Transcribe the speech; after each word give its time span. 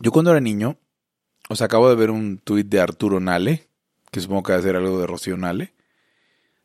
Yo 0.00 0.12
cuando 0.12 0.30
era 0.30 0.40
niño, 0.40 0.78
os 1.48 1.62
acabo 1.62 1.88
de 1.88 1.96
ver 1.96 2.10
un 2.10 2.38
tuit 2.38 2.68
de 2.68 2.80
Arturo 2.80 3.20
Nale, 3.20 3.68
que 4.10 4.20
supongo 4.20 4.42
que 4.44 4.52
va 4.52 4.58
a 4.58 4.62
ser 4.62 4.76
algo 4.76 5.00
de 5.00 5.06
Rocío 5.06 5.36
Nale. 5.36 5.74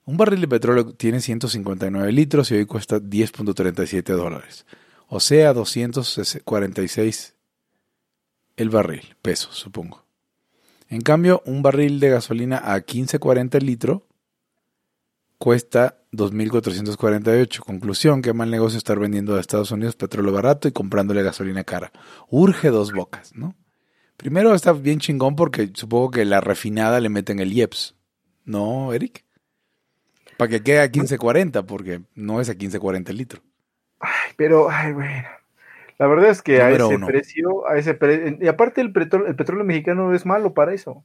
Un 0.06 0.18
barril 0.18 0.42
de 0.42 0.48
petróleo 0.48 0.94
tiene 0.94 1.22
159 1.22 2.12
litros 2.12 2.52
y 2.52 2.56
hoy 2.56 2.66
cuesta 2.66 2.98
10.37 2.98 4.04
dólares. 4.16 4.66
O 5.08 5.20
sea, 5.20 5.54
246 5.54 7.36
el 8.58 8.70
barril, 8.70 9.16
pesos, 9.22 9.56
supongo. 9.56 10.06
En 10.90 11.02
cambio, 11.02 11.42
un 11.46 11.62
barril 11.62 12.00
de 12.00 12.10
gasolina 12.10 12.58
a 12.58 12.82
15.40 12.82 13.56
el 13.56 13.66
litro 13.66 14.08
cuesta 15.42 15.98
2.448. 16.12 17.60
Conclusión, 17.62 18.22
que 18.22 18.32
mal 18.32 18.52
negocio 18.52 18.78
estar 18.78 19.00
vendiendo 19.00 19.36
a 19.36 19.40
Estados 19.40 19.72
Unidos 19.72 19.96
petróleo 19.96 20.32
barato 20.32 20.68
y 20.68 20.72
comprándole 20.72 21.24
gasolina 21.24 21.64
cara. 21.64 21.92
Urge 22.30 22.70
dos 22.70 22.94
bocas, 22.94 23.36
¿no? 23.36 23.56
Primero 24.18 24.54
está 24.54 24.72
bien 24.72 25.00
chingón 25.00 25.36
porque 25.36 25.72
supongo 25.74 26.12
que 26.12 26.26
la 26.26 26.42
refinada 26.42 27.00
le 27.00 27.10
meten 27.10 27.40
el 27.40 27.54
IEPS. 27.54 27.96
¿No, 28.46 28.94
Eric? 28.94 29.26
Para 30.38 30.50
que 30.50 30.62
quede 30.62 30.82
a 30.82 30.92
15.40, 30.92 31.66
porque 31.66 32.02
no 32.14 32.40
es 32.40 32.48
a 32.50 32.54
15.40 32.54 33.10
el 33.10 33.18
litro. 33.18 33.42
Ay, 34.00 34.34
pero, 34.38 34.70
ay, 34.70 34.94
bueno. 34.94 35.28
La 35.98 36.06
verdad 36.06 36.30
es 36.30 36.44
que 36.44 36.62
a 36.62 36.70
ese 36.70 37.00
precio, 37.00 37.68
a 37.68 37.78
ese 37.78 37.98
y 38.40 38.48
aparte 38.48 38.82
el 38.82 38.94
petróleo, 38.94 39.28
el 39.28 39.36
petróleo 39.36 39.66
mexicano 39.66 40.14
es 40.14 40.24
malo 40.24 40.54
para 40.54 40.76
eso. 40.76 41.04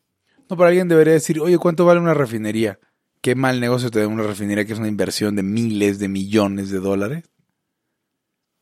No, 0.51 0.57
pero 0.59 0.67
alguien 0.67 0.89
debería 0.89 1.15
decir, 1.15 1.41
oye, 1.41 1.57
¿cuánto 1.57 1.87
vale 1.87 2.01
una 2.01 2.13
refinería? 2.13 2.79
Qué 3.27 3.35
mal 3.35 3.59
negocio 3.59 3.91
tener 3.91 4.07
una 4.07 4.23
refinería 4.23 4.65
que 4.65 4.73
es 4.73 4.79
una 4.79 4.87
inversión 4.87 5.35
de 5.35 5.43
miles 5.43 5.99
de 5.99 6.07
millones 6.07 6.71
de 6.71 6.79
dólares 6.79 7.25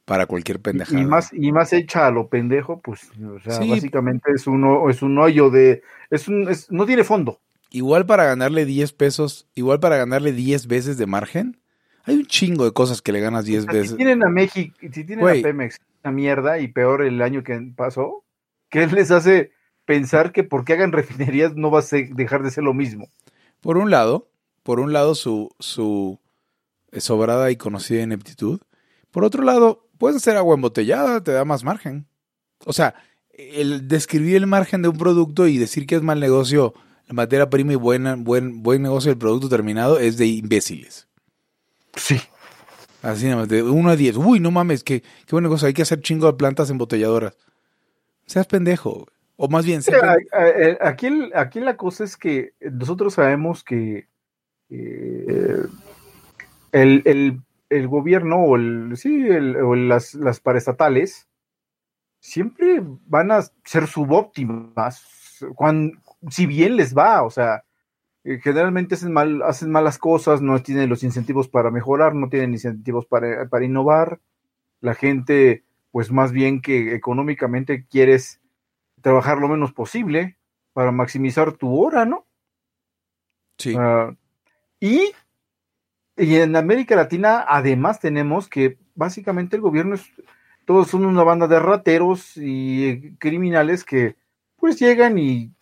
para 0.06 0.24
cualquier 0.24 0.58
pendejada. 0.58 0.98
Y 0.98 1.04
más, 1.04 1.34
y 1.34 1.52
más 1.52 1.74
hecha 1.74 2.06
a 2.06 2.10
lo 2.10 2.28
pendejo, 2.28 2.80
pues, 2.80 3.10
o 3.22 3.38
sea, 3.40 3.58
básicamente 3.58 4.32
es 4.34 4.46
un, 4.46 4.88
es 4.88 5.02
un 5.02 5.18
hoyo 5.18 5.50
de, 5.50 5.82
es 6.08 6.28
un, 6.28 6.48
no 6.70 6.86
tiene 6.86 7.04
fondo. 7.04 7.42
Igual 7.68 8.06
para 8.06 8.24
ganarle 8.24 8.64
10 8.64 8.94
pesos, 8.94 9.46
igual 9.54 9.80
para 9.80 9.98
ganarle 9.98 10.32
10 10.32 10.66
veces 10.66 10.96
de 10.96 11.04
margen, 11.04 11.60
hay 12.04 12.14
un 12.14 12.24
chingo 12.24 12.64
de 12.64 12.72
cosas 12.72 13.02
que 13.02 13.12
le 13.12 13.20
ganas 13.20 13.44
10 13.44 13.66
veces. 13.66 13.90
Si 13.90 13.96
tienen 13.96 14.24
a 14.24 14.30
México, 14.30 14.74
si 14.80 15.04
tienen 15.04 15.28
a 15.28 15.32
Pemex 15.42 15.78
una 16.02 16.10
mierda 16.10 16.58
y 16.58 16.68
peor 16.68 17.02
el 17.02 17.20
año 17.20 17.42
que 17.42 17.60
pasó, 17.76 18.24
¿qué 18.70 18.86
les 18.86 19.10
hace 19.10 19.52
pensar 19.84 20.32
que 20.32 20.42
porque 20.42 20.72
hagan 20.72 20.92
refinerías 20.92 21.54
no 21.54 21.70
va 21.70 21.80
a 21.80 21.84
dejar 22.14 22.42
de 22.42 22.50
ser 22.50 22.64
lo 22.64 22.72
mismo? 22.72 23.10
Por 23.60 23.76
un 23.76 23.90
lado, 23.90 24.30
por 24.64 24.80
un 24.80 24.92
lado, 24.92 25.14
su, 25.14 25.54
su 25.60 26.18
sobrada 26.98 27.52
y 27.52 27.56
conocida 27.56 28.02
ineptitud. 28.02 28.60
Por 29.12 29.24
otro 29.24 29.44
lado, 29.44 29.86
puedes 29.98 30.16
hacer 30.16 30.36
agua 30.36 30.56
embotellada, 30.56 31.22
te 31.22 31.30
da 31.30 31.44
más 31.44 31.62
margen. 31.62 32.08
O 32.66 32.72
sea, 32.72 32.96
el 33.30 33.86
describir 33.86 34.36
el 34.36 34.48
margen 34.48 34.82
de 34.82 34.88
un 34.88 34.98
producto 34.98 35.46
y 35.46 35.58
decir 35.58 35.86
que 35.86 35.94
es 35.94 36.02
mal 36.02 36.18
negocio 36.18 36.74
la 37.06 37.14
materia 37.14 37.50
prima 37.50 37.72
y 37.72 37.76
buena, 37.76 38.16
buen, 38.16 38.62
buen 38.62 38.82
negocio 38.82 39.10
del 39.10 39.18
producto 39.18 39.48
terminado 39.48 39.98
es 39.98 40.16
de 40.16 40.26
imbéciles. 40.26 41.06
Sí. 41.94 42.18
Así 43.02 43.26
nada 43.26 43.40
más, 43.40 43.48
de 43.48 43.62
1 43.62 43.90
a 43.90 43.96
10. 43.96 44.16
Uy, 44.16 44.40
no 44.40 44.50
mames, 44.50 44.82
qué, 44.82 45.02
qué 45.02 45.32
buena 45.32 45.50
cosa, 45.50 45.66
hay 45.66 45.74
que 45.74 45.82
hacer 45.82 46.00
chingo 46.00 46.26
de 46.26 46.32
plantas 46.32 46.70
embotelladoras. 46.70 47.36
Seas 48.26 48.46
pendejo. 48.46 49.06
O 49.36 49.48
más 49.48 49.66
bien, 49.66 49.82
aquí, 50.80 51.08
aquí 51.34 51.60
la 51.60 51.76
cosa 51.76 52.04
es 52.04 52.16
que 52.16 52.54
nosotros 52.60 53.14
sabemos 53.14 53.64
que 53.64 54.08
eh, 54.70 55.66
el, 56.72 57.88
gobierno 57.88 58.36
o, 58.44 58.56
el, 58.56 58.96
sí, 58.96 59.28
o 59.30 59.74
las, 59.74 60.14
las 60.14 60.40
paraestatales 60.40 61.28
siempre 62.20 62.82
van 63.06 63.30
a 63.32 63.42
ser 63.64 63.86
subóptimas, 63.86 65.04
cuando, 65.54 65.98
si 66.30 66.46
bien 66.46 66.76
les 66.76 66.96
va, 66.96 67.22
o 67.22 67.30
sea, 67.30 67.64
eh, 68.24 68.40
generalmente 68.42 68.94
hacen, 68.94 69.12
mal, 69.12 69.42
hacen 69.42 69.70
malas 69.70 69.98
cosas, 69.98 70.40
no 70.40 70.58
tienen 70.62 70.88
los 70.88 71.02
incentivos 71.02 71.48
para 71.48 71.70
mejorar, 71.70 72.14
no 72.14 72.30
tienen 72.30 72.52
incentivos 72.52 73.04
para, 73.04 73.46
para 73.48 73.66
innovar, 73.66 74.20
la 74.80 74.94
gente, 74.94 75.64
pues 75.92 76.10
más 76.10 76.32
bien 76.32 76.62
que 76.62 76.94
económicamente 76.94 77.86
quieres 77.90 78.40
trabajar 79.02 79.38
lo 79.38 79.48
menos 79.48 79.74
posible 79.74 80.38
para 80.72 80.92
maximizar 80.92 81.52
tu 81.52 81.78
hora, 81.78 82.06
¿no? 82.06 82.26
Sí. 83.58 83.74
Ah, 83.78 84.14
y, 84.80 85.12
en 86.16 86.56
América 86.56 86.96
Latina, 86.96 87.44
además, 87.46 88.00
tenemos 88.00 88.48
que 88.48 88.78
básicamente 88.94 89.56
el 89.56 89.62
gobierno 89.62 89.94
es, 89.94 90.04
todos 90.64 90.88
son 90.88 91.04
una 91.04 91.22
banda 91.22 91.48
de 91.48 91.60
rateros 91.60 92.36
y 92.36 93.14
criminales 93.18 93.84
que 93.84 94.16
pues 94.56 94.78
llegan 94.78 95.18
y 95.18 95.52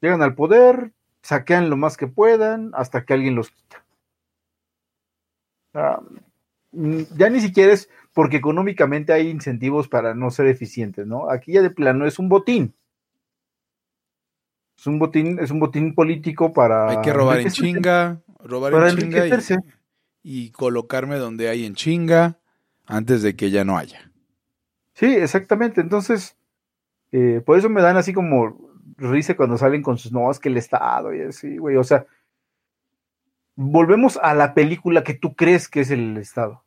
llegan 0.00 0.22
al 0.22 0.34
poder, 0.34 0.92
saquean 1.22 1.70
lo 1.70 1.76
más 1.76 1.96
que 1.96 2.06
puedan 2.06 2.70
hasta 2.74 3.04
que 3.04 3.14
alguien 3.14 3.34
los 3.34 3.50
quita. 3.50 3.84
ya 6.72 7.28
ni 7.28 7.40
siquiera 7.40 7.72
es 7.72 7.88
porque 8.14 8.36
económicamente 8.36 9.12
hay 9.12 9.28
incentivos 9.28 9.88
para 9.88 10.14
no 10.14 10.30
ser 10.30 10.46
eficientes, 10.46 11.06
¿no? 11.06 11.30
Aquí 11.30 11.52
ya 11.52 11.62
de 11.62 11.70
plano 11.70 12.06
es 12.06 12.18
un 12.18 12.28
botín. 12.28 12.74
Es 14.82 14.88
un 14.88 14.98
botín, 14.98 15.38
es 15.38 15.52
un 15.52 15.60
botín 15.60 15.94
político 15.94 16.52
para. 16.52 16.90
Hay 16.90 17.00
que 17.02 17.12
robar 17.12 17.38
en 17.38 17.50
chinga, 17.50 18.20
robar 18.40 18.88
en 18.88 18.96
chinga 18.96 19.26
y, 20.24 20.50
colocarme 20.50 21.18
donde 21.18 21.48
hay 21.48 21.64
en 21.64 21.76
chinga 21.76 22.40
antes 22.86 23.22
de 23.22 23.36
que 23.36 23.52
ya 23.52 23.62
no 23.62 23.78
haya. 23.78 24.10
Sí, 24.94 25.06
exactamente. 25.06 25.80
Entonces, 25.80 26.36
eh, 27.12 27.40
por 27.46 27.56
eso 27.56 27.68
me 27.68 27.80
dan 27.80 27.96
así 27.96 28.12
como 28.12 28.72
risa 28.96 29.36
cuando 29.36 29.56
salen 29.56 29.82
con 29.82 29.98
sus 29.98 30.10
no, 30.10 30.28
que 30.32 30.48
el 30.48 30.56
Estado 30.56 31.14
y 31.14 31.20
así, 31.20 31.58
güey. 31.58 31.76
O 31.76 31.84
sea, 31.84 32.04
volvemos 33.54 34.18
a 34.20 34.34
la 34.34 34.52
película 34.52 35.04
que 35.04 35.14
tú 35.14 35.36
crees 35.36 35.68
que 35.68 35.82
es 35.82 35.92
el 35.92 36.16
Estado. 36.16 36.64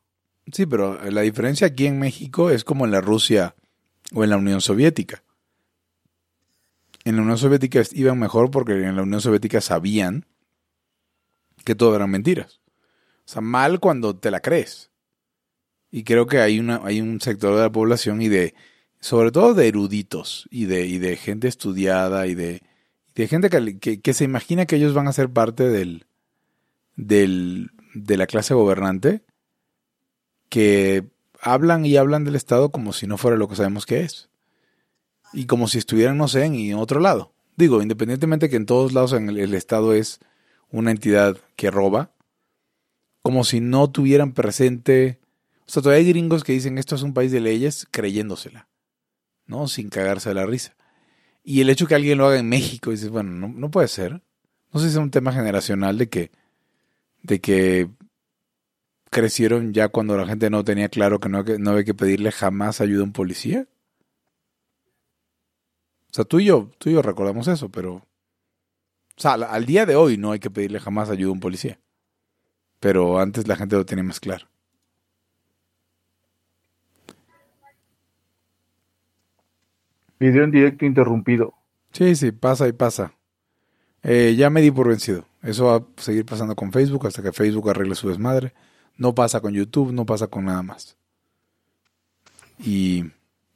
Sí, 0.53 0.65
pero 0.65 0.97
la 1.11 1.19
diferencia 1.19 1.67
aquí 1.67 1.85
en 1.85 1.99
México 1.99 2.49
es 2.49 2.63
como 2.63 2.85
en 2.85 2.91
la 2.91 3.01
Rusia 3.01 3.55
o 4.13 4.23
en 4.23 4.29
la 4.29 4.37
Unión 4.37 4.61
Soviética 4.61 5.24
en 7.05 7.15
la 7.15 7.21
Unión 7.21 7.37
Soviética 7.37 7.83
iban 7.93 8.19
mejor 8.19 8.51
porque 8.51 8.73
en 8.73 8.95
la 8.95 9.03
Unión 9.03 9.21
Soviética 9.21 9.61
sabían 9.61 10.25
que 11.63 11.75
todo 11.75 11.95
eran 11.95 12.09
mentiras. 12.09 12.59
O 13.19 13.29
sea, 13.29 13.41
mal 13.41 13.79
cuando 13.79 14.15
te 14.15 14.31
la 14.31 14.41
crees. 14.41 14.91
Y 15.91 16.03
creo 16.03 16.25
que 16.25 16.39
hay, 16.39 16.59
una, 16.59 16.81
hay 16.83 17.01
un 17.01 17.21
sector 17.21 17.55
de 17.55 17.61
la 17.61 17.71
población 17.71 18.21
y 18.21 18.27
de, 18.27 18.55
sobre 18.99 19.31
todo 19.31 19.53
de 19.53 19.67
eruditos 19.67 20.47
y 20.49 20.65
de, 20.65 20.87
y 20.87 20.97
de 20.97 21.15
gente 21.15 21.47
estudiada 21.47 22.27
y 22.27 22.33
de, 22.33 22.63
de 23.13 23.27
gente 23.27 23.49
que, 23.49 24.01
que, 24.01 24.13
se 24.13 24.23
imagina 24.23 24.65
que 24.65 24.75
ellos 24.75 24.93
van 24.93 25.07
a 25.07 25.13
ser 25.13 25.29
parte 25.29 25.69
del, 25.69 26.07
del, 26.95 27.71
de 27.93 28.17
la 28.17 28.27
clase 28.27 28.55
gobernante, 28.55 29.23
que 30.49 31.05
hablan 31.39 31.85
y 31.85 31.97
hablan 31.97 32.23
del 32.25 32.35
Estado 32.35 32.71
como 32.71 32.93
si 32.93 33.05
no 33.05 33.17
fuera 33.17 33.37
lo 33.37 33.47
que 33.47 33.55
sabemos 33.55 33.85
que 33.85 34.01
es 34.01 34.29
y 35.33 35.45
como 35.45 35.67
si 35.67 35.77
estuvieran, 35.77 36.17
no 36.17 36.27
sé, 36.27 36.45
en 36.45 36.75
otro 36.75 36.99
lado. 36.99 37.33
Digo, 37.57 37.81
independientemente 37.81 38.49
que 38.49 38.57
en 38.57 38.65
todos 38.65 38.93
lados 38.93 39.13
el, 39.13 39.53
Estado 39.53 39.93
es 39.93 40.19
una 40.69 40.91
entidad 40.91 41.37
que 41.55 41.71
roba, 41.71 42.11
como 43.21 43.43
si 43.43 43.61
no 43.61 43.89
tuvieran 43.89 44.33
presente. 44.33 45.19
O 45.67 45.71
sea, 45.71 45.81
todavía 45.81 46.05
hay 46.05 46.09
gringos 46.09 46.43
que 46.43 46.53
dicen 46.53 46.77
esto 46.77 46.95
es 46.95 47.01
un 47.01 47.13
país 47.13 47.31
de 47.31 47.39
leyes 47.39 47.87
creyéndosela, 47.91 48.67
¿no? 49.45 49.67
Sin 49.67 49.89
cagarse 49.89 50.33
la 50.33 50.45
risa. 50.45 50.75
Y 51.43 51.61
el 51.61 51.69
hecho 51.69 51.87
que 51.87 51.95
alguien 51.95 52.17
lo 52.17 52.25
haga 52.25 52.39
en 52.39 52.49
México, 52.49 52.91
dices, 52.91 53.09
bueno, 53.09 53.31
no, 53.31 53.47
no 53.47 53.71
puede 53.71 53.87
ser. 53.87 54.21
No 54.73 54.79
sé 54.79 54.87
si 54.87 54.93
es 54.93 54.97
un 54.97 55.11
tema 55.11 55.31
generacional 55.31 55.97
de 55.97 56.09
que, 56.09 56.31
de 57.23 57.39
que 57.39 57.89
crecieron 59.11 59.73
ya 59.73 59.87
cuando 59.87 60.17
la 60.17 60.27
gente 60.27 60.49
no 60.49 60.65
tenía 60.65 60.89
claro 60.89 61.19
que 61.19 61.29
no, 61.29 61.45
que 61.45 61.57
no 61.57 61.71
había 61.71 61.85
que 61.85 61.93
pedirle 61.93 62.33
jamás 62.33 62.81
ayuda 62.81 63.01
a 63.01 63.05
un 63.05 63.13
policía. 63.13 63.67
O 66.15 66.23
sea, 66.23 66.23
tú 66.23 66.39
y 66.39 66.45
yo, 66.45 66.71
tú 66.77 66.89
y 66.89 66.93
yo 66.93 67.01
recordamos 67.01 67.45
eso, 67.49 67.67
pero... 67.67 67.95
O 67.95 68.05
sea, 69.17 69.33
al 69.33 69.65
día 69.65 69.85
de 69.85 69.97
hoy 69.97 70.15
no 70.15 70.31
hay 70.31 70.39
que 70.39 70.49
pedirle 70.49 70.79
jamás 70.79 71.09
ayuda 71.09 71.27
a 71.31 71.33
un 71.33 71.41
policía. 71.41 71.77
Pero 72.79 73.19
antes 73.19 73.49
la 73.49 73.57
gente 73.57 73.75
lo 73.75 73.85
tenía 73.85 74.05
más 74.05 74.21
claro. 74.21 74.47
Video 80.17 80.45
en 80.45 80.51
directo 80.51 80.85
interrumpido. 80.85 81.53
Sí, 81.91 82.15
sí, 82.15 82.31
pasa 82.31 82.69
y 82.69 82.71
pasa. 82.71 83.11
Eh, 84.01 84.35
ya 84.37 84.49
me 84.49 84.61
di 84.61 84.71
por 84.71 84.87
vencido. 84.87 85.25
Eso 85.41 85.65
va 85.65 85.75
a 85.75 85.83
seguir 85.97 86.25
pasando 86.25 86.55
con 86.55 86.71
Facebook 86.71 87.07
hasta 87.07 87.21
que 87.21 87.33
Facebook 87.33 87.69
arregle 87.69 87.95
su 87.95 88.07
desmadre. 88.07 88.53
No 88.95 89.13
pasa 89.13 89.41
con 89.41 89.53
YouTube, 89.53 89.91
no 89.91 90.05
pasa 90.05 90.27
con 90.27 90.45
nada 90.45 90.63
más. 90.63 90.95
Y 92.57 93.03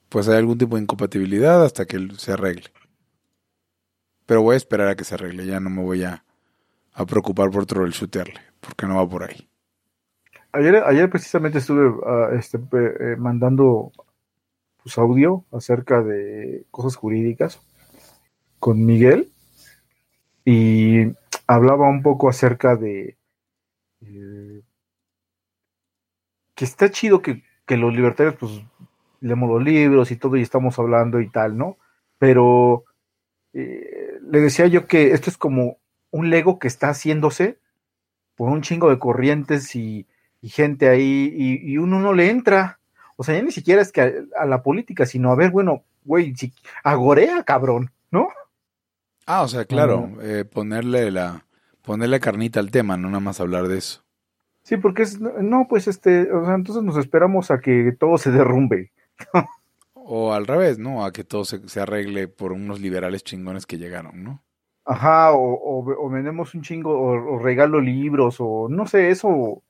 pues 0.10 0.28
hay 0.28 0.38
algún 0.38 0.58
tipo 0.58 0.76
de 0.76 0.84
incompatibilidad 0.84 1.64
hasta 1.64 1.86
que 1.86 2.08
se 2.18 2.34
arregle. 2.34 2.70
Pero 4.26 4.42
voy 4.42 4.56
a 4.56 4.58
esperar 4.58 4.90
a 4.90 4.96
que 4.96 5.04
se 5.04 5.16
arregle, 5.16 5.46
ya 5.46 5.60
no 5.60 5.70
me 5.70 5.82
voy 5.82 6.04
a, 6.04 6.24
preocupar 7.08 7.50
por 7.50 7.66
troubleshooterle, 7.66 8.42
porque 8.60 8.86
no 8.86 8.98
va 8.98 9.08
por 9.08 9.24
ahí. 9.24 9.48
Ayer, 10.52 10.76
ayer 10.78 11.10
precisamente 11.10 11.60
estuve 11.60 11.96
ah, 12.06 12.30
este, 12.38 12.58
eh, 12.58 13.16
mandando 13.18 13.92
pues, 14.84 14.98
audio 14.98 15.46
acerca 15.52 16.02
de 16.02 16.66
cosas 16.72 16.96
jurídicas 16.96 17.62
con 18.60 18.86
Miguel 18.86 19.32
y 20.44 21.14
hablaba 21.48 21.88
un 21.88 22.02
poco 22.02 22.30
acerca 22.30 22.76
de 22.76 23.18
eh, 24.02 24.62
que 26.56 26.66
está 26.66 26.90
chido 26.92 27.22
que, 27.22 27.44
los 27.68 27.94
libertarios 27.94 28.36
pues 28.40 28.64
leemos 29.22 29.50
los 29.50 29.64
libros 29.64 30.12
y 30.12 30.16
todo 30.16 30.38
y 30.38 30.42
estamos 30.42 30.78
hablando 30.80 31.20
y 31.20 31.30
tal, 31.30 31.58
¿no? 31.58 31.78
Pero 32.18 32.86
eh, 33.54 34.20
le 34.22 34.40
decía 34.40 34.68
yo 34.68 34.88
que 34.88 35.12
esto 35.12 35.30
es 35.30 35.38
como 35.38 35.78
un 36.12 36.30
Lego 36.30 36.60
que 36.60 36.68
está 36.68 36.90
haciéndose 36.90 37.58
por 38.36 38.50
un 38.50 38.62
chingo 38.62 38.90
de 38.90 39.00
corrientes 39.00 39.76
y, 39.76 40.08
gente 40.42 40.88
ahí 40.88 41.34
y, 41.36 41.78
uno 41.78 42.00
no 42.00 42.14
le 42.14 42.30
entra. 42.30 42.80
O 43.18 43.24
sea, 43.24 43.36
ya 43.36 43.42
ni 43.42 43.52
siquiera 43.52 43.82
es 43.82 43.92
que 43.92 44.24
a, 44.38 44.46
la 44.46 44.64
política, 44.64 45.06
sino 45.06 45.32
a 45.32 45.36
ver, 45.36 45.52
bueno, 45.52 45.84
güey, 46.06 46.36
si, 46.36 46.54
agorea, 46.84 47.44
cabrón, 47.44 47.92
¿no? 48.12 48.30
Ah, 49.26 49.42
o 49.42 49.48
sea, 49.48 49.66
claro, 49.66 50.10
eh, 50.22 50.46
ponerle 50.46 51.12
la 51.12 51.46
ponerle 51.82 52.20
carnita 52.20 52.60
al 52.60 52.72
tema, 52.72 52.98
no 52.98 53.08
nada 53.08 53.20
más 53.20 53.40
hablar 53.40 53.68
de 53.68 53.80
eso. 53.80 54.04
Sí, 54.64 54.78
porque 54.78 55.02
es, 55.02 55.20
no, 55.20 55.66
pues 55.68 55.88
este, 55.88 56.32
o 56.32 56.46
sea, 56.46 56.54
entonces 56.54 56.84
nos 56.84 56.98
esperamos 56.98 57.50
a 57.50 57.60
que 57.60 57.92
todo 58.00 58.18
se 58.18 58.32
derrumbe. 58.32 58.92
o 59.94 60.34
al 60.34 60.48
revés, 60.48 60.80
¿no? 60.80 61.06
A 61.06 61.12
que 61.12 61.24
todo 61.24 61.46
se, 61.46 61.80
arregle 61.80 62.28
por 62.28 62.52
unos 62.52 62.80
liberales 62.80 63.24
chingones 63.24 63.66
que 63.66 63.78
llegaron, 63.78 64.24
¿no? 64.24 64.44
Ajá, 64.86 65.34
o, 65.34 66.10
vendemos 66.10 66.56
un 66.56 66.64
chingo, 66.64 67.00
o, 67.00 67.38
regalo 67.38 67.80
libros, 67.80 68.38
o 68.40 68.68
no 68.70 68.88
sé, 68.88 69.12
eso. 69.12 69.62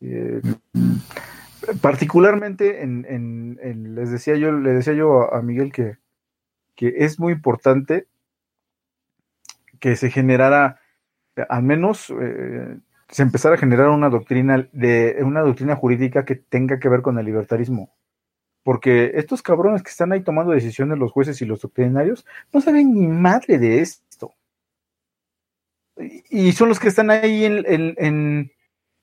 Eh, 0.00 0.40
particularmente 1.80 2.82
en, 2.82 3.94
les 3.94 4.10
decía 4.10 4.36
yo, 4.36 4.52
le 4.52 4.72
decía 4.72 4.92
yo 4.92 5.34
a, 5.34 5.42
Miguel 5.42 5.72
que, 5.72 5.96
que 6.76 6.94
es 6.98 7.18
muy 7.18 7.32
importante 7.32 8.06
que 9.80 9.96
se 9.96 10.10
generara, 10.10 10.80
al 11.48 11.62
menos 11.62 12.12
eh, 12.20 12.78
se 13.08 13.22
empezara 13.22 13.54
a 13.54 13.58
generar 13.58 13.88
una 13.88 14.10
doctrina 14.10 14.68
de 14.72 15.18
una 15.22 15.40
doctrina 15.40 15.76
jurídica 15.76 16.24
que 16.24 16.36
tenga 16.36 16.78
que 16.78 16.88
ver 16.88 17.02
con 17.02 17.18
el 17.18 17.26
libertarismo. 17.26 17.92
Porque 18.66 19.12
estos 19.14 19.42
cabrones 19.42 19.84
que 19.84 19.90
están 19.90 20.10
ahí 20.10 20.22
tomando 20.22 20.50
decisiones, 20.50 20.98
los 20.98 21.12
jueces 21.12 21.40
y 21.40 21.44
los 21.44 21.60
doctrinarios, 21.60 22.26
no 22.52 22.60
saben 22.60 22.92
ni 22.94 23.06
madre 23.06 23.58
de 23.58 23.80
esto. 23.80 24.34
Y 26.30 26.50
son 26.50 26.70
los 26.70 26.80
que 26.80 26.88
están 26.88 27.10
ahí 27.10 27.44
en, 27.44 27.64
en, 27.64 27.94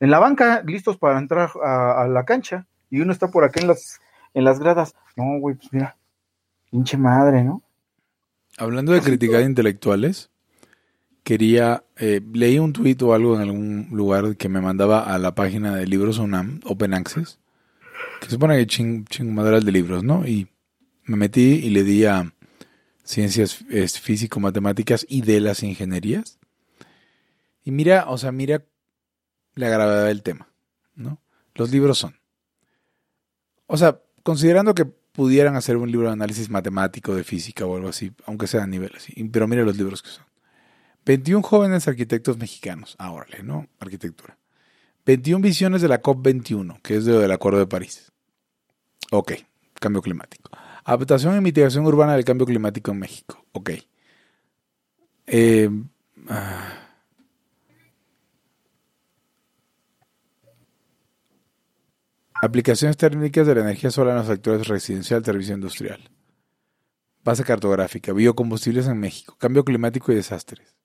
en, 0.01 0.11
la 0.11 0.19
banca, 0.19 0.61
listos 0.65 0.97
para 0.97 1.17
entrar 1.17 1.49
a, 1.63 2.03
a, 2.03 2.07
la 2.09 2.25
cancha. 2.25 2.67
Y 2.89 2.99
uno 2.99 3.13
está 3.13 3.29
por 3.29 3.45
acá 3.45 3.61
en 3.61 3.67
las, 3.69 4.01
en 4.33 4.43
las 4.43 4.59
gradas. 4.59 4.95
No, 5.15 5.39
güey, 5.39 5.55
pues 5.55 5.71
mira, 5.71 5.95
pinche 6.69 6.97
madre, 6.97 7.41
¿no? 7.45 7.63
Hablando 8.57 8.91
de 8.91 8.99
criticar 8.99 9.43
intelectuales, 9.43 10.29
quería, 11.23 11.85
eh, 11.95 12.19
leí 12.33 12.59
un 12.59 12.73
tuit 12.73 13.01
o 13.01 13.13
algo 13.13 13.35
en 13.37 13.41
algún 13.43 13.87
lugar 13.91 14.35
que 14.35 14.49
me 14.49 14.59
mandaba 14.59 14.99
a 14.99 15.17
la 15.19 15.35
página 15.35 15.73
de 15.73 15.87
libros 15.87 16.17
UNAM, 16.17 16.59
Open 16.65 16.93
Access, 16.93 17.39
que 18.19 18.25
se 18.25 18.31
supone 18.31 18.57
que 18.57 18.67
ching, 18.67 19.05
de 19.05 19.71
libros, 19.71 20.03
¿no? 20.03 20.27
Y 20.27 20.47
me 21.03 21.17
metí 21.17 21.61
y 21.63 21.69
le 21.69 21.83
di 21.83 22.05
a 22.05 22.33
ciencias 23.03 23.63
físico-matemáticas 23.99 25.05
y 25.09 25.21
de 25.21 25.39
las 25.39 25.63
ingenierías. 25.63 26.39
Y 27.63 27.71
mira, 27.71 28.05
o 28.07 28.17
sea, 28.17 28.31
mira 28.31 28.63
la 29.55 29.69
gravedad 29.69 30.07
del 30.07 30.23
tema, 30.23 30.49
¿no? 30.95 31.21
Los 31.55 31.71
libros 31.71 31.97
son. 31.97 32.15
O 33.67 33.77
sea, 33.77 34.01
considerando 34.23 34.73
que 34.73 34.85
pudieran 34.85 35.55
hacer 35.55 35.77
un 35.77 35.91
libro 35.91 36.07
de 36.07 36.13
análisis 36.13 36.49
matemático 36.49 37.15
de 37.15 37.23
física 37.23 37.65
o 37.65 37.75
algo 37.75 37.89
así, 37.89 38.11
aunque 38.25 38.47
sea 38.47 38.63
a 38.63 38.67
nivel 38.67 38.91
así, 38.95 39.13
pero 39.31 39.47
mira 39.47 39.63
los 39.63 39.77
libros 39.77 40.01
que 40.01 40.09
son. 40.09 40.25
21 41.05 41.43
jóvenes 41.43 41.87
arquitectos 41.87 42.37
mexicanos. 42.37 42.95
Ahora, 42.97 43.27
¿no? 43.43 43.67
Arquitectura. 43.79 44.37
21 45.05 45.41
visiones 45.41 45.81
de 45.81 45.87
la 45.87 46.01
COP21, 46.01 46.81
que 46.81 46.95
es 46.95 47.05
de 47.05 47.17
del 47.17 47.31
Acuerdo 47.31 47.59
de 47.59 47.67
París. 47.67 48.11
Ok, 49.11 49.33
cambio 49.79 50.01
climático. 50.01 50.49
Adaptación 50.85 51.37
y 51.37 51.41
mitigación 51.41 51.85
urbana 51.85 52.15
del 52.15 52.25
cambio 52.25 52.45
climático 52.45 52.91
en 52.91 52.99
México. 52.99 53.45
Ok. 53.53 53.71
Eh, 55.27 55.69
ah. 56.29 56.79
Aplicaciones 62.41 62.97
técnicas 62.97 63.47
de 63.47 63.55
la 63.55 63.61
energía 63.61 63.89
solar 63.89 64.11
en 64.11 64.17
los 64.17 64.27
sectores 64.27 64.67
residencial, 64.67 65.23
servicio 65.23 65.55
industrial. 65.55 66.09
Base 67.23 67.45
cartográfica. 67.45 68.11
Biocombustibles 68.11 68.87
en 68.87 68.99
México. 68.99 69.37
Cambio 69.37 69.63
climático 69.63 70.11
y 70.11 70.15
desastres. 70.15 70.75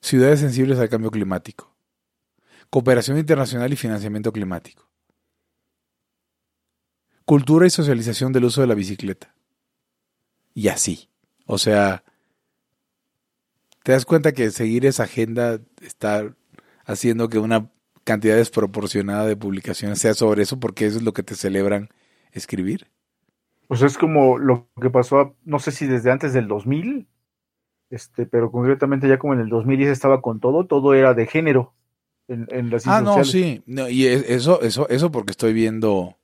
Ciudades 0.00 0.40
sensibles 0.40 0.78
al 0.78 0.88
cambio 0.88 1.10
climático. 1.10 1.73
Cooperación 2.74 3.18
internacional 3.18 3.72
y 3.72 3.76
financiamiento 3.76 4.32
climático. 4.32 4.82
Cultura 7.24 7.68
y 7.68 7.70
socialización 7.70 8.32
del 8.32 8.46
uso 8.46 8.62
de 8.62 8.66
la 8.66 8.74
bicicleta. 8.74 9.32
Y 10.54 10.66
así. 10.66 11.08
O 11.46 11.56
sea, 11.56 12.02
te 13.84 13.92
das 13.92 14.04
cuenta 14.04 14.32
que 14.32 14.50
seguir 14.50 14.86
esa 14.86 15.04
agenda 15.04 15.60
está 15.82 16.34
haciendo 16.84 17.28
que 17.28 17.38
una 17.38 17.70
cantidad 18.02 18.34
desproporcionada 18.34 19.24
de 19.24 19.36
publicaciones 19.36 20.00
sea 20.00 20.14
sobre 20.14 20.42
eso 20.42 20.58
porque 20.58 20.86
eso 20.86 20.96
es 20.96 21.04
lo 21.04 21.12
que 21.12 21.22
te 21.22 21.36
celebran 21.36 21.90
escribir. 22.32 22.88
Pues 23.68 23.82
es 23.82 23.96
como 23.96 24.36
lo 24.36 24.66
que 24.82 24.90
pasó, 24.90 25.36
no 25.44 25.60
sé 25.60 25.70
si 25.70 25.86
desde 25.86 26.10
antes 26.10 26.32
del 26.32 26.48
2000, 26.48 27.06
este, 27.90 28.26
pero 28.26 28.50
concretamente 28.50 29.06
ya 29.06 29.20
como 29.20 29.34
en 29.34 29.38
el 29.42 29.48
2010 29.48 29.90
estaba 29.90 30.20
con 30.20 30.40
todo, 30.40 30.66
todo 30.66 30.94
era 30.94 31.14
de 31.14 31.28
género 31.28 31.72
en, 32.28 32.46
en 32.50 32.70
las 32.70 32.86
Ah, 32.86 33.00
no, 33.00 33.24
sí, 33.24 33.62
y 33.66 34.06
eso, 34.06 34.62
eso, 34.62 34.88
eso 34.88 35.10
porque 35.10 35.32
estoy 35.32 35.52
viendo 35.52 36.16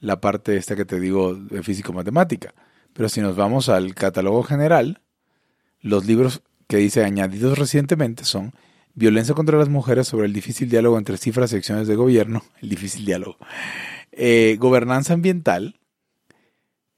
la 0.00 0.20
parte 0.20 0.56
esta 0.56 0.76
que 0.76 0.84
te 0.84 1.00
digo 1.00 1.34
de 1.34 1.62
físico-matemática. 1.62 2.54
Pero 2.92 3.08
si 3.08 3.20
nos 3.20 3.36
vamos 3.36 3.68
al 3.68 3.94
catálogo 3.94 4.42
general, 4.42 5.02
los 5.80 6.06
libros 6.06 6.42
que 6.66 6.78
dice 6.78 7.04
añadidos 7.04 7.58
recientemente 7.58 8.24
son 8.24 8.52
Violencia 8.94 9.34
contra 9.34 9.56
las 9.56 9.68
mujeres 9.68 10.08
sobre 10.08 10.26
el 10.26 10.32
difícil 10.32 10.68
diálogo 10.68 10.98
entre 10.98 11.18
cifras 11.18 11.52
y 11.52 11.56
acciones 11.56 11.86
de 11.86 11.94
gobierno, 11.94 12.42
el 12.62 12.68
difícil 12.68 13.04
diálogo, 13.04 13.36
eh, 14.10 14.56
Gobernanza 14.58 15.14
ambiental, 15.14 15.78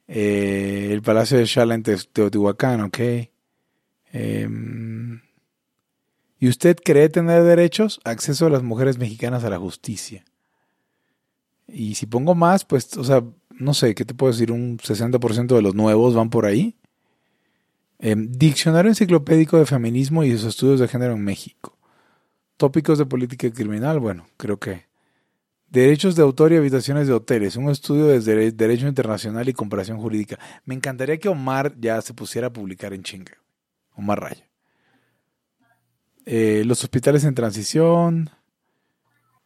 eh, 0.08 0.88
el 0.92 1.02
Palacio 1.02 1.36
de 1.36 1.44
Shala 1.44 1.74
en 1.74 1.82
Teotihuacán, 1.82 2.80
ok, 2.80 2.98
Em, 4.12 5.20
¿Y 6.40 6.48
usted 6.48 6.78
cree 6.82 7.10
tener 7.10 7.44
derechos? 7.44 8.00
Acceso 8.02 8.46
a 8.46 8.50
las 8.50 8.62
mujeres 8.62 8.96
mexicanas 8.98 9.44
a 9.44 9.50
la 9.50 9.58
justicia. 9.58 10.24
Y 11.68 11.96
si 11.96 12.06
pongo 12.06 12.34
más, 12.34 12.64
pues, 12.64 12.96
o 12.96 13.04
sea, 13.04 13.22
no 13.50 13.74
sé, 13.74 13.94
¿qué 13.94 14.06
te 14.06 14.14
puedo 14.14 14.32
decir? 14.32 14.50
Un 14.50 14.78
60% 14.78 15.54
de 15.54 15.62
los 15.62 15.74
nuevos 15.74 16.14
van 16.14 16.30
por 16.30 16.46
ahí. 16.46 16.76
Em, 17.98 18.32
diccionario 18.32 18.90
enciclopédico 18.90 19.58
de 19.58 19.66
feminismo 19.66 20.24
y 20.24 20.32
sus 20.32 20.44
estudios 20.44 20.80
de 20.80 20.88
género 20.88 21.12
en 21.12 21.22
México. 21.22 21.76
Tópicos 22.56 22.98
de 22.98 23.04
política 23.04 23.50
criminal, 23.50 24.00
bueno, 24.00 24.26
creo 24.38 24.58
que. 24.58 24.88
Derechos 25.68 26.16
de 26.16 26.22
autor 26.22 26.52
y 26.52 26.56
habitaciones 26.56 27.06
de 27.06 27.12
hoteles, 27.12 27.56
un 27.56 27.68
estudio 27.68 28.06
de 28.06 28.50
derecho 28.50 28.88
internacional 28.88 29.48
y 29.48 29.52
comparación 29.52 29.98
jurídica. 29.98 30.38
Me 30.64 30.74
encantaría 30.74 31.18
que 31.18 31.28
Omar 31.28 31.74
ya 31.78 32.00
se 32.00 32.14
pusiera 32.14 32.48
a 32.48 32.52
publicar 32.52 32.94
en 32.94 33.02
chinga 33.02 33.34
o 33.94 34.00
más 34.00 34.18
raya. 34.18 34.49
Eh, 36.26 36.62
los 36.66 36.82
hospitales 36.84 37.24
en 37.24 37.34
transición, 37.34 38.30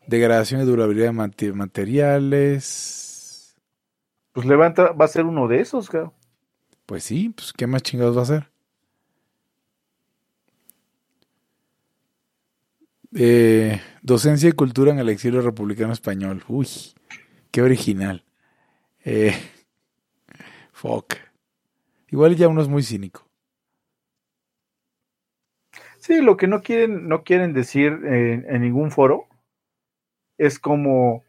degradación 0.06 0.60
y 0.60 0.64
durabilidad 0.64 1.12
de 1.12 1.52
materiales. 1.52 3.04
Pues 4.32 4.46
levanta, 4.46 4.92
va 4.92 5.04
a 5.04 5.08
ser 5.08 5.24
uno 5.24 5.46
de 5.48 5.60
esos, 5.60 5.88
claro. 5.88 6.12
Pues 6.86 7.04
sí, 7.04 7.30
pues 7.30 7.52
¿qué 7.52 7.66
más 7.66 7.82
chingados 7.82 8.16
va 8.16 8.22
a 8.22 8.26
ser? 8.26 8.50
Eh, 13.14 13.80
docencia 14.02 14.48
y 14.48 14.52
cultura 14.52 14.90
en 14.90 14.98
el 14.98 15.08
exilio 15.08 15.40
republicano 15.40 15.92
español. 15.92 16.42
Uy, 16.48 16.66
qué 17.50 17.62
original. 17.62 18.24
Eh, 19.04 19.34
fuck. 20.72 21.14
Igual 22.08 22.36
ya 22.36 22.48
uno 22.48 22.60
es 22.60 22.68
muy 22.68 22.82
cínico. 22.82 23.23
Sí, 26.04 26.20
lo 26.20 26.36
que 26.36 26.46
no 26.46 26.60
quieren, 26.60 27.08
no 27.08 27.24
quieren 27.24 27.54
decir 27.54 27.98
en, 28.04 28.60
ningún 28.60 28.90
foro 28.90 29.26
es 30.36 30.58
como, 30.58 31.24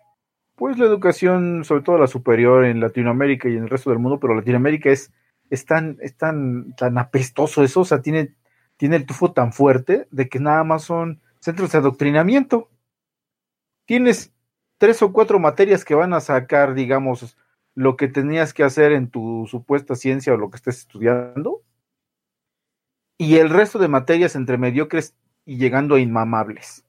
pues 0.56 0.78
la 0.78 0.84
educación, 0.86 1.64
sobre 1.64 1.82
todo 1.82 1.98
la 1.98 2.08
superior 2.08 2.66
en 2.66 2.82
Latinoamérica 2.82 3.48
y 3.48 3.56
en 3.56 3.64
el 3.64 3.70
resto 3.70 3.92
del 3.92 4.00
mundo, 4.00 4.20
pero 4.20 4.36
Latinoamérica 4.36 4.90
es, 4.90 5.14
es, 5.50 5.66
tan, 5.66 5.98
tan, 6.18 6.98
apestoso 6.98 7.64
eso, 7.64 7.80
o 7.80 7.86
sea, 7.86 8.02
tiene, 8.02 8.36
tiene 8.76 8.98
el 8.98 9.06
tufo 9.06 9.32
tan 9.32 9.54
fuerte 9.54 10.10
de 10.12 10.28
que 10.28 10.42
nada 10.42 10.66
más 10.66 10.84
son 10.84 11.22
centros 11.40 11.72
de 11.72 11.78
adoctrinamiento. 11.78 12.70
Tienes 13.86 14.34
tres 14.78 15.02
o 15.02 15.14
cuatro 15.14 15.40
materias 15.40 15.86
que 15.86 15.96
van 15.96 16.12
a 16.12 16.20
sacar, 16.20 16.74
digamos, 16.74 17.38
lo 17.76 17.96
que 17.96 18.10
tenías 18.10 18.54
que 18.54 18.66
hacer 18.66 18.92
en 18.92 19.10
tu 19.10 19.48
supuesta 19.50 19.96
ciencia 19.96 20.34
o 20.34 20.38
lo 20.38 20.50
que 20.50 20.58
estés 20.58 20.80
estudiando, 20.80 21.62
y 23.18 23.36
el 23.38 23.50
resto 23.50 23.80
de 23.80 23.88
materias 23.88 24.36
entre 24.36 24.58
mediocres 24.58 25.14
y 25.46 25.58
llegando 25.58 25.96
a 25.96 26.00
inmamables. 26.00 26.84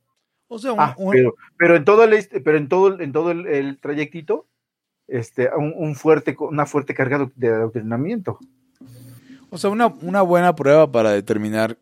O 0.48 0.58
sea, 0.58 0.72
un- 0.72 0.80
Ah, 0.80 0.94
un- 0.98 1.12
pero, 1.12 1.34
pero 1.58 1.76
en 1.76 1.84
todo 1.84 2.04
el 2.04 2.12
este- 2.12 2.40
pero 2.40 2.56
en 2.58 2.68
todo 2.68 3.00
en 3.00 3.12
todo 3.12 3.30
el, 3.30 3.46
el 3.46 3.78
trayectito, 3.78 4.46
este, 5.08 5.48
un, 5.56 5.72
un 5.76 5.94
fuerte, 5.94 6.36
una 6.38 6.66
fuerte 6.66 6.94
carga 6.94 7.30
de 7.36 7.48
adoctrinamiento. 7.48 8.38
O 9.50 9.58
sea, 9.58 9.70
una, 9.70 9.86
una 9.86 10.22
buena 10.22 10.54
prueba 10.56 10.90
para 10.90 11.10
determinar 11.12 11.78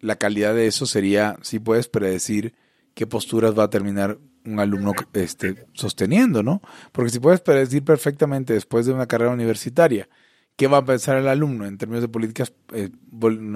la 0.00 0.16
calidad 0.16 0.54
de 0.54 0.66
eso 0.66 0.84
sería 0.86 1.36
si 1.42 1.58
puedes 1.60 1.88
predecir 1.88 2.54
qué 2.94 3.06
posturas 3.06 3.56
va 3.58 3.64
a 3.64 3.70
terminar 3.70 4.18
un 4.44 4.60
alumno 4.60 4.92
este, 5.14 5.64
sosteniendo, 5.72 6.42
¿no? 6.42 6.60
Porque 6.92 7.10
si 7.10 7.18
puedes 7.20 7.40
predecir 7.40 7.82
perfectamente 7.84 8.52
después 8.52 8.84
de 8.86 8.92
una 8.92 9.06
carrera 9.06 9.30
universitaria 9.30 10.08
qué 10.56 10.66
va 10.66 10.78
a 10.78 10.84
pensar 10.84 11.16
el 11.16 11.28
alumno 11.28 11.66
en 11.66 11.78
términos 11.78 12.02
de 12.02 12.08
políticas, 12.08 12.52
eh, 12.72 12.90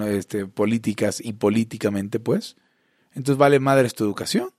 este, 0.07 0.45
políticas 0.45 1.21
y 1.23 1.33
políticamente, 1.33 2.19
pues, 2.19 2.57
entonces 3.13 3.37
vale 3.37 3.59
madres 3.59 3.95
tu 3.95 4.03
educación. 4.03 4.49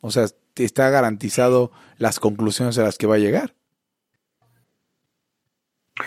O 0.00 0.10
sea, 0.10 0.26
está 0.56 0.90
garantizado 0.90 1.72
las 1.98 2.20
conclusiones 2.20 2.78
a 2.78 2.82
las 2.82 2.98
que 2.98 3.06
va 3.06 3.16
a 3.16 3.18
llegar. 3.18 3.54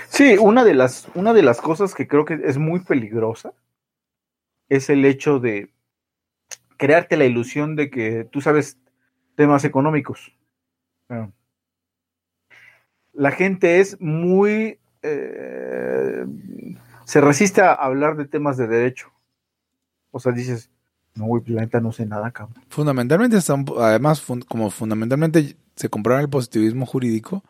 Sí, 0.10 0.38
una 0.38 0.64
de 0.64 0.74
las, 0.74 1.08
una 1.16 1.34
de 1.34 1.44
las 1.44 1.62
cosas 1.62 1.96
que 1.96 2.08
creo 2.08 2.26
que 2.26 2.40
es 2.44 2.58
muy 2.58 2.82
peligrosa 2.82 3.54
es 4.70 4.90
el 4.90 5.06
hecho 5.06 5.40
de 5.40 5.72
crearte 6.78 7.18
la 7.18 7.26
ilusión 7.26 7.76
de 7.76 7.90
que 7.90 8.26
tú 8.26 8.42
sabes 8.42 8.78
temas 9.36 9.64
económicos. 9.64 10.34
Ah. 11.10 11.30
La 13.14 13.32
gente 13.32 13.80
es 13.80 14.00
muy... 14.00 14.80
eh, 15.02 16.26
se 17.06 17.22
resiste 17.22 17.62
a 17.62 17.74
hablar 17.74 18.18
de 18.18 18.26
temas 18.26 18.58
de 18.58 18.68
derecho. 18.68 19.08
O 20.12 20.20
sea, 20.20 20.32
dices, 20.32 20.70
no, 21.16 21.26
güey, 21.26 21.44
pues, 21.44 21.56
la 21.56 21.62
neta 21.62 21.80
no 21.80 21.92
sé 21.92 22.06
nada, 22.06 22.32
cabrón. 22.32 22.64
Fundamentalmente, 22.70 23.38
están, 23.38 23.66
además, 23.80 24.22
fun- 24.22 24.42
como 24.42 24.70
fundamentalmente 24.70 25.56
se 25.76 25.90
compraron 25.90 26.22
el 26.22 26.30
positivismo 26.30 26.86
jurídico, 26.86 27.44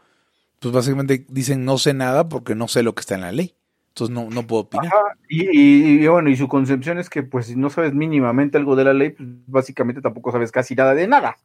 pues 0.60 0.74
básicamente 0.74 1.26
dicen 1.30 1.66
no 1.66 1.78
sé 1.78 1.94
nada 1.94 2.28
porque 2.30 2.56
no 2.56 2.68
sé 2.68 2.84
lo 2.84 2.94
que 2.96 3.02
está 3.02 3.16
en 3.16 3.22
la 3.22 3.32
ley. 3.32 3.56
Entonces 3.90 4.14
no, 4.14 4.30
no 4.30 4.46
puedo 4.46 4.64
opinar. 4.64 4.88
Ajá, 4.88 5.02
y, 5.30 5.44
y- 5.46 6.04
y 6.04 6.08
bueno, 6.08 6.30
y 6.30 6.36
su 6.36 6.48
concepción 6.48 6.98
es 7.00 7.10
que 7.10 7.24
pues 7.24 7.48
si 7.48 7.56
no 7.56 7.70
sabes 7.70 7.94
mínimamente 7.94 8.58
algo 8.58 8.76
de 8.76 8.84
la 8.84 8.94
ley, 8.94 9.12
pues 9.12 9.28
básicamente 9.48 10.02
tampoco 10.02 10.32
sabes 10.32 10.52
casi 10.52 10.76
nada 10.76 10.94
de 10.94 11.08
nada. 11.08 11.38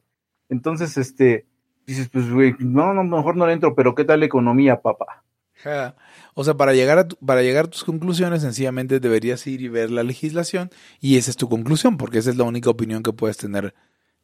Entonces, 0.49 0.97
este, 0.97 1.45
dices, 1.87 2.09
pues 2.09 2.29
güey, 2.31 2.53
no, 2.59 2.93
no, 2.93 3.03
mejor 3.03 3.35
no 3.37 3.47
le 3.47 3.53
entro, 3.53 3.73
pero 3.75 3.95
¿qué 3.95 4.03
tal 4.03 4.19
la 4.19 4.25
economía, 4.27 4.81
papá? 4.81 5.23
O 6.33 6.43
sea, 6.43 6.55
para 6.55 6.73
llegar, 6.73 6.97
a 6.97 7.07
tu- 7.07 7.15
para 7.17 7.41
llegar 7.41 7.65
a 7.65 7.69
tus 7.69 7.83
conclusiones, 7.83 8.41
sencillamente 8.41 8.99
deberías 8.99 9.45
ir 9.47 9.61
y 9.61 9.67
ver 9.69 9.91
la 9.91 10.03
legislación 10.03 10.69
y 10.99 11.17
esa 11.17 11.31
es 11.31 11.37
tu 11.37 11.47
conclusión, 11.49 11.97
porque 11.97 12.17
esa 12.19 12.29
es 12.31 12.37
la 12.37 12.43
única 12.43 12.69
opinión 12.69 13.03
que 13.03 13.13
puedes 13.13 13.37
tener 13.37 13.73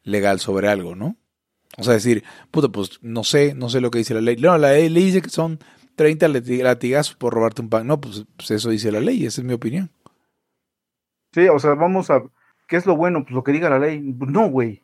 legal 0.02 0.40
sobre 0.40 0.68
algo, 0.68 0.94
¿no? 0.96 1.16
O 1.78 1.82
sea, 1.84 1.94
decir, 1.94 2.24
puta, 2.50 2.68
pues 2.68 2.98
no 3.02 3.22
sé, 3.24 3.54
no 3.54 3.68
sé 3.68 3.80
lo 3.80 3.90
que 3.90 3.98
dice 3.98 4.12
la 4.14 4.20
ley. 4.20 4.36
No, 4.36 4.58
la 4.58 4.72
ley 4.72 4.88
le 4.88 5.00
dice 5.00 5.22
que 5.22 5.30
son 5.30 5.60
30 5.94 6.26
lati- 6.28 6.62
latigazos 6.62 7.14
por 7.14 7.32
robarte 7.32 7.62
un 7.62 7.68
pan. 7.68 7.86
No, 7.86 8.00
pues, 8.00 8.24
pues 8.36 8.50
eso 8.50 8.70
dice 8.70 8.90
la 8.90 9.00
ley, 9.00 9.24
esa 9.24 9.40
es 9.40 9.46
mi 9.46 9.52
opinión. 9.52 9.90
Sí, 11.32 11.46
o 11.48 11.58
sea, 11.60 11.74
vamos 11.74 12.10
a, 12.10 12.22
¿qué 12.66 12.76
es 12.76 12.86
lo 12.86 12.96
bueno? 12.96 13.22
Pues 13.22 13.32
lo 13.34 13.44
que 13.44 13.52
diga 13.52 13.70
la 13.70 13.78
ley. 13.78 14.00
No, 14.00 14.48
güey. 14.50 14.82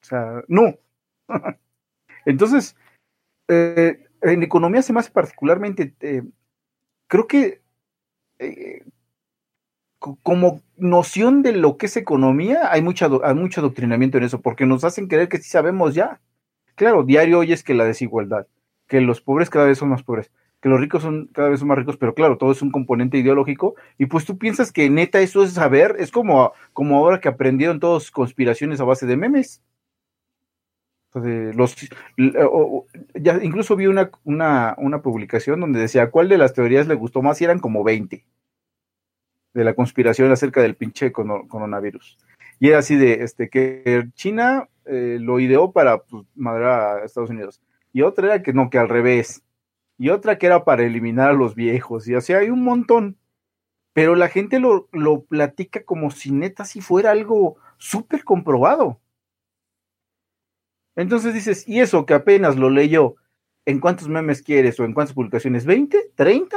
O 0.00 0.04
sea, 0.04 0.42
no. 0.48 0.76
Entonces, 2.24 2.76
eh, 3.48 4.06
en 4.22 4.42
economía 4.42 4.82
se 4.82 4.92
me 4.92 5.00
hace 5.00 5.10
particularmente, 5.10 5.94
eh, 6.00 6.22
creo 7.08 7.26
que 7.28 7.62
eh, 8.40 8.84
co- 9.98 10.18
como 10.22 10.62
noción 10.76 11.42
de 11.42 11.52
lo 11.52 11.76
que 11.76 11.86
es 11.86 11.96
economía, 11.96 12.70
hay, 12.72 12.82
mucha, 12.82 13.08
hay 13.24 13.34
mucho 13.34 13.60
adoctrinamiento 13.60 14.18
en 14.18 14.24
eso, 14.24 14.40
porque 14.40 14.66
nos 14.66 14.84
hacen 14.84 15.06
creer 15.08 15.28
que 15.28 15.38
sí 15.38 15.48
sabemos 15.50 15.94
ya. 15.94 16.20
Claro, 16.76 17.04
diario 17.04 17.40
oyes 17.40 17.64
que 17.64 17.74
la 17.74 17.84
desigualdad, 17.84 18.46
que 18.88 19.00
los 19.00 19.20
pobres 19.20 19.50
cada 19.50 19.66
vez 19.66 19.78
son 19.78 19.90
más 19.90 20.02
pobres, 20.02 20.32
que 20.62 20.68
los 20.68 20.80
ricos 20.80 21.02
son 21.02 21.28
cada 21.34 21.50
vez 21.50 21.60
son 21.60 21.68
más 21.68 21.78
ricos, 21.78 21.96
pero 21.98 22.14
claro, 22.14 22.38
todo 22.38 22.52
es 22.52 22.62
un 22.62 22.72
componente 22.72 23.18
ideológico, 23.18 23.76
y 23.98 24.06
pues 24.06 24.24
tú 24.26 24.38
piensas 24.38 24.72
que 24.72 24.90
neta 24.90 25.20
eso 25.20 25.42
es 25.44 25.54
saber, 25.54 25.96
es 26.00 26.12
como, 26.12 26.52
como 26.72 26.98
ahora 26.98 27.20
que 27.20 27.28
aprendieron 27.28 27.80
todos 27.80 28.10
conspiraciones 28.10 28.80
a 28.80 28.84
base 28.84 29.06
de 29.06 29.16
memes. 29.16 29.62
De 31.14 31.52
los, 31.52 31.76
ya 33.14 33.38
incluso 33.42 33.76
vi 33.76 33.86
una, 33.86 34.10
una, 34.24 34.74
una 34.78 35.02
publicación 35.02 35.60
donde 35.60 35.80
decía 35.80 36.10
cuál 36.10 36.30
de 36.30 36.38
las 36.38 36.54
teorías 36.54 36.86
le 36.86 36.94
gustó 36.94 37.20
más 37.20 37.38
y 37.40 37.44
eran 37.44 37.58
como 37.58 37.84
20 37.84 38.24
de 39.54 39.64
la 39.64 39.74
conspiración 39.74 40.32
acerca 40.32 40.62
del 40.62 40.76
pinche 40.76 41.12
coronavirus. 41.12 42.18
Y 42.58 42.68
era 42.68 42.78
así 42.78 42.96
de 42.96 43.24
este 43.24 43.50
que 43.50 44.08
China 44.14 44.68
eh, 44.84 45.18
lo 45.20 45.40
ideó 45.40 45.72
para 45.72 45.98
pues, 45.98 46.24
madrear 46.34 47.02
a 47.02 47.04
Estados 47.04 47.30
Unidos. 47.30 47.60
Y 47.92 48.02
otra 48.02 48.26
era 48.26 48.42
que 48.42 48.52
no, 48.52 48.70
que 48.70 48.78
al 48.78 48.88
revés. 48.88 49.42
Y 49.98 50.08
otra 50.08 50.38
que 50.38 50.46
era 50.46 50.64
para 50.64 50.84
eliminar 50.84 51.30
a 51.30 51.34
los 51.34 51.54
viejos. 51.54 52.08
Y 52.08 52.14
así 52.14 52.32
hay 52.32 52.50
un 52.50 52.62
montón. 52.62 53.18
Pero 53.92 54.14
la 54.14 54.28
gente 54.28 54.58
lo, 54.58 54.88
lo 54.92 55.24
platica 55.24 55.84
como 55.84 56.10
si 56.10 56.32
neta 56.32 56.64
si 56.64 56.80
fuera 56.80 57.10
algo 57.10 57.56
súper 57.76 58.24
comprobado. 58.24 59.00
Entonces 60.96 61.34
dices, 61.34 61.66
¿y 61.68 61.80
eso 61.80 62.04
que 62.06 62.14
apenas 62.14 62.56
lo 62.56 62.70
leyó? 62.70 63.16
¿En 63.64 63.80
cuántos 63.80 64.08
memes 64.08 64.42
quieres 64.42 64.78
o 64.80 64.84
en 64.84 64.92
cuántas 64.92 65.14
publicaciones? 65.14 65.66
¿20? 65.66 65.96
¿30? 66.16 66.56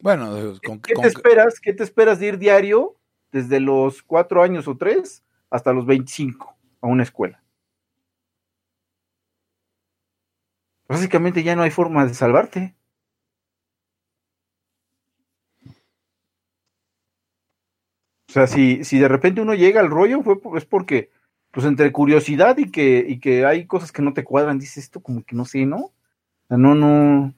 Bueno, 0.00 0.30
con, 0.64 0.80
¿Qué 0.80 0.94
con- 0.94 1.02
te 1.02 1.08
esperas? 1.08 1.60
¿Qué 1.60 1.72
te 1.72 1.84
esperas 1.84 2.18
de 2.20 2.26
ir 2.28 2.38
diario 2.38 2.96
desde 3.32 3.60
los 3.60 4.02
cuatro 4.02 4.42
años 4.42 4.66
o 4.68 4.76
tres 4.76 5.24
hasta 5.50 5.72
los 5.72 5.86
25 5.86 6.56
a 6.80 6.86
una 6.86 7.02
escuela? 7.02 7.42
Básicamente 10.88 11.42
ya 11.42 11.54
no 11.54 11.62
hay 11.62 11.70
forma 11.70 12.06
de 12.06 12.14
salvarte. 12.14 12.74
O 18.28 18.32
sea, 18.32 18.46
si, 18.46 18.84
si 18.84 18.98
de 18.98 19.08
repente 19.08 19.40
uno 19.40 19.54
llega 19.54 19.80
al 19.80 19.90
rollo, 19.90 20.22
fue, 20.22 20.36
es 20.56 20.64
porque, 20.66 21.10
pues 21.58 21.66
entre 21.66 21.90
curiosidad 21.90 22.56
y 22.58 22.70
que, 22.70 23.04
y 23.08 23.18
que 23.18 23.44
hay 23.44 23.66
cosas 23.66 23.90
que 23.90 24.00
no 24.00 24.12
te 24.12 24.22
cuadran, 24.22 24.60
dices 24.60 24.84
esto 24.84 25.00
como 25.00 25.24
que 25.24 25.34
no 25.34 25.44
sé, 25.44 25.66
¿no? 25.66 25.86
O 25.86 25.92
sea, 26.46 26.56
no, 26.56 26.76
no. 26.76 27.34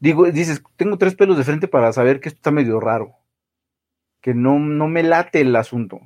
Digo, 0.00 0.28
dices, 0.32 0.60
tengo 0.74 0.98
tres 0.98 1.14
pelos 1.14 1.38
de 1.38 1.44
frente 1.44 1.68
para 1.68 1.92
saber 1.92 2.18
que 2.18 2.28
esto 2.28 2.38
está 2.38 2.50
medio 2.50 2.80
raro. 2.80 3.14
Que 4.20 4.34
no, 4.34 4.58
no 4.58 4.88
me 4.88 5.04
late 5.04 5.42
el 5.42 5.54
asunto. 5.54 6.00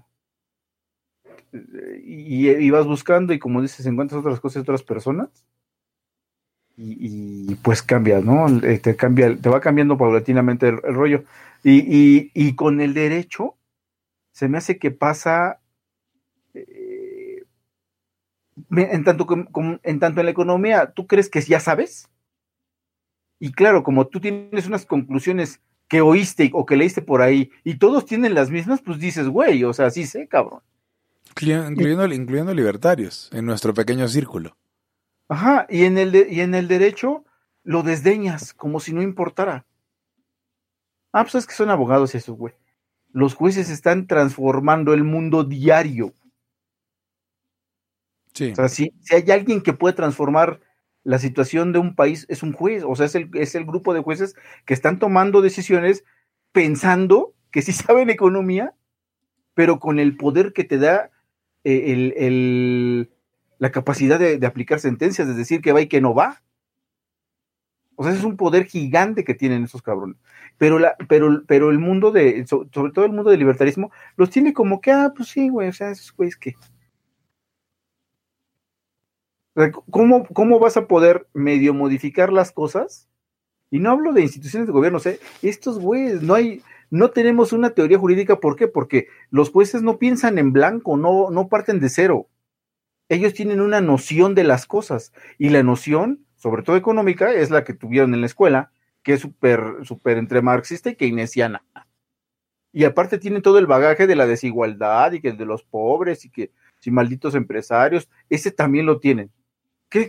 Y, 2.04 2.50
y 2.50 2.68
vas 2.68 2.84
buscando 2.84 3.32
y 3.32 3.38
como 3.38 3.62
dices, 3.62 3.86
encuentras 3.86 4.20
otras 4.20 4.38
cosas 4.38 4.56
de 4.56 4.60
otras 4.60 4.82
personas. 4.82 5.30
Y, 6.76 7.52
y, 7.52 7.54
pues 7.54 7.80
cambias, 7.82 8.22
¿no? 8.22 8.48
Eh, 8.48 8.80
Te 8.80 8.96
cambia, 8.96 9.34
te 9.34 9.48
va 9.48 9.62
cambiando 9.62 9.96
paulatinamente 9.96 10.68
el, 10.68 10.80
el 10.84 10.94
rollo. 10.94 11.24
Y, 11.62 12.30
y, 12.34 12.54
con 12.54 12.82
el 12.82 12.92
derecho, 12.92 13.56
se 14.32 14.46
me 14.46 14.58
hace 14.58 14.78
que 14.78 14.90
pasa 14.90 15.62
en 18.70 19.04
tanto 19.04 19.26
en 19.82 20.00
tanto 20.00 20.20
en 20.20 20.26
la 20.26 20.30
economía, 20.32 20.92
¿tú 20.92 21.06
crees 21.06 21.28
que 21.28 21.40
ya 21.40 21.60
sabes? 21.60 22.08
Y 23.40 23.52
claro, 23.52 23.82
como 23.82 24.06
tú 24.06 24.20
tienes 24.20 24.66
unas 24.66 24.86
conclusiones 24.86 25.60
que 25.88 26.00
oíste 26.00 26.50
o 26.54 26.64
que 26.64 26.76
leíste 26.76 27.02
por 27.02 27.20
ahí 27.20 27.50
y 27.62 27.76
todos 27.78 28.06
tienen 28.06 28.34
las 28.34 28.50
mismas, 28.50 28.80
pues 28.80 28.98
dices, 28.98 29.28
güey, 29.28 29.64
o 29.64 29.72
sea, 29.72 29.90
sí 29.90 30.06
sé, 30.06 30.28
cabrón. 30.28 30.60
incluyendo, 31.30 31.68
incluyendo, 31.70 32.04
incluyendo 32.14 32.54
libertarios 32.54 33.28
en 33.32 33.44
nuestro 33.46 33.74
pequeño 33.74 34.06
círculo. 34.08 34.56
Ajá, 35.28 35.66
y 35.68 35.84
en 35.84 35.98
el 35.98 36.12
de- 36.12 36.28
y 36.30 36.40
en 36.40 36.54
el 36.54 36.68
derecho 36.68 37.24
lo 37.64 37.82
desdeñas 37.82 38.54
como 38.54 38.78
si 38.78 38.92
no 38.92 39.02
importara. 39.02 39.64
Ah, 41.12 41.22
pues 41.22 41.34
es 41.36 41.46
que 41.46 41.54
son 41.54 41.70
abogados 41.70 42.14
esos, 42.14 42.36
güey. 42.36 42.54
Los 43.12 43.34
jueces 43.34 43.70
están 43.70 44.06
transformando 44.06 44.92
el 44.94 45.04
mundo 45.04 45.44
diario. 45.44 46.12
O 48.52 48.56
sea, 48.56 48.68
si, 48.68 48.92
si 49.00 49.14
hay 49.14 49.30
alguien 49.30 49.62
que 49.62 49.72
puede 49.72 49.94
transformar 49.94 50.60
la 51.04 51.18
situación 51.18 51.72
de 51.72 51.78
un 51.78 51.94
país, 51.94 52.26
es 52.28 52.42
un 52.42 52.52
juez. 52.52 52.82
O 52.86 52.96
sea, 52.96 53.06
es 53.06 53.14
el, 53.14 53.30
es 53.34 53.54
el 53.54 53.64
grupo 53.64 53.94
de 53.94 54.00
jueces 54.00 54.34
que 54.64 54.74
están 54.74 54.98
tomando 54.98 55.40
decisiones 55.42 56.04
pensando 56.52 57.34
que 57.50 57.62
sí 57.62 57.72
saben 57.72 58.10
economía, 58.10 58.74
pero 59.54 59.78
con 59.80 59.98
el 60.00 60.16
poder 60.16 60.52
que 60.52 60.64
te 60.64 60.78
da 60.78 61.10
eh, 61.64 61.92
el, 61.92 62.14
el- 62.16 63.10
la 63.58 63.70
capacidad 63.70 64.18
de, 64.18 64.38
de 64.38 64.46
aplicar 64.46 64.80
sentencias, 64.80 65.28
de 65.28 65.34
decir 65.34 65.62
que 65.62 65.72
va 65.72 65.80
y 65.80 65.86
que 65.88 66.00
no 66.00 66.14
va. 66.14 66.42
O 67.96 68.02
sea, 68.04 68.12
es 68.12 68.24
un 68.24 68.36
poder 68.36 68.64
gigante 68.66 69.22
que 69.24 69.34
tienen 69.34 69.64
esos 69.64 69.80
cabrones. 69.82 70.16
Pero, 70.58 70.78
la, 70.80 70.96
pero, 71.08 71.44
pero 71.46 71.70
el 71.70 71.78
mundo 71.78 72.10
de, 72.10 72.44
so- 72.46 72.66
sobre 72.72 72.92
todo 72.92 73.04
el 73.04 73.12
mundo 73.12 73.30
del 73.30 73.38
libertarismo, 73.38 73.90
los 74.16 74.30
tiene 74.30 74.52
como 74.52 74.80
que, 74.80 74.90
ah, 74.92 75.12
pues 75.16 75.28
sí, 75.28 75.48
güey, 75.48 75.68
o 75.68 75.72
sea, 75.72 75.90
esos 75.90 76.12
güeyes 76.16 76.36
que. 76.36 76.54
¿Cómo, 79.90 80.26
¿Cómo 80.26 80.58
vas 80.58 80.76
a 80.76 80.88
poder 80.88 81.28
medio 81.32 81.74
modificar 81.74 82.32
las 82.32 82.50
cosas 82.50 83.08
Y 83.70 83.78
no 83.78 83.90
hablo 83.90 84.12
de 84.12 84.22
instituciones 84.22 84.66
de 84.66 84.72
gobierno, 84.72 84.98
estos 85.42 85.78
güeyes, 85.78 86.22
no 86.22 86.34
hay, 86.34 86.62
no 86.90 87.10
tenemos 87.10 87.52
una 87.52 87.70
teoría 87.70 87.98
jurídica, 87.98 88.40
¿por 88.40 88.56
qué? 88.56 88.68
Porque 88.68 89.08
los 89.30 89.50
jueces 89.50 89.82
no 89.82 89.98
piensan 89.98 90.38
en 90.38 90.52
blanco, 90.52 90.96
no, 90.96 91.30
no 91.30 91.48
parten 91.48 91.80
de 91.80 91.88
cero. 91.88 92.28
Ellos 93.08 93.34
tienen 93.34 93.60
una 93.60 93.80
noción 93.80 94.34
de 94.34 94.44
las 94.44 94.66
cosas, 94.66 95.12
y 95.38 95.50
la 95.50 95.62
noción, 95.62 96.24
sobre 96.36 96.62
todo 96.62 96.76
económica, 96.76 97.32
es 97.32 97.50
la 97.50 97.64
que 97.64 97.74
tuvieron 97.74 98.14
en 98.14 98.20
la 98.20 98.26
escuela, 98.26 98.72
que 99.02 99.14
es 99.14 99.20
súper, 99.20 99.60
súper 99.82 100.18
entre 100.18 100.42
marxista 100.42 100.90
y 100.90 100.96
keynesiana. 100.96 101.64
Y 102.72 102.84
aparte 102.84 103.18
tienen 103.18 103.42
todo 103.42 103.58
el 103.58 103.66
bagaje 103.66 104.06
de 104.06 104.16
la 104.16 104.26
desigualdad 104.26 105.12
y 105.12 105.20
que 105.20 105.32
de 105.32 105.46
los 105.46 105.62
pobres 105.62 106.24
y 106.24 106.30
que 106.30 106.50
si 106.80 106.90
malditos 106.90 107.34
empresarios, 107.34 108.08
ese 108.28 108.50
también 108.50 108.86
lo 108.86 108.98
tienen. 108.98 109.30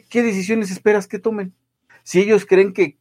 ¿Qué, 0.09 0.23
decisiones 0.23 0.71
esperas 0.71 1.07
que 1.07 1.19
tomen? 1.19 1.53
Si 2.01 2.19
ellos 2.19 2.47
creen 2.47 2.73
que, 2.73 2.97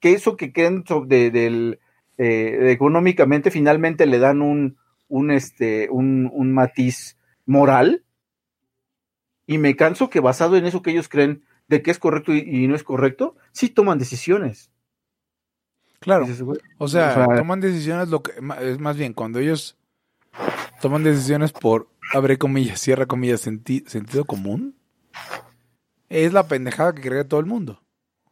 que 0.00 0.12
eso 0.12 0.36
que 0.36 0.52
creen 0.52 0.82
de, 1.06 1.30
del, 1.30 1.78
eh, 2.18 2.70
económicamente 2.72 3.52
finalmente 3.52 4.06
le 4.06 4.18
dan 4.18 4.42
un, 4.42 4.76
un, 5.06 5.30
este, 5.30 5.88
un, 5.88 6.28
un 6.32 6.52
matiz 6.52 7.16
moral, 7.44 8.02
y 9.46 9.58
me 9.58 9.76
canso 9.76 10.10
que 10.10 10.18
basado 10.18 10.56
en 10.56 10.66
eso 10.66 10.82
que 10.82 10.90
ellos 10.90 11.08
creen 11.08 11.44
de 11.68 11.80
que 11.82 11.92
es 11.92 12.00
correcto 12.00 12.34
y, 12.34 12.66
no 12.66 12.74
es 12.74 12.82
correcto, 12.82 13.36
sí 13.52 13.68
toman 13.68 13.98
decisiones. 13.98 14.72
Claro. 16.00 16.26
o, 16.78 16.88
sea, 16.88 17.26
toman 17.36 17.60
decisiones 17.60 18.08
lo 18.08 18.22
que 18.24 18.32
es 18.60 18.78
más 18.80 18.96
bien 18.96 19.12
cuando 19.12 19.38
ellos 19.38 19.76
toman 20.80 21.04
decisiones 21.04 21.52
por 21.52 21.88
abre 22.12 22.36
comillas, 22.36 22.80
cierra 22.80 23.06
comillas, 23.06 23.42
sentido 23.42 24.24
común. 24.24 24.74
Es 26.08 26.32
la 26.32 26.46
pendejada 26.46 26.94
que 26.94 27.02
cree 27.02 27.24
todo 27.24 27.40
el 27.40 27.46
mundo. 27.46 27.80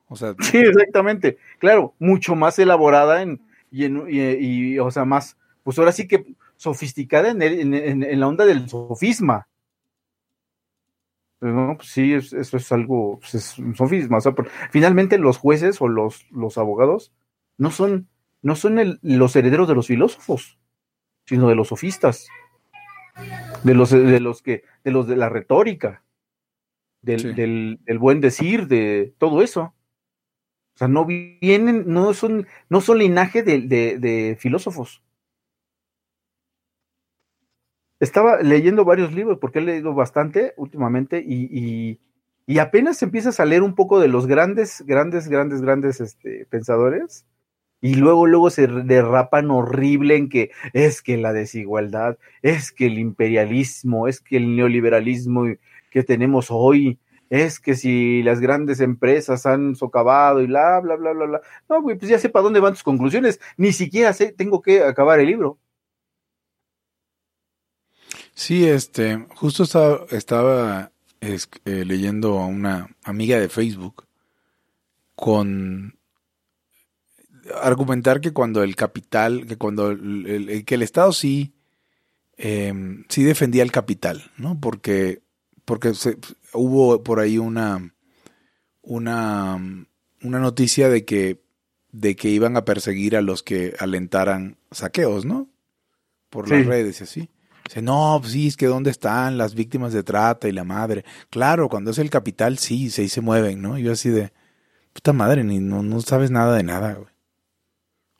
O 0.08 0.16
sea, 0.16 0.34
sí, 0.40 0.58
exactamente. 0.58 1.38
Claro, 1.58 1.94
mucho 1.98 2.34
más 2.34 2.58
elaborada 2.58 3.22
en, 3.22 3.40
y, 3.70 3.84
en, 3.84 4.04
y, 4.08 4.78
o 4.78 4.90
sea, 4.90 5.04
más, 5.04 5.36
pues 5.62 5.78
ahora 5.78 5.92
sí 5.92 6.06
que 6.06 6.24
sofisticada 6.56 7.30
en, 7.30 8.20
la 8.20 8.28
onda 8.28 8.44
del 8.44 8.68
sofisma. 8.68 9.48
no, 11.40 11.74
pues 11.76 11.88
sí, 11.88 12.14
eso 12.14 12.56
es 12.56 12.72
algo, 12.72 13.18
pues 13.18 13.34
es 13.34 13.58
un 13.58 13.74
sofisma. 13.74 14.18
O 14.18 14.20
sea, 14.20 14.34
finalmente 14.70 15.18
los 15.18 15.38
jueces 15.38 15.80
o 15.80 15.88
los, 15.88 16.26
los 16.30 16.56
abogados 16.56 17.12
no 17.58 17.70
son, 17.70 18.08
no 18.42 18.54
son 18.54 19.00
los 19.02 19.34
herederos 19.34 19.66
de 19.66 19.74
los 19.74 19.88
filósofos, 19.88 20.58
sino 21.26 21.48
de 21.48 21.56
los 21.56 21.68
sofistas, 21.68 22.28
de 23.64 23.74
los, 23.74 23.90
de 23.90 24.20
los 24.20 24.42
que, 24.42 24.62
de 24.84 24.92
los 24.92 25.08
de 25.08 25.16
la 25.16 25.28
retórica, 25.28 26.03
del, 27.04 27.34
del, 27.84 27.98
buen 27.98 28.20
decir, 28.20 28.66
de 28.66 29.14
todo 29.18 29.42
eso. 29.42 29.74
O 30.74 30.78
sea, 30.78 30.88
no 30.88 31.04
vienen, 31.04 31.84
no 31.86 32.14
son, 32.14 32.46
no 32.68 32.80
son 32.80 32.98
linaje 32.98 33.42
de, 33.42 33.60
de, 33.60 34.36
filósofos. 34.38 35.02
Estaba 38.00 38.40
leyendo 38.40 38.84
varios 38.84 39.12
libros, 39.12 39.38
porque 39.40 39.60
he 39.60 39.62
leído 39.62 39.94
bastante 39.94 40.52
últimamente, 40.56 41.24
y, 41.24 41.48
y, 41.50 42.00
y 42.46 42.58
apenas 42.58 43.02
empiezas 43.02 43.38
a 43.38 43.44
leer 43.44 43.62
un 43.62 43.74
poco 43.74 44.00
de 44.00 44.08
los 44.08 44.26
grandes, 44.26 44.82
grandes, 44.84 45.28
grandes, 45.28 45.62
grandes 45.62 46.00
este, 46.00 46.46
pensadores, 46.46 47.24
y 47.84 47.96
luego, 47.96 48.26
luego 48.26 48.48
se 48.48 48.66
derrapan 48.66 49.50
horrible 49.50 50.16
en 50.16 50.30
que 50.30 50.50
es 50.72 51.02
que 51.02 51.18
la 51.18 51.34
desigualdad, 51.34 52.16
es 52.40 52.72
que 52.72 52.86
el 52.86 52.98
imperialismo, 52.98 54.08
es 54.08 54.22
que 54.22 54.38
el 54.38 54.56
neoliberalismo 54.56 55.44
que 55.94 56.02
tenemos 56.02 56.48
hoy, 56.50 56.98
es 57.30 57.60
que 57.60 57.76
si 57.76 58.20
las 58.24 58.40
grandes 58.40 58.80
empresas 58.80 59.46
han 59.46 59.76
socavado 59.76 60.42
y 60.42 60.46
bla, 60.46 60.80
bla, 60.80 60.96
bla, 60.96 61.12
bla, 61.12 61.26
bla. 61.26 61.40
No, 61.68 61.80
güey, 61.82 61.96
pues 61.96 62.10
ya 62.10 62.18
sé 62.18 62.28
para 62.28 62.42
dónde 62.42 62.58
van 62.58 62.72
tus 62.72 62.82
conclusiones. 62.82 63.40
Ni 63.56 63.72
siquiera 63.72 64.12
sé, 64.12 64.32
tengo 64.32 64.60
que 64.60 64.82
acabar 64.82 65.20
el 65.20 65.26
libro. 65.28 65.56
Sí, 68.34 68.66
este, 68.66 69.24
justo 69.36 69.62
estaba, 69.62 70.04
estaba 70.10 70.90
eh, 71.20 71.84
leyendo 71.84 72.40
a 72.40 72.46
una 72.46 72.88
amiga 73.04 73.38
de 73.38 73.48
Facebook 73.48 74.04
con 75.14 75.96
argumentar 77.62 78.20
que 78.20 78.32
cuando 78.32 78.64
el 78.64 78.74
capital, 78.74 79.46
que 79.46 79.56
cuando 79.56 79.90
el, 79.90 80.64
que 80.66 80.74
el 80.74 80.82
Estado 80.82 81.12
sí, 81.12 81.54
em, 82.36 83.04
sí 83.08 83.22
defendía 83.22 83.62
el 83.62 83.70
capital, 83.70 84.32
¿no? 84.36 84.58
Porque, 84.60 85.23
porque 85.64 85.94
se, 85.94 86.18
hubo 86.52 87.02
por 87.02 87.20
ahí 87.20 87.38
una, 87.38 87.94
una, 88.82 89.58
una 90.22 90.38
noticia 90.38 90.88
de 90.88 91.04
que, 91.04 91.40
de 91.92 92.16
que 92.16 92.28
iban 92.28 92.56
a 92.56 92.64
perseguir 92.64 93.16
a 93.16 93.22
los 93.22 93.42
que 93.42 93.74
alentaran 93.78 94.56
saqueos, 94.70 95.24
¿no? 95.24 95.48
Por 96.30 96.50
las 96.50 96.66
redes 96.66 97.00
y 97.00 97.04
así. 97.04 97.30
Dice, 97.66 97.80
no, 97.80 98.18
pues 98.20 98.32
sí, 98.32 98.48
es 98.48 98.56
que 98.56 98.66
¿dónde 98.66 98.90
están 98.90 99.38
las 99.38 99.54
víctimas 99.54 99.92
de 99.92 100.02
trata 100.02 100.48
y 100.48 100.52
la 100.52 100.64
madre? 100.64 101.04
Claro, 101.30 101.68
cuando 101.68 101.92
es 101.92 101.98
el 101.98 102.10
capital, 102.10 102.58
sí, 102.58 102.90
se, 102.90 103.08
se 103.08 103.20
mueven, 103.20 103.62
¿no? 103.62 103.78
yo 103.78 103.92
así 103.92 104.10
de, 104.10 104.32
puta 104.92 105.12
madre, 105.12 105.44
ni, 105.44 105.60
no, 105.60 105.82
no 105.82 106.00
sabes 106.00 106.30
nada 106.30 106.56
de 106.56 106.62
nada, 106.62 106.94
güey. 106.94 107.08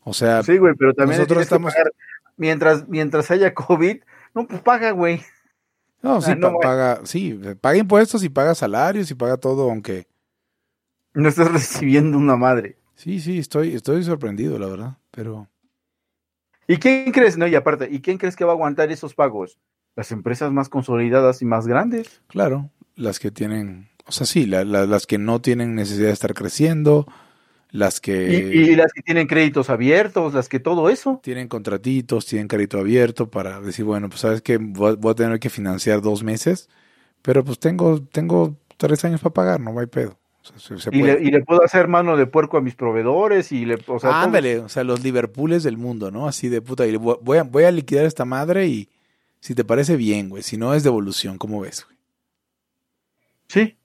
O 0.01 0.15
sea, 0.15 0.43
sí, 0.43 0.59
güey, 0.59 0.75
pero 0.79 0.95
también 0.95 1.19
nosotros 1.19 1.43
estamos... 1.43 1.75
mientras, 2.37 2.89
mientras 2.89 3.31
haya 3.31 3.53
COVID, 3.53 4.03
no, 4.35 4.47
pues 4.47 4.61
paga, 4.63 4.91
güey. 4.93 5.23
No, 6.05 6.21
sí, 6.21 6.33
paga, 6.61 7.01
sí, 7.05 7.41
paga 7.63 7.79
impuestos 7.79 8.23
y 8.23 8.29
paga 8.29 8.55
salarios 8.55 9.11
y 9.11 9.15
paga 9.15 9.39
todo, 9.39 9.71
aunque... 9.71 10.07
No 11.15 11.31
estás 11.31 11.51
recibiendo 11.51 12.19
una 12.19 12.37
madre. 12.37 12.77
Sí, 12.95 13.21
sí, 13.21 13.39
estoy, 13.39 13.75
estoy 13.75 14.05
sorprendido, 14.05 14.59
la 14.59 14.67
verdad, 14.67 14.99
pero... 15.11 15.49
¿Y 16.69 16.77
quién 16.77 17.11
crees, 17.11 17.39
no? 17.39 17.47
Y 17.47 17.55
aparte, 17.55 17.89
¿y 17.91 18.03
quién 18.03 18.19
crees 18.19 18.37
que 18.37 18.45
va 18.45 18.53
a 18.53 18.55
aguantar 18.55 18.93
esos 18.93 19.15
pagos? 19.15 19.59
Las 19.97 20.13
empresas 20.13 20.53
más 20.53 20.69
consolidadas 20.69 21.41
y 21.41 21.47
más 21.47 21.67
grandes. 21.67 22.21
Claro, 22.27 22.71
las 22.97 23.19
que 23.19 23.31
tienen, 23.31 23.89
o 24.07 24.13
sea, 24.13 24.27
sí, 24.27 24.45
las 24.45 25.07
que 25.07 25.17
no 25.17 25.41
tienen 25.41 25.75
necesidad 25.75 26.09
de 26.09 26.13
estar 26.13 26.35
creciendo, 26.35 27.07
las 27.75 28.01
que... 28.01 28.29
Y, 28.55 28.77
las 28.77 28.93
que 28.93 29.03
tienen 29.03 29.27
créditos 29.27 29.69
abiertos, 29.69 30.33
las 30.33 30.49
que 30.49 30.61
todo 30.61 30.91
eso. 30.91 31.19
Tienen 31.25 31.49
contratitos, 31.49 32.25
tienen 32.25 32.47
crédito 32.47 32.79
abierto 32.79 33.29
para 33.29 33.61
decir, 33.61 33.85
bueno, 33.85 34.09
pues 34.09 34.21
sabes 34.21 34.43
que 34.43 34.59
voy, 34.59 34.97
a 35.11 35.15
tener 35.15 35.41
que 35.41 35.51
financiar 35.51 36.01
dos 36.01 36.23
meses, 36.23 36.69
pero 37.21 37.43
pues 37.43 37.59
tengo, 37.59 38.01
tengo 38.01 38.57
tres 38.77 39.05
años 39.05 39.21
para 39.21 39.35
pagar, 39.35 39.61
no 39.61 39.77
hay 39.77 39.87
pedo. 39.87 40.17
y, 40.93 41.03
le, 41.03 41.43
puedo 41.43 41.65
hacer 41.65 41.89
mano 41.89 42.17
de 42.17 42.27
puerco 42.27 42.59
a 42.59 42.61
mis 42.61 42.77
proveedores 42.77 43.51
y 43.51 43.65
le... 43.65 43.77
O 43.89 43.99
sea, 43.99 44.23
Ándale, 44.23 44.61
o 44.61 44.69
sea, 44.69 44.85
los 44.85 45.03
Liverpooles 45.03 45.65
del 45.65 45.77
mundo, 45.77 46.13
¿no? 46.13 46.29
Así 46.29 46.49
de 46.49 46.63
puta, 46.63 46.87
y 46.87 46.95
voy 46.95 47.39
a, 47.39 47.43
voy 47.43 47.65
a 47.65 47.73
liquidar 47.73 48.05
esta 48.05 48.25
madre 48.25 48.69
y 48.69 48.89
si 49.41 49.57
te 49.57 49.65
parece 49.65 49.97
bien, 49.97 50.29
güey, 50.29 50.45
si 50.45 50.57
no 50.57 50.75
es 50.75 50.85
devolución, 50.85 51.39
¿cómo 51.39 51.63
ves, 51.63 51.85
güey? 51.85 51.99
Sí. 53.49 53.77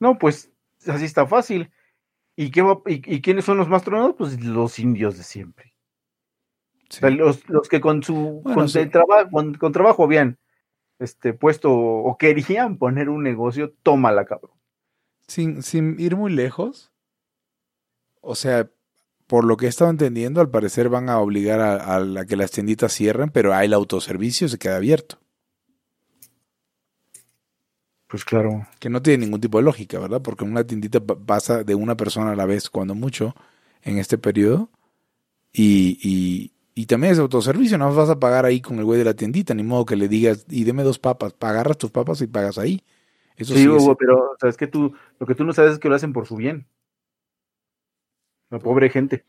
No, 0.00 0.16
pues 0.18 0.50
así 0.86 1.04
está 1.04 1.26
fácil. 1.26 1.70
¿Y, 2.36 2.50
qué 2.50 2.64
y, 2.86 3.20
quiénes 3.20 3.44
son 3.44 3.58
los 3.58 3.68
más 3.68 3.84
tronados? 3.84 4.14
Pues 4.16 4.42
los 4.42 4.78
indios 4.78 5.16
de 5.16 5.22
siempre. 5.22 5.74
los, 7.00 7.48
los, 7.48 7.68
que 7.68 7.80
con 7.80 8.02
su 8.02 8.42
con, 8.44 8.66
trabajo, 8.90 9.30
con, 9.58 9.72
trabajo 9.72 10.04
habían 10.04 10.38
este, 10.98 11.32
puesto 11.32 11.72
o 11.72 12.16
querían 12.18 12.78
poner 12.78 13.08
un 13.08 13.22
negocio, 13.22 13.72
tómala, 13.82 14.24
cabrón. 14.24 14.52
Sin, 15.26 15.62
sin 15.62 15.98
ir 15.98 16.16
muy 16.16 16.32
lejos, 16.32 16.92
o 18.20 18.34
sea, 18.34 18.68
por 19.26 19.44
lo 19.44 19.56
que 19.56 19.66
he 19.66 19.68
estado 19.68 19.90
entendiendo, 19.90 20.40
al 20.40 20.50
parecer 20.50 20.88
van 20.88 21.08
a 21.08 21.18
obligar 21.18 21.60
a, 21.60 21.96
a, 21.96 22.26
que 22.26 22.36
las 22.36 22.50
tienditas 22.50 22.92
cierren, 22.92 23.30
pero 23.30 23.54
hay 23.54 23.66
el 23.66 23.74
autoservicio, 23.74 24.48
se 24.48 24.58
queda 24.58 24.76
abierto. 24.76 25.23
Pues 28.14 28.24
claro. 28.24 28.64
Que 28.78 28.88
no 28.88 29.02
tiene 29.02 29.24
ningún 29.24 29.40
tipo 29.40 29.58
de 29.58 29.64
lógica, 29.64 29.98
¿verdad? 29.98 30.22
Porque 30.22 30.44
una 30.44 30.64
tiendita 30.64 31.00
pasa 31.00 31.64
de 31.64 31.74
una 31.74 31.96
persona 31.96 32.30
a 32.30 32.36
la 32.36 32.46
vez, 32.46 32.70
cuando 32.70 32.94
mucho, 32.94 33.34
en 33.82 33.98
este 33.98 34.18
periodo. 34.18 34.70
Y, 35.52 35.98
y, 36.00 36.52
y 36.80 36.86
también 36.86 37.12
es 37.12 37.18
autoservicio, 37.18 37.76
no 37.76 37.92
vas 37.92 38.10
a 38.10 38.20
pagar 38.20 38.44
ahí 38.44 38.60
con 38.60 38.78
el 38.78 38.84
güey 38.84 39.00
de 39.00 39.04
la 39.04 39.14
tiendita, 39.14 39.52
ni 39.52 39.64
modo 39.64 39.84
que 39.84 39.96
le 39.96 40.06
digas, 40.06 40.46
y 40.48 40.62
deme 40.62 40.84
dos 40.84 41.00
papas, 41.00 41.34
agarras 41.40 41.76
tus 41.76 41.90
papas 41.90 42.20
y 42.20 42.28
pagas 42.28 42.56
ahí. 42.56 42.84
Eso 43.36 43.52
sí, 43.52 43.66
Hugo, 43.66 43.96
pero 43.96 44.36
sabes 44.40 44.56
que 44.56 44.68
tú, 44.68 44.94
lo 45.18 45.26
que 45.26 45.34
tú 45.34 45.42
no 45.42 45.52
sabes 45.52 45.72
es 45.72 45.78
que 45.80 45.88
lo 45.88 45.96
hacen 45.96 46.12
por 46.12 46.28
su 46.28 46.36
bien. 46.36 46.68
La 48.48 48.60
pobre 48.60 48.90
gente. 48.90 49.24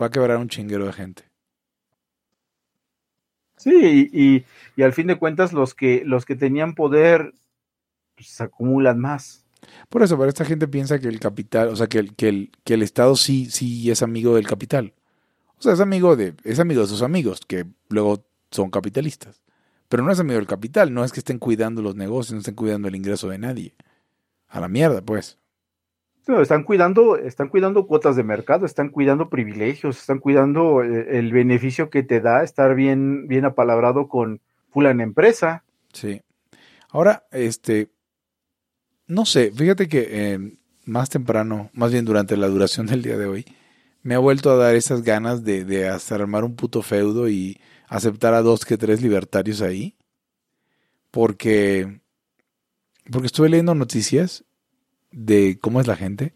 Va 0.00 0.06
a 0.06 0.10
quebrar 0.10 0.38
un 0.38 0.48
chinguero 0.48 0.86
de 0.86 0.94
gente. 0.94 1.24
Sí, 3.58 4.08
y, 4.10 4.46
y, 4.74 4.82
al 4.82 4.94
fin 4.94 5.06
de 5.06 5.18
cuentas 5.18 5.52
los 5.52 5.74
que, 5.74 6.02
los 6.06 6.24
que 6.24 6.34
tenían 6.34 6.74
poder 6.74 7.34
se 8.24 8.44
acumulan 8.44 8.98
más. 8.98 9.44
Por 9.88 10.02
eso, 10.02 10.16
pero 10.16 10.28
esta 10.28 10.44
gente 10.44 10.68
piensa 10.68 10.98
que 10.98 11.08
el 11.08 11.20
capital, 11.20 11.68
o 11.68 11.76
sea, 11.76 11.86
que 11.86 11.98
el, 11.98 12.14
que 12.14 12.28
el, 12.28 12.50
que 12.64 12.74
el 12.74 12.82
Estado 12.82 13.16
sí, 13.16 13.46
sí 13.50 13.90
es 13.90 14.02
amigo 14.02 14.34
del 14.34 14.46
capital. 14.46 14.94
O 15.58 15.62
sea, 15.62 15.74
es 15.74 15.80
amigo 15.80 16.16
de, 16.16 16.34
es 16.44 16.58
amigo 16.58 16.80
de 16.80 16.86
sus 16.86 17.02
amigos, 17.02 17.40
que 17.46 17.66
luego 17.88 18.24
son 18.50 18.70
capitalistas. 18.70 19.42
Pero 19.88 20.02
no 20.02 20.12
es 20.12 20.20
amigo 20.20 20.36
del 20.36 20.46
capital, 20.46 20.94
no 20.94 21.04
es 21.04 21.12
que 21.12 21.20
estén 21.20 21.38
cuidando 21.38 21.82
los 21.82 21.96
negocios, 21.96 22.32
no 22.32 22.38
estén 22.38 22.54
cuidando 22.54 22.88
el 22.88 22.94
ingreso 22.94 23.28
de 23.28 23.38
nadie. 23.38 23.74
A 24.48 24.60
la 24.60 24.68
mierda, 24.68 25.02
pues. 25.02 25.38
están 26.26 26.64
cuidando, 26.64 27.16
están 27.16 27.48
cuidando 27.48 27.86
cuotas 27.86 28.16
de 28.16 28.24
mercado, 28.24 28.66
están 28.66 28.88
cuidando 28.88 29.28
privilegios, 29.28 29.98
están 29.98 30.18
cuidando 30.18 30.82
eh, 30.82 31.18
el 31.18 31.32
beneficio 31.32 31.90
que 31.90 32.02
te 32.02 32.20
da 32.20 32.42
estar 32.42 32.74
bien, 32.74 33.28
bien 33.28 33.44
apalabrado 33.44 34.08
con 34.08 34.40
fulana 34.70 35.02
empresa. 35.02 35.64
Sí. 35.92 36.22
Ahora, 36.90 37.24
este, 37.32 37.90
no 39.10 39.26
sé, 39.26 39.50
fíjate 39.50 39.88
que 39.88 40.06
eh, 40.08 40.56
más 40.84 41.10
temprano, 41.10 41.70
más 41.72 41.90
bien 41.90 42.04
durante 42.04 42.36
la 42.36 42.46
duración 42.46 42.86
del 42.86 43.02
día 43.02 43.18
de 43.18 43.26
hoy, 43.26 43.44
me 44.02 44.14
ha 44.14 44.18
vuelto 44.18 44.50
a 44.50 44.56
dar 44.56 44.76
esas 44.76 45.02
ganas 45.02 45.44
de, 45.44 45.64
de 45.64 45.88
hacer 45.88 46.20
armar 46.20 46.44
un 46.44 46.54
puto 46.54 46.80
feudo 46.80 47.28
y 47.28 47.60
aceptar 47.88 48.34
a 48.34 48.42
dos 48.42 48.64
que 48.64 48.78
tres 48.78 49.02
libertarios 49.02 49.62
ahí. 49.62 49.96
Porque, 51.10 52.00
porque 53.10 53.26
estuve 53.26 53.48
leyendo 53.48 53.74
noticias 53.74 54.44
de 55.10 55.58
cómo 55.60 55.80
es 55.80 55.88
la 55.88 55.96
gente. 55.96 56.34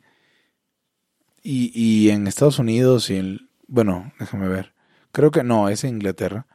Y, 1.43 1.71
y 1.75 2.11
en 2.11 2.27
Estados 2.27 2.59
Unidos 2.59 3.09
y 3.09 3.17
en, 3.17 3.51
bueno, 3.69 4.13
déjame 4.19 4.49
ver. 4.49 4.75
Creo 5.13 5.31
que 5.31 5.45
no, 5.45 5.69
es 5.69 5.85
en 5.85 5.91
Inglaterra. 5.91 6.49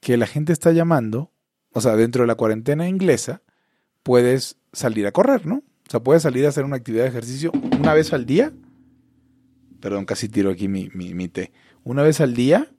Que 0.00 0.16
la 0.16 0.28
gente 0.28 0.52
está 0.52 0.70
llamando, 0.70 1.32
o 1.72 1.80
sea, 1.80 1.96
dentro 1.96 2.22
de 2.22 2.28
la 2.28 2.36
cuarentena 2.36 2.88
inglesa, 2.88 3.42
puedes 4.04 4.58
salir 4.72 5.06
a 5.06 5.12
correr, 5.12 5.46
¿no? 5.46 5.56
O 5.56 5.90
sea, 5.90 6.00
puedes 6.00 6.22
salir 6.22 6.44
a 6.46 6.50
hacer 6.50 6.64
una 6.64 6.76
actividad 6.76 7.04
de 7.04 7.10
ejercicio 7.10 7.50
una 7.78 7.94
vez 7.94 8.12
al 8.12 8.26
día. 8.26 8.52
Perdón, 9.80 10.04
casi 10.04 10.28
tiro 10.28 10.50
aquí 10.50 10.68
mi, 10.68 10.88
mi, 10.90 11.28
té. 11.28 11.52
Una 11.84 12.02
vez 12.02 12.20
al 12.20 12.34
día 12.34 12.70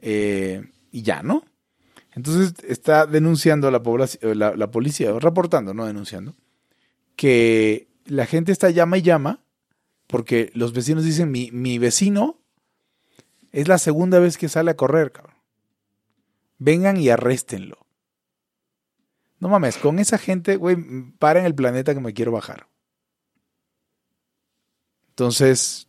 eh, 0.00 0.62
y 0.90 1.02
ya, 1.02 1.22
¿no? 1.22 1.44
Entonces 2.12 2.54
está 2.66 3.06
denunciando 3.06 3.70
la, 3.70 3.82
población, 3.82 4.38
la, 4.38 4.56
la 4.56 4.70
policía, 4.70 5.12
reportando, 5.18 5.74
no 5.74 5.84
denunciando, 5.84 6.34
que 7.14 7.88
la 8.06 8.26
gente 8.26 8.52
está 8.52 8.70
llama 8.70 8.98
y 8.98 9.02
llama 9.02 9.44
porque 10.06 10.50
los 10.54 10.72
vecinos 10.72 11.04
dicen, 11.04 11.30
mi, 11.30 11.50
mi 11.52 11.78
vecino 11.78 12.40
es 13.52 13.68
la 13.68 13.78
segunda 13.78 14.18
vez 14.18 14.38
que 14.38 14.48
sale 14.48 14.70
a 14.70 14.76
correr, 14.76 15.12
cabrón. 15.12 15.36
Vengan 16.58 16.96
y 16.96 17.08
arréstenlo. 17.08 17.85
No 19.38 19.48
mames, 19.48 19.76
con 19.76 19.98
esa 19.98 20.18
gente, 20.18 20.56
güey, 20.56 20.76
para 21.18 21.40
en 21.40 21.46
el 21.46 21.54
planeta 21.54 21.94
que 21.94 22.00
me 22.00 22.14
quiero 22.14 22.32
bajar. 22.32 22.68
Entonces, 25.10 25.88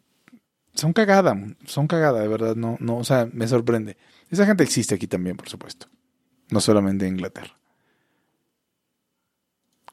son 0.74 0.94
cagada, 0.94 1.36
son 1.66 1.88
cagada, 1.88 2.22
de 2.22 2.28
verdad, 2.28 2.56
no, 2.56 2.78
no, 2.80 2.98
o 2.98 3.04
sea, 3.04 3.28
me 3.32 3.48
sorprende. 3.48 3.98
Esa 4.30 4.46
gente 4.46 4.64
existe 4.64 4.96
aquí 4.96 5.08
también, 5.08 5.38
por 5.38 5.50
supuesto. 5.50 5.88
No 6.50 6.62
solamente 6.62 7.06
en 7.06 7.16
Inglaterra. 7.16 7.58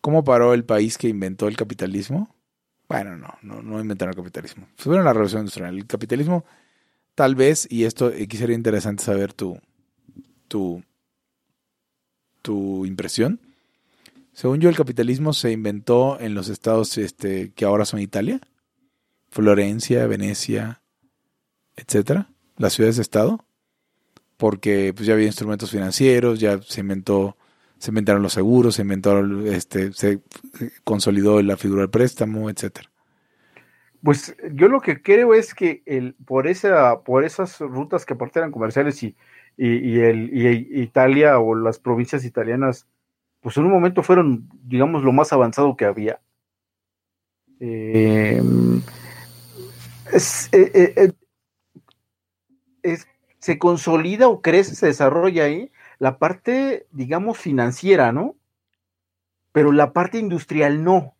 ¿Cómo 0.00 0.22
paró 0.22 0.52
el 0.52 0.64
país 0.64 0.98
que 0.98 1.08
inventó 1.08 1.48
el 1.48 1.56
capitalismo? 1.56 2.34
Bueno, 2.88 3.16
no, 3.16 3.38
no, 3.42 3.62
no 3.62 3.80
inventaron 3.80 4.12
el 4.12 4.16
capitalismo. 4.16 4.68
Fue 4.76 4.94
la 4.96 5.12
revolución 5.12 5.40
industrial. 5.40 5.76
El 5.76 5.86
capitalismo, 5.86 6.44
tal 7.14 7.34
vez, 7.34 7.66
y 7.70 7.84
esto 7.84 8.08
aquí 8.08 8.36
sería 8.36 8.54
interesante 8.54 9.02
saber 9.02 9.32
tu, 9.32 9.58
tu, 10.46 10.84
tu 12.44 12.84
impresión. 12.84 13.40
Según 14.34 14.60
yo, 14.60 14.68
el 14.68 14.76
capitalismo 14.76 15.32
se 15.32 15.50
inventó 15.50 16.20
en 16.20 16.34
los 16.34 16.48
estados 16.50 16.98
este, 16.98 17.52
que 17.52 17.64
ahora 17.64 17.86
son 17.86 18.00
Italia, 18.00 18.40
Florencia, 19.30 20.06
Venecia, 20.06 20.82
etcétera, 21.74 22.28
las 22.58 22.74
ciudades 22.74 22.96
de 22.96 23.02
estado, 23.02 23.44
porque 24.36 24.92
pues 24.94 25.06
ya 25.06 25.14
había 25.14 25.26
instrumentos 25.26 25.70
financieros, 25.70 26.38
ya 26.38 26.60
se 26.60 26.80
inventó 26.80 27.36
se 27.78 27.90
inventaron 27.90 28.22
los 28.22 28.32
seguros, 28.32 28.76
se 28.76 28.82
inventó, 28.82 29.20
este, 29.44 29.92
se 29.92 30.20
consolidó 30.84 31.42
la 31.42 31.58
figura 31.58 31.82
del 31.82 31.90
préstamo, 31.90 32.48
etcétera. 32.48 32.90
Pues 34.04 34.36
yo 34.52 34.68
lo 34.68 34.82
que 34.82 35.00
creo 35.00 35.32
es 35.32 35.54
que 35.54 35.82
el, 35.86 36.14
por 36.26 36.46
esa, 36.46 37.00
por 37.04 37.24
esas 37.24 37.58
rutas 37.60 38.04
que 38.04 38.12
aparte 38.12 38.38
eran 38.38 38.52
comerciales 38.52 39.02
y, 39.02 39.16
y, 39.56 39.98
el, 40.00 40.30
Italia 40.76 41.38
o 41.38 41.54
las 41.54 41.78
provincias 41.78 42.22
italianas, 42.26 42.86
pues 43.40 43.56
en 43.56 43.64
un 43.64 43.70
momento 43.70 44.02
fueron, 44.02 44.46
digamos, 44.62 45.04
lo 45.04 45.12
más 45.12 45.32
avanzado 45.32 45.74
que 45.74 45.86
había. 45.86 46.20
Eh, 47.60 48.42
eh, 50.52 51.12
eh, 52.82 52.98
se 53.38 53.58
consolida 53.58 54.28
o 54.28 54.42
crece, 54.42 54.74
se 54.74 54.86
desarrolla 54.86 55.44
ahí 55.44 55.72
la 55.98 56.18
parte, 56.18 56.86
digamos, 56.92 57.38
financiera, 57.38 58.12
¿no? 58.12 58.36
Pero 59.52 59.72
la 59.72 59.94
parte 59.94 60.18
industrial 60.18 60.84
no. 60.84 61.16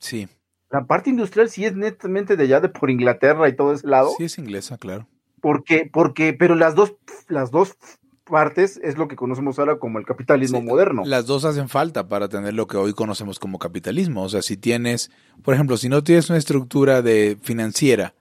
Sí. 0.00 0.28
La 0.70 0.84
parte 0.84 1.10
industrial 1.10 1.48
sí 1.48 1.64
es 1.64 1.76
netamente 1.76 2.36
de 2.36 2.44
allá 2.44 2.60
de 2.60 2.68
por 2.68 2.90
Inglaterra 2.90 3.48
y 3.48 3.56
todo 3.56 3.72
ese 3.72 3.86
lado. 3.86 4.10
Sí, 4.16 4.24
es 4.24 4.38
inglesa, 4.38 4.78
claro. 4.78 5.06
Porque, 5.40 5.88
porque, 5.92 6.32
pero 6.32 6.54
las 6.54 6.74
dos, 6.74 6.94
las 7.28 7.50
dos 7.50 7.76
partes 8.24 8.80
es 8.82 8.98
lo 8.98 9.06
que 9.06 9.16
conocemos 9.16 9.58
ahora 9.58 9.78
como 9.78 9.98
el 9.98 10.04
capitalismo 10.04 10.60
moderno. 10.60 11.02
Las 11.04 11.26
dos 11.26 11.44
hacen 11.44 11.68
falta 11.68 12.08
para 12.08 12.28
tener 12.28 12.54
lo 12.54 12.66
que 12.66 12.76
hoy 12.76 12.92
conocemos 12.92 13.38
como 13.38 13.58
capitalismo. 13.58 14.24
O 14.24 14.28
sea, 14.28 14.42
si 14.42 14.56
tienes, 14.56 15.10
por 15.42 15.54
ejemplo, 15.54 15.76
si 15.76 15.88
no 15.88 16.02
tienes 16.02 16.28
una 16.28 16.38
estructura 16.38 17.02
de 17.02 17.38
financiera 17.40 18.14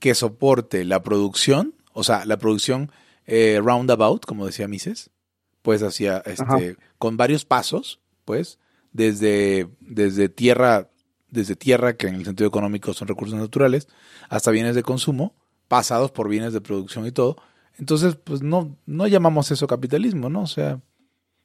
que 0.00 0.14
soporte 0.14 0.84
la 0.84 1.02
producción, 1.02 1.74
o 1.92 2.02
sea, 2.02 2.24
la 2.24 2.38
producción 2.38 2.90
eh, 3.26 3.60
roundabout, 3.62 4.24
como 4.24 4.46
decía 4.46 4.66
Mises, 4.66 5.10
pues 5.60 5.82
hacia 5.82 6.18
este 6.18 6.76
con 6.98 7.16
varios 7.16 7.44
pasos, 7.44 8.00
pues 8.24 8.58
desde 8.92 9.68
desde 9.80 10.28
tierra 10.28 10.88
desde 11.32 11.56
tierra 11.56 11.94
que 11.94 12.06
en 12.06 12.14
el 12.14 12.24
sentido 12.24 12.46
económico 12.46 12.92
son 12.94 13.08
recursos 13.08 13.36
naturales 13.36 13.88
hasta 14.28 14.52
bienes 14.52 14.76
de 14.76 14.84
consumo 14.84 15.34
pasados 15.66 16.12
por 16.12 16.28
bienes 16.28 16.52
de 16.52 16.60
producción 16.60 17.06
y 17.06 17.12
todo. 17.12 17.36
Entonces, 17.78 18.16
pues 18.16 18.42
no 18.42 18.76
no 18.86 19.06
llamamos 19.08 19.50
eso 19.50 19.66
capitalismo, 19.66 20.28
¿no? 20.28 20.42
O 20.42 20.46
sea, 20.46 20.80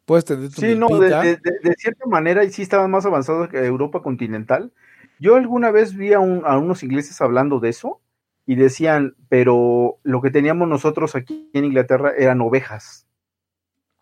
puedes 0.06 0.26
tener 0.26 0.50
tu 0.50 0.62
Sí, 0.62 0.76
no, 0.76 0.88
de, 1.00 1.40
cierta 1.78 2.06
manera 2.06 2.44
y 2.44 2.52
sí 2.52 2.62
estaban 2.62 2.92
más 2.92 3.06
avanzados 3.06 3.50
que 3.50 3.66
Europa 3.66 4.02
continental. 4.02 4.72
Yo 5.20 5.36
alguna 5.36 5.72
vez 5.72 5.96
vi 5.96 6.14
a, 6.14 6.18
a 6.18 6.58
unos 6.58 6.84
ingleses 6.84 7.20
hablando 7.22 7.60
de 7.60 7.70
eso 7.70 8.02
y 8.46 8.56
decían, 8.56 9.16
pero 9.30 9.98
lo 10.04 10.22
que 10.22 10.30
teníamos 10.30 10.68
nosotros 10.68 11.16
aquí 11.16 11.50
en 11.54 11.66
Inglaterra 11.66 12.12
eran 12.16 12.42
ovejas 12.42 13.08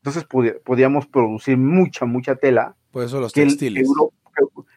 entonces 0.06 0.60
podíamos 0.64 1.08
producir 1.08 1.58
mucha, 1.58 2.06
mucha 2.06 2.36
tela. 2.36 2.76
Por 2.92 3.04
eso 3.04 3.20
los 3.20 3.34
textiles. 3.34 3.90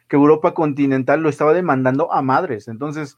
Que, 0.09 0.15
Europa, 0.15 0.53
continental 0.53 1.21
lo 1.21 1.29
estaba 1.29 1.53
demandando 1.53 2.11
a 2.11 2.21
madres. 2.21 2.67
Entonces, 2.67 3.17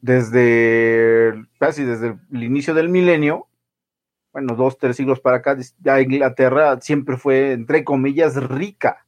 desde 0.00 1.46
casi 1.58 1.84
desde 1.84 2.18
el 2.32 2.42
inicio 2.42 2.74
del 2.74 2.88
milenio, 2.88 3.46
bueno, 4.32 4.54
dos, 4.54 4.76
tres 4.78 4.96
siglos 4.96 5.20
para 5.20 5.38
acá, 5.38 5.56
ya 5.80 6.00
Inglaterra 6.00 6.80
siempre 6.80 7.16
fue, 7.16 7.52
entre 7.52 7.84
comillas, 7.84 8.36
rica, 8.36 9.06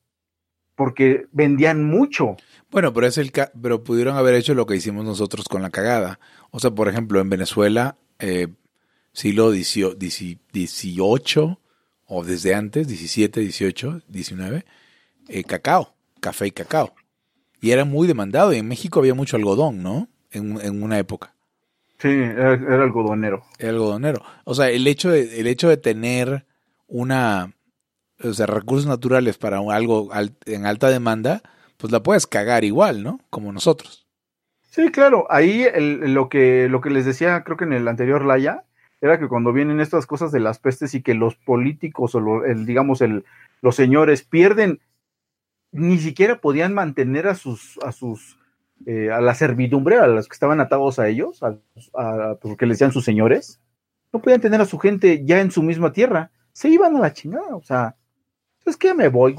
porque 0.74 1.26
vendían 1.32 1.84
mucho. 1.84 2.36
Bueno, 2.70 2.92
pero 2.94 3.06
es 3.06 3.18
el 3.18 3.32
pero 3.60 3.84
pudieron 3.84 4.16
haber 4.16 4.34
hecho 4.34 4.54
lo 4.54 4.64
que 4.66 4.76
hicimos 4.76 5.04
nosotros 5.04 5.46
con 5.48 5.60
la 5.60 5.70
cagada. 5.70 6.18
O 6.50 6.60
sea, 6.60 6.70
por 6.70 6.88
ejemplo, 6.88 7.20
en 7.20 7.28
Venezuela, 7.28 7.98
eh, 8.18 8.48
siglo 9.12 9.50
XVIII, 9.50 10.38
o 12.06 12.24
desde 12.24 12.54
antes, 12.54 12.88
17, 12.88 13.40
18, 13.40 14.02
19, 14.08 14.64
cacao, 15.46 15.97
café 16.28 16.46
y 16.46 16.50
cacao. 16.50 16.94
Y 17.60 17.70
era 17.70 17.86
muy 17.86 18.06
demandado. 18.06 18.52
Y 18.52 18.58
en 18.58 18.68
México 18.68 19.00
había 19.00 19.14
mucho 19.14 19.36
algodón, 19.36 19.82
¿no? 19.82 20.08
En, 20.30 20.82
una 20.82 20.98
época. 20.98 21.34
Sí, 21.98 22.08
era, 22.08 22.52
algodonero. 22.82 23.42
Era 23.58 23.70
algodonero. 23.70 24.22
O 24.44 24.54
sea, 24.54 24.68
el 24.68 24.86
hecho 24.86 25.10
de, 25.10 25.40
el 25.40 25.46
hecho 25.46 25.70
de 25.70 25.78
tener 25.78 26.44
una, 26.86 27.54
o 28.22 28.32
sea, 28.34 28.46
recursos 28.46 28.86
naturales 28.86 29.38
para 29.38 29.58
algo 29.58 30.10
en 30.44 30.66
alta 30.66 30.90
demanda, 30.90 31.42
pues 31.78 31.90
la 31.90 32.02
puedes 32.02 32.26
cagar 32.26 32.62
igual, 32.64 33.02
¿no? 33.02 33.20
Como 33.30 33.50
nosotros. 33.50 34.06
Sí, 34.70 34.90
claro. 34.90 35.26
Ahí 35.30 35.66
lo, 35.74 36.28
que, 36.28 36.68
lo 36.68 36.82
que 36.82 36.90
les 36.90 37.06
decía, 37.06 37.42
creo 37.42 37.56
que 37.56 37.64
en 37.64 37.72
el 37.72 37.88
anterior 37.88 38.22
Laya, 38.22 38.64
era 39.00 39.18
que 39.18 39.28
cuando 39.28 39.54
vienen 39.54 39.80
estas 39.80 40.06
cosas 40.06 40.30
de 40.30 40.40
las 40.40 40.58
pestes 40.58 40.94
y 40.94 41.02
que 41.02 41.14
los 41.14 41.36
políticos 41.36 42.14
o 42.14 42.44
el, 42.44 42.66
digamos 42.66 43.00
el, 43.00 43.24
los 43.62 43.76
señores 43.76 44.22
pierden, 44.22 44.80
ni 45.72 45.98
siquiera 45.98 46.40
podían 46.40 46.74
mantener 46.74 47.26
a 47.26 47.34
sus, 47.34 47.78
a 47.84 47.92
sus, 47.92 48.38
eh, 48.86 49.10
a 49.10 49.20
la 49.20 49.34
servidumbre, 49.34 49.96
a 49.98 50.06
los 50.06 50.28
que 50.28 50.34
estaban 50.34 50.60
atados 50.60 50.98
a 50.98 51.08
ellos, 51.08 51.42
a, 51.42 52.36
porque 52.40 52.66
les 52.66 52.78
decían 52.78 52.92
sus 52.92 53.04
señores, 53.04 53.60
no 54.12 54.20
podían 54.20 54.40
tener 54.40 54.60
a 54.60 54.66
su 54.66 54.78
gente 54.78 55.24
ya 55.24 55.40
en 55.40 55.50
su 55.50 55.62
misma 55.62 55.92
tierra, 55.92 56.30
se 56.52 56.68
iban 56.68 56.96
a 56.96 57.00
la 57.00 57.12
chingada, 57.12 57.54
o 57.54 57.62
sea, 57.62 57.96
es 58.64 58.76
que 58.76 58.94
me 58.94 59.08
voy. 59.08 59.36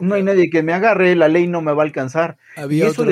No, 0.00 0.14
hay 0.14 0.22
nadie 0.22 0.50
que 0.50 0.62
me 0.62 0.72
agarre, 0.72 1.14
la 1.14 1.28
ley 1.28 1.46
no 1.46 1.60
me 1.60 1.72
va 1.72 1.82
a 1.82 1.86
alcanzar. 1.86 2.38
Había 2.56 2.88
eso, 2.88 3.04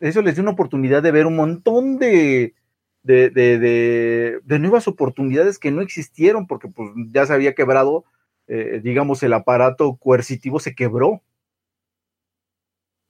eso 0.00 0.22
les 0.22 0.34
dio 0.34 0.42
una 0.42 0.52
oportunidad 0.52 1.02
de 1.02 1.10
ver 1.10 1.26
un 1.26 1.36
montón 1.36 1.98
de, 1.98 2.54
de, 3.02 3.30
de, 3.30 4.40
de, 4.42 4.58
nuevas 4.58 4.88
oportunidades 4.88 5.58
que 5.58 5.70
no 5.70 5.82
existieron 5.82 6.46
porque 6.46 6.68
pues 6.68 6.90
ya 7.08 7.26
se 7.26 7.34
había 7.34 7.54
quebrado, 7.54 8.04
eh, 8.46 8.80
digamos, 8.82 9.22
el 9.22 9.32
aparato 9.32 9.96
coercitivo 9.96 10.60
se 10.60 10.74
quebró. 10.74 11.22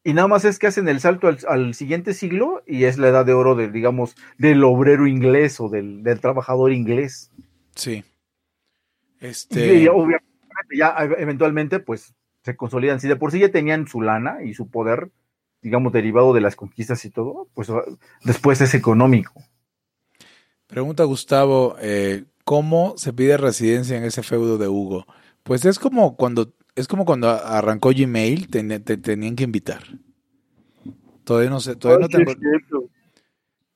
y 0.02 0.12
nada 0.12 0.28
más 0.28 0.44
es 0.44 0.58
que 0.58 0.66
hacen 0.66 0.88
el 0.88 1.00
salto 1.00 1.28
al, 1.48 1.74
siguiente 1.74 2.12
siglo 2.12 2.62
y 2.66 2.84
es 2.84 2.98
la 2.98 3.08
edad 3.08 3.24
de 3.24 3.32
oro 3.32 3.54
del, 3.54 3.72
digamos, 3.72 4.16
del 4.38 4.62
obrero 4.64 5.06
inglés 5.06 5.60
o 5.60 5.68
del, 5.68 6.02
trabajador 6.20 6.72
inglés. 6.72 7.30
Sí. 7.74 8.04
Este... 9.20 9.76
Y, 9.76 9.88
obviamente 9.88 10.34
ya 10.72 10.94
eventualmente 11.18 11.80
pues 11.80 12.14
se 12.42 12.56
consolidan. 12.56 13.00
Si 13.00 13.08
de 13.08 13.16
por 13.16 13.32
sí 13.32 13.38
ya 13.38 13.50
tenían 13.50 13.86
su 13.86 14.02
lana 14.02 14.42
y 14.44 14.54
su 14.54 14.68
poder, 14.68 15.10
digamos, 15.62 15.92
derivado 15.92 16.32
de 16.32 16.40
las 16.40 16.56
conquistas 16.56 17.04
y 17.04 17.10
todo, 17.10 17.48
pues 17.54 17.68
después 18.22 18.60
es 18.60 18.74
económico. 18.74 19.42
Pregunta 20.66 21.04
Gustavo, 21.04 21.76
eh, 21.80 22.24
¿cómo 22.44 22.94
se 22.96 23.12
pide 23.12 23.36
residencia 23.36 23.96
en 23.96 24.04
ese 24.04 24.22
feudo 24.22 24.58
de 24.58 24.68
Hugo? 24.68 25.06
Pues 25.44 25.64
es 25.64 25.78
como 25.78 26.16
cuando 26.16 26.54
es 26.74 26.88
como 26.88 27.04
cuando 27.04 27.30
arrancó 27.30 27.90
Gmail, 27.90 28.48
te, 28.48 28.80
tenían 28.80 29.36
que 29.36 29.44
invitar. 29.44 29.82
Todavía 31.22 31.50
no 31.50 31.60
sé, 31.60 31.76
todavía 31.76 32.06
no 32.06 32.08
tengo. 32.08 32.32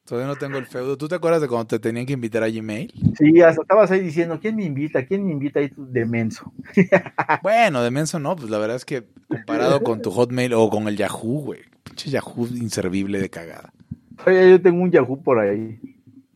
Todavía 0.04 0.26
no 0.26 0.36
tengo 0.36 0.56
el 0.56 0.64
feudo. 0.64 0.96
¿Tú 0.96 1.06
te 1.06 1.16
acuerdas 1.16 1.42
de 1.42 1.48
cuando 1.48 1.66
te 1.66 1.78
tenían 1.78 2.06
que 2.06 2.14
invitar 2.14 2.42
a 2.42 2.48
Gmail? 2.48 2.90
Sí, 3.18 3.42
hasta 3.42 3.60
estabas 3.60 3.90
ahí 3.90 4.00
diciendo, 4.00 4.40
¿quién 4.40 4.56
me 4.56 4.64
invita? 4.64 5.04
¿Quién 5.04 5.26
me 5.26 5.32
invita 5.32 5.60
ahí 5.60 5.70
de 5.76 6.06
menso? 6.06 6.50
bueno, 7.42 7.82
de 7.82 7.90
menso 7.90 8.18
no, 8.18 8.34
pues 8.34 8.48
la 8.48 8.56
verdad 8.56 8.76
es 8.76 8.86
que 8.86 9.06
comparado 9.28 9.82
con 9.84 10.00
tu 10.00 10.10
Hotmail 10.10 10.54
o 10.54 10.70
con 10.70 10.88
el 10.88 10.96
Yahoo, 10.96 11.42
güey. 11.42 11.60
Pinche 11.84 12.08
Yahoo 12.10 12.46
inservible 12.46 13.20
de 13.20 13.28
cagada. 13.28 13.70
Oye, 14.26 14.50
yo 14.50 14.62
tengo 14.62 14.82
un 14.82 14.90
Yahoo 14.90 15.22
por 15.22 15.38
ahí. 15.38 15.78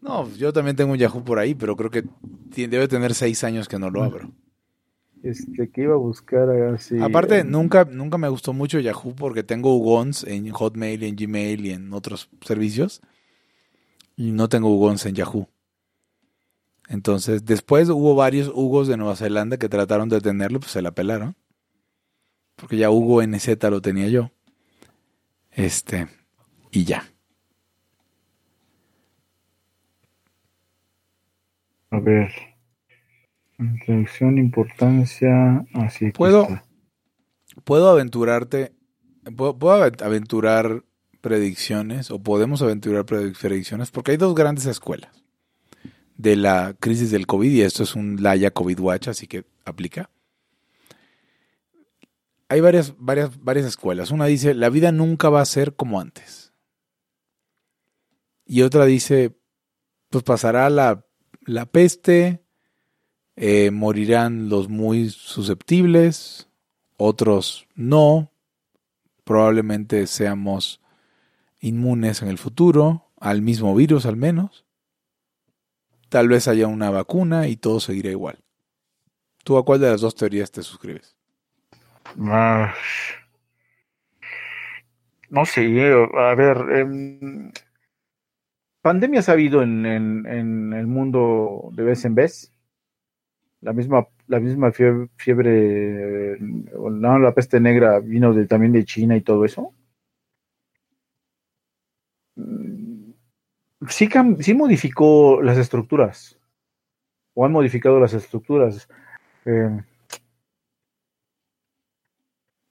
No, 0.02 0.28
yo 0.34 0.52
también 0.52 0.76
tengo 0.76 0.92
un 0.92 0.98
Yahoo 0.98 1.24
por 1.24 1.38
ahí, 1.38 1.54
pero 1.54 1.74
creo 1.74 1.90
que 1.90 2.04
debe 2.54 2.88
tener 2.88 3.14
seis 3.14 3.42
años 3.42 3.68
que 3.68 3.78
no 3.78 3.88
lo 3.88 4.02
abro. 4.02 4.30
Este, 5.22 5.70
que 5.70 5.82
iba 5.82 5.94
a 5.94 5.98
buscar 5.98 6.50
así. 6.50 7.00
Aparte, 7.00 7.44
nunca, 7.44 7.84
nunca 7.84 8.18
me 8.18 8.28
gustó 8.28 8.52
mucho 8.52 8.80
Yahoo 8.80 9.14
porque 9.14 9.44
tengo 9.44 9.76
Ugons 9.76 10.24
en 10.24 10.50
Hotmail, 10.50 11.04
en 11.04 11.14
Gmail 11.14 11.66
y 11.66 11.70
en 11.70 11.92
otros 11.92 12.28
servicios. 12.40 13.00
Y 14.16 14.32
no 14.32 14.48
tengo 14.48 14.74
Ugons 14.74 15.06
en 15.06 15.14
Yahoo. 15.14 15.48
Entonces, 16.88 17.44
después 17.44 17.88
hubo 17.88 18.14
varios 18.14 18.50
Hugos 18.52 18.88
de 18.88 18.96
Nueva 18.96 19.16
Zelanda 19.16 19.56
que 19.56 19.68
trataron 19.68 20.08
de 20.08 20.20
tenerlo, 20.20 20.58
pues 20.58 20.72
se 20.72 20.82
la 20.82 20.90
pelaron. 20.90 21.36
Porque 22.56 22.76
ya 22.76 22.90
Hugo 22.90 23.22
NZ 23.22 23.48
lo 23.70 23.80
tenía 23.80 24.08
yo. 24.08 24.30
Este, 25.52 26.08
y 26.70 26.84
ya. 26.84 27.04
A 31.90 32.00
ver. 32.00 32.51
Introducción, 33.58 34.38
importancia, 34.38 35.64
así. 35.74 36.10
Puedo, 36.10 36.48
puedo 37.64 37.90
aventurarte, 37.90 38.72
puedo, 39.36 39.82
aventurar 39.84 40.84
predicciones 41.20 42.10
o 42.10 42.20
podemos 42.20 42.62
aventurar 42.62 43.06
predicciones 43.06 43.90
porque 43.90 44.12
hay 44.12 44.16
dos 44.16 44.34
grandes 44.34 44.66
escuelas 44.66 45.22
de 46.16 46.36
la 46.36 46.74
crisis 46.78 47.10
del 47.10 47.26
COVID 47.26 47.50
y 47.50 47.62
esto 47.62 47.82
es 47.82 47.94
un 47.94 48.22
Laya 48.22 48.50
COVID 48.50 48.78
Watch, 48.80 49.08
así 49.08 49.26
que 49.26 49.44
aplica. 49.64 50.10
Hay 52.48 52.60
varias, 52.60 52.94
varias, 52.98 53.42
varias 53.42 53.66
escuelas. 53.66 54.10
Una 54.10 54.26
dice, 54.26 54.54
la 54.54 54.68
vida 54.68 54.92
nunca 54.92 55.30
va 55.30 55.40
a 55.40 55.46
ser 55.46 55.74
como 55.74 56.00
antes. 56.00 56.52
Y 58.44 58.62
otra 58.62 58.84
dice, 58.84 59.34
pues 60.10 60.22
pasará 60.22 60.68
la, 60.68 61.06
la 61.46 61.66
peste, 61.66 62.41
eh, 63.36 63.70
morirán 63.70 64.48
los 64.48 64.68
muy 64.68 65.10
susceptibles, 65.10 66.48
otros 66.96 67.66
no, 67.74 68.30
probablemente 69.24 70.06
seamos 70.06 70.80
inmunes 71.60 72.22
en 72.22 72.28
el 72.28 72.38
futuro, 72.38 73.10
al 73.18 73.42
mismo 73.42 73.74
virus 73.74 74.06
al 74.06 74.16
menos. 74.16 74.64
Tal 76.08 76.28
vez 76.28 76.48
haya 76.48 76.66
una 76.66 76.90
vacuna 76.90 77.48
y 77.48 77.56
todo 77.56 77.80
seguirá 77.80 78.10
igual. 78.10 78.38
¿Tú 79.44 79.56
a 79.56 79.64
cuál 79.64 79.80
de 79.80 79.90
las 79.90 80.00
dos 80.00 80.14
teorías 80.14 80.50
te 80.50 80.62
suscribes? 80.62 81.16
no 85.30 85.46
sé, 85.46 85.62
a 86.14 86.34
ver, 86.34 86.58
em, 86.76 87.50
pandemias 88.82 89.28
ha 89.28 89.32
habido 89.32 89.62
en, 89.62 89.86
en, 89.86 90.72
el 90.74 90.86
mundo 90.86 91.70
de 91.72 91.84
vez 91.84 92.04
en 92.04 92.14
vez 92.14 92.52
la 93.62 93.72
misma, 93.72 94.06
la 94.26 94.40
misma 94.40 94.72
fiebre, 94.72 96.36
no, 96.40 97.18
la 97.18 97.32
peste 97.32 97.60
negra 97.60 98.00
vino 98.00 98.34
de, 98.34 98.46
también 98.46 98.72
de 98.72 98.84
China 98.84 99.16
y 99.16 99.22
todo 99.22 99.44
eso. 99.44 99.72
Mm, 102.36 103.12
sí, 103.88 104.08
sí 104.40 104.54
modificó 104.54 105.40
las 105.42 105.58
estructuras, 105.58 106.38
o 107.34 107.46
han 107.46 107.52
modificado 107.52 108.00
las 108.00 108.14
estructuras. 108.14 108.88
Eh, 109.44 109.80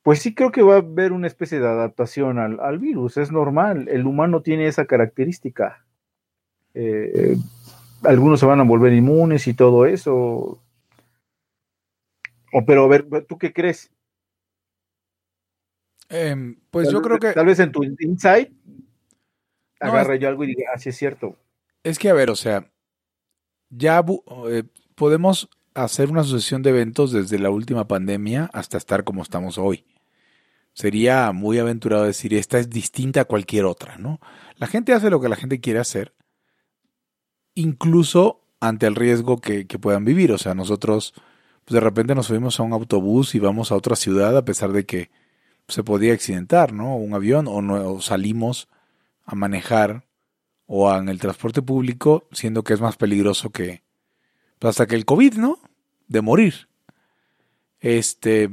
pues 0.04 0.20
sí 0.20 0.36
creo 0.36 0.52
que 0.52 0.62
va 0.62 0.76
a 0.76 0.78
haber 0.80 1.14
una 1.14 1.28
especie 1.28 1.60
de 1.60 1.68
adaptación 1.68 2.38
al, 2.38 2.80
virus, 2.80 3.18
es 3.18 3.32
normal, 3.32 3.88
el 3.88 4.06
humano 4.06 4.42
tiene 4.42 4.68
esa 4.68 4.86
característica. 4.86 5.86
Eh, 6.74 7.38
algunos 8.04 8.40
se 8.40 8.46
van 8.46 8.60
a 8.60 8.64
volver 8.64 8.94
inmunes 8.94 9.48
y 9.48 9.54
todo 9.54 9.86
eso. 9.86 10.62
O 12.52 12.66
pero 12.66 12.86
a 12.86 12.88
ver, 12.88 13.08
¿tú 13.28 13.38
qué 13.38 13.54
crees? 13.54 13.92
Em, 16.10 16.60
pues 16.70 16.92
yo 16.92 17.02
creo 17.02 17.20
que. 17.20 17.32
Tal 17.32 17.46
vez 17.46 17.60
en 17.60 17.72
tu 17.72 17.84
insight 17.84 18.52
agarre 19.80 20.20
yo 20.20 20.28
algo 20.28 20.44
y 20.44 20.48
diga, 20.48 20.66
así 20.74 20.90
ah, 20.90 20.92
es 20.92 20.98
cierto. 20.98 21.38
Es 21.84 21.98
que, 21.98 22.10
a 22.10 22.14
ver, 22.14 22.30
o 22.30 22.36
sea, 22.36 22.72
ya 23.70 24.04
eh, 24.50 24.64
podemos 24.96 25.50
hacer 25.74 26.12
una 26.12 26.24
sucesión 26.24 26.62
de 26.62 26.70
eventos 26.70 27.12
desde 27.12 27.40
la 27.40 27.50
última 27.50 27.88
pandemia 27.88 28.50
hasta 28.54 28.78
estar 28.78 29.04
como 29.04 29.24
estamos 29.24 29.58
hoy. 29.58 29.86
Sería 30.74 31.32
muy 31.32 31.60
aventurado 31.60 32.04
decir, 32.04 32.34
esta 32.34 32.60
es 32.60 32.70
distinta 32.70 33.22
a 33.22 33.26
cualquier 33.26 33.66
otra, 33.66 33.98
¿no? 33.98 34.20
La 34.58 34.68
gente 34.68 34.94
hace 34.94 35.10
lo 35.10 35.20
que 35.20 35.30
la 35.30 35.36
gente 35.36 35.60
quiere 35.60 35.80
hacer, 35.80 36.14
incluso 37.56 38.42
ante 38.60 38.86
el 38.86 38.96
riesgo 38.96 39.42
que, 39.42 39.66
que 39.66 39.80
puedan 39.80 40.06
vivir. 40.06 40.32
O 40.32 40.38
sea, 40.38 40.54
nosotros 40.54 41.14
pues 41.66 41.74
de 41.74 41.80
repente 41.80 42.16
nos 42.16 42.28
subimos 42.28 42.60
a 42.60 42.64
un 42.64 42.74
autobús 42.74 43.36
y 43.36 43.40
vamos 43.40 43.72
a 43.72 43.76
otra 43.76 43.96
ciudad 43.96 44.36
a 44.38 44.46
pesar 44.46 44.72
de 44.72 44.86
que 44.86 45.10
se 45.68 45.84
podía 45.84 46.14
accidentar, 46.14 46.74
¿no? 46.74 46.96
Un 46.96 47.14
avión 47.14 47.48
o, 47.48 47.62
no, 47.62 48.02
salimos 48.02 48.68
a 49.26 49.36
manejar 49.36 50.06
o 50.66 50.94
en 50.94 51.10
el 51.10 51.20
transporte 51.20 51.62
público, 51.62 52.28
siendo 52.32 52.64
que 52.64 52.74
es 52.74 52.82
más 52.82 52.98
peligroso 52.98 53.50
que 53.52 53.84
pues 54.60 54.70
hasta 54.70 54.88
que 54.88 54.96
el 54.96 55.06
COVID, 55.06 55.36
¿no? 55.36 55.60
De 56.08 56.22
morir. 56.22 56.68
Este 57.80 58.50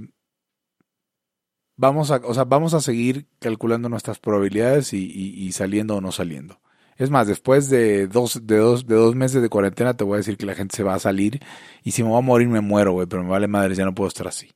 vamos 1.76 2.10
a, 2.10 2.16
o 2.24 2.34
sea, 2.34 2.44
vamos 2.44 2.74
a 2.74 2.80
seguir 2.80 3.26
calculando 3.38 3.88
nuestras 3.88 4.18
probabilidades 4.18 4.92
y 4.92 5.52
saliendo 5.52 5.96
o 5.96 6.00
no 6.00 6.12
saliendo. 6.12 6.60
Es 6.98 7.10
más, 7.10 7.28
después 7.28 7.70
de 7.70 8.08
dos, 8.08 8.44
de 8.44 8.56
dos, 8.56 8.84
de 8.84 8.96
dos 8.96 9.14
meses 9.14 9.40
de 9.40 9.48
cuarentena 9.48 9.96
te 9.96 10.02
voy 10.02 10.14
a 10.14 10.16
decir 10.16 10.36
que 10.36 10.46
la 10.46 10.56
gente 10.56 10.76
se 10.76 10.82
va 10.82 10.94
a 10.94 10.98
salir 10.98 11.40
y 11.84 11.92
si 11.92 12.02
me 12.02 12.08
voy 12.08 12.18
a 12.18 12.22
morir 12.22 12.48
me 12.48 12.60
muero, 12.60 12.92
güey, 12.92 13.06
pero 13.06 13.22
me 13.22 13.30
vale 13.30 13.46
madre, 13.46 13.76
ya 13.76 13.84
no 13.84 13.94
puedo 13.94 14.08
estar 14.08 14.26
así. 14.26 14.50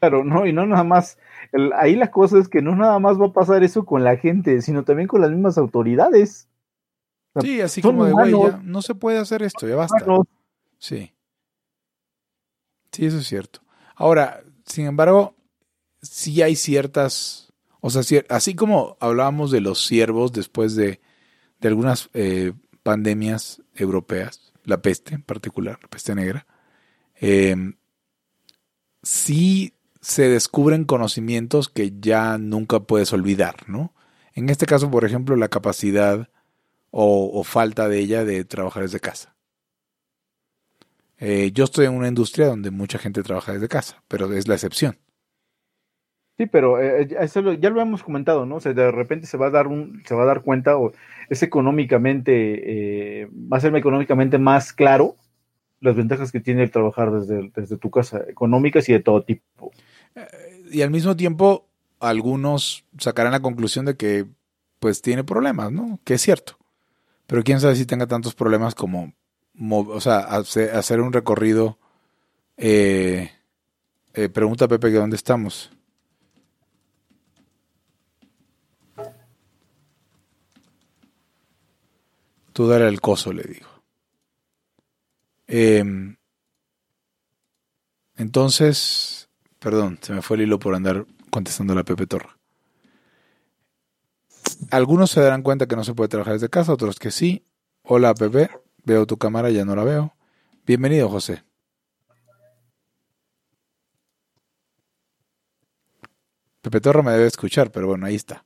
Claro, 0.00 0.24
no, 0.24 0.46
y 0.46 0.52
no 0.54 0.64
nada 0.64 0.82
más, 0.82 1.18
ahí 1.76 1.94
la 1.94 2.10
cosa 2.10 2.38
es 2.38 2.48
que 2.48 2.62
no 2.62 2.74
nada 2.74 2.98
más 3.00 3.20
va 3.20 3.26
a 3.26 3.32
pasar 3.32 3.62
eso 3.64 3.84
con 3.84 4.02
la 4.02 4.16
gente, 4.16 4.62
sino 4.62 4.82
también 4.82 5.08
con 5.08 5.20
las 5.20 5.30
mismas 5.30 5.58
autoridades. 5.58 6.48
sí, 7.38 7.60
así 7.60 7.82
como 7.82 8.06
de, 8.06 8.12
güey, 8.12 8.32
ya 8.32 8.60
no 8.64 8.80
se 8.80 8.94
puede 8.94 9.18
hacer 9.18 9.42
esto, 9.42 9.68
ya 9.68 9.76
basta. 9.76 9.98
Sí. 10.78 11.12
Sí, 12.92 13.04
eso 13.04 13.18
es 13.18 13.26
cierto. 13.26 13.60
Ahora, 13.94 14.40
sin 14.64 14.86
embargo, 14.86 15.34
sí 16.00 16.40
hay 16.40 16.56
ciertas, 16.56 17.52
o 17.80 17.90
sea, 17.90 18.22
así 18.30 18.54
como 18.54 18.96
hablábamos 19.00 19.50
de 19.50 19.60
los 19.60 19.84
siervos 19.84 20.32
después 20.32 20.74
de 20.74 21.00
de 21.60 21.68
algunas 21.68 22.10
eh, 22.14 22.52
pandemias 22.82 23.62
europeas, 23.74 24.52
la 24.64 24.80
peste 24.80 25.14
en 25.14 25.22
particular, 25.22 25.78
la 25.82 25.88
peste 25.88 26.14
negra, 26.14 26.46
em, 27.16 27.74
sí 29.02 29.74
se 30.00 30.28
descubren 30.28 30.84
conocimientos 30.84 31.68
que 31.68 31.92
ya 31.98 32.38
nunca 32.38 32.80
puedes 32.80 33.12
olvidar, 33.12 33.68
¿no? 33.68 33.94
En 34.34 34.48
este 34.50 34.66
caso, 34.66 34.90
por 34.90 35.04
ejemplo, 35.04 35.36
la 35.36 35.48
capacidad 35.48 36.28
o, 36.90 37.42
falta 37.44 37.88
de 37.88 37.98
ella 37.98 38.24
de 38.24 38.44
trabajar 38.44 38.84
desde 38.84 39.00
casa. 39.00 39.34
Eh, 41.18 41.50
yo 41.52 41.64
estoy 41.64 41.86
en 41.86 41.94
una 41.94 42.08
industria 42.08 42.46
donde 42.46 42.70
mucha 42.70 42.98
gente 42.98 43.22
trabaja 43.22 43.52
desde 43.52 43.68
casa, 43.68 44.02
pero 44.08 44.32
es 44.32 44.48
la 44.48 44.54
excepción. 44.54 44.98
Sí, 46.38 46.46
pero 46.46 46.80
eh, 46.80 47.08
ya 47.60 47.70
lo 47.70 47.80
hemos 47.80 48.04
comentado, 48.04 48.46
¿no? 48.46 48.56
O 48.56 48.60
sea, 48.60 48.72
de 48.72 48.92
repente 48.92 49.26
se 49.26 49.36
va 49.36 49.48
a 49.48 49.50
dar 49.50 49.66
un, 49.66 50.02
se 50.06 50.14
va 50.14 50.22
a 50.22 50.26
dar 50.26 50.42
cuenta 50.42 50.76
o 50.76 50.92
es 51.28 51.42
económicamente, 51.42 53.22
eh, 53.22 53.28
va 53.52 53.56
a 53.56 53.60
ser 53.60 53.74
económicamente 53.74 54.38
más 54.38 54.72
claro 54.72 55.16
las 55.80 55.96
ventajas 55.96 56.30
que 56.30 56.38
tiene 56.38 56.62
el 56.62 56.70
trabajar 56.70 57.10
desde, 57.10 57.50
desde 57.54 57.76
tu 57.76 57.90
casa, 57.90 58.22
económicas 58.28 58.88
y 58.88 58.92
de 58.92 59.00
todo 59.00 59.22
tipo. 59.22 59.72
Eh, 60.14 60.66
y 60.70 60.82
al 60.82 60.90
mismo 60.90 61.16
tiempo, 61.16 61.66
algunos 61.98 62.84
sacarán 62.98 63.32
la 63.32 63.42
conclusión 63.42 63.84
de 63.84 63.96
que 63.96 64.24
pues 64.78 65.02
tiene 65.02 65.24
problemas, 65.24 65.72
¿no? 65.72 65.98
Que 66.04 66.14
es 66.14 66.22
cierto. 66.22 66.56
Pero 67.26 67.42
quién 67.42 67.58
sabe 67.58 67.74
si 67.74 67.84
tenga 67.84 68.06
tantos 68.06 68.36
problemas 68.36 68.76
como, 68.76 69.12
o 69.60 70.00
sea, 70.00 70.18
hacer 70.18 71.00
un 71.00 71.12
recorrido. 71.12 71.78
Eh, 72.56 73.30
eh, 74.14 74.28
pregunta 74.28 74.68
Pepe 74.68 74.90
que 74.90 74.98
dónde 74.98 75.16
estamos. 75.16 75.72
Dale 82.66 82.88
el 82.88 83.00
coso, 83.00 83.32
le 83.32 83.44
digo. 83.44 83.68
Em, 85.46 86.16
entonces, 88.16 89.28
perdón, 89.58 89.98
se 90.02 90.12
me 90.12 90.22
fue 90.22 90.36
el 90.36 90.42
hilo 90.42 90.58
por 90.58 90.74
andar 90.74 91.06
contestando 91.30 91.72
a 91.72 91.76
la 91.76 91.84
Pepe 91.84 92.06
Torra. 92.06 92.36
Algunos 94.70 95.10
se 95.10 95.20
darán 95.20 95.42
cuenta 95.42 95.66
que 95.66 95.76
no 95.76 95.84
se 95.84 95.94
puede 95.94 96.08
trabajar 96.08 96.34
desde 96.34 96.48
casa, 96.48 96.72
otros 96.72 96.98
que 96.98 97.10
sí. 97.10 97.44
Hola 97.82 98.12
Pepe, 98.14 98.50
veo 98.84 99.06
tu 99.06 99.16
cámara, 99.16 99.50
ya 99.50 99.64
no 99.64 99.76
la 99.76 99.84
veo. 99.84 100.14
Bienvenido, 100.66 101.08
José. 101.08 101.44
Pepe 106.60 106.80
Torra 106.80 107.02
me 107.02 107.12
debe 107.12 107.26
escuchar, 107.26 107.70
pero 107.70 107.86
bueno, 107.86 108.04
ahí 108.04 108.16
está. 108.16 108.44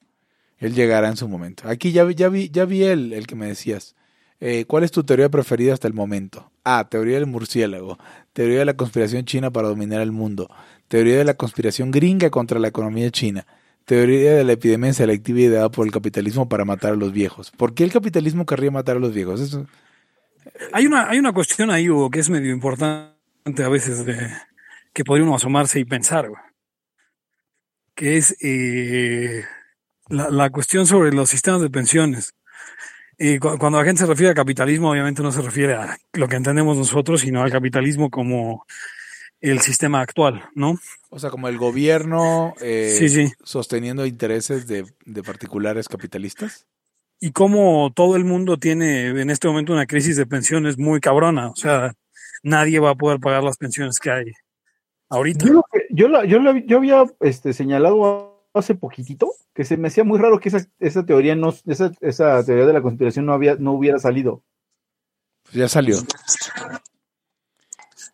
Él 0.59 0.75
llegará 0.75 1.09
en 1.09 1.17
su 1.17 1.27
momento. 1.27 1.67
Aquí 1.67 1.93
ya, 1.93 2.09
ya 2.11 2.29
vi, 2.29 2.51
ya 2.51 2.67
vi 2.67 2.85
el, 2.85 3.13
el 3.15 3.27
que 3.27 3.35
me 3.35 3.47
decías. 3.47 3.97
Eh, 4.45 4.65
¿Cuál 4.65 4.83
es 4.83 4.91
tu 4.91 5.05
teoría 5.05 5.29
preferida 5.29 5.73
hasta 5.73 5.87
el 5.87 5.95
momento? 5.95 6.51
A. 6.65 6.89
Teoría 6.89 7.15
del 7.15 7.27
murciélago. 7.27 7.97
Teoría 8.33 8.59
de 8.59 8.65
la 8.65 8.75
conspiración 8.75 9.25
china 9.25 9.53
para 9.53 9.69
dominar 9.69 10.01
el 10.01 10.11
mundo. 10.11 10.51
Teoría 10.89 11.17
de 11.19 11.25
la 11.25 11.35
conspiración 11.35 11.93
gringa 11.93 12.29
contra 12.29 12.59
la 12.59 12.67
economía 12.67 13.09
china. 13.13 13.47
Teoría 13.85 14.33
de 14.35 14.43
la 14.43 14.55
epidemia 14.55 14.93
selectiva 14.95 15.39
ideada 15.39 15.71
por 15.71 15.87
el 15.87 15.93
capitalismo 15.93 16.49
para 16.49 16.65
matar 16.65 16.95
a 16.95 16.97
los 16.97 17.13
viejos. 17.13 17.53
¿Por 17.53 17.73
qué 17.73 17.85
el 17.85 17.93
capitalismo 17.93 18.45
querría 18.45 18.73
matar 18.73 18.97
a 18.97 18.99
los 18.99 19.15
viejos? 19.15 19.61
Hay, 20.73 20.87
una, 20.89 21.09
hay 21.09 21.21
una 21.21 21.33
cuestión 21.33 21.71
ahí, 21.71 21.89
Hugo, 21.89 22.11
que 22.11 22.19
es 22.19 22.29
medio 22.29 22.51
importante 22.51 23.15
a 23.65 23.69
veces 23.69 24.05
de, 24.05 24.29
que 24.93 25.05
podría 25.05 25.25
uno 25.25 25.37
asomarse 25.37 25.79
y 25.79 25.85
pensar, 25.85 26.29
que 27.95 28.17
es 28.17 28.37
eh, 28.43 29.45
la 30.09 30.51
cuestión 30.51 30.85
sobre 30.89 31.13
los 31.13 31.31
sistemas 31.31 31.61
de 31.61 31.71
pensiones. 31.71 32.35
Y 33.19 33.39
cuando 33.39 33.79
la 33.79 33.85
gente 33.85 34.01
se 34.01 34.07
refiere 34.07 34.33
a 34.33 34.35
capitalismo, 34.35 34.91
obviamente 34.91 35.23
no 35.23 35.33
se 35.33 35.43
refiere 35.43 35.75
a 35.75 35.99
lo 36.15 36.29
que 36.29 36.37
entendemos 36.37 36.77
nosotros, 36.77 37.21
sino 37.21 37.43
al 37.43 37.51
capitalismo 37.51 38.11
como 38.11 38.65
el 39.43 39.61
sistema 39.61 40.01
actual, 40.01 40.45
¿no? 40.55 40.79
O 41.11 41.19
sea, 41.19 41.31
como 41.31 41.49
el 41.49 41.59
gobierno 41.59 42.55
eh, 42.61 43.29
sosteniendo 43.43 44.07
intereses 44.07 44.67
de, 44.67 44.87
particulares 45.23 45.89
capitalistas. 45.89 46.67
Y 47.21 47.33
como 47.33 47.93
todo 47.95 48.17
el 48.17 48.25
mundo 48.25 48.57
tiene 48.57 49.09
en 49.09 49.31
este 49.31 49.49
momento 49.49 49.73
una 49.73 49.87
crisis 49.87 50.17
de 50.17 50.27
pensiones 50.27 50.79
muy 50.79 51.01
cabrona. 51.01 51.51
O 51.51 51.57
sea, 51.57 51.93
nadie 52.43 52.79
va 52.79 52.91
a 52.91 52.95
poder 52.95 53.21
pagar 53.21 53.43
las 53.43 53.57
pensiones 53.57 53.99
que 53.99 54.11
hay 54.11 54.25
ahorita. 55.09 55.45
Yo, 55.47 55.63
yo, 55.91 56.25
yo, 56.25 56.57
yo 56.67 56.77
había 56.79 57.05
este, 57.21 57.53
señalado 57.53 58.32
hace 58.55 58.75
poquitito 58.75 59.33
que 59.55 59.65
se 59.65 59.77
me 59.77 59.89
hacía 59.89 60.05
muy 60.05 60.19
raro 60.19 60.41
que 60.41 60.49
esa, 60.49 60.67
esa 60.79 61.05
teoría 61.05 61.35
no, 61.35 61.55
esa, 61.67 61.93
esa, 62.01 62.45
teoría 62.45 62.67
de 62.67 62.73
la 62.73 62.83
conspiración 62.83 63.27
no 63.27 63.33
había, 63.33 63.57
no 63.57 63.73
hubiera 63.73 63.99
salido. 63.99 64.43
Pues 65.45 65.57
ya 65.57 65.69
salió. 65.69 65.99
O 65.99 66.05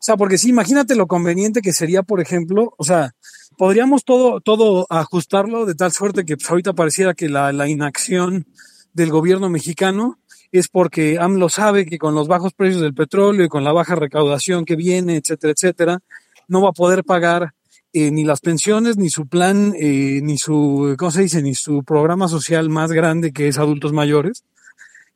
sea, 0.01 0.17
porque 0.17 0.39
sí, 0.39 0.51
imagínate 0.51 0.95
lo 0.95 1.07
conveniente 1.07 1.61
que 1.61 1.73
sería, 1.73 2.03
por 2.03 2.21
ejemplo, 2.21 2.75
o 2.77 2.85
sea, 2.85 3.15
podríamos 3.57 4.05
todo, 4.05 4.41
todo 4.41 4.87
ajustarlo 4.91 5.67
de 5.67 5.75
tal 5.75 5.93
suerte 5.93 6.25
que 6.25 6.37
pues, 6.37 6.49
ahorita 6.49 6.73
pareciera 6.73 7.15
que 7.15 7.29
la, 7.29 7.53
la 7.53 7.69
inacción 7.69 8.47
del 8.93 9.11
gobierno 9.11 9.51
mexicano 9.51 10.19
es 10.51 10.69
porque 10.69 11.19
AMLO 11.19 11.49
sabe 11.49 11.85
que 11.85 11.99
con 11.99 12.15
los 12.15 12.29
bajos 12.29 12.55
precios 12.55 12.81
del 12.81 12.95
petróleo 12.95 13.45
y 13.45 13.49
con 13.49 13.65
la 13.65 13.73
baja 13.73 13.95
recaudación 13.95 14.65
que 14.65 14.77
viene, 14.77 15.17
etcétera, 15.17 15.53
etcétera, 15.53 15.99
no 16.47 16.63
va 16.63 16.71
a 16.71 16.73
poder 16.73 17.05
pagar 17.05 17.55
eh, 17.93 18.11
ni 18.11 18.25
las 18.25 18.41
pensiones, 18.41 18.97
ni 18.97 19.11
su 19.11 19.27
plan, 19.27 19.75
eh, 19.79 20.21
ni 20.23 20.39
su, 20.39 20.95
¿cómo 20.99 21.11
se 21.11 21.23
dice? 21.23 21.43
Ni 21.43 21.55
su 21.55 21.83
programa 21.85 22.29
social 22.29 22.69
más 22.69 22.93
grande 22.93 23.33
que 23.33 23.49
es 23.49 23.59
adultos 23.59 23.93
mayores. 23.93 24.45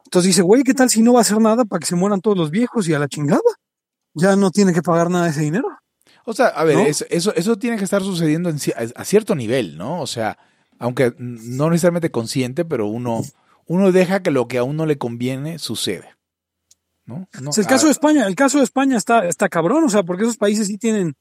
Entonces 0.05 0.29
dice, 0.29 0.43
güey, 0.43 0.63
¿qué 0.63 0.75
tal 0.75 0.91
si 0.91 1.03
no 1.03 1.15
va 1.15 1.21
a 1.21 1.23
hacer 1.23 1.39
nada 1.39 1.65
para 1.65 1.81
que 1.81 1.87
se 1.87 1.97
mueran 1.97 2.21
todos 2.21 2.37
los 2.37 2.51
viejos 2.51 2.89
y 2.89 2.95
a 2.95 2.99
la 2.99 3.09
chingada? 3.09 3.41
Ya 4.15 4.37
no 4.37 4.51
tiene 4.51 4.73
que 4.73 4.83
pagar 4.83 5.11
nada 5.11 5.25
de 5.25 5.31
ese 5.31 5.41
dinero. 5.41 5.69
O 6.25 6.33
sea, 6.35 6.49
a 6.49 6.65
ver, 6.65 6.79
eso, 6.87 7.05
eso, 7.35 7.57
tiene 7.57 7.79
que 7.79 7.85
estar 7.85 8.03
sucediendo 8.03 8.51
a 8.95 9.05
cierto 9.05 9.35
nivel, 9.35 9.77
¿no? 9.77 10.01
O 10.01 10.07
sea, 10.07 10.39
aunque 10.79 11.15
no 11.19 11.69
necesariamente 11.71 12.11
consciente, 12.11 12.65
pero 12.65 12.87
uno, 12.87 13.23
uno 13.67 13.91
deja 13.91 14.23
que 14.23 14.31
lo 14.31 14.49
que 14.49 14.59
a 14.59 14.65
uno 14.65 14.87
le 14.87 14.99
conviene 14.99 15.59
suceda. 15.59 16.17
¿No? 17.41 17.51
el 17.57 17.67
caso 17.67 17.87
de 17.87 17.93
España, 17.93 18.27
el 18.27 18.35
caso 18.35 18.59
de 18.59 18.65
España 18.65 18.97
está, 18.97 19.27
está 19.27 19.49
cabrón, 19.49 19.85
o 19.85 19.89
sea, 19.89 20.03
porque 20.03 20.25
esos 20.25 20.37
países 20.37 20.67
sí 20.67 20.79
tienen 20.79 21.15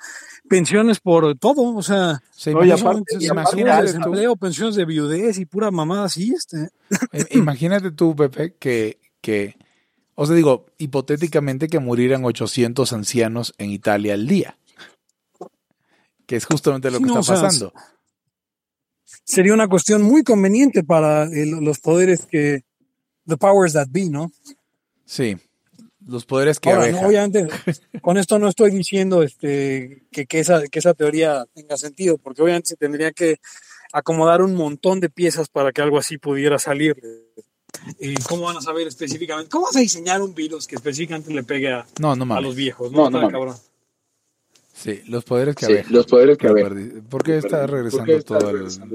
pensiones 0.49 0.99
por 0.99 1.37
todo, 1.37 1.75
o 1.75 1.83
sea, 1.83 2.21
pensiones 2.43 3.93
de 3.93 4.35
pensiones 4.39 4.75
de 4.75 4.85
viudez 4.85 5.37
y 5.37 5.45
pura 5.45 5.71
mamada 5.71 6.05
así, 6.05 6.33
este. 6.33 6.69
Imagínate 7.31 7.91
tú, 7.91 8.15
Pepe, 8.15 8.55
que, 8.59 8.99
que, 9.21 9.57
o 10.15 10.25
sea, 10.25 10.35
digo, 10.35 10.65
hipotéticamente 10.77 11.67
que 11.67 11.79
murieran 11.79 12.25
800 12.25 12.91
ancianos 12.93 13.53
en 13.57 13.71
Italia 13.71 14.13
al 14.13 14.27
día, 14.27 14.57
que 16.25 16.35
es 16.35 16.45
justamente 16.45 16.91
lo 16.91 16.99
que 16.99 17.07
está 17.07 17.21
pasando. 17.21 17.73
sería 19.23 19.53
una 19.53 19.67
cuestión 19.67 20.01
muy 20.01 20.23
conveniente 20.23 20.83
para 20.83 21.27
los 21.27 21.79
poderes 21.79 22.25
que, 22.25 22.63
the 23.27 23.37
powers 23.37 23.73
that 23.73 23.87
be, 23.89 24.09
¿no? 24.09 24.31
Sí, 25.05 25.37
los 26.07 26.25
poderes 26.25 26.59
que 26.59 26.71
Ahora, 26.71 27.07
obviamente, 27.07 27.47
con 28.01 28.17
esto 28.17 28.39
no 28.39 28.47
estoy 28.47 28.71
diciendo 28.71 29.23
este, 29.23 30.03
que, 30.11 30.25
que, 30.25 30.39
esa, 30.39 30.67
que 30.67 30.79
esa 30.79 30.93
teoría 30.93 31.45
tenga 31.53 31.77
sentido, 31.77 32.17
porque 32.17 32.41
obviamente 32.41 32.69
se 32.69 32.77
tendría 32.77 33.11
que 33.11 33.39
acomodar 33.93 34.41
un 34.41 34.55
montón 34.55 34.99
de 34.99 35.09
piezas 35.09 35.49
para 35.49 35.71
que 35.71 35.81
algo 35.81 35.97
así 35.97 36.17
pudiera 36.17 36.59
salir. 36.59 36.95
¿Y 37.99 38.15
cómo 38.15 38.43
van 38.43 38.57
a 38.57 38.61
saber 38.61 38.87
específicamente? 38.87 39.49
¿Cómo 39.49 39.65
vas 39.65 39.75
a 39.75 39.79
diseñar 39.79 40.21
un 40.21 40.33
virus 40.35 40.67
que 40.67 40.75
específicamente 40.75 41.33
le 41.33 41.43
pegue 41.43 41.71
a, 41.71 41.85
no, 41.99 42.15
no 42.15 42.33
a 42.33 42.41
los 42.41 42.55
viejos? 42.55 42.91
No, 42.91 43.09
no, 43.09 43.29
cabrón. 43.29 43.55
Sí, 44.73 45.01
los 45.07 45.23
poderes 45.23 45.55
que 45.55 45.65
sí, 45.65 45.73
Los 45.89 46.07
poderes 46.07 46.37
que 46.37 46.47
haber. 46.47 47.03
¿Por 47.03 47.23
qué 47.23 47.37
está 47.37 47.67
regresando, 47.67 48.19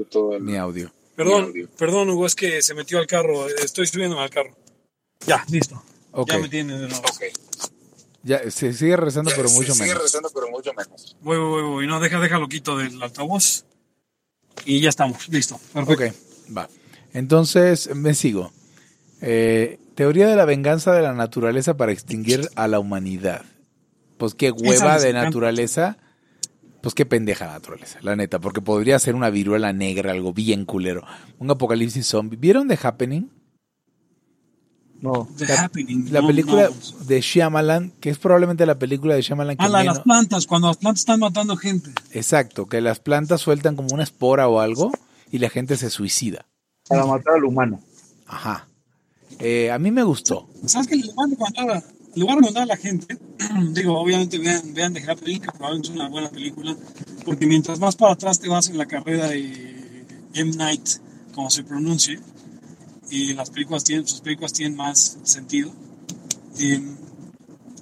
todo, 0.05 0.33
el, 0.35 0.41
mi 0.41 0.57
audio? 0.57 0.91
Perdón, 1.15 1.53
perdón, 1.77 2.09
Hugo, 2.09 2.25
es 2.25 2.35
que 2.35 2.61
se 2.61 2.73
metió 2.73 2.99
al 2.99 3.07
carro. 3.07 3.47
Estoy 3.47 3.87
subiendo 3.87 4.19
al 4.19 4.29
carro. 4.29 4.55
Ya, 5.25 5.43
listo. 5.49 5.81
Ya 6.25 6.39
me 6.39 6.49
tiene 6.49 6.73
de 6.73 6.87
nuevo. 6.87 7.03
Ya, 8.23 8.51
se 8.51 8.73
sigue 8.73 8.97
rezando, 8.97 9.31
pero 9.35 9.49
mucho 9.49 9.73
se 9.73 9.83
menos. 9.83 9.93
Sigue 9.93 9.93
rezando, 9.93 10.29
pero 10.33 10.49
mucho 10.49 10.73
menos. 10.73 11.15
Voy, 11.21 11.37
voy, 11.37 11.63
voy. 11.63 11.87
No, 11.87 11.99
deja, 11.99 12.19
deja 12.19 12.39
lo 12.39 12.49
quito 12.49 12.77
del 12.77 13.01
altavoz. 13.01 13.65
Y 14.65 14.81
ya 14.81 14.89
estamos. 14.89 15.29
Listo. 15.29 15.59
Perfecto. 15.73 16.03
Ok, 16.03 16.57
va. 16.57 16.69
Entonces, 17.13 17.95
me 17.95 18.13
sigo. 18.13 18.51
Eh, 19.21 19.79
teoría 19.95 20.27
de 20.27 20.35
la 20.35 20.45
venganza 20.45 20.93
de 20.93 21.01
la 21.01 21.13
naturaleza 21.13 21.77
para 21.77 21.91
extinguir 21.91 22.49
a 22.55 22.67
la 22.67 22.79
humanidad. 22.79 23.45
Pues 24.17 24.33
qué 24.33 24.51
hueva 24.51 24.99
de 24.99 25.13
naturaleza. 25.13 25.97
Pues 26.81 26.93
qué 26.93 27.05
pendeja 27.05 27.47
naturaleza, 27.47 27.99
la 28.01 28.15
neta. 28.15 28.39
Porque 28.39 28.61
podría 28.61 28.99
ser 28.99 29.15
una 29.15 29.29
viruela 29.29 29.73
negra, 29.73 30.11
algo 30.11 30.33
bien 30.33 30.65
culero. 30.65 31.03
Un 31.39 31.49
apocalipsis 31.49 32.05
zombie. 32.05 32.37
¿Vieron 32.37 32.67
The 32.67 32.77
Happening? 32.81 33.29
No. 35.01 35.27
la, 36.09 36.21
película 36.25 36.69
de 37.05 37.21
Shyamalan, 37.21 37.91
que 37.99 38.09
es 38.09 38.17
probablemente 38.17 38.65
la 38.65 38.79
película 38.79 39.13
de 39.13 39.21
Shyamalan 39.21 39.55
que 39.55 39.63
Ah, 39.63 39.69
la 39.69 39.79
de 39.79 39.85
las 39.85 39.99
plantas, 39.99 40.47
cuando 40.47 40.69
las 40.69 40.77
plantas 40.77 41.01
están 41.01 41.19
matando 41.19 41.55
gente. 41.55 41.91
Exacto, 42.11 42.67
que 42.67 42.81
las 42.81 42.99
plantas 42.99 43.41
sueltan 43.41 43.75
como 43.75 43.89
una 43.93 44.03
espora 44.03 44.47
o 44.47 44.59
algo 44.59 44.91
y 45.31 45.37
la 45.37 45.49
gente 45.49 45.77
se 45.77 45.89
suicida. 45.89 46.45
Para 46.87 47.05
matar 47.05 47.35
al 47.35 47.43
humano. 47.43 47.79
Ajá. 48.25 48.67
Eh, 49.39 49.71
a 49.71 49.77
mí 49.77 49.91
me 49.91 50.03
gustó. 50.03 50.47
¿Sabes 50.65 50.87
que 50.87 50.95
el 50.95 51.01
lugar 51.01 51.29
de 51.29 51.37
mandar, 51.37 51.83
el 52.15 52.21
lugar 52.21 52.37
de 52.37 52.41
mandar 52.41 52.63
a 52.63 52.65
la 52.65 52.77
gente, 52.77 53.17
digo, 53.73 53.99
obviamente 53.99 54.39
vean, 54.39 54.73
vean 54.73 54.93
The 54.93 55.03
Happening, 55.03 55.41
que 55.41 55.51
probablemente 55.51 55.89
es 55.89 55.95
una 55.95 56.09
buena 56.09 56.29
película, 56.29 56.75
porque 57.23 57.45
mientras 57.45 57.79
más 57.79 57.95
para 57.95 58.13
atrás 58.13 58.39
te 58.39 58.49
vas 58.49 58.67
en 58.69 58.77
la 58.77 58.87
carrera 58.87 59.27
de 59.27 60.05
M. 60.33 60.55
Night, 60.55 60.89
como 61.35 61.51
se 61.51 61.63
pronuncie, 61.63 62.19
y 63.09 63.33
las 63.33 63.49
películas 63.49 63.83
tienen, 63.83 64.07
sus 64.07 64.21
películas 64.21 64.53
tienen 64.53 64.77
más 64.77 65.17
sentido. 65.23 65.71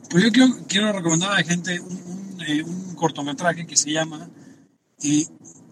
pues 0.10 0.24
yo 0.24 0.32
quiero, 0.32 0.54
quiero, 0.68 0.92
recomendar 0.92 1.32
a 1.32 1.36
la 1.36 1.44
gente 1.44 1.80
un, 1.80 2.38
eh, 2.48 2.64
un, 2.64 2.96
cortometraje 2.96 3.66
que 3.66 3.76
se 3.76 3.92
llama 3.92 4.30
eh, 5.04 5.26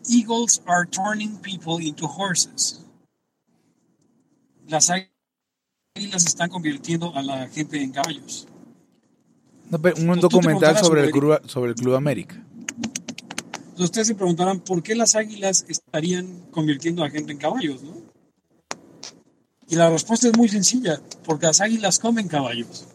Eagles 0.09 0.61
are 0.65 0.85
turning 0.85 1.37
people 1.37 1.83
into 1.83 2.05
horses. 2.05 2.81
Las 4.67 4.89
águilas 4.89 6.25
están 6.25 6.49
convirtiendo 6.49 7.15
a 7.15 7.21
la 7.21 7.47
gente 7.47 7.81
en 7.81 7.91
caballos. 7.91 8.47
un 9.69 10.19
documental 10.19 10.77
sobre 10.77 11.05
el, 11.05 11.11
Club, 11.11 11.39
sobre 11.47 11.71
el 11.71 11.75
Club 11.75 11.95
América. 11.95 12.35
Entonces 13.73 13.85
ustedes 13.85 14.07
se 14.07 14.15
preguntarán 14.15 14.59
por 14.59 14.83
qué 14.83 14.93
las 14.93 15.15
águilas 15.15 15.65
estarían 15.67 16.45
convirtiendo 16.51 17.03
a 17.03 17.09
gente 17.09 17.31
en 17.31 17.37
caballos, 17.39 17.81
¿no? 17.81 18.02
Y 19.73 19.75
la 19.75 19.89
respuesta 19.89 20.27
es 20.27 20.37
muy 20.37 20.47
sencilla, 20.47 21.01
porque 21.25 21.47
las 21.47 21.59
águilas 21.59 21.97
comen 21.97 22.27
caballos. 22.27 22.85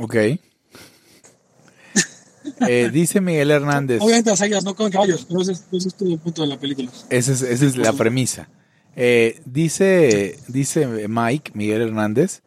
Ok. 0.00 0.14
Eh, 2.68 2.90
dice 2.92 3.20
Miguel 3.20 3.50
Hernández. 3.50 4.00
Obviamente 4.00 4.30
las 4.30 4.40
águilas 4.40 4.64
no 4.64 4.74
comen 4.74 4.92
caballos, 4.92 5.26
pero 5.28 5.42
ese, 5.42 5.52
es- 5.52 5.64
ese 5.72 5.88
es 5.88 5.94
todo 5.94 6.08
el 6.10 6.18
punto 6.18 6.42
de 6.42 6.48
la 6.48 6.58
película. 6.58 6.88
Esa 7.10 7.32
es, 7.32 7.42
esa 7.42 7.64
es 7.66 7.76
la 7.76 7.92
premisa. 7.92 8.48
Eh, 8.94 9.40
dice, 9.44 10.38
dice 10.48 10.86
Mike, 11.08 11.50
Miguel 11.54 11.82
Hernández, 11.82 12.42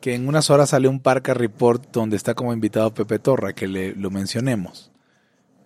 que 0.00 0.14
en 0.14 0.28
unas 0.28 0.50
horas 0.50 0.70
sale 0.70 0.88
un 0.88 1.00
Parca 1.00 1.32
Report 1.32 1.90
donde 1.92 2.16
está 2.16 2.34
como 2.34 2.52
invitado 2.52 2.92
Pepe 2.92 3.18
Torra, 3.20 3.54
que 3.54 3.66
le, 3.68 3.94
lo 3.94 4.10
mencionemos. 4.10 4.90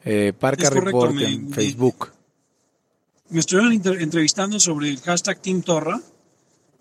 Eh, 0.05 0.33
Parca 0.39 0.69
correcto, 0.69 0.85
Report 0.87 1.15
me- 1.15 1.25
en 1.25 1.49
me- 1.49 1.55
Facebook. 1.55 2.13
Me 3.31 3.41
estuvieron 3.41 3.73
entrevistando 4.01 4.59
sobre 4.59 4.89
el 4.91 5.01
hashtag 5.01 5.41
Team 5.41 5.63
Torra 5.63 6.01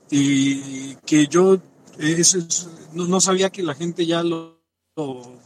y 0.10 0.95
que 1.06 1.28
yo 1.28 1.56
eh, 2.00 2.16
es- 2.18 2.68
no, 2.93 3.06
no 3.08 3.22
sabía 3.22 3.50
que 3.52 3.62
la 3.62 3.76
gente 3.76 4.06
ya 4.06 4.24
lo, 4.24 4.60
lo, 4.95 5.38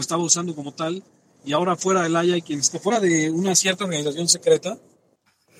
estaba 0.00 0.22
usando 0.22 0.54
como 0.54 0.72
tal 0.72 1.02
y 1.44 1.52
ahora 1.52 1.76
fuera 1.76 2.02
del 2.02 2.16
Haya 2.16 2.36
y 2.36 2.42
quien 2.42 2.60
está 2.60 2.78
fuera 2.78 3.00
de 3.00 3.30
una 3.30 3.54
cierta 3.54 3.84
organización 3.84 4.28
secreta, 4.28 4.78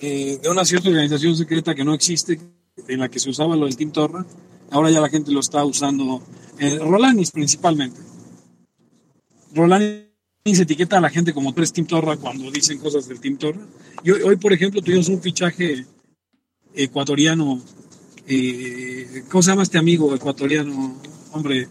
eh, 0.01 0.39
de 0.41 0.49
una 0.49 0.65
cierta 0.65 0.89
organización 0.89 1.35
secreta 1.37 1.75
que 1.75 1.85
no 1.85 1.93
existe, 1.93 2.39
en 2.87 2.99
la 2.99 3.09
que 3.09 3.19
se 3.19 3.29
usaba 3.29 3.55
lo 3.55 3.65
del 3.65 3.77
Team 3.77 3.91
Torra, 3.91 4.25
ahora 4.71 4.89
ya 4.89 4.99
la 4.99 5.09
gente 5.09 5.31
lo 5.31 5.39
está 5.39 5.63
usando, 5.63 6.21
eh, 6.59 6.77
Rolanis 6.79 7.31
principalmente. 7.31 7.99
Rolanis 9.53 10.06
etiqueta 10.59 10.97
a 10.97 11.01
la 11.01 11.09
gente 11.09 11.33
como 11.33 11.53
tres 11.53 11.71
Team 11.73 11.87
Torra 11.87 12.17
cuando 12.17 12.49
dicen 12.51 12.77
cosas 12.79 13.07
del 13.07 13.19
Team 13.19 13.37
Torra. 13.37 13.59
Y 14.03 14.11
hoy, 14.11 14.21
hoy, 14.21 14.35
por 14.37 14.53
ejemplo, 14.53 14.81
tuvimos 14.81 15.09
un 15.09 15.21
fichaje 15.21 15.85
ecuatoriano. 16.73 17.61
eh, 18.27 19.23
¿Cómo 19.29 19.41
se 19.41 19.49
llama 19.51 19.63
este 19.63 19.77
amigo 19.77 20.13
ecuatoriano? 20.15 20.99
Hombre, 21.31 21.67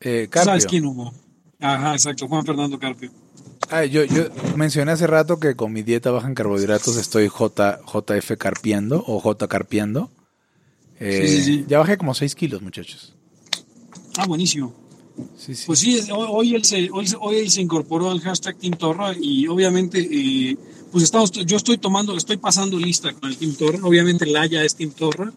Eh, 0.00 0.28
¿tú 0.30 0.38
¿sabes 0.38 0.64
Carpio. 0.64 0.68
quién 0.68 0.86
hubo? 0.86 1.12
Ajá, 1.60 1.92
exacto, 1.92 2.28
Juan 2.28 2.44
Fernando 2.46 2.78
Carpio. 2.78 3.10
Ah, 3.70 3.84
yo, 3.84 4.04
yo 4.04 4.24
mencioné 4.56 4.92
hace 4.92 5.06
rato 5.06 5.38
que 5.40 5.54
con 5.56 5.72
mi 5.72 5.82
dieta 5.82 6.10
baja 6.10 6.28
en 6.28 6.34
carbohidratos 6.34 6.96
estoy 6.96 7.28
J, 7.28 7.80
JF 7.84 8.36
carpiando 8.38 9.04
o 9.06 9.20
J 9.20 9.48
carpiando. 9.48 10.10
Eh, 11.00 11.26
Sí, 11.26 11.36
sí, 11.36 11.42
sí. 11.42 11.64
Ya 11.68 11.78
bajé 11.78 11.96
como 11.98 12.14
6 12.14 12.34
kilos, 12.34 12.62
muchachos. 12.62 13.14
Ah, 14.16 14.26
buenísimo. 14.26 14.72
Sí, 15.36 15.54
sí. 15.54 15.64
Pues 15.66 15.78
sí, 15.78 16.00
hoy, 16.12 16.54
él 16.54 16.64
se, 16.64 16.90
hoy, 16.92 17.06
hoy 17.20 17.36
él 17.36 17.50
se 17.50 17.60
incorporó 17.60 18.10
al 18.10 18.20
hashtag 18.20 18.56
Team 18.58 18.74
Torra 18.74 19.12
y 19.20 19.46
obviamente, 19.46 20.00
eh, 20.00 20.56
pues 20.92 21.04
estamos, 21.04 21.30
yo 21.32 21.56
estoy 21.56 21.78
tomando, 21.78 22.16
estoy 22.16 22.36
pasando 22.38 22.78
lista 22.78 23.12
con 23.12 23.30
el 23.30 23.36
Team 23.36 23.54
Torra. 23.54 23.78
Obviamente 23.82 24.26
Laya 24.26 24.62
es 24.64 24.74
Team 24.74 24.90
Torra. 24.92 25.32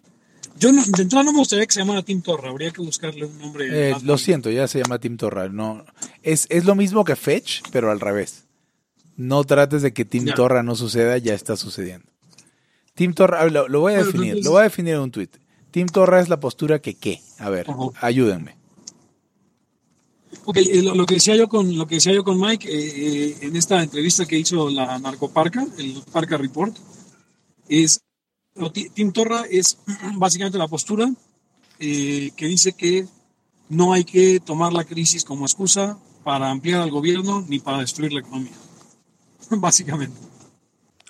Yo 0.58 0.70
no, 0.72 0.82
de 0.84 1.02
entrada 1.02 1.24
no 1.24 1.32
me 1.32 1.38
gustaría 1.38 1.66
que 1.66 1.72
se 1.72 1.80
llamara 1.80 2.02
Team 2.02 2.20
Torra, 2.22 2.50
habría 2.50 2.70
que 2.70 2.82
buscarle 2.82 3.24
un 3.24 3.38
nombre. 3.38 3.90
Eh, 3.90 3.94
lo 4.04 4.16
siento, 4.18 4.50
ya 4.50 4.68
se 4.68 4.80
llama 4.82 4.98
Team 4.98 5.16
Torra. 5.16 5.48
No, 5.48 5.84
es, 6.22 6.46
es 6.50 6.64
lo 6.64 6.74
mismo 6.74 7.04
que 7.04 7.16
Fetch, 7.16 7.62
pero 7.72 7.90
al 7.90 8.00
revés. 8.00 8.44
No 9.16 9.44
trates 9.44 9.82
de 9.82 9.92
que 9.92 10.04
Team 10.04 10.26
Ya. 10.26 10.34
Torra 10.34 10.62
no 10.62 10.74
suceda, 10.76 11.18
ya 11.18 11.34
está 11.34 11.56
sucediendo. 11.56 12.06
Team 12.94 13.14
Torra, 13.14 13.44
lo, 13.48 13.68
lo 13.68 13.80
voy 13.80 13.94
a 13.94 13.96
Bueno, 13.96 14.06
definir, 14.06 14.26
entonces- 14.28 14.44
lo 14.44 14.50
voy 14.52 14.60
a 14.60 14.64
definir 14.64 14.94
en 14.94 15.00
un 15.00 15.10
tweet. 15.10 15.28
Team 15.70 15.88
Torra 15.88 16.20
es 16.20 16.28
la 16.28 16.38
postura 16.38 16.80
que 16.80 16.94
qué. 16.94 17.20
A 17.38 17.48
ver, 17.50 17.66
ayúdenme. 18.00 18.56
Ok, 20.44 20.56
eh, 20.56 20.82
lo, 20.82 20.94
lo 20.94 21.06
que 21.06 21.14
decía 21.14 21.36
yo 21.36 21.48
con 21.48 21.76
lo 21.76 21.86
que 21.86 21.96
decía 21.96 22.12
yo 22.12 22.24
con 22.24 22.40
Mike 22.40 22.68
eh, 22.68 22.92
eh, 22.96 23.36
en 23.42 23.56
esta 23.56 23.82
entrevista 23.82 24.24
que 24.26 24.38
hizo 24.38 24.70
la 24.70 24.98
Narcoparca, 24.98 25.66
el 25.78 26.02
Parca 26.10 26.36
Report, 26.36 26.76
es 27.68 28.00
Tim 28.94 29.12
Torra 29.12 29.44
es 29.50 29.78
básicamente 30.16 30.58
la 30.58 30.68
postura 30.68 31.12
eh, 31.78 32.32
que 32.36 32.46
dice 32.46 32.72
que 32.72 33.06
no 33.68 33.92
hay 33.92 34.04
que 34.04 34.40
tomar 34.40 34.72
la 34.72 34.84
crisis 34.84 35.24
como 35.24 35.44
excusa 35.46 35.98
para 36.24 36.50
ampliar 36.50 36.82
al 36.82 36.90
gobierno 36.90 37.44
ni 37.48 37.58
para 37.58 37.78
destruir 37.78 38.12
la 38.12 38.20
economía. 38.20 38.52
Básicamente. 39.50 40.16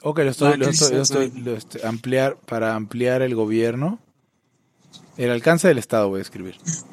Ok, 0.02 0.18
lo 0.20 0.30
estoy, 0.30 0.50
La 0.52 0.56
lo 0.56 0.66
crisis 0.66 0.82
estoy- 0.82 0.96
lo 0.96 1.02
es 1.02 1.10
estoy- 1.10 1.24
ahí. 1.36 1.42
lo 1.42 1.56
estoy- 1.56 1.80
ampliar, 1.82 2.36
para 2.46 2.74
ampliar 2.74 3.22
el 3.22 3.34
gobierno, 3.34 3.98
el 5.16 5.30
alcance 5.30 5.68
del 5.68 5.78
Estado 5.78 6.08
voy 6.08 6.20
a 6.20 6.22
escribir, 6.22 6.56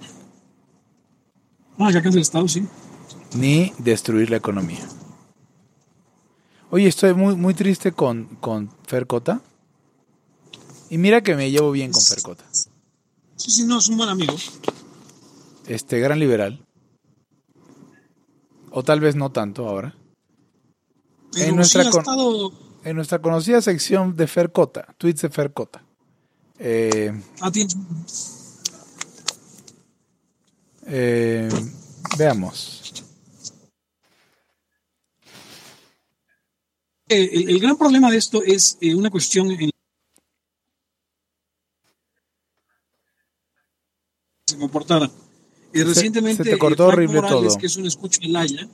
Ah, 1.79 1.91
ya 1.91 2.01
que 2.01 2.09
es 2.09 2.15
el 2.15 2.21
Estado, 2.21 2.47
sí. 2.47 2.65
ni 3.35 3.73
destruir 3.77 4.29
la 4.29 4.37
economía. 4.37 4.85
Oye, 6.71 6.87
estoy 6.87 7.13
muy, 7.13 7.35
muy 7.35 7.53
triste 7.53 7.91
con, 7.93 8.25
con 8.41 8.69
Fercota. 8.85 9.41
Y 10.89 10.97
mira 10.97 11.21
que 11.21 11.35
me 11.35 11.49
llevo 11.51 11.71
bien 11.71 11.91
con 11.91 12.01
Fercota. 12.01 12.43
Sí, 12.51 13.49
sí, 13.51 13.63
no, 13.65 13.79
es 13.79 13.87
un 13.89 13.97
buen 13.97 14.09
amigo. 14.09 14.35
Este 15.67 15.99
gran 15.99 16.19
liberal. 16.19 16.63
O 18.71 18.83
tal 18.83 18.99
vez 18.99 19.15
no 19.15 19.31
tanto 19.31 19.67
ahora. 19.67 19.95
Pero 21.31 21.45
En 21.45 21.55
nuestra 21.55 21.83
sí 21.83 21.89
estado- 21.97 22.51
En 22.83 22.95
nuestra 22.95 23.19
conocida 23.21 23.61
sección 23.61 24.15
de 24.15 24.27
Fercota, 24.27 24.93
tweets 24.97 25.21
de 25.23 25.29
Fercota. 25.29 25.83
Eh, 26.59 27.11
ah, 27.41 27.51
eh, 30.89 31.49
veamos. 32.17 32.93
Eh, 37.07 37.29
el, 37.33 37.49
el 37.49 37.59
gran 37.59 37.77
problema 37.77 38.11
de 38.11 38.17
esto 38.17 38.43
es 38.43 38.77
eh, 38.81 38.93
una 38.93 39.09
cuestión 39.09 39.49
en 39.51 39.71
se 44.45 44.57
comportara. 44.57 45.09
Eh, 45.73 45.83
recientemente, 45.83 46.43
se 46.43 46.51
te 46.51 46.57
cortó 46.57 46.87
horrible 46.87 47.21
Morales, 47.21 47.53
todo. 47.53 47.57
que 47.57 47.67
es 47.67 47.77
un 47.77 47.85
escucha 47.85 48.19
en 48.23 48.33
Laya. 48.33 48.67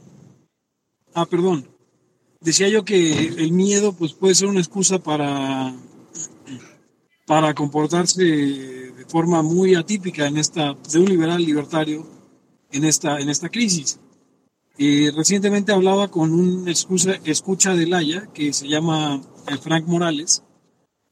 Ah, 1.13 1.26
perdón. 1.26 1.68
Decía 2.39 2.68
yo 2.70 2.86
que 2.86 3.11
el 3.11 3.51
miedo 3.51 3.93
pues 3.93 4.13
puede 4.13 4.36
ser 4.36 4.47
una 4.47 4.59
excusa 4.59 4.99
para 4.99 5.74
para 7.26 7.53
comportarse 7.53 8.23
de 8.23 9.05
forma 9.07 9.41
muy 9.41 9.76
atípica 9.76 10.28
en 10.28 10.38
esta 10.38 10.73
de 10.91 10.99
un 10.99 11.05
liberal 11.05 11.43
libertario 11.43 12.05
en 12.71 12.84
esta 12.86 13.19
en 13.19 13.30
esta 13.30 13.49
crisis. 13.49 13.99
Eh, 14.78 15.11
recientemente 15.15 15.71
hablaba 15.71 16.09
con 16.09 16.34
un 16.34 16.67
excusa- 16.67 17.19
escucha 17.23 17.73
de 17.76 17.88
Laya 17.88 18.28
que 18.34 18.51
se 18.53 18.67
llama 18.67 19.21
eh, 19.47 19.57
Frank 19.57 19.86
Morales, 19.88 20.43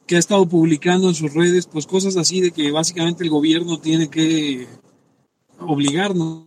que 0.06 0.16
ha 0.16 0.18
estado 0.18 0.46
publicando 0.46 1.08
en 1.08 1.14
sus 1.14 1.32
redes 1.32 1.66
pues 1.66 1.86
cosas 1.86 2.16
así 2.16 2.40
de 2.42 2.50
que 2.52 2.70
básicamente 2.70 3.24
el 3.24 3.30
gobierno 3.30 3.78
tiene 3.80 4.08
que 4.10 4.66
obligarnos 5.58 6.46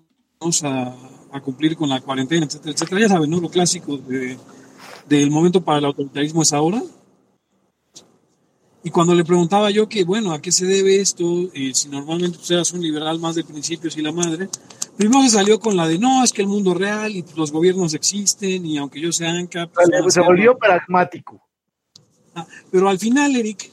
a, 0.64 0.96
a 1.32 1.42
cumplir 1.42 1.76
con 1.76 1.90
la 1.90 2.02
cuarentena, 2.02 2.46
etcétera, 2.46 2.72
etcétera. 2.74 3.02
Ya 3.02 3.10
saben, 3.10 3.30
¿no? 3.30 3.40
Lo 3.42 3.50
clásico 3.50 3.98
de- 3.98 4.38
del 5.10 5.32
momento 5.32 5.62
para 5.64 5.80
el 5.80 5.86
autoritarismo 5.86 6.42
es 6.42 6.54
ahora. 6.54 6.84
Y 8.88 8.90
cuando 8.90 9.14
le 9.14 9.26
preguntaba 9.26 9.70
yo 9.70 9.90
que, 9.90 10.06
bueno, 10.06 10.32
¿a 10.32 10.42
qué 10.42 10.50
se 10.50 10.66
debe 10.66 11.02
esto? 11.02 11.50
Eh, 11.54 11.74
si 11.74 11.90
normalmente 11.90 12.38
tú 12.38 12.54
eras 12.54 12.72
un 12.72 12.82
liberal 12.82 13.20
más 13.20 13.36
de 13.36 13.44
principios 13.44 13.98
y 13.98 14.02
la 14.02 14.14
madre, 14.14 14.48
primero 14.96 15.24
se 15.24 15.32
salió 15.32 15.60
con 15.60 15.76
la 15.76 15.86
de, 15.86 16.00
no, 16.00 16.24
es 16.24 16.32
que 16.32 16.44
el 16.44 16.48
mundo 16.48 16.74
real 16.74 17.12
y 17.14 17.26
los 17.36 17.52
gobiernos 17.52 17.94
existen 17.94 18.66
y 18.66 18.78
aunque 18.78 19.02
yo 19.02 19.12
sea 19.12 19.32
ANCA... 19.32 19.68
pues, 19.68 19.90
no 19.90 20.10
Se 20.10 20.22
volvió 20.22 20.58
pragmático. 20.58 21.46
Ah, 22.34 22.48
Pero 22.72 22.88
al 22.88 22.98
final, 22.98 23.36
Eric, 23.36 23.70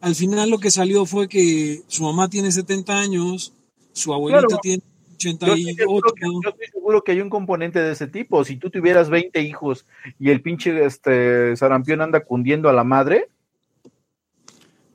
al 0.00 0.16
final 0.16 0.50
lo 0.50 0.58
que 0.58 0.72
salió 0.72 1.06
fue 1.06 1.28
que 1.28 1.82
su 1.86 2.02
mamá 2.02 2.28
tiene 2.28 2.50
70 2.50 2.98
años, 2.98 3.52
su 3.92 4.12
abuelita 4.12 4.48
Claro. 4.48 4.60
tiene 4.60 4.82
Yo 5.16 5.30
estoy, 5.30 5.50
88. 5.64 5.74
seguro 5.76 6.12
que, 6.12 6.26
yo 6.26 6.50
estoy 6.50 6.66
seguro 6.72 7.04
que 7.04 7.12
hay 7.12 7.20
un 7.20 7.30
componente 7.30 7.78
de 7.78 7.92
ese 7.92 8.08
tipo. 8.08 8.44
Si 8.44 8.56
tú 8.56 8.68
tuvieras 8.68 9.10
20 9.10 9.40
hijos 9.42 9.86
y 10.18 10.30
el 10.30 10.42
pinche 10.42 10.84
este, 10.84 11.54
sarampión 11.54 12.00
anda 12.00 12.24
cundiendo 12.24 12.68
a 12.68 12.72
la 12.72 12.82
madre, 12.82 13.28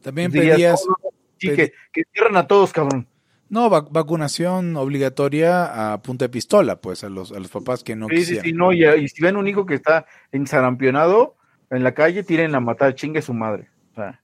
También 0.02 0.32
dirías, 0.32 0.56
pedías, 0.58 0.82
"No, 0.88 0.92
no, 0.92 0.98
no, 1.04 1.10
sí, 1.38 1.48
pedí- 1.50 1.56
que, 1.56 1.74
que 1.94 2.04
cierren 2.14 2.38
a 2.38 2.48
todos, 2.48 2.72
cabrón. 2.74 3.08
no, 3.50 3.70
vac- 3.70 3.90
vacunación 3.92 4.76
obligatoria 4.78 5.94
a 5.94 6.02
punta 6.02 6.26
de 6.26 6.30
pistola, 6.30 6.80
pues, 6.82 7.04
a 7.04 7.10
los, 7.10 7.32
a 7.32 7.40
los 7.40 7.50
papás 7.50 7.84
que 7.84 7.96
no 7.96 8.08
Sí, 8.08 8.16
sí, 8.16 8.20
quisieran. 8.22 8.46
sí, 8.46 8.54
no, 8.54 8.72
y, 8.74 8.86
y 8.86 9.08
si 9.10 9.22
ven 9.22 9.36
un 9.38 9.48
hijo 9.48 9.66
que 9.66 9.76
está 9.76 10.06
ensarampionado 10.32 11.36
en 11.70 11.84
la 11.84 11.94
calle, 11.94 12.24
tiren 12.24 12.54
a 12.56 12.60
matar, 12.60 12.96
chingue 12.96 13.22
su 13.22 13.34
madre. 13.34 13.70
O 13.92 13.96
sea, 13.96 14.22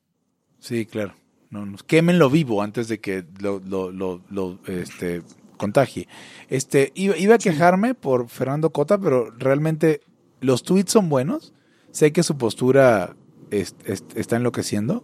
Sí, 0.60 0.86
claro. 0.86 1.14
No, 1.50 1.66
no, 1.66 1.78
quémenlo 1.86 2.30
vivo 2.30 2.62
antes 2.62 2.88
de 2.90 3.00
que 3.00 3.24
lo, 3.40 3.62
lo, 3.66 3.92
lo, 3.92 4.22
lo, 4.30 4.60
este, 4.68 5.22
contagie. 5.56 6.08
Este, 6.50 6.92
iba, 6.96 7.16
iba 7.18 7.36
a 7.36 7.38
quejarme 7.38 7.94
por 7.94 8.28
Fernando 8.28 8.72
Cota, 8.72 8.98
pero 8.98 9.30
realmente 9.38 10.02
los 10.42 10.64
tweets 10.64 10.92
son 10.92 11.08
buenos. 11.10 11.54
Sé 11.92 12.12
que 12.12 12.24
su 12.24 12.38
postura 12.38 13.16
es- 13.52 13.76
es- 13.86 14.04
está 14.16 14.36
enloqueciendo. 14.36 15.04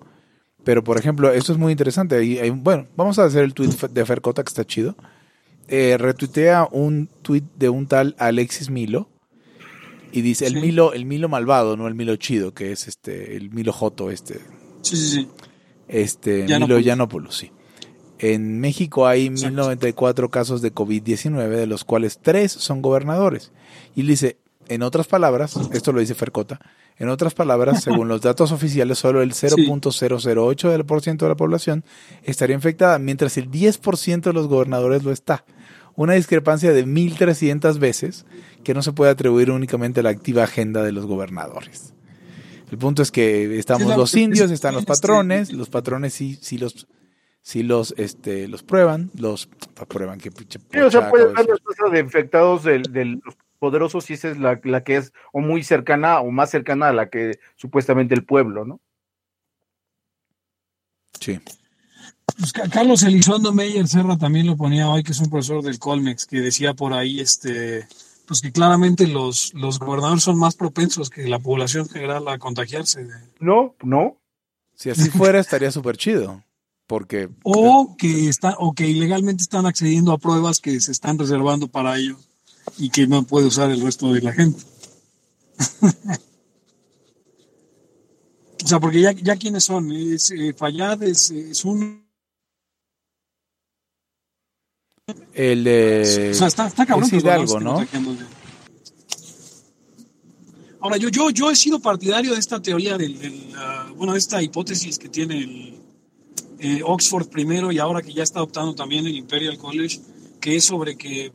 Pero, 0.64 0.84
por 0.84 0.98
ejemplo, 0.98 1.32
esto 1.32 1.52
es 1.52 1.58
muy 1.58 1.72
interesante. 1.72 2.16
Hay- 2.16 2.38
hay 2.40 2.50
un- 2.50 2.64
bueno, 2.64 2.88
vamos 2.96 3.20
a 3.20 3.26
hacer 3.26 3.44
el 3.44 3.54
tweet 3.54 3.70
de 3.92 4.06
Fer 4.06 4.22
Cota, 4.22 4.44
que 4.44 4.50
está 4.50 4.66
chido. 4.66 4.96
Eh, 5.68 5.98
retuitea 5.98 6.68
un 6.72 7.10
tweet 7.22 7.44
de 7.58 7.70
un 7.70 7.88
tal 7.88 8.16
Alexis 8.18 8.70
Milo, 8.70 9.10
y 10.12 10.22
dice 10.22 10.46
el. 10.48 10.56
Milo, 10.62 10.94
el 10.94 11.06
Milo 11.06 11.28
malvado, 11.30 11.76
no 11.78 11.88
el 11.88 11.96
Milo 11.96 12.16
chido, 12.18 12.54
que 12.54 12.72
es 12.72 12.88
este, 12.88 13.36
el 13.36 13.50
Milo 13.52 13.74
Joto, 13.74 14.10
este, 14.12 14.36
Sí, 14.82 14.96
sí, 14.98 15.10
sí. 15.10 15.28
este, 15.88 16.44
Milo. 16.44 16.80
Yiannopoulos, 16.80 17.36
sí. 17.36 17.52
En 18.20 18.60
México 18.62 19.06
hay 19.08 19.28
Exacto. 19.28 19.48
1094 19.50 20.30
casos 20.30 20.62
de 20.62 20.74
COVID-19, 20.74 21.50
de 21.58 21.68
los 21.68 21.84
cuales 21.84 22.20
tres 22.22 22.52
son 22.54 22.82
gobernadores. 22.82 23.52
Y 23.96 24.02
él 24.02 24.08
dice, 24.08 24.38
en 24.68 24.82
otras 24.84 25.08
palabras, 25.08 25.56
esto 25.74 25.92
lo 25.92 26.00
dice 26.00 26.16
Fercota, 26.16 26.60
en 26.98 27.10
otras 27.10 27.34
palabras, 27.34 27.84
según 27.84 28.08
los 28.08 28.22
datos 28.22 28.52
oficiales, 28.52 29.00
solo 29.00 29.22
el 29.22 29.34
0.008% 29.34 30.70
del 30.70 30.86
por 30.86 31.02
ciento 31.02 31.26
de 31.26 31.30
la 31.30 31.36
población 31.36 31.84
estaría 32.24 32.56
infectada, 32.56 33.00
mientras 33.00 33.38
el 33.38 33.50
10% 33.50 34.22
de 34.22 34.34
los 34.34 34.48
gobernadores 34.48 35.04
lo 35.04 35.12
está. 35.12 35.46
Una 35.96 36.14
discrepancia 36.14 36.74
de 36.74 36.86
1.300 36.88 37.78
veces 37.78 38.26
que 38.64 38.74
no 38.74 38.82
se 38.82 38.94
puede 38.94 39.12
atribuir 39.12 39.52
únicamente 39.52 40.00
a 40.00 40.04
la 40.04 40.10
activa 40.10 40.44
agenda 40.44 40.82
de 40.82 40.92
los 40.92 41.06
gobernadores. 41.06 41.94
El 42.72 42.80
punto 42.80 43.04
es 43.04 43.12
que 43.12 43.60
estamos 43.60 43.84
Sí, 43.84 43.90
la- 43.90 43.98
los 43.98 44.16
indios, 44.16 44.46
es- 44.48 44.54
están 44.54 44.74
los 44.74 44.82
este- 44.82 44.92
patrones, 44.94 45.54
los 45.54 45.70
patrones 45.70 46.14
sí, 46.16 46.40
sí 46.42 46.58
los, 46.58 46.88
sí 47.44 47.62
los, 47.62 47.94
este, 47.98 48.48
los 48.48 48.64
prueban, 48.64 49.12
los 49.16 49.48
prueban 49.88 50.20
que 50.20 50.32
pinche 50.32 50.58
Sí, 50.72 50.80
o 50.80 50.90
sea, 50.90 51.02
acabo 51.02 51.18
ver 51.18 51.28
de 51.28 51.34
la 51.34 51.44
tasa 51.44 51.90
de 51.92 52.00
infectados 52.00 52.64
del- 52.64 52.84
de, 52.84 53.06
los 53.06 53.36
poderosos 53.64 54.04
si 54.04 54.14
esa 54.16 54.30
es 54.32 54.38
la, 54.38 54.60
la 54.66 54.84
que 54.84 54.98
es 54.98 55.14
o 55.32 55.40
muy 55.40 55.64
cercana 55.64 56.20
o 56.20 56.32
más 56.32 56.50
cercana 56.50 56.90
a 56.90 56.94
la 56.94 57.10
que 57.10 57.40
supuestamente 57.56 58.14
el 58.14 58.26
pueblo, 58.26 58.66
¿no? 58.66 58.82
Sí. 61.20 61.40
Pues 62.38 62.52
Ca- 62.52 62.68
Carlos 62.70 63.04
Elizondo 63.04 63.54
Meyer 63.54 63.88
Serra 63.88 64.18
también 64.18 64.48
lo 64.48 64.58
ponía 64.58 64.90
hoy, 64.90 65.04
que 65.04 65.14
es 65.14 65.20
un 65.20 65.30
profesor 65.30 65.64
del 65.64 65.80
Colmex, 65.80 66.26
que 66.26 66.42
decía 66.42 66.74
por 66.74 66.94
ahí, 66.94 67.22
este, 67.22 67.88
pues 68.28 68.42
que 68.42 68.52
claramente 68.52 69.08
los, 69.08 69.54
los 69.54 69.80
gobernadores 69.80 70.24
son 70.24 70.38
más 70.38 70.56
propensos 70.56 71.10
que 71.10 71.28
la 71.30 71.40
población 71.40 71.88
general 71.88 72.28
a 72.28 72.38
contagiarse. 72.40 73.06
de- 73.06 73.14
No, 73.40 73.76
no. 73.82 74.18
Si 74.76 74.90
así 74.90 75.10
fuera, 75.10 75.40
estaría 75.40 75.72
súper 75.72 75.96
chido. 75.96 76.44
Porque 76.86 77.30
o 77.44 77.96
que 77.98 78.28
está, 78.28 78.56
o 78.60 78.74
que 78.74 78.88
ilegalmente 78.88 79.42
están 79.42 79.66
accediendo 79.66 80.12
a 80.12 80.18
pruebas 80.18 80.60
que 80.60 80.82
se 80.82 80.92
están 80.92 81.18
reservando 81.18 81.70
para 81.70 81.98
ellos 81.98 82.28
y 82.78 82.90
que 82.90 83.08
no 83.08 83.24
puede 83.24 83.48
usar 83.48 83.72
el 83.72 83.82
resto 83.82 84.12
de 84.14 84.22
la 84.22 84.34
gente. 84.34 84.64
o 88.64 88.68
sea, 88.68 88.80
porque 88.80 89.02
ya, 89.02 89.12
ya 89.12 89.36
quiénes 89.36 89.64
son, 89.64 89.92
es 89.92 90.32
eh, 90.32 90.54
Fayad, 90.54 91.04
es, 91.04 91.32
es 91.32 91.66
un 91.66 92.04
el 95.34 95.64
de... 95.64 96.32
O 96.32 96.34
sea, 96.34 96.48
está, 96.48 96.68
está 96.68 96.86
cabrón. 96.86 97.10
es 97.12 97.22
Hidalgo, 97.22 97.60
¿no? 97.60 97.86
Ahora, 100.80 100.98
yo, 100.98 101.10
yo, 101.10 101.30
yo 101.30 101.50
he 101.50 101.56
sido 101.56 101.80
partidario 101.80 102.34
de 102.34 102.40
esta 102.40 102.62
teoría, 102.62 102.98
del, 102.98 103.18
del, 103.20 103.54
ah, 103.56 103.92
bueno, 103.96 104.14
de 104.14 104.20
esta 104.20 104.42
hipótesis 104.42 105.00
que 105.00 105.10
tiene 105.10 105.40
el, 105.40 105.84
eh, 106.60 106.82
Oxford 106.82 107.28
primero 107.28 107.72
y 107.74 107.80
ahora 107.80 108.02
que 108.02 108.14
ya 108.14 108.24
está 108.24 108.40
adoptando 108.40 108.74
también 108.74 109.06
el 109.06 109.18
Imperial 109.18 109.58
College, 109.58 110.00
que 110.40 110.56
es 110.56 110.64
sobre 110.64 110.96
que 110.96 111.34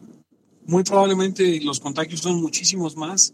muy 0.68 0.84
probablemente 0.84 1.60
los 1.62 1.80
contagios 1.80 2.20
son 2.20 2.42
muchísimos 2.42 2.94
más, 2.94 3.32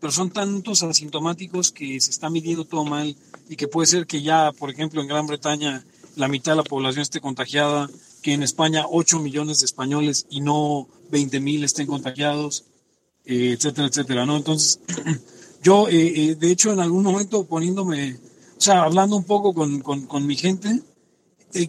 pero 0.00 0.10
son 0.10 0.30
tantos 0.30 0.82
asintomáticos 0.82 1.72
que 1.72 2.00
se 2.00 2.10
está 2.10 2.30
midiendo 2.30 2.64
todo 2.64 2.86
mal 2.86 3.14
y 3.50 3.56
que 3.56 3.68
puede 3.68 3.86
ser 3.86 4.06
que 4.06 4.22
ya, 4.22 4.50
por 4.52 4.70
ejemplo, 4.70 5.02
en 5.02 5.06
Gran 5.06 5.26
Bretaña 5.26 5.84
la 6.16 6.26
mitad 6.26 6.52
de 6.52 6.56
la 6.56 6.64
población 6.64 7.02
esté 7.02 7.20
contagiada, 7.20 7.90
que 8.22 8.32
en 8.32 8.42
España 8.42 8.86
8 8.90 9.20
millones 9.20 9.60
de 9.60 9.66
españoles 9.66 10.26
y 10.30 10.40
no 10.40 10.88
20 11.10 11.38
mil 11.40 11.64
estén 11.64 11.86
contagiados, 11.86 12.64
eh, 13.26 13.52
etcétera, 13.52 13.88
etcétera, 13.88 14.24
¿no? 14.24 14.38
Entonces, 14.38 14.80
yo, 15.62 15.86
eh, 15.86 16.30
eh, 16.30 16.34
de 16.34 16.50
hecho, 16.50 16.72
en 16.72 16.80
algún 16.80 17.02
momento 17.02 17.44
poniéndome, 17.44 18.14
o 18.56 18.60
sea, 18.60 18.84
hablando 18.84 19.16
un 19.16 19.24
poco 19.24 19.52
con, 19.52 19.80
con, 19.80 20.06
con 20.06 20.26
mi 20.26 20.34
gente, 20.34 20.80
eh, 21.52 21.68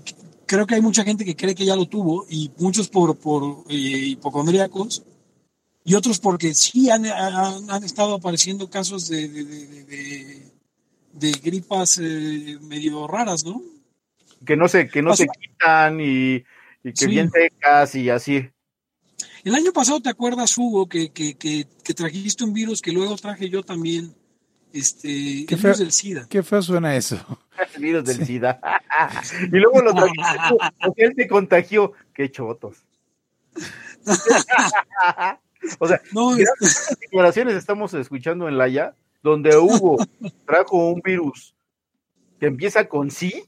creo 0.51 0.67
que 0.67 0.75
hay 0.75 0.81
mucha 0.81 1.05
gente 1.05 1.23
que 1.23 1.37
cree 1.37 1.55
que 1.55 1.63
ya 1.63 1.77
lo 1.77 1.85
tuvo 1.85 2.25
y 2.29 2.51
muchos 2.57 2.89
por, 2.89 3.17
por 3.17 3.63
eh, 3.69 3.73
hipocondríacos 4.11 5.01
y 5.85 5.93
otros 5.93 6.19
porque 6.19 6.53
sí 6.53 6.89
han, 6.89 7.05
han, 7.05 7.71
han 7.71 7.83
estado 7.85 8.15
apareciendo 8.15 8.69
casos 8.69 9.07
de, 9.07 9.29
de, 11.13 11.31
gripas 11.41 11.99
eh, 11.99 12.57
medio 12.63 13.07
raras, 13.07 13.45
¿no? 13.45 13.61
Que 14.45 14.57
no 14.57 14.67
se, 14.67 14.89
que 14.89 15.01
no 15.01 15.15
se 15.15 15.29
quitan 15.29 16.01
y, 16.01 16.43
y 16.83 16.93
que 16.93 17.05
Sí. 17.05 17.07
bien 17.07 17.31
secas 17.31 17.95
y 17.95 18.09
así. 18.09 18.49
El 19.45 19.55
año 19.55 19.71
pasado, 19.71 20.01
¿te 20.01 20.09
acuerdas, 20.09 20.57
Hugo, 20.57 20.89
que, 20.89 21.11
que, 21.13 21.35
que, 21.35 21.65
que 21.81 21.93
trajiste 21.93 22.43
un 22.43 22.51
virus 22.51 22.81
que 22.81 22.91
luego 22.91 23.15
traje 23.15 23.49
yo 23.49 23.63
también? 23.63 24.13
Este, 24.73 25.45
Qué 25.47 25.55
el 25.55 25.59
feo. 25.59 25.71
virus 25.71 25.79
del 25.79 25.91
SIDA. 25.91 26.27
Qué 26.29 26.43
feo 26.43 26.61
suena 26.61 26.95
eso. 26.95 27.17
El 27.75 27.81
virus 27.81 28.05
del 28.05 28.25
SIDA. 28.25 28.59
y 29.51 29.57
luego 29.57 29.81
lo 29.81 29.93
tú, 29.93 30.01
porque 30.81 31.03
él 31.05 31.13
te 31.15 31.27
contagió. 31.27 31.93
Qué 32.13 32.31
chotos. 32.31 32.77
o 35.79 35.87
sea, 35.87 36.01
No, 36.13 36.31
Mira, 36.31 36.51
este, 36.59 36.95
declaraciones 37.01 37.55
estamos 37.55 37.93
escuchando 37.93 38.47
en 38.47 38.57
Laia, 38.57 38.95
donde 39.21 39.55
Hugo 39.57 39.97
trajo 40.45 40.89
un 40.89 41.01
virus 41.01 41.53
que 42.39 42.47
empieza 42.47 42.87
con 42.87 43.11
sí 43.11 43.45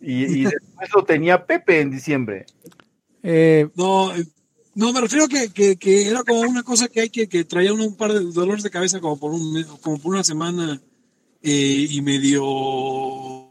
y, 0.00 0.24
y 0.24 0.44
después 0.44 0.90
lo 0.94 1.04
tenía 1.04 1.46
Pepe 1.46 1.80
en 1.80 1.90
diciembre. 1.90 2.46
Eh, 3.22 3.68
no, 3.76 4.12
no, 4.80 4.92
me 4.94 5.00
refiero 5.02 5.28
que, 5.28 5.50
que, 5.50 5.76
que 5.76 6.08
era 6.08 6.24
como 6.24 6.40
una 6.40 6.62
cosa 6.62 6.88
que 6.88 7.02
hay 7.02 7.10
que, 7.10 7.28
que 7.28 7.44
traía 7.44 7.72
uno 7.72 7.84
un 7.86 7.96
par 7.96 8.12
de 8.12 8.20
dolores 8.20 8.62
de 8.62 8.70
cabeza 8.70 8.98
como 9.00 9.18
por, 9.18 9.30
un, 9.32 9.52
mes- 9.52 9.66
como 9.66 9.98
por 10.00 10.12
una 10.14 10.24
semana 10.24 10.80
eh, 11.42 11.86
y 11.90 12.00
medio 12.00 13.50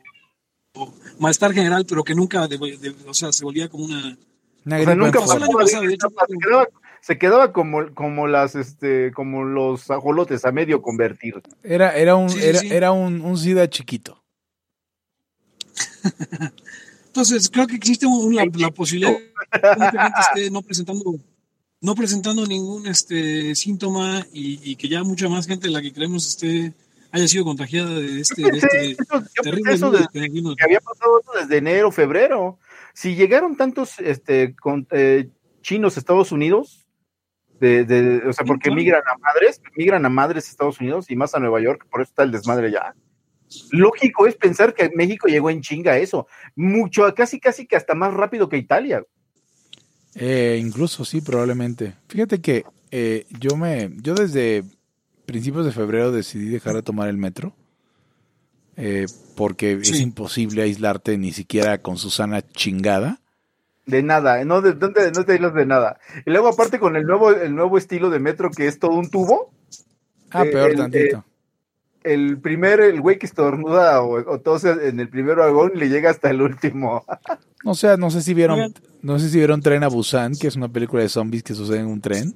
malestar 1.19 1.53
general, 1.53 1.85
pero 1.87 2.03
que 2.03 2.15
nunca, 2.15 2.47
de- 2.47 2.57
de- 2.57 2.95
o 3.07 3.13
sea, 3.13 3.31
se 3.31 3.43
volvía 3.43 3.69
como 3.69 3.85
una... 3.85 3.97
una 3.97 4.15
O 4.65 4.69
sea, 4.69 4.77
gripa 4.77 4.95
nunca 4.95 5.19
en 5.19 5.25
pasó 5.25 5.33
el 5.37 5.39
forma. 5.45 5.45
año 5.45 5.57
pasado, 5.65 5.83
de 5.83 5.93
hecho, 5.93 6.07
se 6.09 6.37
quedaba, 6.39 6.67
se 7.01 7.17
quedaba 7.17 7.53
como, 7.53 7.93
como 7.93 8.27
las 8.27 8.55
este, 8.55 9.11
como 9.13 9.43
los 9.43 9.89
ajolotes 9.91 10.45
a 10.45 10.51
medio 10.51 10.81
convertir. 10.81 11.41
Era, 11.63 11.95
era 11.95 12.15
un, 12.15 12.29
sí, 12.29 12.39
era, 12.41 12.59
sí. 12.59 12.67
era 12.71 12.91
un, 12.91 13.21
un 13.21 13.37
SIDA 13.37 13.69
chiquito. 13.69 14.23
Entonces, 17.09 17.49
creo 17.49 17.67
que 17.67 17.75
existe 17.75 18.05
un- 18.05 18.33
la, 18.35 18.45
la 18.55 18.69
posibilidad 18.71 19.11
de 19.11 19.21
esté 20.19 20.51
no 20.51 20.61
presentando, 20.61 21.03
no 21.81 21.95
presentando 21.95 22.45
ningún 22.45 22.85
este 22.87 23.55
síntoma 23.55 24.25
y, 24.31 24.59
y 24.71 24.75
que 24.75 24.87
ya 24.87 25.03
mucha 25.03 25.27
más 25.27 25.47
gente 25.47 25.67
de 25.67 25.73
la 25.73 25.81
que 25.81 25.91
creemos 25.91 26.27
esté 26.27 26.73
haya 27.11 27.27
sido 27.27 27.43
contagiada 27.45 27.89
de 27.95 28.21
este, 28.21 28.43
de 28.43 28.57
este 28.59 28.91
Eso- 28.91 29.23
terrible 29.41 29.73
eso 29.73 29.91
que 30.55 30.63
había 30.63 30.79
pasado 30.79 31.19
eso 31.19 31.31
desde 31.41 31.57
enero, 31.57 31.91
febrero. 31.91 32.59
Si 32.93 33.15
llegaron 33.15 33.55
tantos 33.57 33.99
este, 33.99 34.55
con, 34.55 34.85
eh, 34.91 35.29
chinos 35.61 35.97
a 35.97 35.99
Estados 36.01 36.31
Unidos, 36.31 36.85
de, 37.59 37.83
de- 37.85 38.17
o 38.27 38.33
sea, 38.33 38.45
porque 38.45 38.69
migran 38.71 39.01
a 39.11 39.17
madres, 39.17 39.59
migran 39.75 40.05
a 40.05 40.09
madres 40.09 40.45
a 40.47 40.51
Estados 40.51 40.79
Unidos 40.79 41.09
y 41.09 41.15
más 41.15 41.33
a 41.33 41.39
Nueva 41.39 41.59
York, 41.59 41.87
por 41.89 42.01
eso 42.01 42.09
está 42.11 42.23
el 42.23 42.31
desmadre 42.31 42.71
ya. 42.71 42.93
Lógico 43.71 44.27
es 44.27 44.35
pensar 44.35 44.73
que 44.73 44.91
México 44.95 45.27
llegó 45.27 45.49
en 45.49 45.61
chinga 45.61 45.93
a 45.93 45.97
eso, 45.97 46.27
mucho, 46.55 47.13
casi, 47.15 47.39
casi 47.39 47.65
que 47.67 47.75
hasta 47.75 47.95
más 47.95 48.13
rápido 48.13 48.47
que 48.49 48.57
Italia. 48.57 49.03
Eh, 50.15 50.59
incluso 50.61 51.05
sí, 51.05 51.21
probablemente. 51.21 51.93
Fíjate 52.07 52.41
que 52.41 52.63
eh, 52.91 53.25
yo 53.39 53.55
me, 53.55 53.91
yo 54.01 54.15
desde 54.15 54.63
principios 55.25 55.65
de 55.65 55.71
febrero 55.71 56.11
decidí 56.11 56.49
dejar 56.49 56.75
de 56.75 56.83
tomar 56.83 57.09
el 57.09 57.17
metro. 57.17 57.53
eh, 58.77 59.05
porque 59.35 59.73
es 59.73 59.99
imposible 59.99 60.61
aislarte 60.63 61.17
ni 61.17 61.31
siquiera 61.31 61.77
con 61.81 61.97
Susana 61.97 62.41
chingada. 62.41 63.19
De 63.85 64.03
nada, 64.03 64.43
no, 64.45 64.61
de, 64.61 64.75
no 64.75 64.91
te, 64.91 65.11
no 65.11 65.25
te 65.25 65.31
aíslas 65.33 65.53
de 65.53 65.65
nada. 65.65 65.99
Y 66.25 66.29
luego 66.31 66.47
aparte 66.49 66.79
con 66.79 66.95
el 66.95 67.05
nuevo, 67.05 67.31
el 67.31 67.55
nuevo 67.55 67.77
estilo 67.77 68.09
de 68.09 68.19
metro 68.19 68.51
que 68.51 68.67
es 68.67 68.79
todo 68.79 68.91
un 68.93 69.09
tubo, 69.09 69.51
Ah, 70.31 70.43
Eh, 70.43 70.51
peor 70.51 70.71
el- 70.71 70.77
tantito. 70.77 71.25
El 72.03 72.39
primer, 72.39 72.79
el 72.81 73.01
güey 73.01 73.17
que 73.19 73.25
estornuda 73.25 74.01
o, 74.03 74.31
o 74.31 74.39
tose 74.39 74.71
en 74.87 74.99
el 74.99 75.09
primer 75.09 75.37
vagón 75.37 75.71
le 75.75 75.89
llega 75.89 76.09
hasta 76.11 76.29
el 76.29 76.41
último. 76.41 77.03
O 77.65 77.75
sea, 77.75 77.97
no 77.97 78.09
sé 78.09 78.21
si 78.21 78.33
vieron, 78.33 78.73
no 79.01 79.19
sé 79.19 79.29
si 79.29 79.35
vieron 79.35 79.61
Tren 79.61 79.83
a 79.83 79.89
Busan, 79.89 80.33
que 80.35 80.47
es 80.47 80.55
una 80.55 80.69
película 80.69 81.03
de 81.03 81.09
zombies 81.09 81.43
que 81.43 81.53
sucede 81.53 81.79
en 81.79 81.87
un 81.87 81.99
tren. 81.99 82.33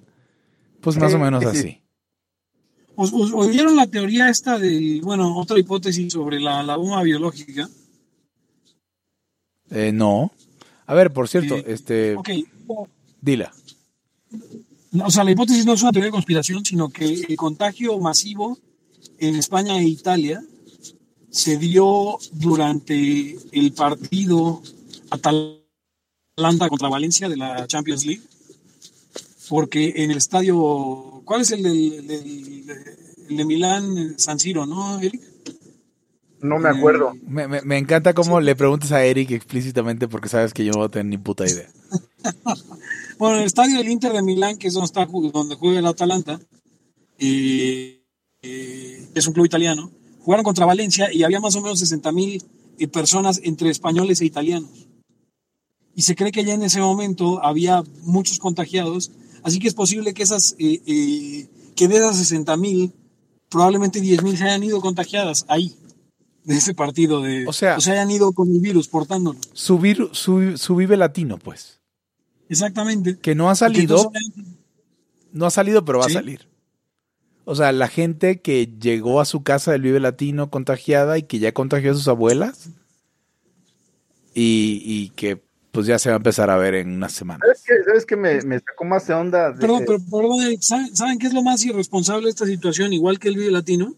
Pues 0.82 0.97
más 0.97 1.11
Sí, 1.11 1.16
o 1.16 1.20
menos 1.20 1.43
sí. 1.43 1.47
así. 1.49 1.82
¿Os, 2.97 3.14
os- 3.14 3.32
oyeron 3.32 3.78
la 3.78 3.88
teoría 3.88 4.28
esta 4.30 4.59
de, 4.59 4.99
bueno, 5.01 5.38
otra 5.38 5.57
hipótesis 5.57 6.11
sobre 6.11 6.41
la, 6.41 6.61
la 6.61 6.76
bomba 6.76 7.01
biológica? 7.03 7.70
Eh, 9.70 9.91
no. 9.93 10.32
A 10.86 10.93
ver, 10.93 11.11
por 11.14 11.30
cierto, 11.30 11.55
Eh, 11.55 11.64
este, 11.68 12.16
Ok, 12.18 12.30
dila. 13.22 13.51
o 15.05 15.09
sea, 15.09 15.24
la 15.24 15.32
hipótesis 15.32 15.66
no 15.66 15.74
es 15.74 15.82
una 15.84 15.91
teoría 15.93 16.07
de 16.07 16.11
conspiración, 16.11 16.66
sino 16.66 16.89
que 16.89 17.05
el 17.30 17.36
contagio 17.38 17.97
masivo 17.99 18.57
en 19.28 19.36
España 19.36 19.78
e 19.80 19.84
Italia 19.86 20.44
se 21.30 21.58
dio 21.58 22.18
durante 22.32 23.38
el 23.52 23.72
partido 23.74 24.62
Atalanta 25.10 26.70
contra 26.70 26.90
Valencia 26.90 27.28
de 27.30 27.38
la 27.38 27.68
Champions 27.68 28.06
League. 28.06 28.22
porque 29.50 29.94
en 29.98 30.10
el 30.12 30.18
estadio, 30.18 31.22
¿cuál 31.26 31.42
es 31.42 31.52
el, 31.52 31.62
del- 31.64 31.94
el 31.94 32.08
del- 32.08 32.70
el 33.30 33.38
de 33.38 33.46
Milán, 33.46 34.16
San 34.18 34.40
Siro, 34.40 34.66
no, 34.66 35.00
Eric? 35.00 35.22
No 36.42 36.60
me 36.60 36.70
acuerdo. 36.70 37.14
Me, 37.28 37.48
me- 37.48 37.62
me 37.62 37.78
encanta 37.78 38.14
cómo 38.14 38.40
le 38.42 38.56
preguntas 38.56 38.92
a 38.94 39.04
Eric 39.06 39.32
explícitamente 39.32 40.08
porque 40.08 40.30
sabes 40.30 40.54
que 40.54 40.64
yo 40.66 40.72
no 40.72 40.80
voy 40.80 40.88
a 40.88 40.92
tener 40.92 41.06
ni 41.08 41.18
puta 41.18 41.46
idea. 41.46 41.70
Bueno, 43.20 43.38
el 43.38 43.44
estadio 43.46 43.78
del 43.78 43.90
Inter 43.90 44.12
de 44.12 44.24
Milán, 44.24 44.58
que 44.58 44.68
es 44.68 44.74
donde, 44.74 44.88
está, 44.88 45.06
donde 45.06 45.56
juega 45.56 45.80
el 45.80 45.86
Atalanta, 45.86 46.40
eh, 47.20 48.03
eh, 48.44 49.08
es 49.16 49.28
un 49.28 49.34
club 49.34 49.46
italiano, 49.46 49.91
jugaron 50.22 50.44
contra 50.44 50.66
Valencia 50.66 51.12
y 51.12 51.24
había 51.24 51.39
más 51.39 51.56
o 51.56 51.62
menos 51.62 51.80
60 51.80 52.12
mil 52.12 52.44
personas 52.91 53.39
entre 53.44 53.70
españoles 53.70 54.22
e 54.22 54.26
italianos. 54.26 54.88
Y 55.96 56.02
se 56.02 56.16
cree 56.16 56.32
que 56.32 56.44
ya 56.44 56.54
en 56.54 56.64
ese 56.64 56.80
momento 56.82 57.44
había 57.44 57.84
muchos 58.02 58.39
contagiados, 58.39 59.12
así 59.44 59.60
que 59.60 59.68
es 59.68 59.74
posible 59.74 60.14
que 60.14 60.24
esas, 60.24 60.56
eh, 60.60 60.82
eh, 60.86 61.48
que 61.76 61.88
de 61.88 61.98
esas 61.98 62.18
60 62.18 62.58
mil, 62.58 62.91
probablemente 63.50 64.02
10 64.02 64.24
mil 64.24 64.38
se 64.38 64.44
hayan 64.46 64.64
ido 64.64 64.82
contagiadas 64.82 65.46
ahí, 65.48 65.76
de 66.44 66.56
ese 66.58 66.74
partido, 66.74 67.22
de, 67.22 67.48
O 67.48 67.54
sea- 67.54 67.80
se 67.80 67.91
hayan 67.91 68.10
ido 68.12 68.34
con 68.34 68.50
el 68.52 68.60
virus 68.60 68.88
portándolo. 68.88 69.39
Su, 69.54 69.78
vir- 69.80 70.10
su, 70.14 70.58
su 70.58 70.76
vive 70.76 70.98
latino, 70.98 71.38
pues. 71.38 71.80
Exactamente. 72.50 73.18
Que 73.20 73.36
no 73.36 73.50
ha 73.50 73.56
salido, 73.56 73.98
entonces, 74.14 74.34
no 75.32 75.46
ha 75.46 75.52
salido, 75.52 75.86
pero 75.86 76.00
va 76.00 76.06
Sí. 76.10 76.12
a 76.12 76.14
salir. 76.16 76.48
O 77.46 77.56
sea, 77.56 77.72
la 77.74 77.88
gente 77.89 78.39
que 78.41 78.68
llegó 78.80 79.20
a 79.20 79.26
su 79.26 79.44
casa 79.44 79.72
del 79.74 79.82
Vive 79.82 80.00
Latino 80.00 80.50
contagiada 80.50 81.18
y 81.18 81.24
que 81.24 81.39
ya 81.39 81.52
contagió 81.54 81.91
a 81.91 81.96
sus 81.96 82.08
abuelas 82.08 82.70
y, 84.34 84.82
y 84.86 85.10
que 85.10 85.44
pues 85.72 85.88
ya 85.88 85.98
se 86.00 86.10
va 86.10 86.16
a 86.16 86.18
empezar 86.18 86.50
a 86.50 86.58
ver 86.58 86.76
en 86.76 86.91
unas 86.96 87.12
semanas. 87.14 87.41
¿Sabes 87.44 87.64
qué, 87.66 87.74
¿Sabes 87.84 88.06
qué 88.06 88.16
me, 88.16 88.41
me 88.44 88.60
sacó 88.60 88.86
más 88.86 89.08
de 89.08 89.14
onda? 89.16 89.52
De- 89.52 89.60
Perdón, 89.60 89.84
pero 89.88 90.00
perdón, 90.00 90.62
¿saben, 90.62 90.96
saben 90.96 91.18
qué 91.20 91.28
es 91.28 91.34
lo 91.34 91.41
más 91.41 91.66
irresponsable 91.66 92.26
de 92.26 92.30
esta 92.30 92.46
situación, 92.46 92.94
igual 92.94 93.20
que 93.20 93.28
el 93.30 93.36
Vive 93.36 93.52
Latino? 93.52 93.94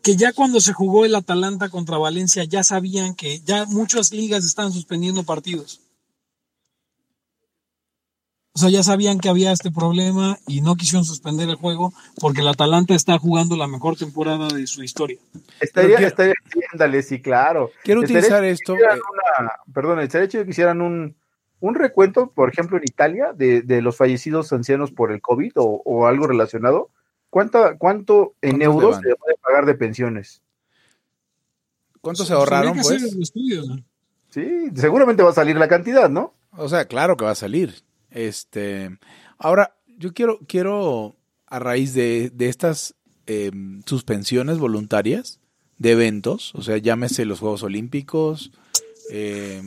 Que 0.00 0.16
ya 0.16 0.32
cuando 0.32 0.60
se 0.60 0.72
jugó 0.72 1.04
el 1.04 1.14
Atalanta 1.14 1.68
contra 1.68 1.98
Valencia, 1.98 2.44
ya 2.44 2.64
sabían 2.64 3.14
que 3.14 3.40
ya 3.40 3.66
muchas 3.66 4.12
ligas 4.12 4.44
estaban 4.44 4.72
suspendiendo 4.72 5.22
partidos. 5.24 5.81
O 8.54 8.58
sea, 8.58 8.68
ya 8.68 8.82
sabían 8.82 9.18
que 9.18 9.30
había 9.30 9.50
este 9.50 9.70
problema 9.70 10.38
y 10.46 10.60
no 10.60 10.76
quisieron 10.76 11.06
suspender 11.06 11.48
el 11.48 11.54
juego 11.54 11.94
porque 12.20 12.42
el 12.42 12.48
Atalanta 12.48 12.94
está 12.94 13.16
jugando 13.18 13.56
la 13.56 13.66
mejor 13.66 13.96
temporada 13.96 14.48
de 14.48 14.66
su 14.66 14.82
historia. 14.82 15.16
Estaría, 15.58 15.96
Pero 15.96 16.08
estaría, 16.08 16.34
ándale, 16.72 17.02
sí, 17.02 17.22
claro. 17.22 17.70
Quiero 17.82 18.02
Estaría 18.02 18.18
utilizar 18.20 18.44
esto. 18.44 18.74
eh, 18.76 18.78
una- 18.82 19.52
perdón, 19.72 20.00
estaría 20.00 20.28
chido 20.28 20.44
que 20.44 20.50
hicieran 20.50 20.82
un, 20.82 21.16
un 21.60 21.74
recuento, 21.74 22.30
por 22.30 22.50
ejemplo, 22.50 22.76
en 22.76 22.84
Italia, 22.84 23.32
de, 23.34 23.62
de 23.62 23.80
los 23.80 23.96
fallecidos 23.96 24.52
ancianos 24.52 24.90
por 24.90 25.12
el 25.12 25.22
COVID 25.22 25.52
o, 25.56 25.80
o 25.86 26.06
algo 26.06 26.26
relacionado. 26.26 26.90
¿Cuánto, 27.30 27.58
¿Cuánto 27.78 28.34
en 28.42 28.58
¿Cuántos 28.58 28.74
euros 28.82 28.96
se 29.02 29.16
puede 29.16 29.36
pagar 29.42 29.64
de 29.64 29.74
pensiones? 29.76 30.42
¿Cuánto 32.02 32.26
se 32.26 32.34
ahorraron, 32.34 32.74
pues? 32.82 33.02
estudio, 33.02 33.62
¿no? 33.64 33.82
Sí, 34.28 34.68
seguramente 34.74 35.22
va 35.22 35.30
a 35.30 35.34
salir 35.34 35.56
la 35.56 35.68
cantidad, 35.68 36.10
¿no? 36.10 36.34
O 36.54 36.68
sea, 36.68 36.84
claro 36.86 37.16
que 37.16 37.24
va 37.24 37.30
a 37.30 37.34
salir. 37.34 37.82
Este, 38.12 38.98
ahora, 39.38 39.76
yo 39.98 40.12
quiero, 40.12 40.38
quiero 40.46 41.16
a 41.46 41.58
raíz 41.58 41.94
de, 41.94 42.30
de 42.30 42.48
estas 42.48 42.94
eh, 43.26 43.50
suspensiones 43.86 44.58
voluntarias 44.58 45.40
de 45.78 45.92
eventos, 45.92 46.54
o 46.54 46.62
sea, 46.62 46.78
llámese 46.78 47.24
los 47.24 47.40
Juegos 47.40 47.62
Olímpicos, 47.62 48.52
eh, 49.10 49.62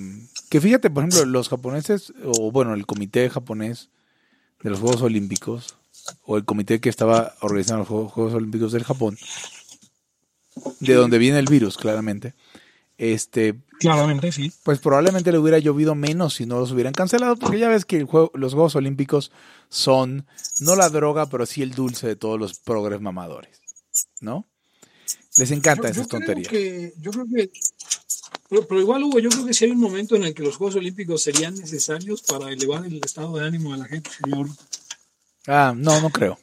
que 0.50 0.62
fíjate, 0.62 0.89
por 0.89 1.04
ejemplo, 1.04 1.26
los 1.26 1.50
japoneses, 1.50 2.14
o 2.24 2.52
bueno, 2.52 2.74
el 2.74 2.86
comité 2.86 3.30
japonés 3.30 3.89
de 4.64 4.70
los 4.70 4.80
Juegos 4.80 5.02
Olímpicos, 5.02 5.78
o 6.24 6.38
el 6.38 6.46
comité 6.46 6.80
que 6.80 6.89
estaba 6.89 7.34
organizando 7.41 7.80
los 7.80 8.12
Juegos 8.12 8.34
Olímpicos 8.34 8.72
del 8.72 8.84
Japón, 8.84 9.18
de 10.80 10.93
donde 10.93 11.18
viene 11.18 11.39
el 11.39 11.48
virus, 11.48 11.78
claramente, 11.78 12.34
este, 12.98 13.56
Claramente, 13.80 14.32
sí. 14.32 14.51
pues 14.63 14.80
probablemente 14.80 15.32
le 15.32 15.38
hubiera 15.38 15.59
llovido 15.59 15.95
menos 15.95 16.36
si 16.36 16.45
no 16.45 16.59
los 16.59 16.71
hubieran 16.71 16.93
cancelado, 16.93 17.36
porque 17.36 17.59
ya 17.59 17.69
ves 17.69 17.86
que 17.86 17.97
el 17.97 18.05
juego- 18.05 18.32
los 18.34 18.53
Juegos 18.53 18.76
Olímpicos 18.76 19.32
son 19.69 20.26
no 20.59 20.76
la 20.76 20.89
droga, 20.89 21.26
pero 21.28 21.45
sí 21.45 21.61
el 21.61 21.71
dulce 21.76 22.07
de 22.07 22.15
todos 22.15 22.39
los 22.39 22.57
progres 22.59 23.01
mamadores, 23.01 23.59
¿no? 24.21 24.47
Les 25.38 25.51
encanta 25.51 25.89
esas 25.89 26.03
yo 26.03 26.09
creo 26.09 26.19
tonterías. 26.19 26.47
que- 26.47 26.93
yo 26.99 27.11
creo 27.11 27.26
que. 27.26 27.51
Pero, 28.49 28.67
pero 28.67 28.80
igual, 28.82 29.03
Hugo, 29.03 29.19
yo 29.19 29.30
creo 29.30 29.45
que 29.45 29.53
si 29.53 29.65
hay 29.65 29.71
un 29.71 29.80
momento 29.80 30.15
en 30.15 30.23
el 30.23 30.34
que 30.34 30.43
los 30.43 30.55
Juegos 30.55 30.76
Olímpicos 30.76 31.21
serían 31.23 31.55
necesarios 31.55 32.21
para 32.21 32.51
elevar 32.51 32.86
el 32.86 33.01
estado 33.03 33.38
de 33.38 33.45
ánimo 33.45 33.71
de 33.73 33.80
la 33.80 33.86
gente, 33.86 34.09
señor. 34.23 34.47
Ah, 35.47 35.73
no, 35.76 35.99
no 36.01 36.09
creo. 36.09 36.39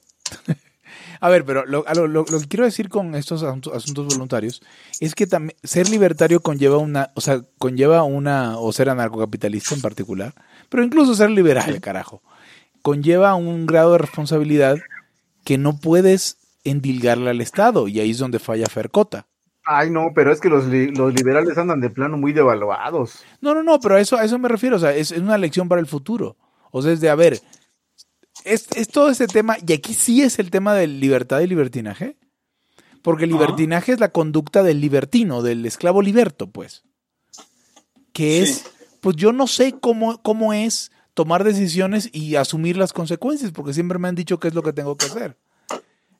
A 1.22 1.28
ver, 1.28 1.44
pero 1.44 1.64
lo, 1.64 1.84
lo- 1.94 2.06
lo- 2.08 2.24
que 2.24 2.48
quiero 2.48 2.64
decir 2.64 2.88
con 2.88 3.14
estos 3.14 3.42
asuntos, 3.44 3.72
asuntos 3.74 4.06
voluntarios 4.06 4.60
es 5.00 5.14
que 5.14 5.26
también 5.28 5.56
ser 5.62 5.88
libertario 5.88 6.40
conlleva 6.40 6.78
una, 6.78 7.12
o 7.14 7.20
sea, 7.20 7.42
conlleva 7.58 8.02
una, 8.02 8.58
o 8.58 8.72
ser 8.72 8.90
anarcocapitalista 8.90 9.76
en 9.76 9.82
particular, 9.82 10.34
pero 10.68 10.82
incluso 10.82 11.14
ser 11.14 11.30
liberal, 11.30 11.80
carajo, 11.80 12.22
conlleva 12.82 13.34
un 13.36 13.66
grado 13.66 13.92
de 13.92 13.98
responsabilidad 13.98 14.78
que 15.44 15.58
no 15.58 15.78
puedes 15.78 16.38
endilgarle 16.64 17.30
al 17.30 17.40
Estado, 17.40 17.86
y 17.86 18.00
ahí 18.00 18.10
es 18.10 18.18
donde 18.18 18.38
falla 18.40 18.66
Fercota. 18.66 19.26
Ay, 19.64 19.90
no, 19.90 20.08
pero 20.14 20.32
es 20.32 20.40
que 20.40 20.48
los, 20.48 20.66
li- 20.66 20.90
los 20.90 21.14
liberales 21.14 21.56
andan 21.56 21.80
de 21.80 21.88
plano 21.90 22.16
muy 22.16 22.32
devaluados. 22.32 23.22
No, 23.40 23.54
no, 23.54 23.62
no, 23.62 23.78
pero 23.78 23.94
a 23.94 24.00
eso, 24.00 24.16
a 24.16 24.24
eso 24.24 24.38
me 24.40 24.48
refiero, 24.48 24.74
o 24.74 24.80
sea, 24.80 24.92
es, 24.92 25.12
es 25.12 25.20
una 25.20 25.38
lección 25.38 25.68
para 25.68 25.80
el 25.80 25.86
futuro. 25.86 26.36
O 26.72 26.82
sea, 26.82 26.90
es 26.92 27.00
de, 27.00 27.10
a 27.10 27.14
ver, 27.14 27.38
es, 28.44 28.66
es 28.74 28.88
todo 28.88 29.10
ese 29.10 29.26
tema, 29.26 29.56
y 29.66 29.72
aquí 29.72 29.94
sí 29.94 30.22
es 30.22 30.38
el 30.38 30.50
tema 30.50 30.74
de 30.74 30.86
libertad 30.86 31.40
y 31.40 31.46
libertinaje, 31.46 32.16
porque 33.02 33.24
Ah. 33.24 33.28
libertinaje 33.28 33.92
es 33.92 34.00
la 34.00 34.10
conducta 34.12 34.62
del 34.62 34.80
libertino, 34.80 35.42
del 35.42 35.64
esclavo 35.66 36.02
liberto, 36.02 36.48
pues. 36.50 36.84
Que 38.12 38.44
Sí. 38.44 38.52
es, 38.52 38.64
pues 39.00 39.16
yo 39.16 39.32
no 39.32 39.46
sé 39.46 39.74
cómo, 39.80 40.22
cómo 40.22 40.52
es 40.52 40.90
tomar 41.14 41.44
decisiones 41.44 42.08
y 42.12 42.36
asumir 42.36 42.76
las 42.76 42.92
consecuencias, 42.92 43.52
porque 43.52 43.74
siempre 43.74 43.98
me 43.98 44.08
han 44.08 44.14
dicho 44.14 44.38
qué 44.38 44.48
es 44.48 44.54
lo 44.54 44.62
que 44.62 44.72
tengo 44.72 44.96
que 44.96 45.06
hacer. 45.06 45.36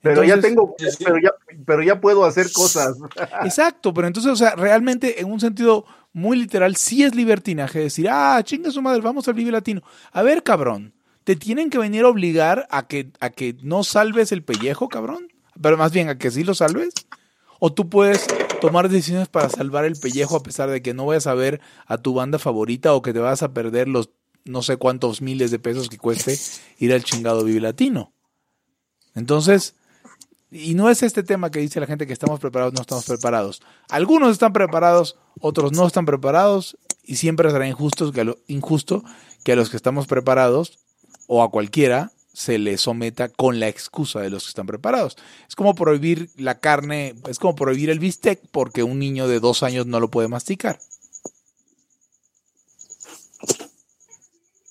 Pero 0.01 0.25
ya 0.25 0.41
tengo, 0.41 0.75
pero 0.99 1.17
ya, 1.23 1.31
pero 1.65 1.83
ya 1.85 2.01
puedo 2.01 2.25
hacer 2.25 2.51
cosas. 2.53 2.97
Exacto, 3.45 3.95
pero 3.95 4.09
entonces, 4.09 4.33
o 4.33 4.37
sea, 4.37 4.57
realmente 4.57 5.21
en 5.21 5.31
un 5.31 5.39
sentido 5.39 5.85
muy 6.13 6.37
literal, 6.37 6.75
sí 6.75 7.05
es 7.05 7.15
libertinaje 7.15 7.79
decir, 7.79 8.09
ah, 8.11 8.41
chinga 8.43 8.73
su 8.73 8.83
madre, 8.83 9.01
vamos 9.01 9.29
al 9.29 9.35
Vive 9.35 9.53
Latino. 9.53 9.81
A 10.11 10.23
ver, 10.23 10.43
cabrón, 10.43 10.93
¿te 11.25 11.37
tienen 11.37 11.71
que 11.71 11.79
venir 11.79 12.05
a 12.05 12.09
obligar 12.09 12.67
a 12.71 12.87
que, 12.87 13.11
a 13.21 13.31
que 13.31 13.57
no 13.63 13.85
salves 13.85 14.33
el 14.33 14.43
pellejo, 14.43 14.89
cabrón? 14.89 15.29
Pero 15.61 15.77
más 15.77 15.93
bien, 15.93 16.09
a 16.09 16.19
que 16.19 16.31
sí 16.31 16.45
lo 16.45 16.55
salves. 16.55 16.93
O 17.61 17.73
tú 17.73 17.89
puedes 17.89 18.27
tomar 18.61 18.89
decisiones 18.89 19.29
para 19.29 19.49
salvar 19.49 19.85
el 19.85 19.97
pellejo 19.97 20.37
a 20.37 20.43
pesar 20.43 20.69
de 20.71 20.83
que 20.83 20.95
no 20.95 21.07
vayas 21.07 21.27
a 21.27 21.35
ver 21.35 21.61
a 21.87 21.99
tu 21.99 22.15
banda 22.15 22.39
favorita 22.39 22.93
o 22.95 23.03
que 23.03 23.13
te 23.13 23.19
vas 23.21 23.43
a 23.43 23.53
perder 23.53 23.89
los 23.89 24.11
no 24.45 24.63
sé 24.63 24.77
cuántos 24.77 25.23
miles 25.23 25.53
de 25.53 25.61
pesos 25.61 25.89
que 25.89 25.99
cueste 25.99 26.37
ir 26.79 26.93
al 26.93 27.05
chingado 27.05 27.45
Vive 27.45 27.61
Latino. 27.61 28.13
Entonces, 29.15 29.77
y 30.51 30.75
no 30.75 30.91
es 30.91 31.03
este 31.03 31.23
tema 31.23 31.51
que 31.51 31.61
dice 31.61 31.81
la 31.81 31.87
gente 31.87 32.07
que 32.07 32.13
estamos 32.13 32.41
preparados, 32.41 32.75
no 32.75 32.81
estamos 32.81 33.05
preparados. 33.05 33.63
Algunos 33.89 34.33
están 34.33 34.53
preparados, 34.53 35.17
otros 35.41 35.73
no 35.73 35.87
están 35.87 36.07
preparados, 36.07 36.77
y 37.05 37.17
siempre 37.17 37.51
será 37.51 37.69
injusto 37.69 38.11
que 38.13 38.21
a, 38.23 38.25
lo- 38.25 38.39
injusto 38.49 39.03
que 39.45 39.53
a 39.53 39.57
los 39.57 39.71
que 39.71 39.77
estamos 39.77 40.07
preparados, 40.07 40.79
o 41.27 41.43
a 41.43 41.51
cualquiera, 41.51 42.13
se 42.33 42.59
le 42.59 42.79
someta 42.79 43.29
con 43.29 43.61
la 43.61 43.69
excusa 43.69 44.21
de 44.21 44.31
los 44.31 44.45
que 44.45 44.49
están 44.49 44.67
preparados. 44.67 45.17
Es 45.49 45.55
como 45.55 45.75
prohibir 45.75 46.31
la 46.37 46.59
carne, 46.59 47.15
es 47.29 47.39
como 47.39 47.55
prohibir 47.55 47.91
el 47.91 47.99
bistec 47.99 48.41
porque 48.51 48.83
un 48.83 48.99
niño 48.99 49.29
de 49.29 49.41
dos 49.41 49.63
años 49.63 49.87
no 49.87 50.01
lo 50.01 50.11
puede 50.11 50.29
masticar. 50.29 50.81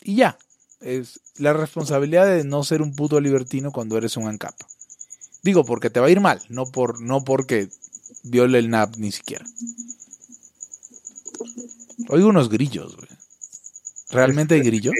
Y 0.03 0.15
ya, 0.15 0.37
es 0.79 1.19
la 1.35 1.53
responsabilidad 1.53 2.25
de 2.25 2.43
no 2.43 2.63
ser 2.63 2.81
un 2.81 2.95
puto 2.95 3.19
libertino 3.19 3.71
cuando 3.71 3.97
eres 3.97 4.17
un 4.17 4.27
ANCAP. 4.27 4.55
Digo, 5.43 5.63
porque 5.63 5.89
te 5.89 5.99
va 5.99 6.07
a 6.07 6.11
ir 6.11 6.19
mal, 6.19 6.41
no 6.49 6.65
por 6.65 7.01
no 7.01 7.23
porque 7.23 7.69
viole 8.23 8.59
el 8.59 8.69
NAP 8.69 8.97
ni 8.97 9.11
siquiera. 9.11 9.45
Oigo 12.09 12.29
unos 12.29 12.49
grillos, 12.49 12.95
güey. 12.95 13.09
¿Realmente 14.09 14.55
hay 14.55 14.61
grillos? 14.61 14.93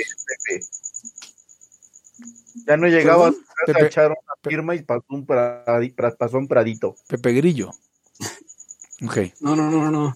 Pepe. 2.76 2.82
Ya 2.82 2.88
no 2.92 2.98
llegaba 2.98 3.28
a, 3.28 3.32
casa 3.32 3.44
a 3.64 3.74
Pepe. 3.74 3.86
echar 3.88 4.08
una 4.12 4.34
firma 4.50 4.76
y 4.76 4.84
pasó 4.84 5.06
un, 5.10 5.26
pradi- 5.26 5.94
pra- 5.96 6.16
pasó 6.18 6.38
un 6.38 6.48
pradito. 6.48 6.96
Pepe 7.08 7.34
Grillo. 7.34 7.72
Ok. 9.04 9.18
No, 9.40 9.56
no, 9.56 9.72
no, 9.72 9.90
no. 9.90 10.16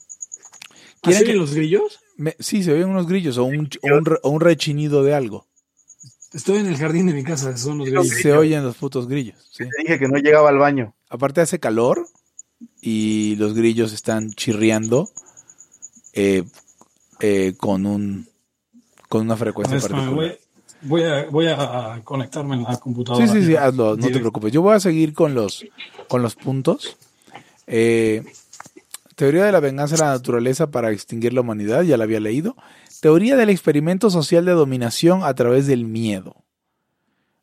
¿Quieren 1.01 1.23
¿Así 1.23 1.31
que- 1.31 1.37
los 1.37 1.55
grillos? 1.55 1.99
Me- 2.17 2.35
sí, 2.39 2.61
se 2.63 2.71
oyen 2.71 2.89
unos 2.89 3.07
grillos 3.07 3.37
o 3.39 3.43
un, 3.45 3.67
o 3.81 3.95
un, 3.97 4.05
re- 4.05 4.19
o 4.21 4.29
un 4.29 4.39
rechinido 4.41 5.03
de 5.03 5.15
algo. 5.15 5.47
Estoy 6.33 6.57
en 6.59 6.67
el 6.67 6.77
jardín 6.77 7.07
de 7.07 7.13
mi 7.13 7.23
casa, 7.23 7.57
son 7.57 7.79
los 7.79 7.87
grillos. 7.87 8.09
Se 8.09 8.31
oyen 8.33 8.63
los 8.63 8.77
putos 8.77 9.07
grillos. 9.07 9.49
sí. 9.51 9.63
Te 9.67 9.81
dije 9.81 9.97
que 9.97 10.07
no 10.07 10.17
llegaba 10.19 10.49
al 10.49 10.59
baño. 10.59 10.93
Aparte 11.09 11.41
hace 11.41 11.59
calor 11.59 12.05
y 12.79 13.35
los 13.37 13.55
grillos 13.55 13.91
están 13.91 14.31
chirriando 14.33 15.09
eh, 16.13 16.43
eh, 17.21 17.55
con 17.57 17.85
un 17.87 18.27
con 19.09 19.21
una 19.21 19.35
frecuencia 19.35 19.79
particular. 19.79 20.37
Voy, 20.85 21.03
a, 21.03 21.25
voy 21.25 21.47
a 21.47 22.01
conectarme 22.03 22.55
en 22.55 22.63
la 22.63 22.77
computadora. 22.77 23.27
Sí, 23.27 23.33
sí, 23.33 23.45
sí, 23.45 23.55
hazlo, 23.55 23.97
no 23.97 24.07
te 24.07 24.19
preocupes. 24.19 24.51
Yo 24.51 24.61
voy 24.61 24.75
a 24.75 24.79
seguir 24.79 25.13
con 25.13 25.33
los, 25.33 25.65
con 26.07 26.21
los 26.21 26.35
puntos. 26.35 26.97
Eh, 27.67 28.23
teoría 29.15 29.45
de 29.45 29.51
la 29.51 29.59
venganza 29.59 29.95
de 29.95 30.01
la 30.01 30.11
naturaleza 30.11 30.71
para 30.71 30.91
extinguir 30.91 31.33
la 31.33 31.41
humanidad, 31.41 31.83
ya 31.83 31.97
la 31.97 32.03
había 32.03 32.19
leído. 32.19 32.55
Teoría 33.01 33.35
del 33.35 33.49
experimento 33.49 34.09
social 34.09 34.45
de 34.45 34.53
dominación 34.53 35.23
a 35.23 35.33
través 35.33 35.67
del 35.67 35.85
miedo. 35.85 36.43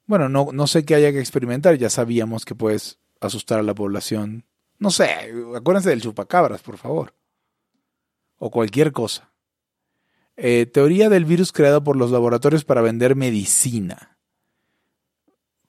Bueno, 0.07 0.28
no, 0.28 0.49
no 0.53 0.66
sé 0.66 0.84
qué 0.84 0.95
haya 0.95 1.12
que 1.12 1.20
experimentar, 1.20 1.76
ya 1.76 1.90
sabíamos 1.90 2.45
que 2.45 2.55
puedes 2.55 2.99
asustar 3.20 3.59
a 3.61 3.62
la 3.62 3.74
población. 3.74 4.45
No 4.78 4.90
sé, 4.90 5.09
acuérdense 5.57 5.90
del 5.90 6.03
chupacabras, 6.03 6.61
por 6.61 6.76
favor. 6.76 7.14
O 8.38 8.51
cualquier 8.51 8.93
cosa. 8.93 9.31
Eh, 10.36 10.66
teoría 10.66 11.08
del 11.08 11.24
virus 11.24 11.52
creado 11.52 11.84
por 11.84 11.96
los 11.96 12.10
laboratorios 12.10 12.64
para 12.64 12.80
vender 12.80 13.16
medicina. 13.16 14.18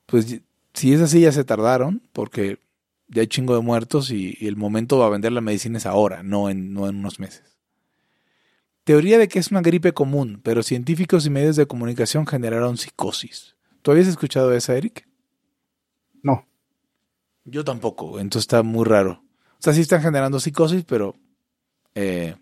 Pues 0.06 0.42
si 0.74 0.94
es 0.94 1.02
así 1.02 1.22
ya 1.22 1.32
se 1.32 1.44
tardaron, 1.44 2.02
porque 2.14 2.60
ya 3.08 3.22
hay 3.22 3.28
chingo 3.28 3.56
de 3.56 3.62
muertos 3.62 4.12
y, 4.12 4.38
el 4.42 4.56
momento 4.56 4.98
va 4.98 5.08
a 5.08 5.10
vender 5.10 5.32
la 5.32 5.42
medicina 5.42 5.78
es 5.78 5.86
ahora, 5.86 6.24
no 6.24 6.50
en, 6.50 6.74
no 6.74 6.88
en 6.88 6.98
unos 6.98 7.20
meses. 7.20 7.58
Teoría 8.84 9.18
de 9.18 9.28
que 9.28 9.40
es 9.40 9.52
una 9.52 9.62
gripe 9.62 9.94
común, 9.94 10.42
pero 10.44 10.64
científicos 10.64 11.26
y 11.26 11.30
medios 11.30 11.56
de 11.56 11.68
comunicación 11.68 12.28
generaron 12.28 12.78
psicosis. 12.78 13.56
¿Tú 13.82 13.92
habías 13.92 14.08
escuchado 14.08 14.54
esa, 14.54 14.76
Eric? 14.76 15.08
No. 16.22 16.46
Yo 17.46 17.64
tampoco, 17.64 18.20
entonces 18.20 18.44
está 18.44 18.64
muy 18.64 18.86
raro. 18.86 19.24
O 19.54 19.60
sea, 19.60 19.74
sí 19.74 19.82
están 19.82 20.02
generando 20.02 20.40
psicosis, 20.40 20.84
pero... 20.86 21.16
Eh, 21.96 22.36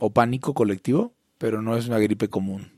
o 0.00 0.10
pánico 0.10 0.54
colectivo, 0.54 1.12
pero 1.38 1.62
no 1.62 1.76
es 1.76 1.88
una 1.88 1.98
gripe 1.98 2.28
común. 2.28 2.70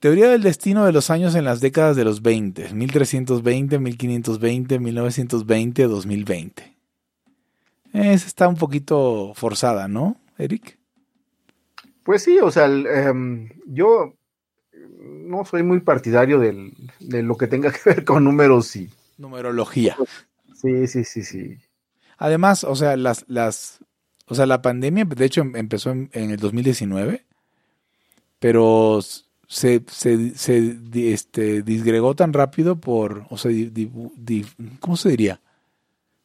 Teoría 0.00 0.28
del 0.28 0.42
destino 0.42 0.84
de 0.84 0.92
los 0.92 1.08
años 1.08 1.34
en 1.34 1.44
las 1.44 1.60
décadas 1.60 1.96
de 1.96 2.04
los 2.04 2.20
20, 2.20 2.74
1320, 2.74 3.78
1520, 3.78 4.78
1920, 4.78 5.82
2020. 5.84 6.74
Esa 7.94 8.26
está 8.26 8.48
un 8.48 8.56
poquito 8.56 9.32
forzada, 9.34 9.88
¿no, 9.88 10.16
Eric? 10.36 10.78
Pues 12.02 12.22
sí, 12.22 12.38
o 12.38 12.50
sea, 12.50 12.66
em, 12.66 13.48
yo 13.66 14.14
no 15.00 15.44
soy 15.44 15.62
muy 15.62 15.80
partidario 15.80 16.38
de 16.38 17.22
lo 17.22 17.36
que 17.36 17.46
tenga 17.46 17.72
que 17.72 17.80
ver 17.86 18.04
con 18.04 18.24
números 18.24 18.76
y... 18.76 18.90
Numerología. 19.16 19.96
Sí, 20.54 20.86
sí, 20.86 21.04
sí, 21.04 21.22
sí. 21.22 21.58
Además, 22.18 22.64
o 22.64 22.74
sea, 22.76 22.96
las, 22.96 23.24
las, 23.28 23.78
o 24.26 24.34
sea, 24.34 24.46
la 24.46 24.62
pandemia, 24.62 25.04
de 25.04 25.24
hecho, 25.24 25.42
em, 25.42 25.56
empezó 25.56 25.90
en, 25.90 26.10
el 26.12 26.36
2019, 26.38 27.24
pero 28.38 29.00
se, 29.46 29.82
se, 29.86 30.34
se 30.36 30.78
este, 31.12 31.62
disgregó 31.62 32.14
tan 32.14 32.32
rápido 32.32 32.76
por, 32.76 33.26
o 33.30 33.36
sea, 33.36 33.50
¿cómo 34.80 34.96
se 34.96 35.08
diría? 35.10 35.40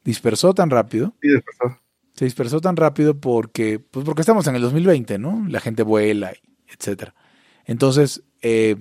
Dispersó 0.04 0.54
tan 0.54 0.70
rápido. 0.70 1.14
Sí, 1.22 1.30
dispersó. 1.30 1.80
Se 2.16 2.26
dispersó 2.26 2.62
tan 2.62 2.76
rápido 2.76 3.18
porque, 3.18 3.80
pues 3.80 4.06
porque 4.06 4.22
estamos 4.22 4.48
en 4.48 4.56
el 4.56 4.62
2020, 4.62 5.20
¿no? 5.20 5.46
La 5.48 5.60
gente 5.60 5.84
vuela, 5.84 6.34
etcétera. 6.68 7.16
Entonces, 7.66 8.24
eh, 8.42 8.76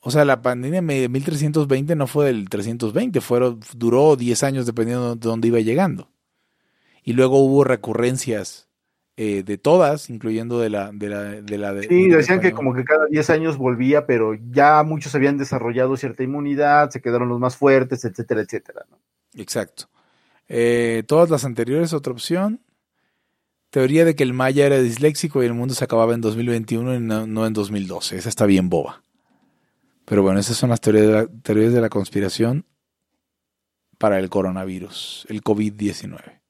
o 0.00 0.10
sea, 0.10 0.24
la 0.24 0.42
pandemia 0.42 0.82
de 0.82 1.08
1320 1.08 1.94
no 1.94 2.06
fue 2.06 2.26
del 2.26 2.48
320, 2.48 3.20
fueron, 3.20 3.60
duró 3.76 4.16
10 4.16 4.42
años 4.42 4.66
dependiendo 4.66 5.14
de 5.14 5.28
dónde 5.28 5.48
iba 5.48 5.60
llegando. 5.60 6.11
Y 7.02 7.14
luego 7.14 7.38
hubo 7.38 7.64
recurrencias 7.64 8.68
eh, 9.16 9.42
de 9.42 9.58
todas, 9.58 10.08
incluyendo 10.08 10.58
de 10.58 10.70
la 10.70 10.90
de 10.90 11.08
la 11.08 11.22
de 11.22 11.58
la 11.58 11.82
Sí, 11.82 12.08
decían 12.08 12.40
que 12.40 12.52
como 12.52 12.72
que 12.72 12.82
cada 12.82 13.06
10 13.06 13.28
años 13.30 13.58
volvía, 13.58 14.06
pero 14.06 14.34
ya 14.50 14.82
muchos 14.84 15.14
habían 15.14 15.36
desarrollado 15.36 15.96
cierta 15.98 16.22
inmunidad, 16.22 16.90
se 16.90 17.02
quedaron 17.02 17.28
los 17.28 17.38
más 17.38 17.56
fuertes, 17.56 18.06
etcétera, 18.06 18.40
etcétera. 18.40 18.86
Exacto. 19.34 19.90
Eh, 20.48 21.02
todas 21.06 21.30
las 21.30 21.44
anteriores, 21.44 21.92
otra 21.92 22.12
opción. 22.12 22.60
Teoría 23.70 24.04
de 24.04 24.14
que 24.14 24.22
el 24.22 24.34
maya 24.34 24.66
era 24.66 24.78
disléxico 24.80 25.42
y 25.42 25.46
el 25.46 25.54
mundo 25.54 25.74
se 25.74 25.84
acababa 25.84 26.14
en 26.14 26.20
2021 26.20 26.94
y 26.94 27.00
no, 27.00 27.46
en 27.46 27.52
2012. 27.52 28.16
Esa 28.16 28.28
está 28.28 28.44
bien 28.44 28.68
boba. 28.68 29.02
Pero 30.04 30.22
bueno, 30.22 30.40
esas 30.40 30.56
son 30.56 30.70
las 30.70 30.80
teorías 30.80 31.06
de 31.06 31.12
la, 31.12 31.26
teorías 31.42 31.72
de 31.72 31.80
la 31.80 31.88
conspiración 31.88 32.66
para 33.98 34.18
el 34.18 34.28
coronavirus, 34.28 35.26
el 35.28 35.42
COVID-19. 35.42 36.41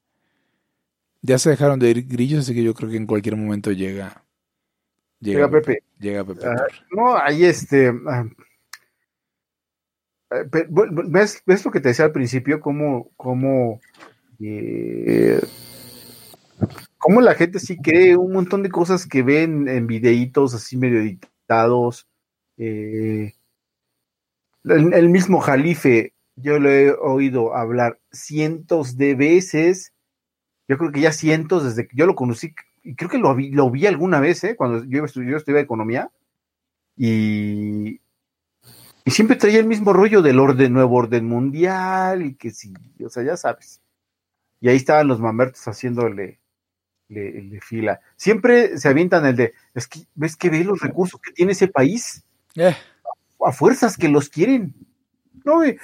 Ya 1.25 1.39
se 1.39 1.49
dejaron 1.49 1.79
de 1.79 1.89
ir 1.89 2.05
grillos, 2.05 2.41
así 2.41 2.53
que 2.53 2.63
yo 2.63 2.73
creo 2.73 2.89
que 2.89 2.97
en 2.97 3.07
cualquier 3.07 3.37
momento 3.37 3.71
llega. 3.71 4.25
Llega, 5.21 5.49
Pepe. 5.49 5.81
Llega 5.97 6.25
Pepe. 6.25 6.45
No, 6.91 7.15
ahí 7.15 7.45
este. 7.45 7.93
Ah, 8.07 8.25
eh, 10.31 10.67
¿ves, 11.07 11.41
¿Ves 11.45 11.63
lo 11.63 11.71
que 11.71 11.79
te 11.79 11.89
decía 11.89 12.03
al 12.03 12.11
principio? 12.11 12.59
Cómo, 12.59 13.09
cómo, 13.15 13.79
eh, 14.41 15.39
cómo 16.97 17.21
la 17.21 17.35
gente 17.35 17.59
sí 17.59 17.77
cree 17.77 18.17
un 18.17 18.33
montón 18.33 18.61
de 18.61 18.69
cosas 18.69 19.07
que 19.07 19.23
ven 19.23 19.69
en 19.69 19.87
videitos 19.87 20.53
así 20.53 20.75
medio 20.75 20.99
editados. 20.99 22.09
Eh, 22.57 23.33
el, 24.65 25.09
mismo 25.09 25.39
Jalife, 25.39 26.13
yo 26.35 26.59
lo 26.59 26.69
he 26.69 26.91
oído 26.91 27.55
hablar 27.55 27.97
cientos 28.11 28.97
de 28.97 29.15
veces 29.15 29.92
yo 30.67 30.77
creo 30.77 30.91
que 30.91 31.01
ya 31.01 31.11
cientos 31.11 31.63
desde 31.63 31.87
que 31.87 31.95
yo 31.95 32.05
lo 32.05 32.15
conocí, 32.15 32.53
y 32.83 32.95
creo 32.95 33.09
que 33.09 33.17
lo 33.17 33.33
vi, 33.35 33.51
lo 33.51 33.69
vi 33.69 33.85
alguna 33.85 34.19
vez, 34.19 34.43
¿eh? 34.43 34.55
cuando 34.55 34.83
yo, 34.85 35.05
yo 35.05 35.37
estudiaba 35.37 35.61
economía, 35.61 36.09
y, 36.95 38.01
y 39.05 39.11
siempre 39.11 39.35
traía 39.35 39.59
el 39.59 39.65
mismo 39.65 39.93
rollo 39.93 40.21
del 40.21 40.39
orden, 40.39 40.73
nuevo 40.73 40.95
orden 40.95 41.25
mundial, 41.25 42.23
y 42.23 42.35
que 42.35 42.51
sí, 42.51 42.73
o 43.03 43.09
sea, 43.09 43.23
ya 43.23 43.37
sabes. 43.37 43.81
Y 44.61 44.69
ahí 44.69 44.77
estaban 44.77 45.07
los 45.07 45.19
mamertos 45.19 45.67
haciéndole 45.67 46.39
le, 47.09 47.59
fila. 47.61 47.99
Siempre 48.15 48.77
se 48.77 48.87
avientan 48.87 49.25
el 49.25 49.35
de, 49.35 49.53
es 49.73 49.87
que, 49.87 50.01
¿ves 50.15 50.35
que 50.35 50.49
ve 50.49 50.63
los 50.63 50.79
recursos 50.81 51.19
que 51.21 51.31
tiene 51.31 51.51
ese 51.51 51.67
país? 51.67 52.23
Eh. 52.55 52.75
A 53.45 53.51
fuerzas 53.51 53.97
que 53.97 54.07
los 54.07 54.29
quieren. 54.29 54.73
No, 55.43 55.65
y, 55.65 55.77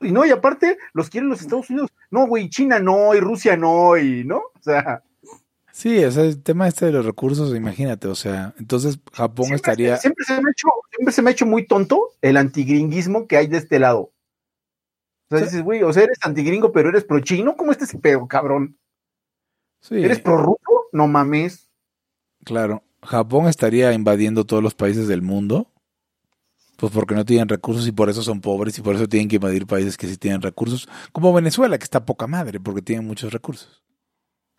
y 0.00 0.12
no, 0.12 0.26
y 0.26 0.30
aparte 0.30 0.78
los 0.92 1.08
quieren 1.08 1.30
los 1.30 1.40
Estados 1.40 1.70
Unidos. 1.70 1.90
No, 2.10 2.26
güey, 2.26 2.48
China 2.48 2.78
no, 2.78 3.14
y 3.14 3.20
Rusia 3.20 3.56
no, 3.56 3.96
y 3.96 4.24
no, 4.24 4.38
o 4.38 4.62
sea. 4.62 5.02
Sí, 5.72 6.02
o 6.04 6.10
sea, 6.10 6.24
el 6.24 6.42
tema 6.42 6.68
este 6.68 6.86
de 6.86 6.92
los 6.92 7.04
recursos, 7.04 7.54
imagínate, 7.54 8.08
o 8.08 8.14
sea, 8.14 8.54
entonces 8.58 8.98
Japón 9.12 9.52
estaría. 9.52 9.96
Siempre 9.98 10.24
se, 10.24 10.32
me 10.40 10.48
ha 10.48 10.52
hecho, 10.52 10.68
siempre 10.90 11.12
se 11.12 11.22
me 11.22 11.30
ha 11.30 11.32
hecho 11.32 11.46
muy 11.46 11.66
tonto 11.66 12.12
el 12.22 12.36
antigringuismo 12.36 13.26
que 13.26 13.36
hay 13.36 13.46
de 13.46 13.58
este 13.58 13.78
lado. 13.78 14.12
O 15.28 15.36
sea, 15.36 15.44
dices, 15.44 15.62
güey, 15.62 15.82
o 15.82 15.92
sea, 15.92 16.04
eres 16.04 16.18
antigringo, 16.22 16.72
pero 16.72 16.88
eres 16.88 17.04
pro 17.04 17.20
chino, 17.20 17.56
¿cómo 17.56 17.72
estás 17.72 17.90
ese 17.90 17.98
pedo, 17.98 18.26
cabrón? 18.26 18.78
Sí. 19.80 19.96
¿Eres 19.96 20.20
pro 20.20 20.38
ruso? 20.38 20.88
No 20.92 21.08
mames. 21.08 21.68
Claro, 22.44 22.82
Japón 23.02 23.46
estaría 23.46 23.92
invadiendo 23.92 24.46
todos 24.46 24.62
los 24.62 24.74
países 24.74 25.08
del 25.08 25.22
mundo 25.22 25.72
pues 26.76 26.92
porque 26.92 27.14
no 27.14 27.24
tienen 27.24 27.48
recursos 27.48 27.86
y 27.86 27.92
por 27.92 28.08
eso 28.08 28.22
son 28.22 28.40
pobres 28.40 28.78
y 28.78 28.82
por 28.82 28.94
eso 28.94 29.08
tienen 29.08 29.28
que 29.28 29.36
invadir 29.36 29.66
países 29.66 29.96
que 29.96 30.06
sí 30.06 30.16
tienen 30.16 30.42
recursos, 30.42 30.88
como 31.12 31.32
Venezuela, 31.32 31.78
que 31.78 31.84
está 31.84 32.04
poca 32.04 32.26
madre 32.26 32.60
porque 32.60 32.82
tienen 32.82 33.06
muchos 33.06 33.32
recursos. 33.32 33.82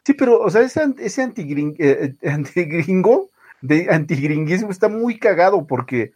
Sí, 0.03 0.13
pero, 0.13 0.39
o 0.39 0.49
sea, 0.49 0.61
ese, 0.61 0.81
ese 0.99 1.21
antigring, 1.21 1.75
eh, 1.79 2.15
eh, 2.21 2.29
antigringo, 2.29 3.29
de 3.61 3.87
antigringuismo 3.89 4.69
está 4.69 4.87
muy 4.87 5.17
cagado 5.17 5.65
porque 5.65 6.13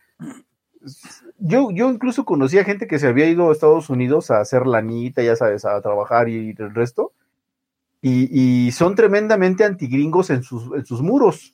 yo, 1.37 1.71
yo 1.71 1.89
incluso 1.89 2.23
conocía 2.23 2.63
gente 2.63 2.87
que 2.87 2.99
se 2.99 3.07
había 3.07 3.27
ido 3.27 3.49
a 3.49 3.51
Estados 3.51 3.89
Unidos 3.89 4.31
a 4.31 4.39
hacer 4.39 4.67
lanita, 4.67 5.21
ya 5.21 5.35
sabes, 5.35 5.65
a 5.65 5.81
trabajar 5.81 6.29
y 6.29 6.55
el 6.57 6.73
resto, 6.73 7.13
y, 8.01 8.29
y 8.67 8.71
son 8.71 8.95
tremendamente 8.95 9.63
antigringos 9.63 10.29
en 10.29 10.43
sus, 10.43 10.73
en 10.75 10.85
sus 10.85 11.01
muros. 11.01 11.53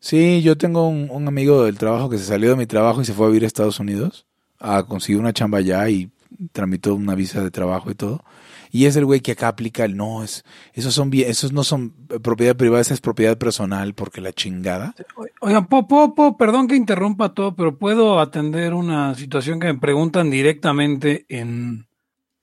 Sí, 0.00 0.40
yo 0.40 0.56
tengo 0.56 0.88
un, 0.88 1.28
amigo 1.28 1.64
del 1.64 1.76
trabajo 1.76 2.08
que 2.08 2.16
se 2.16 2.24
salió 2.24 2.50
de 2.50 2.56
mi 2.56 2.66
trabajo 2.66 3.02
y 3.02 3.04
se 3.04 3.12
fue 3.12 3.26
a 3.26 3.28
vivir 3.28 3.44
a 3.44 3.46
Estados 3.46 3.80
Unidos 3.80 4.26
a 4.58 4.82
conseguir 4.84 5.20
una 5.20 5.34
chamba 5.34 5.58
allá 5.58 5.88
y 5.88 6.10
tramitó 6.52 6.94
una 6.94 7.14
visa 7.14 7.42
de 7.42 7.50
trabajo 7.50 7.90
y 7.90 7.94
todo. 7.94 8.24
Y 8.72 8.86
es 8.86 8.96
el 8.96 9.04
güey 9.04 9.20
que 9.20 9.32
acá 9.32 9.48
aplica 9.48 9.84
el 9.84 9.96
no, 9.96 10.22
es, 10.22 10.44
esos 10.74 10.94
son 10.94 11.10
esos 11.12 11.52
no 11.52 11.64
son 11.64 11.92
propiedad 12.22 12.56
privada, 12.56 12.80
esa 12.80 12.94
es 12.94 13.00
propiedad 13.00 13.36
personal 13.36 13.94
porque 13.94 14.20
la 14.20 14.32
chingada. 14.32 14.94
Oigan, 15.40 15.66
Popo, 15.66 16.36
perdón 16.36 16.68
que 16.68 16.76
interrumpa 16.76 17.34
todo, 17.34 17.54
pero 17.54 17.76
puedo 17.76 18.20
atender 18.20 18.74
una 18.74 19.14
situación 19.16 19.60
que 19.60 19.66
me 19.66 19.78
preguntan 19.78 20.30
directamente 20.30 21.26
en 21.28 21.88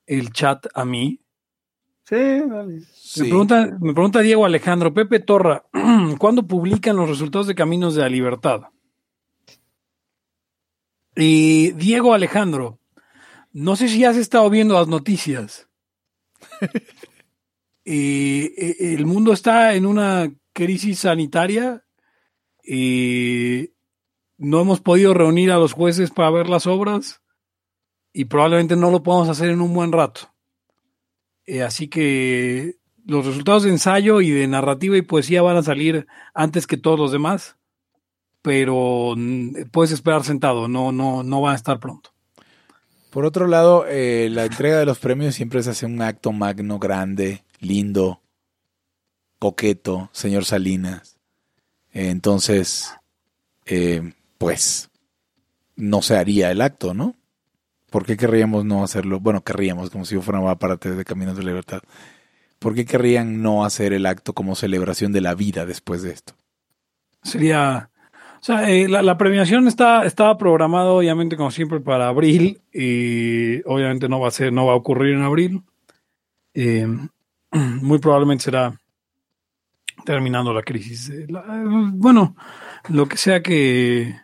el 0.05 0.31
chat 0.31 0.67
a 0.73 0.85
mí. 0.85 1.21
Sí, 2.07 2.15
Me, 2.15 3.27
pregunta, 3.27 3.77
me 3.81 3.93
pregunta 3.93 4.21
Diego 4.21 4.45
Alejandro, 4.45 4.93
Pepe 4.93 5.19
Torra, 5.19 5.65
¿cuándo 6.17 6.47
publican 6.47 6.95
los 6.95 7.09
resultados 7.09 7.47
de 7.47 7.55
Caminos 7.55 7.95
de 7.95 8.01
la 8.01 8.07
Libertad? 8.07 8.61
Y 11.17 11.73
Diego 11.73 12.13
Alejandro, 12.13 12.79
no 13.51 13.75
sé 13.75 13.89
si 13.89 14.05
has 14.05 14.15
estado 14.15 14.49
viendo 14.49 14.75
las 14.75 14.87
noticias. 14.87 15.67
y, 17.83 18.53
el 18.95 19.05
mundo 19.05 19.33
está 19.33 19.73
en 19.73 19.85
una 19.85 20.31
crisis 20.53 20.99
sanitaria 20.99 21.83
y 22.63 23.71
no 24.37 24.61
hemos 24.61 24.79
podido 24.79 25.13
reunir 25.13 25.51
a 25.51 25.57
los 25.57 25.73
jueces 25.73 26.11
para 26.11 26.29
ver 26.29 26.47
las 26.47 26.67
obras 26.67 27.21
y 28.13 28.25
probablemente 28.25 28.77
no 28.77 28.91
lo 28.91 29.03
podamos 29.03 29.27
hacer 29.27 29.49
en 29.49 29.59
un 29.59 29.73
buen 29.73 29.91
rato. 29.91 30.36
Eh, 31.47 31.63
así 31.63 31.87
que 31.87 32.75
los 33.05 33.25
resultados 33.25 33.63
de 33.63 33.69
ensayo 33.69 34.19
y 34.21 34.29
de 34.29 34.47
narrativa 34.47 34.97
y 34.97 35.01
poesía 35.01 35.41
van 35.41 35.57
a 35.57 35.63
salir 35.63 36.05
antes 36.33 36.67
que 36.67 36.77
todos 36.77 36.99
los 36.99 37.11
demás, 37.11 37.55
pero 38.41 39.13
mm, 39.15 39.69
puedes 39.71 39.91
esperar 39.91 40.23
sentado, 40.23 40.67
no, 40.67 40.91
no, 40.91 41.23
no 41.23 41.41
van 41.41 41.53
a 41.53 41.55
estar 41.55 41.79
pronto. 41.79 42.11
Por 43.09 43.25
otro 43.25 43.47
lado, 43.47 43.85
eh, 43.87 44.29
la 44.29 44.45
entrega 44.45 44.77
de 44.77 44.85
los 44.85 44.99
premios 44.99 45.35
siempre 45.35 45.63
se 45.63 45.69
hace 45.69 45.85
un 45.85 46.01
acto 46.01 46.33
magno, 46.33 46.77
grande, 46.77 47.45
lindo, 47.59 48.21
coqueto, 49.39 50.09
señor 50.11 50.43
Salinas. 50.43 51.17
Entonces, 51.93 52.93
eh, 53.65 54.13
pues, 54.37 54.89
no 55.75 56.01
se 56.01 56.17
haría 56.17 56.51
el 56.51 56.61
acto, 56.61 56.93
¿no? 56.93 57.15
¿Por 57.97 58.05
qué 58.05 58.15
querríamos 58.15 58.63
no 58.63 58.83
hacerlo? 58.83 59.19
Bueno, 59.19 59.43
querríamos, 59.43 59.89
como 59.89 60.05
si 60.05 60.13
yo 60.13 60.21
fuera 60.21 60.53
parte 60.59 60.91
de 60.91 61.03
Caminos 61.03 61.35
de 61.35 61.43
Libertad. 61.43 61.81
¿Por 62.59 62.75
qué 62.75 62.85
querrían 62.85 63.41
no 63.41 63.65
hacer 63.65 63.91
el 63.91 64.05
acto 64.05 64.33
como 64.33 64.53
celebración 64.53 65.11
de 65.13 65.21
la 65.21 65.33
vida 65.33 65.65
después 65.65 66.03
de 66.03 66.11
esto? 66.11 66.33
Sería 67.23 67.89
o 68.39 68.43
sea, 68.43 68.69
eh, 68.69 68.87
la, 68.87 69.17
premiación 69.17 69.67
está, 69.67 70.05
estaba 70.05 70.37
programada 70.37 70.91
obviamente 70.91 71.37
como 71.37 71.49
siempre 71.49 71.79
para 71.79 72.07
abril 72.07 72.61
y 72.71 73.67
obviamente 73.67 74.07
no 74.07 74.19
va 74.19 74.27
a 74.27 74.31
ser, 74.31 74.53
no 74.53 74.67
va 74.67 74.73
a 74.73 74.75
ocurrir 74.75 75.15
en 75.15 75.23
abril. 75.23 75.63
Eh, 76.53 76.85
muy 77.51 77.97
probablemente 77.97 78.43
será 78.43 78.79
terminando 80.05 80.53
la 80.53 80.61
crisis. 80.61 81.09
Eh, 81.09 81.25
bueno, 81.93 82.35
lo 82.89 83.07
que 83.07 83.17
sea 83.17 83.41
que 83.41 84.15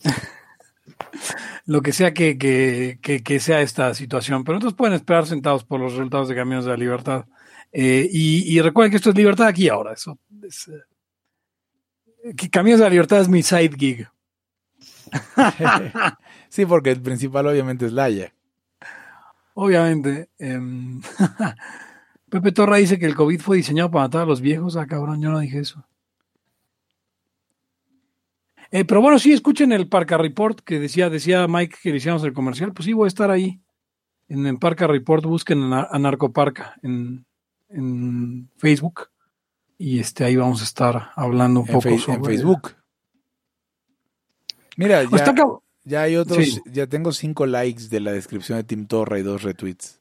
lo 1.64 1.82
que 1.82 1.92
sea 1.92 2.12
que, 2.12 2.36
que, 2.38 3.40
sea 3.40 3.60
esta 3.60 3.94
situación, 3.94 4.44
pero 4.44 4.56
entonces 4.56 4.76
pueden 4.76 4.94
esperar 4.94 5.26
sentados 5.26 5.64
por 5.64 5.80
los 5.80 5.92
resultados 5.92 6.28
de 6.28 6.34
Caminos 6.34 6.64
de 6.64 6.70
la 6.70 6.76
Libertad. 6.76 7.26
y, 7.72 8.56
y, 8.56 8.60
recuerden 8.60 8.90
que 8.90 8.96
esto 8.96 9.10
es 9.10 9.16
libertad 9.16 9.46
aquí 9.46 9.68
ahora. 9.68 9.92
Eso 9.92 10.18
es, 10.42 10.70
que 12.36 12.50
Caminos 12.50 12.80
de 12.80 12.84
la 12.84 12.90
Libertad 12.90 13.20
es 13.20 13.28
mi 13.28 13.42
side 13.42 13.76
gig. 13.76 14.08
sí, 16.48 16.66
porque 16.66 16.90
el 16.90 17.02
principal 17.02 17.46
obviamente 17.46 17.86
es 17.86 17.92
Laia. 17.92 18.32
Obviamente. 19.54 20.30
Em, 20.38 21.00
Pepe 22.30 22.52
Torra 22.52 22.76
dice 22.76 22.98
que 22.98 23.06
el 23.06 23.14
COVID 23.14 23.40
fue 23.40 23.58
diseñado 23.58 23.90
para 23.90 24.04
matar 24.04 24.22
a 24.22 24.26
los 24.26 24.40
viejos. 24.40 24.76
Ah, 24.76 24.86
cabrón, 24.86 25.20
yo 25.20 25.30
no 25.30 25.38
dije 25.38 25.58
eso. 25.58 25.84
Eh, 28.72 28.84
pero 28.84 29.00
bueno, 29.00 29.18
sí, 29.18 29.32
escuchen 29.32 29.70
el 29.70 29.86
Parca 29.86 30.18
Report 30.18 30.60
que 30.60 30.80
decía, 30.80 31.10
decía 31.10 31.46
Mike 31.46 31.76
que 31.82 31.92
decíamos 31.92 32.24
el 32.24 32.32
comercial. 32.32 32.72
Pues 32.72 32.86
sí, 32.86 32.92
voy 32.92 33.04
a 33.04 33.08
estar 33.08 33.30
ahí. 33.30 33.60
En 34.28 34.46
el 34.46 34.58
Parca 34.58 34.86
Report, 34.86 35.24
busquen 35.24 35.72
a 35.72 35.98
Narcoparca 35.98 36.76
en, 36.82 37.26
en 37.68 38.48
Facebook 38.56 39.10
y 39.84 39.98
este 39.98 40.24
ahí 40.24 40.36
vamos 40.36 40.60
a 40.60 40.64
estar 40.64 41.10
hablando 41.16 41.60
un 41.60 41.66
poco 41.66 41.98
sobre 41.98 42.18
en 42.18 42.24
Facebook. 42.24 42.76
Mira, 44.76 45.02
ya, 45.84 46.02
hay 46.02 46.14
otros, 46.16 46.62
ya 46.66 46.86
tengo 46.86 47.10
cinco 47.10 47.46
likes 47.46 47.88
de 47.88 47.98
la 47.98 48.12
descripción 48.12 48.58
de 48.58 48.64
Tim 48.64 48.86
Torra 48.86 49.18
y 49.18 49.22
dos 49.22 49.42
retweets. 49.42 50.00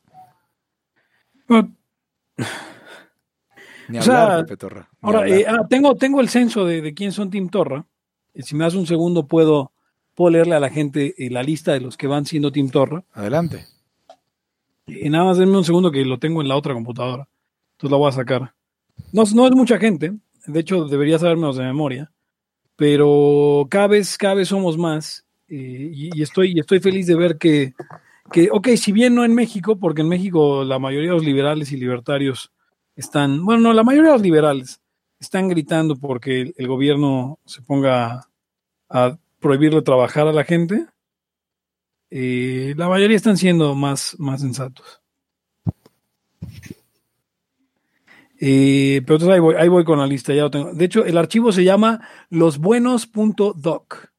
Ni 3.88 3.98
hablar, 3.98 4.46
Pepe 4.46 4.58
Torra. 4.58 4.88
ahora, 5.02 5.28
eh, 5.28 5.46
ah, 5.48 5.66
tengo, 5.68 5.96
tengo 5.96 6.22
el 6.22 6.30
censo 6.30 6.64
de, 6.64 6.94
quién 6.94 7.12
son 7.12 7.32
Tim 7.32 7.50
Torra. 7.50 7.88
Si 8.36 8.56
me 8.56 8.64
das 8.64 8.76
un 8.76 8.88
segundo, 8.88 9.28
puedo, 9.28 9.72
puedo 10.16 10.32
leerle 10.32 10.56
a 10.56 10.60
la 10.60 10.70
gente 10.70 11.14
eh, 11.18 11.30
la 11.30 11.44
lista 11.44 11.74
de 11.74 11.82
los 11.82 11.98
que 11.98 12.08
van 12.08 12.26
siendo 12.26 12.52
Tim 12.52 12.70
Torra. 12.70 13.04
Adelante. 13.14 13.66
Y 14.88 15.10
nada 15.10 15.26
más 15.26 15.38
denme 15.38 15.58
un 15.58 15.64
segundo 15.64 15.92
que 15.92 16.04
lo 16.06 16.20
tengo 16.20 16.42
en 16.42 16.48
la 16.48 16.56
otra 16.56 16.74
computadora. 16.74 17.28
Entonces 17.74 17.92
la 17.92 17.98
voy 17.98 18.10
a 18.10 18.14
sacar. 18.14 18.54
No, 19.12 19.24
no 19.34 19.48
es 19.48 19.56
mucha 19.56 19.78
gente, 19.78 20.14
de 20.46 20.60
hecho 20.60 20.86
debería 20.86 21.20
sabérmelos 21.20 21.58
de 21.58 21.64
memoria, 21.64 22.12
pero 22.76 23.68
cada 23.70 23.88
vez, 23.88 24.18
cada 24.18 24.36
vez 24.36 24.48
somos 24.48 24.78
más 24.78 25.26
eh, 25.48 25.90
y, 25.94 26.22
estoy, 26.22 26.60
estoy 26.60 26.80
feliz 26.80 27.08
de 27.08 27.16
ver 27.16 27.38
que, 27.38 27.74
que, 28.32 28.50
ok, 28.52 28.70
si 28.78 28.92
bien 28.92 29.16
no 29.16 29.26
en 29.26 29.34
México, 29.34 29.78
porque 29.78 30.02
en 30.02 30.10
México 30.10 30.64
la 30.64 30.80
mayoría 30.80 31.10
de 31.10 31.16
los 31.16 31.26
liberales 31.26 31.72
y 31.72 31.78
libertarios 31.78 32.52
están, 32.96 33.44
bueno, 33.44 33.62
no, 33.62 33.74
la 33.74 33.84
mayoría 33.84 34.12
de 34.12 34.16
los 34.16 34.24
liberales 34.24 34.80
están 35.22 35.48
gritando 35.48 35.96
porque 35.96 36.54
el, 36.58 36.68
gobierno 36.68 37.40
se 37.46 37.62
ponga 37.62 38.28
a 38.90 39.18
prohibirle 39.40 39.82
trabajar 39.84 40.28
a 40.28 40.34
la 40.34 40.44
gente. 40.44 40.88
Eh, 42.10 42.74
la 42.76 42.90
mayoría 42.90 43.16
están 43.16 43.38
siendo 43.38 43.76
más, 43.76 44.16
más 44.20 44.42
sensatos. 44.42 45.02
Eh, 48.44 49.04
pero 49.06 49.16
entonces 49.18 49.30
ahí 49.30 49.40
voy, 49.40 49.56
ahí 49.56 49.68
voy 49.70 49.86
con 49.86 50.00
la 50.00 50.08
lista, 50.08 50.34
ya 50.34 50.42
lo 50.42 50.52
tengo. 50.52 50.74
De 50.74 50.86
hecho, 50.86 51.06
el 51.06 51.18
archivo 51.18 51.52
se 51.52 51.64
llama 51.64 52.02
losbuenos.doc. 52.32 54.10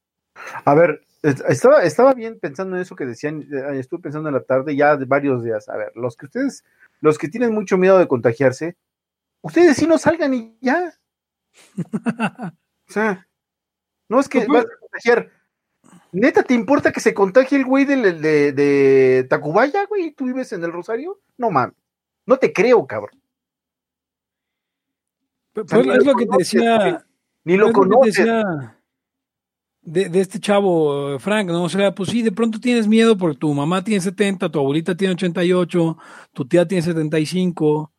A 0.65 0.75
ver, 0.75 1.03
estaba, 1.23 1.83
estaba 1.83 2.15
bien 2.15 2.39
pensando 2.41 2.77
en 2.77 2.83
eso 2.83 2.95
que 2.95 3.07
decían, 3.07 3.43
eh, 3.43 3.81
estuve 3.81 4.03
pensando 4.03 4.29
en 4.29 4.37
la 4.37 4.43
tarde 4.43 4.77
ya 4.77 4.97
de 4.97 5.05
varios 5.05 5.43
días. 5.43 5.69
A 5.69 5.77
ver, 5.77 5.91
los 5.97 6.17
que 6.17 6.27
ustedes, 6.27 6.65
los 7.01 7.19
que 7.19 7.29
tienen 7.29 7.53
mucho 7.53 7.77
miedo 7.77 7.99
de 7.99 8.07
contagiarse, 8.07 8.77
ustedes 9.43 9.77
sí 9.77 9.87
no 9.87 9.99
salgan 9.99 10.33
y 10.35 10.57
ya. 10.61 10.93
o 12.89 12.93
sea, 12.93 13.29
no 14.09 14.21
es 14.21 14.29
que 14.29 14.47
vas 14.47 14.65
a 14.65 14.79
contagiar. 14.81 15.31
¿Neta 16.13 16.43
te 16.43 16.55
importa 16.55 16.93
que 16.93 17.01
se 17.01 17.15
contagie 17.15 17.59
el 17.59 17.65
güey 17.65 17.85
de, 17.85 18.13
de, 18.13 18.53
de 18.53 19.27
Tacubaya, 19.29 19.87
güey? 19.87 20.13
¿Tú 20.13 20.27
vives 20.27 20.53
en 20.53 20.65
el 20.65 20.73
Rosario? 20.73 21.21
No 21.37 21.51
mames. 21.51 21.77
No 22.27 22.37
te 22.37 22.53
creo, 22.53 22.87
cabrón. 22.87 23.21
Pues 25.53 25.67
es 25.73 26.07
lo 26.07 26.15
que 26.15 26.27
te 26.27 26.37
decía. 26.39 27.05
Ni 27.45 27.57
lo 27.57 27.73
conoces. 27.73 28.27
de, 29.83 30.09
de, 30.09 30.21
este 30.21 30.39
chavo, 30.39 31.19
Frank, 31.19 31.49
¿no? 31.49 31.65
O 31.65 31.69
sea, 31.69 31.95
pues 31.95 32.11
sí, 32.11 32.23
de 32.23 32.33
pronto 32.33 32.61
tienes 32.61 32.87
miedo 32.87 33.17
porque 33.17 33.39
tu 33.39 33.53
mamá 33.53 33.83
tiene 33.83 34.01
70, 34.01 34.49
tu 34.49 34.59
abuelita 34.59 34.97
tiene 34.97 35.15
88, 35.15 35.99
tu 36.33 36.47
tía 36.47 36.67
tiene 36.67 36.83
75. 36.83 37.92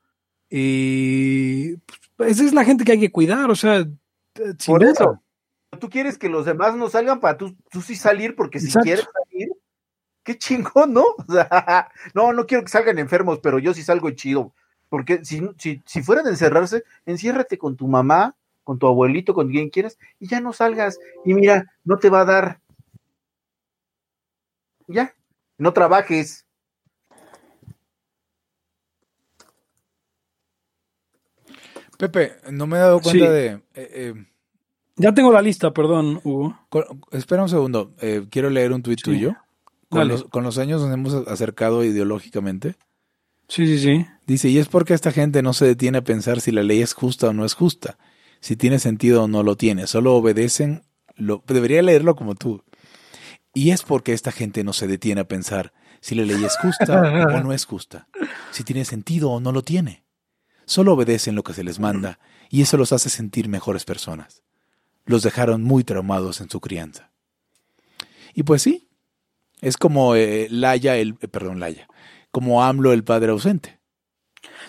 Y 0.56 1.78
pues, 2.16 2.34
esa 2.34 2.44
es 2.44 2.54
la 2.54 2.64
gente 2.64 2.84
que 2.84 2.92
hay 2.92 3.00
que 3.00 3.12
cuidar, 3.12 3.50
o 3.50 3.56
sea. 3.56 3.88
Por 4.68 4.84
eso. 4.84 5.20
Tú 5.80 5.90
quieres 5.90 6.20
que 6.20 6.30
los 6.30 6.46
demás 6.46 6.76
no 6.76 6.92
salgan 6.92 7.20
para 7.20 7.40
tú, 7.40 7.58
tú 7.72 7.82
sí 7.82 7.96
salir, 7.96 8.36
porque 8.36 8.60
si 8.60 8.72
quieres 8.72 9.08
salir, 9.12 9.50
qué 10.22 10.38
chingón, 10.38 10.94
¿no? 10.94 11.06
O 11.28 11.34
sea, 11.34 11.90
no, 12.14 12.34
no 12.34 12.46
quiero 12.46 12.64
que 12.64 12.70
salgan 12.70 13.00
enfermos, 13.00 13.40
pero 13.42 13.58
yo 13.58 13.74
sí 13.74 13.82
salgo 13.82 14.12
chido. 14.12 14.54
Porque 14.90 15.26
si, 15.26 15.42
si, 15.58 15.82
si 15.88 16.04
fuera 16.04 16.22
de 16.22 16.30
encerrarse, 16.30 16.84
enciérrate 17.08 17.58
con 17.58 17.76
tu 17.76 17.88
mamá, 17.88 18.36
con 18.64 18.78
tu 18.78 18.86
abuelito, 18.86 19.34
con 19.34 19.50
quien 19.50 19.72
quieras, 19.72 19.98
y 20.20 20.28
ya 20.28 20.40
no 20.40 20.54
salgas. 20.54 21.00
Y 21.26 21.34
mira, 21.34 21.74
no 21.84 21.98
te 21.98 22.12
va 22.12 22.22
a 22.22 22.26
dar. 22.26 22.60
Ya, 24.86 25.16
no 25.58 25.74
trabajes. 25.74 26.43
Pepe, 31.98 32.34
no 32.52 32.68
me 32.68 32.78
he 32.78 32.82
dado 32.82 33.00
cuenta 33.00 33.32
de... 33.32 33.48
Eh, 33.48 33.62
eh, 33.76 34.14
ya 34.96 35.14
tengo 35.14 35.32
la 35.32 35.42
lista, 35.42 35.74
perdón, 35.74 36.22
Hugo. 36.24 36.58
espera 37.12 37.42
un 37.42 37.50
segundo, 37.50 37.94
eh, 38.00 38.26
quiero 38.30 38.50
leer 38.50 38.74
un 38.74 38.84
tuit 38.84 39.02
tuyo. 39.02 39.36
Con 39.90 40.08
los, 40.08 40.24
con 40.26 40.44
los, 40.44 40.58
años 40.58 40.82
nos 40.82 40.92
hemos 40.92 41.14
acercado 41.28 41.84
ideológicamente. 41.84 42.76
Sí, 43.48 43.68
sí, 43.68 43.78
sí. 43.78 44.06
Dice, 44.26 44.50
y 44.50 44.58
es 44.58 44.68
porque 44.68 44.96
esta 44.96 45.12
gente 45.12 45.44
no 45.44 45.54
se 45.54 45.66
detiene 45.66 46.00
a 46.00 46.04
pensar 46.04 46.42
si 46.42 46.52
la 46.52 46.64
ley 46.64 46.82
es 46.82 46.94
justa 46.94 47.30
o 47.30 47.34
no 47.34 47.46
es 47.46 47.54
justa, 47.54 47.98
si 48.40 48.56
tiene 48.56 48.80
sentido 48.80 49.24
o 49.24 49.28
no 49.28 49.44
lo 49.44 49.56
tiene, 49.56 49.86
solo 49.86 50.16
obedecen, 50.16 50.84
lo, 51.16 51.44
debería 51.48 51.82
leerlo 51.84 52.16
como 52.16 52.34
tú. 52.34 52.64
Y 53.54 53.70
es 53.70 53.84
porque 53.84 54.14
esta 54.14 54.32
gente 54.32 54.64
no 54.64 54.74
se 54.74 54.88
detiene 54.88 55.22
a 55.22 55.28
pensar 55.28 55.74
si 56.02 56.16
la 56.16 56.24
ley 56.24 56.44
es 56.44 56.58
justa 56.58 57.02
o 57.28 57.44
no 57.44 57.54
es 57.54 57.66
justa, 57.66 58.08
si 58.52 58.64
tiene 58.64 58.86
sentido 58.86 59.32
o 59.32 59.40
no 59.40 59.52
lo 59.52 59.62
tiene. 59.62 60.03
Solo 60.66 60.94
obedecen 60.94 61.36
lo 61.36 61.44
que 61.44 61.54
se 61.54 61.64
les 61.64 61.80
manda 61.80 62.20
y 62.50 62.62
eso 62.62 62.78
los 62.78 62.94
hace 62.94 63.10
sentir 63.10 63.50
mejores 63.50 63.86
personas. 63.86 64.44
Los 65.06 65.24
dejaron 65.24 65.64
muy 65.64 65.84
traumados 65.84 66.40
en 66.42 66.50
su 66.50 66.60
crianza. 66.60 67.12
Y 68.34 68.44
pues 68.44 68.62
sí, 68.62 68.90
es 69.62 69.78
como 69.78 70.16
eh, 70.16 70.48
Laya, 70.50 70.98
el, 70.98 71.16
eh, 71.22 71.28
perdón, 71.28 71.60
Laya, 71.60 71.88
como 72.32 72.64
AMLO 72.64 72.94
el 72.94 73.04
padre 73.04 73.32
ausente. 73.32 73.80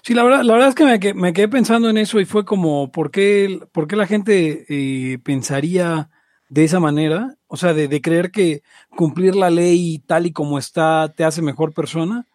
Sí, 0.03 0.15
la 0.15 0.23
verdad, 0.23 0.43
la 0.43 0.53
verdad 0.55 0.69
es 0.69 0.75
que 1.01 1.15
me, 1.15 1.33
quedé 1.33 1.49
pensando 1.49 1.89
en 1.91 1.99
eso 1.99 2.21
y 2.21 2.25
fue 2.25 2.45
como, 2.45 2.93
¿por 2.93 3.11
qué, 3.11 3.61
por 3.73 3.87
qué 3.87 3.97
la 3.97 4.07
gente 4.07 4.67
eh, 4.69 5.19
pensaría 5.19 6.11
de 6.49 6.65
esa 6.65 6.79
manera? 6.79 7.37
O 7.47 7.57
sea, 7.57 7.75
de, 7.75 8.01
creer 8.01 8.31
que 8.31 8.63
cumplir 8.91 9.35
la 9.35 9.51
ley 9.51 10.03
tal 10.07 10.27
y 10.27 10.33
como 10.33 10.59
está 10.59 11.13
te 11.17 11.25
hace 11.25 11.43
mejor 11.43 11.73
persona. 11.73 12.27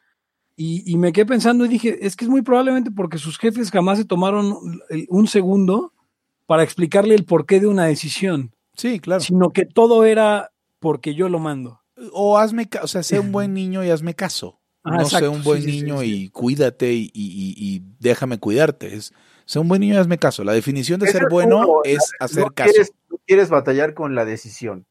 Y, 0.62 0.98
me 0.98 1.14
quedé 1.14 1.26
pensando 1.26 1.64
y 1.64 1.70
dije, 1.70 2.06
es 2.06 2.18
que 2.18 2.26
es 2.26 2.30
muy 2.30 2.42
probablemente 2.42 2.92
porque 2.92 3.18
sus 3.18 3.38
jefes 3.38 3.72
jamás 3.72 3.98
se 3.98 4.04
tomaron 4.04 4.58
un 5.08 5.28
segundo 5.28 5.94
para 6.48 6.64
explicarle 6.64 7.16
el 7.16 7.24
porqué 7.24 7.62
de 7.62 7.68
una 7.68 7.86
decisión. 7.86 8.54
Sí, 8.74 9.00
claro. 9.00 9.22
sino 9.22 9.52
que 9.52 9.64
todo 9.64 10.04
era 10.04 10.52
porque 10.80 11.16
yo 11.16 11.30
lo 11.30 11.40
mando. 11.40 11.80
O 12.12 12.38
hazme, 12.38 12.68
o 12.82 12.88
sea, 12.88 13.04
sé 13.04 13.22
un 13.22 13.32
buen 13.32 13.54
niño 13.54 13.86
y 13.86 13.90
hazme 13.90 14.16
caso. 14.16 14.60
Ah, 14.84 14.98
no 14.98 15.06
sé 15.06 15.16
exacto, 15.16 15.32
un 15.32 15.44
buen 15.44 15.62
sí, 15.62 15.72
sí, 15.72 15.80
sí, 15.80 15.84
niño 15.86 16.02
sí. 16.02 16.24
y 16.24 16.30
cuídate 16.30 16.92
y, 16.92 17.10
y- 17.14 17.56
y- 17.56 17.56
y 17.58 17.82
déjame 18.00 18.38
cuidarte. 18.38 18.94
Es, 18.96 19.14
sé 19.46 19.60
un 19.60 19.70
buen 19.70 19.80
niño 19.80 19.94
y 19.94 19.98
hazme 19.98 20.18
caso. 20.18 20.44
La 20.44 20.52
definición 20.52 21.00
de 21.00 21.08
ser 21.08 21.24
es 21.24 21.30
bueno 21.30 21.60
uno, 21.60 21.82
es 21.86 22.12
hacer 22.20 22.44
no 22.44 22.52
caso. 22.52 22.70
Quieres, 22.72 22.92
no 23.10 23.18
quieres 23.26 23.50
batallar 23.50 23.94
con 23.94 24.14
la 24.14 24.26
decisión. 24.26 24.86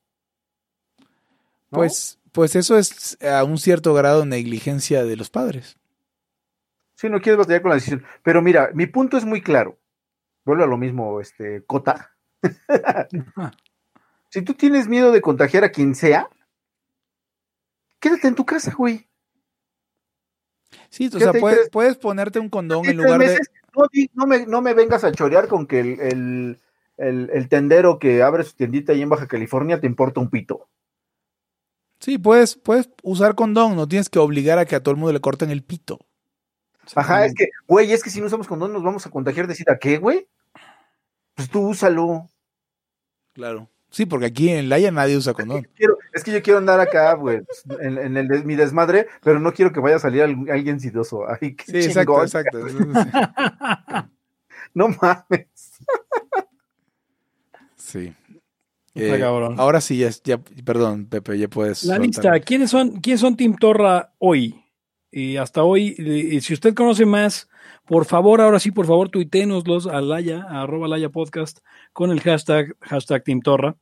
¿no? 1.70 1.76
Pues, 1.78 2.17
pues 2.32 2.56
eso 2.56 2.78
es 2.78 3.18
a 3.22 3.44
un 3.44 3.58
cierto 3.58 3.94
grado 3.94 4.24
negligencia 4.26 5.04
de 5.04 5.16
los 5.16 5.30
padres. 5.30 5.76
Sí, 6.94 7.08
no 7.08 7.20
quieres 7.20 7.38
batallar 7.38 7.62
con 7.62 7.68
la 7.70 7.76
decisión. 7.76 8.04
Pero 8.22 8.42
mira, 8.42 8.70
mi 8.74 8.86
punto 8.86 9.16
es 9.16 9.24
muy 9.24 9.40
claro. 9.40 9.78
Vuelvo 10.44 10.64
a 10.64 10.66
lo 10.66 10.76
mismo, 10.76 11.20
este, 11.20 11.62
Cota. 11.64 12.16
si 14.30 14.42
tú 14.42 14.54
tienes 14.54 14.88
miedo 14.88 15.12
de 15.12 15.20
contagiar 15.20 15.64
a 15.64 15.70
quien 15.70 15.94
sea, 15.94 16.28
quédate 18.00 18.28
en 18.28 18.34
tu 18.34 18.44
casa, 18.44 18.72
güey. 18.76 19.06
Sí, 20.90 21.08
o 21.08 21.10
¿Qué 21.10 21.18
sea, 21.20 21.32
puedes, 21.70 21.98
ponerte 21.98 22.38
un 22.40 22.48
condón 22.48 22.86
en 22.86 22.96
lugar 22.96 23.20
de... 23.20 23.38
no 24.14 24.26
me, 24.26 24.46
no 24.46 24.60
me 24.60 24.74
vengas 24.74 25.04
a 25.04 25.12
chorear 25.12 25.48
con 25.48 25.66
que 25.66 25.80
el, 25.80 26.00
el- 26.00 26.60
el- 26.96 27.30
el 27.32 27.48
tendero 27.48 27.98
que 27.98 28.22
abre 28.22 28.42
su 28.42 28.54
tiendita 28.54 28.92
ahí 28.92 29.02
en 29.02 29.08
Baja 29.08 29.28
California 29.28 29.80
te 29.80 29.86
importa 29.86 30.20
un 30.20 30.30
pito. 30.30 30.68
Sí, 32.00 32.16
puedes, 32.18 32.56
puedes 32.56 32.88
usar 33.02 33.34
condón, 33.34 33.74
no 33.76 33.88
tienes 33.88 34.08
que 34.08 34.18
obligar 34.18 34.58
a 34.58 34.64
que 34.66 34.76
a 34.76 34.82
todo 34.82 34.92
el 34.92 34.98
mundo 34.98 35.12
le 35.12 35.20
corten 35.20 35.50
el 35.50 35.62
pito. 35.64 35.98
Ajá, 36.94 37.26
es 37.26 37.34
que, 37.34 37.48
güey, 37.66 37.92
es 37.92 38.02
que 38.02 38.08
si 38.10 38.20
no 38.20 38.26
usamos 38.26 38.46
condón 38.46 38.72
nos 38.72 38.82
vamos 38.82 39.04
a 39.06 39.10
contagiar 39.10 39.46
de 39.46 39.54
sida. 39.54 39.78
¿Qué, 39.78 39.98
güey? 39.98 40.26
Pues 41.34 41.50
tú 41.50 41.68
úsalo. 41.68 42.28
Claro. 43.34 43.68
Sí, 43.90 44.04
porque 44.06 44.26
aquí 44.26 44.50
en 44.50 44.68
Laia 44.68 44.90
nadie 44.90 45.16
usa 45.16 45.32
condón. 45.34 45.66
Quiero- 45.74 45.96
es 46.12 46.22
que 46.22 46.30
yo 46.32 46.42
quiero 46.42 46.58
andar 46.58 46.78
acá, 46.78 47.14
güey, 47.14 47.40
pues, 47.42 47.64
en, 47.80 47.96
en 47.98 48.16
el 48.16 48.28
de- 48.28 48.44
mi 48.44 48.54
desmadre, 48.54 49.06
pero 49.22 49.40
no 49.40 49.52
quiero 49.52 49.72
que 49.72 49.80
vaya 49.80 49.96
a 49.96 50.00
salir 50.00 50.22
al- 50.22 50.50
alguien 50.50 50.78
sidoso. 50.78 51.22
Ay, 51.28 51.54
qué 51.56 51.64
Sí, 51.82 51.88
exacto, 51.88 52.22
exacto. 52.22 52.58
No 54.74 54.88
mames. 54.88 55.46
Sí. 57.76 58.14
Eh, 58.94 59.16
cabrón. 59.18 59.54
ahora 59.58 59.80
sí, 59.80 59.98
ya, 59.98 60.10
ya- 60.24 60.38
perdón, 60.64 61.06
Pepe, 61.06 61.38
ya 61.38 61.48
puedes. 61.48 61.84
La 61.84 61.94
soltar. 61.96 62.06
lista, 62.06 62.40
¿quiénes 62.40 62.70
son, 62.70 63.00
¿quiénes 63.00 63.20
son 63.20 63.36
Team 63.36 63.56
Torra 63.56 64.12
hoy? 64.18 64.64
Y 65.10 65.36
hasta 65.36 65.62
hoy, 65.62 65.94
eh, 65.98 66.40
si 66.40 66.52
usted 66.54 66.74
conoce 66.74 67.06
más, 67.06 67.48
por 67.86 68.04
favor, 68.04 68.40
ahora 68.40 68.60
sí, 68.60 68.70
por 68.70 68.86
favor, 68.86 69.08
tuiténoslos 69.08 69.86
a 69.86 70.00
Laya, 70.00 70.44
a 70.48 70.62
arroba 70.62 70.88
Laya 70.88 71.08
Podcast, 71.08 71.58
con 71.92 72.10
el 72.10 72.20
hashtag, 72.20 72.76
hashtag 72.80 73.24
Team 73.24 73.40
Torra. 73.40 73.76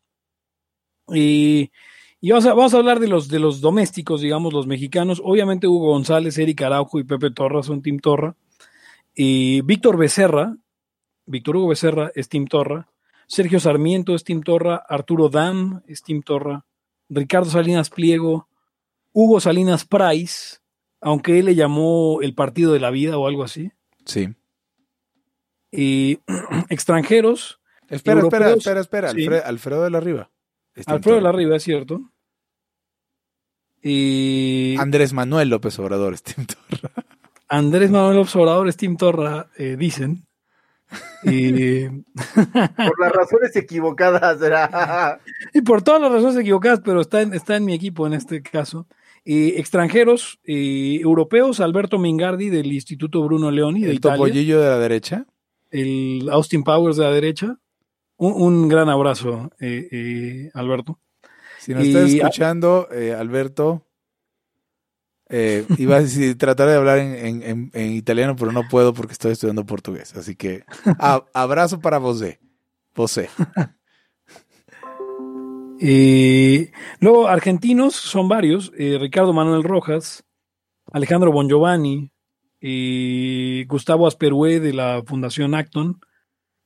Y, 1.13 1.71
y 2.21 2.31
vamos, 2.31 2.47
a, 2.47 2.55
vamos 2.55 2.75
a 2.75 2.79
hablar 2.79 3.01
de 3.01 3.09
los, 3.09 3.29
de 3.29 3.39
los 3.39 3.61
domésticos, 3.61 4.21
digamos, 4.21 4.53
los 4.53 4.67
mexicanos. 4.67 5.21
Obviamente 5.25 5.67
Hugo 5.67 5.89
González, 5.93 6.37
Eric 6.39 6.63
Araujo 6.63 6.99
y 6.99 7.05
Pepe 7.05 7.31
Torra 7.31 7.63
son 7.63 7.83
Team 7.83 7.99
Torra. 7.99 8.37
Y 9.15 9.61
Víctor 9.63 9.97
Becerra, 9.97 10.57
Víctor 11.27 11.57
Hugo 11.57 11.69
Becerra 11.69 12.11
es 12.15 12.29
Team 12.29 12.47
Torra. 12.47 12.89
Sergio 13.27 13.61
Sarmiento 13.61 14.15
es 14.15 14.25
Team 14.25 14.43
Torra. 14.43 14.77
Arturo 14.89 15.29
Dam 15.29 15.83
es 15.87 16.03
Team 16.03 16.23
Torra. 16.23 16.65
Ricardo 17.09 17.51
Salinas 17.51 17.91
Pliego, 17.91 18.49
Hugo 19.13 19.41
Salinas 19.41 19.85
Price, 19.85 20.59
aunque 21.01 21.39
él 21.39 21.47
le 21.47 21.55
llamó 21.55 22.21
el 22.23 22.35
partido 22.35 22.73
de 22.73 22.81
la 22.81 22.91
vida 22.91 23.17
o 23.19 23.27
algo 23.27 23.45
así. 23.45 23.71
Sí. 24.05 24.35
Y 25.71 26.19
extranjeros, 26.69 27.61
Espera, 27.89 28.21
espera, 28.21 28.47
Europeos, 28.49 28.67
espera, 28.67 28.81
espera. 28.81 29.11
sí. 29.11 29.27
Alfredo 29.45 29.85
de 29.85 29.91
la 29.91 30.01
Riva. 30.01 30.31
Alfredo 30.87 31.17
de 31.17 31.23
la 31.23 31.33
Riva, 31.33 31.57
es 31.57 31.63
cierto. 31.63 32.01
Y 33.83 34.75
Andrés 34.79 35.13
Manuel 35.13 35.49
López 35.49 35.79
Obrador, 35.79 36.15
está 36.15 36.35
en 36.39 36.47
todo. 36.47 36.91
Andrés 37.49 37.91
Manuel 37.91 38.27
Obrador 38.35 38.69
es 38.69 38.77
Team 38.77 38.97
Torra, 38.97 39.49
eh, 39.57 39.77
dicen. 39.79 40.26
Y, 41.25 41.87
Por 42.77 43.01
las 43.01 43.13
razones 43.13 43.57
equivocadas, 43.57 44.41
era. 44.41 45.21
y 45.53 45.61
por 45.63 45.83
todas 45.83 46.01
las 46.01 46.13
razones 46.13 46.37
equivocadas, 46.37 46.81
pero 46.85 47.01
está 47.01 47.23
en, 47.23 47.35
está 47.35 47.57
en 47.57 47.65
mi 47.65 47.75
equipo 47.75 48.07
en 48.07 48.13
este 48.15 48.43
caso. 48.43 48.87
Y 49.25 49.59
extranjeros, 49.59 50.39
eh, 50.45 51.01
europeos, 51.03 51.59
Alberto 51.61 51.99
Mingardi 51.99 52.49
del 52.49 52.73
Instituto 52.73 53.23
Bruno 53.25 53.51
Leoni 53.51 53.81
de 53.83 53.91
El 53.91 53.97
Italia. 53.97 54.17
topollillo 54.17 54.61
de 54.61 54.69
la 54.69 54.79
derecha. 54.79 55.27
el 55.71 56.29
Austin 56.31 56.63
Powers 56.63 56.97
de 56.97 57.05
la 57.05 57.11
derecha. 57.11 57.59
Un, 58.19 58.33
un 58.41 58.69
gran 58.69 58.89
abrazo, 58.89 59.51
eh, 59.61 59.89
eh, 59.91 60.51
Alberto. 60.55 61.01
Si 61.59 61.75
nos 61.75 61.85
Y- 61.85 61.89
estás 61.89 62.11
escuchando, 62.13 62.89
eh, 62.93 63.13
Alberto, 63.13 63.86
eh, 65.29 65.67
iba 65.79 65.97
a 65.97 66.01
decir, 66.01 66.37
tratar 66.39 66.69
de 66.69 66.77
hablar 66.77 66.99
en, 66.99 67.71
italiano, 67.75 68.37
pero 68.37 68.53
no 68.53 68.69
puedo 68.69 68.95
porque 68.95 69.13
estoy 69.13 69.33
estudiando 69.33 69.67
portugués. 69.67 70.17
Así 70.17 70.37
que 70.37 70.65
abrazo 71.35 71.81
para 71.81 71.99
vosé. 71.99 72.41
Vosé. 72.95 73.29
Y 75.79 76.71
luego, 77.01 77.29
argentinos 77.29 77.95
son 77.95 78.31
varios: 78.31 78.73
eh, 78.79 78.97
Ricardo 78.99 79.35
Manuel 79.35 79.63
Rojas, 79.63 80.25
Alejandro 80.91 81.33
Bongiovanni, 81.33 82.11
Gustavo 83.67 84.07
Asperue 84.07 84.59
de 84.59 84.73
la 84.73 85.03
Fundación 85.05 85.55
Acton. 85.55 86.01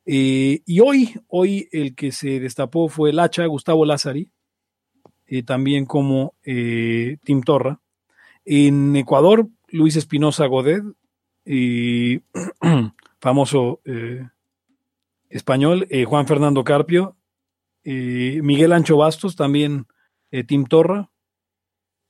Eh, 0.06 0.62
y 0.66 0.80
hoy, 0.80 1.14
hoy 1.28 1.68
el 1.72 1.94
que 1.94 2.12
se 2.12 2.40
destapó 2.40 2.88
fue 2.88 3.11
el 3.11 3.18
hacha, 3.18 3.46
Gustavo 3.46 3.84
Lázari, 3.84 4.32
eh, 5.26 5.42
también 5.42 5.86
como 5.86 6.34
eh, 6.42 7.18
Tim 7.24 7.42
Torra. 7.42 7.80
En 8.45 8.97
Ecuador, 8.97 9.49
Luis 9.68 9.97
Espinosa 9.97 10.47
Godet, 10.47 10.82
y 11.45 12.22
famoso 13.20 13.80
eh, 13.84 14.28
español, 15.28 15.86
eh, 15.91 16.05
Juan 16.05 16.26
Fernando 16.26 16.64
Carpio, 16.64 17.16
Miguel 17.82 18.72
Ancho 18.72 18.99
Bastos, 18.99 19.36
también 19.36 19.86
eh, 20.30 20.45
Tim 20.45 20.66
Torra. 20.66 21.11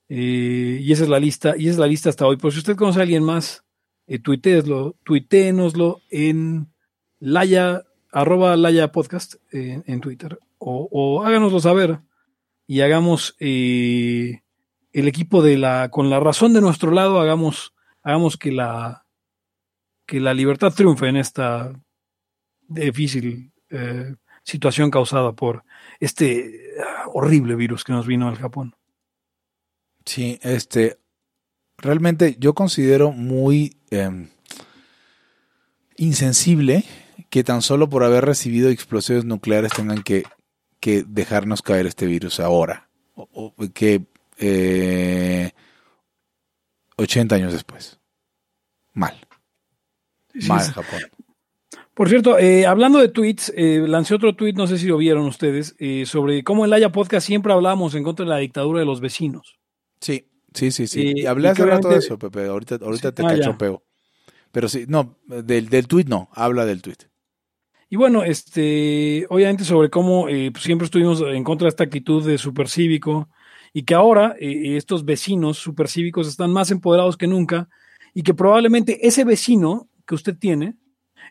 Y 0.08 0.90
esa 0.90 1.04
es 1.04 1.08
la 1.08 1.20
lista, 1.20 1.54
y 1.56 1.68
es 1.68 1.78
la 1.78 1.86
lista 1.86 2.08
hasta 2.08 2.26
hoy. 2.26 2.36
Por 2.36 2.52
si 2.52 2.58
usted 2.58 2.76
conoce 2.76 2.98
a 2.98 3.02
alguien 3.02 3.22
más, 3.22 3.64
tuitéeslo, 4.24 4.96
en 6.10 6.72
Laya, 7.20 7.84
arroba 8.10 8.56
Laya 8.56 8.90
Podcast 8.90 9.36
en 9.52 10.00
Twitter. 10.00 10.40
O, 10.58 11.22
háganoslo 11.24 11.60
saber 11.60 12.00
y 12.66 12.80
hagamos 12.80 13.36
el 14.92 15.08
equipo 15.08 15.42
de 15.42 15.56
la, 15.56 15.90
con 15.90 16.10
la 16.10 16.20
razón 16.20 16.52
de 16.52 16.60
nuestro 16.60 16.90
lado, 16.90 17.20
hagamos, 17.20 17.74
hagamos 18.02 18.36
que 18.36 18.52
la 18.52 19.04
que 20.10 20.18
la 20.18 20.34
libertad 20.34 20.72
triunfe 20.74 21.06
en 21.06 21.16
esta 21.16 21.72
difícil 22.66 23.52
eh, 23.70 24.16
situación 24.42 24.90
causada 24.90 25.34
por 25.34 25.62
este 26.00 26.74
ah, 26.84 27.04
horrible 27.12 27.54
virus 27.54 27.84
que 27.84 27.92
nos 27.92 28.08
vino 28.08 28.26
al 28.26 28.34
Japón. 28.34 28.74
Sí, 30.04 30.40
este, 30.42 30.98
realmente 31.78 32.34
yo 32.40 32.54
considero 32.54 33.12
muy 33.12 33.76
eh, 33.92 34.26
insensible 35.96 36.84
que 37.28 37.44
tan 37.44 37.62
solo 37.62 37.88
por 37.88 38.02
haber 38.02 38.24
recibido 38.24 38.68
explosiones 38.68 39.24
nucleares 39.24 39.70
tengan 39.70 40.02
que, 40.02 40.24
que 40.80 41.04
dejarnos 41.06 41.62
caer 41.62 41.86
este 41.86 42.06
virus 42.06 42.40
ahora. 42.40 42.88
O 43.14 43.54
que 43.74 44.06
eh, 44.40 45.50
80 46.96 47.34
años 47.34 47.52
después. 47.52 47.98
Mal. 48.92 49.14
Mal, 50.48 50.60
sí. 50.62 50.72
Japón. 50.72 51.00
Por 51.94 52.08
cierto, 52.08 52.38
eh, 52.38 52.66
hablando 52.66 52.98
de 52.98 53.08
tweets, 53.08 53.52
eh, 53.56 53.84
lancé 53.86 54.14
otro 54.14 54.34
tweet, 54.34 54.54
no 54.54 54.66
sé 54.66 54.78
si 54.78 54.86
lo 54.86 54.96
vieron 54.96 55.26
ustedes, 55.26 55.74
eh, 55.78 56.06
sobre 56.06 56.42
cómo 56.42 56.64
en 56.64 56.70
Laya 56.70 56.90
Podcast 56.92 57.26
siempre 57.26 57.52
hablamos 57.52 57.94
en 57.94 58.02
contra 58.04 58.24
de 58.24 58.30
la 58.30 58.38
dictadura 58.38 58.80
de 58.80 58.86
los 58.86 59.00
vecinos. 59.00 59.58
Sí, 60.00 60.26
sí, 60.54 60.70
sí, 60.70 60.86
sí. 60.86 61.12
Y- 61.16 61.26
hablé 61.26 61.48
y 61.48 61.50
hace 61.50 61.66
rato 61.66 61.88
de 61.88 61.96
eso, 61.98 62.18
Pepe. 62.18 62.46
Ahorita, 62.46 62.76
ahorita 62.80 63.08
Sí. 63.10 63.14
te 63.14 63.22
Ah, 63.26 63.32
ya. 63.34 63.38
cachopeo. 63.40 63.82
Pero 64.52 64.68
sí, 64.68 64.84
no, 64.88 65.18
del, 65.26 65.68
del 65.68 65.86
tweet 65.86 66.04
no, 66.08 66.28
habla 66.32 66.64
del 66.64 66.80
tweet. 66.80 66.96
Y 67.90 67.96
bueno, 67.96 68.22
este, 68.24 69.26
obviamente 69.28 69.64
sobre 69.64 69.90
cómo 69.90 70.28
eh, 70.28 70.50
pues 70.52 70.64
siempre 70.64 70.86
estuvimos 70.86 71.20
en 71.20 71.44
contra 71.44 71.66
de 71.66 71.70
esta 71.70 71.84
actitud 71.84 72.24
de 72.24 72.38
supercívico 72.38 73.28
y 73.72 73.82
que 73.84 73.94
ahora 73.94 74.34
eh, 74.40 74.76
estos 74.76 75.04
vecinos 75.04 75.58
supercívicos 75.58 76.26
están 76.28 76.52
más 76.52 76.70
empoderados 76.70 77.16
que 77.16 77.26
nunca 77.26 77.68
y 78.14 78.22
que 78.22 78.34
probablemente 78.34 79.06
ese 79.06 79.24
vecino 79.24 79.88
que 80.06 80.14
usted 80.14 80.36
tiene, 80.36 80.74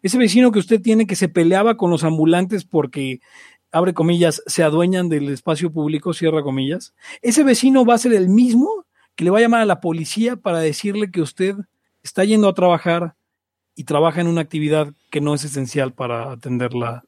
ese 0.01 0.17
vecino 0.17 0.51
que 0.51 0.59
usted 0.59 0.81
tiene 0.81 1.05
que 1.07 1.15
se 1.15 1.27
peleaba 1.27 1.75
con 1.75 1.91
los 1.91 2.03
ambulantes 2.05 2.63
porque, 2.63 3.19
abre 3.71 3.93
comillas, 3.93 4.41
se 4.47 4.63
adueñan 4.63 5.09
del 5.09 5.29
espacio 5.29 5.71
público, 5.71 6.13
cierra 6.13 6.41
comillas, 6.43 6.93
ese 7.21 7.43
vecino 7.43 7.85
va 7.85 7.95
a 7.95 7.99
ser 7.99 8.13
el 8.13 8.29
mismo 8.29 8.85
que 9.15 9.25
le 9.25 9.31
va 9.31 9.39
a 9.39 9.41
llamar 9.41 9.61
a 9.61 9.65
la 9.65 9.81
policía 9.81 10.37
para 10.37 10.59
decirle 10.59 11.11
que 11.11 11.21
usted 11.21 11.55
está 12.01 12.23
yendo 12.23 12.47
a 12.47 12.53
trabajar 12.53 13.15
y 13.75 13.83
trabaja 13.83 14.21
en 14.21 14.27
una 14.27 14.39
actividad 14.41 14.93
que 15.11 15.19
no 15.19 15.33
es 15.33 15.43
esencial 15.43 15.91
para 15.93 16.31
atender 16.31 16.73
la, 16.73 17.03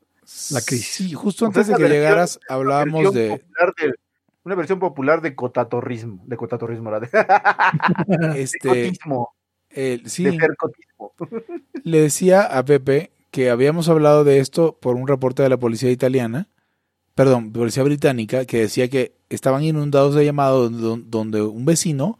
la 0.51 0.61
crisis. 0.61 0.87
Sí, 1.07 1.13
justo 1.13 1.45
antes 1.45 1.67
de 1.67 1.75
que 1.75 1.87
llegaras 1.87 2.39
hablábamos 2.49 3.03
versión 3.03 3.13
de 3.13 3.29
popular 3.37 3.73
de- 3.81 3.93
una 4.43 4.55
versión 4.55 4.79
popular 4.79 5.21
de 5.21 5.35
cotatorrismo, 5.35 6.23
de 6.25 6.37
cotatorrismo, 6.37 6.89
¿verdad? 6.91 7.09
de 8.07 8.41
este 8.41 8.59
cotismo, 8.67 9.33
el- 9.69 10.09
sí, 10.09 10.23
de 10.25 10.37
le 11.83 12.01
decía 12.01 12.41
a 12.43 12.63
Pepe 12.65 13.11
que 13.31 13.49
habíamos 13.49 13.87
hablado 13.89 14.23
de 14.23 14.39
esto 14.39 14.77
por 14.81 14.95
un 14.95 15.07
reporte 15.07 15.41
de 15.43 15.49
la 15.49 15.57
policía 15.57 15.91
italiana, 15.91 16.49
perdón, 17.15 17.51
policía 17.53 17.83
británica, 17.83 18.45
que 18.45 18.59
decía 18.61 18.89
que 18.89 19.15
estaban 19.29 19.63
inundados 19.63 20.15
de 20.15 20.25
llamados 20.25 20.71
don- 20.79 21.09
donde 21.09 21.41
un 21.41 21.65
vecino 21.65 22.19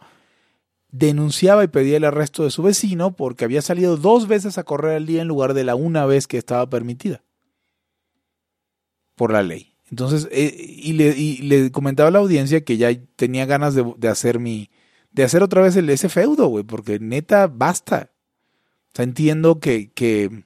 denunciaba 0.91 1.63
y 1.63 1.67
pedía 1.67 1.97
el 1.97 2.03
arresto 2.05 2.43
de 2.43 2.51
su 2.51 2.63
vecino 2.63 3.15
porque 3.15 3.45
había 3.45 3.61
salido 3.61 3.97
dos 3.97 4.27
veces 4.27 4.57
a 4.57 4.63
correr 4.63 4.95
al 4.97 5.05
día 5.05 5.21
en 5.21 5.27
lugar 5.27 5.53
de 5.53 5.63
la 5.63 5.75
una 5.75 6.05
vez 6.05 6.27
que 6.27 6.37
estaba 6.37 6.69
permitida 6.69 7.23
por 9.15 9.31
la 9.31 9.43
ley. 9.43 9.70
Entonces, 9.91 10.27
eh, 10.31 10.55
y, 10.57 10.93
le, 10.93 11.09
y 11.09 11.37
le 11.39 11.71
comentaba 11.71 12.07
a 12.07 12.11
la 12.11 12.19
audiencia 12.19 12.63
que 12.63 12.77
ya 12.77 12.89
tenía 13.17 13.45
ganas 13.45 13.75
de, 13.75 13.93
de 13.97 14.07
hacer 14.07 14.39
mi, 14.39 14.69
de 15.11 15.23
hacer 15.23 15.43
otra 15.43 15.61
vez 15.61 15.75
el, 15.75 15.89
ese 15.89 16.07
feudo, 16.09 16.47
güey, 16.47 16.63
porque 16.63 16.97
neta, 16.99 17.47
basta. 17.47 18.11
O 18.87 18.95
sea, 18.95 19.03
entiendo 19.03 19.59
que, 19.59 19.91
que, 19.91 20.45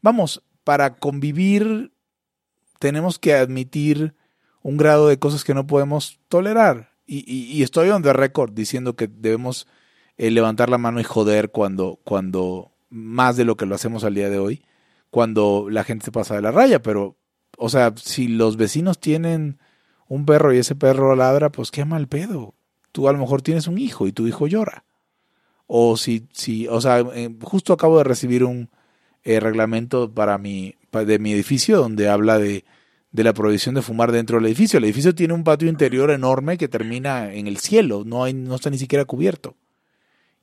vamos, 0.00 0.42
para 0.64 0.96
convivir 0.96 1.92
tenemos 2.78 3.18
que 3.18 3.34
admitir 3.34 4.14
un 4.62 4.76
grado 4.76 5.08
de 5.08 5.18
cosas 5.18 5.44
que 5.44 5.54
no 5.54 5.66
podemos 5.66 6.18
tolerar. 6.28 6.92
Y, 7.06 7.18
y, 7.30 7.52
y 7.52 7.62
estoy 7.62 7.90
on 7.90 8.02
the 8.02 8.12
record 8.12 8.52
diciendo 8.52 8.96
que 8.96 9.06
debemos 9.06 9.66
eh, 10.16 10.30
levantar 10.30 10.70
la 10.70 10.78
mano 10.78 10.98
y 10.98 11.04
joder 11.04 11.50
cuando, 11.50 12.00
cuando, 12.04 12.72
más 12.88 13.36
de 13.36 13.44
lo 13.44 13.56
que 13.56 13.66
lo 13.66 13.74
hacemos 13.74 14.02
al 14.02 14.14
día 14.14 14.30
de 14.30 14.38
hoy, 14.38 14.64
cuando 15.10 15.68
la 15.70 15.84
gente 15.84 16.06
se 16.06 16.12
pasa 16.12 16.34
de 16.34 16.42
la 16.42 16.52
raya. 16.52 16.82
Pero, 16.82 17.16
o 17.56 17.68
sea, 17.68 17.92
si 17.96 18.28
los 18.28 18.56
vecinos 18.56 18.98
tienen 18.98 19.58
un 20.08 20.24
perro 20.24 20.52
y 20.52 20.58
ese 20.58 20.74
perro 20.74 21.16
ladra, 21.16 21.50
pues 21.50 21.70
qué 21.70 21.84
mal 21.84 22.08
pedo. 22.08 22.54
Tú 22.92 23.08
a 23.08 23.12
lo 23.12 23.18
mejor 23.18 23.42
tienes 23.42 23.66
un 23.66 23.78
hijo 23.78 24.06
y 24.06 24.12
tu 24.12 24.26
hijo 24.26 24.46
llora. 24.46 24.84
O 25.66 25.96
si, 25.96 26.26
si 26.32 26.68
o 26.68 26.80
sea, 26.80 27.00
eh, 27.00 27.34
justo 27.42 27.72
acabo 27.72 27.98
de 27.98 28.04
recibir 28.04 28.44
un 28.44 28.70
eh, 29.24 29.40
reglamento 29.40 30.12
para 30.12 30.38
mi, 30.38 30.76
de 30.92 31.18
mi 31.18 31.32
edificio 31.32 31.78
donde 31.78 32.08
habla 32.08 32.38
de, 32.38 32.64
de 33.10 33.24
la 33.24 33.32
prohibición 33.32 33.74
de 33.74 33.82
fumar 33.82 34.12
dentro 34.12 34.36
del 34.36 34.46
edificio. 34.46 34.78
El 34.78 34.84
edificio 34.84 35.14
tiene 35.14 35.34
un 35.34 35.42
patio 35.42 35.68
interior 35.68 36.10
enorme 36.10 36.58
que 36.58 36.68
termina 36.68 37.32
en 37.32 37.46
el 37.46 37.56
cielo, 37.56 38.04
no, 38.04 38.24
hay, 38.24 38.34
no 38.34 38.54
está 38.54 38.70
ni 38.70 38.78
siquiera 38.78 39.04
cubierto. 39.04 39.56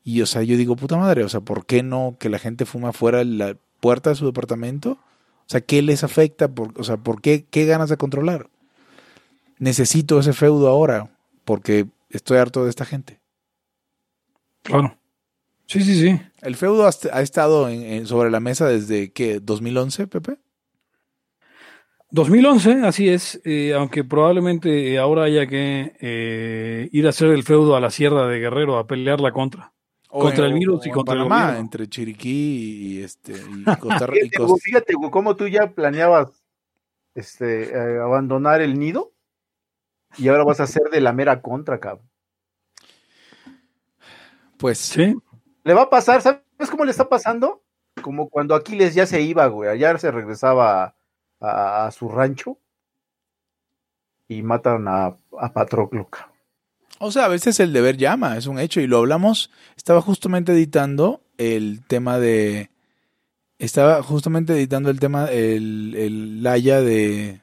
Y, 0.03 0.21
o 0.21 0.25
sea, 0.25 0.43
yo 0.43 0.57
digo, 0.57 0.75
puta 0.75 0.97
madre, 0.97 1.23
o 1.23 1.29
sea, 1.29 1.39
¿por 1.39 1.65
qué 1.65 1.81
no 1.81 2.17
que 2.19 2.29
la 2.29 2.39
gente 2.39 2.65
fuma 2.65 2.91
fuera 2.91 3.19
de 3.19 3.25
la 3.25 3.57
puerta 3.79 4.09
de 4.09 4.17
su 4.17 4.25
departamento? 4.25 4.97
O 5.45 5.49
sea, 5.53 5.61
¿qué 5.61 5.81
les 5.81 6.03
afecta? 6.03 6.47
Por, 6.47 6.79
o 6.79 6.83
sea, 6.83 6.97
¿por 6.97 7.21
qué, 7.21 7.45
qué 7.49 7.65
ganas 7.65 7.89
de 7.89 7.97
controlar? 7.97 8.49
Necesito 9.59 10.19
ese 10.19 10.33
feudo 10.33 10.67
ahora 10.67 11.11
porque 11.45 11.85
estoy 12.09 12.37
harto 12.37 12.63
de 12.63 12.69
esta 12.69 12.85
gente. 12.85 13.19
Claro. 14.63 14.97
Sí, 15.65 15.81
sí, 15.83 15.99
sí. 15.99 16.19
El 16.41 16.55
feudo 16.55 16.85
ha, 16.85 16.89
est- 16.89 17.07
ha 17.11 17.21
estado 17.21 17.69
en- 17.69 17.83
en- 17.83 18.05
sobre 18.07 18.29
la 18.31 18.39
mesa 18.39 18.67
desde, 18.67 19.11
¿qué? 19.11 19.39
¿2011, 19.41 20.07
Pepe? 20.07 20.37
2011, 22.11 22.81
así 22.85 23.09
es, 23.09 23.41
eh, 23.43 23.73
aunque 23.73 24.03
probablemente 24.03 24.99
ahora 24.99 25.23
haya 25.23 25.47
que 25.47 25.95
eh, 25.99 26.89
ir 26.91 27.07
a 27.07 27.09
hacer 27.09 27.29
el 27.31 27.43
feudo 27.43 27.75
a 27.75 27.79
la 27.79 27.89
Sierra 27.89 28.27
de 28.27 28.39
Guerrero 28.39 28.77
a 28.77 28.85
pelearla 28.85 29.31
contra. 29.31 29.73
O 30.15 30.19
Contra 30.19 30.45
en- 30.45 30.53
el 30.53 30.59
virus 30.59 30.85
y 30.85 30.91
o 30.91 30.93
contra 30.93 31.13
el 31.15 31.19
Panamá, 31.21 31.41
gobierno. 31.45 31.59
entre 31.61 31.87
Chiriquí 31.89 32.99
y, 32.99 33.03
este, 33.03 33.33
y 33.33 33.63
Costa 33.79 34.05
Rica. 34.05 34.37
Fíjate, 34.45 34.61
fíjate, 34.61 34.93
cómo 35.11 35.35
tú 35.35 35.47
ya 35.47 35.71
planeabas 35.71 36.43
este, 37.15 37.69
eh, 37.75 37.99
abandonar 37.99 38.61
el 38.61 38.77
nido 38.77 39.11
y 40.17 40.27
ahora 40.27 40.43
vas 40.43 40.59
a 40.59 40.63
hacer 40.63 40.83
de 40.91 41.01
la 41.01 41.13
mera 41.13 41.41
contra, 41.41 41.79
cabrón. 41.79 42.07
Pues 44.57 44.77
Sí. 44.77 45.15
Le 45.63 45.73
va 45.73 45.83
a 45.83 45.89
pasar, 45.89 46.21
¿sabes 46.21 46.41
cómo 46.69 46.85
le 46.85 46.91
está 46.91 47.07
pasando? 47.09 47.63
Como 48.01 48.29
cuando 48.29 48.53
Aquiles 48.53 48.93
ya 48.93 49.05
se 49.05 49.21
iba, 49.21 49.47
güey, 49.47 49.69
allá 49.69 49.97
se 49.97 50.11
regresaba 50.11 50.95
a, 51.39 51.85
a 51.87 51.91
su 51.91 52.09
rancho 52.09 52.57
y 54.27 54.41
matan 54.43 54.87
a, 54.87 55.17
a 55.39 55.53
Patroclo, 55.53 56.07
cabrón. 56.09 56.32
O 57.03 57.11
sea, 57.11 57.25
a 57.25 57.29
veces 57.29 57.59
el 57.59 57.73
deber 57.73 57.97
llama, 57.97 58.37
es 58.37 58.47
un 58.47 58.59
hecho, 58.59 58.79
y 58.81 58.87
lo 58.87 58.97
hablamos, 58.99 59.51
estaba 59.77 60.01
justamente 60.01 60.51
editando 60.53 61.21
el 61.37 61.83
tema 61.87 62.19
de, 62.19 62.69
estaba 63.59 64.01
justamente 64.03 64.53
editando 64.53 64.89
el 64.89 64.99
tema, 64.99 65.25
el, 65.31 65.95
el 65.97 66.43
Laia 66.43 66.81
de, 66.81 67.41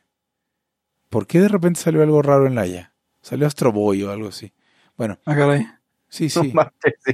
¿por 1.08 1.26
qué 1.26 1.40
de 1.40 1.48
repente 1.48 1.80
salió 1.80 2.02
algo 2.02 2.22
raro 2.22 2.46
en 2.46 2.54
Laia? 2.54 2.92
Salió 3.22 3.46
Astro 3.46 3.70
Boy 3.72 4.02
o 4.02 4.10
algo 4.10 4.28
así. 4.28 4.52
Bueno, 4.96 5.18
Ah, 5.24 5.34
caray. 5.36 5.66
sí, 6.08 6.28
sí, 6.30 6.52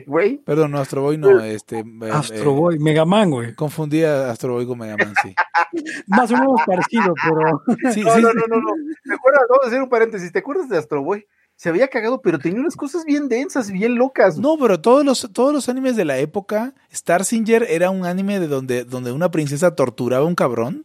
güey. 0.07 0.38
perdón, 0.38 0.70
no, 0.72 0.78
Astro 0.78 1.03
Boy 1.03 1.18
no, 1.18 1.40
este, 1.40 1.80
eh, 1.80 2.11
Astro 2.12 2.53
eh, 2.53 2.55
Boy, 2.55 2.78
Megaman, 2.78 3.30
güey. 3.30 3.55
confundí 3.55 4.03
a 4.05 4.30
Astro 4.30 4.55
Boy 4.55 4.66
con 4.66 4.78
Mega 4.78 4.97
Man, 4.97 5.14
sí. 5.22 5.34
Más 6.07 6.30
o 6.30 6.34
menos 6.36 6.61
parecido, 6.64 7.12
pero 7.24 7.62
Sí, 7.92 8.03
No, 8.03 8.14
sí, 8.14 8.22
no, 8.22 8.32
no, 8.32 8.42
no, 8.49 8.57
no. 8.61 8.72
¿Te 9.05 9.14
acuerdas? 9.14 9.42
Vamos 9.49 9.64
a 9.64 9.68
hacer 9.68 9.82
un 9.82 9.88
paréntesis. 9.88 10.32
¿Te 10.32 10.38
acuerdas 10.38 10.68
de 10.68 10.78
Astro 10.78 11.03
Boy? 11.03 11.26
Se 11.57 11.70
había 11.70 11.88
cagado, 11.88 12.20
pero 12.20 12.38
tenía 12.38 12.61
unas 12.61 12.76
cosas 12.76 13.04
bien 13.04 13.28
densas, 13.28 13.70
bien 13.70 13.94
locas. 13.96 14.38
No, 14.38 14.59
pero 14.59 14.80
todos 14.80 15.04
los, 15.04 15.28
todos 15.32 15.52
los 15.54 15.68
animes 15.68 15.96
de 15.96 16.04
la 16.04 16.18
época, 16.18 16.74
Star 16.90 17.24
Singer 17.24 17.66
era 17.68 17.90
un 17.90 18.04
anime 18.04 18.38
de 18.38 18.46
donde, 18.46 18.84
donde 18.84 19.12
una 19.12 19.30
princesa 19.30 19.74
torturaba 19.74 20.24
a 20.24 20.28
un 20.28 20.34
cabrón 20.34 20.84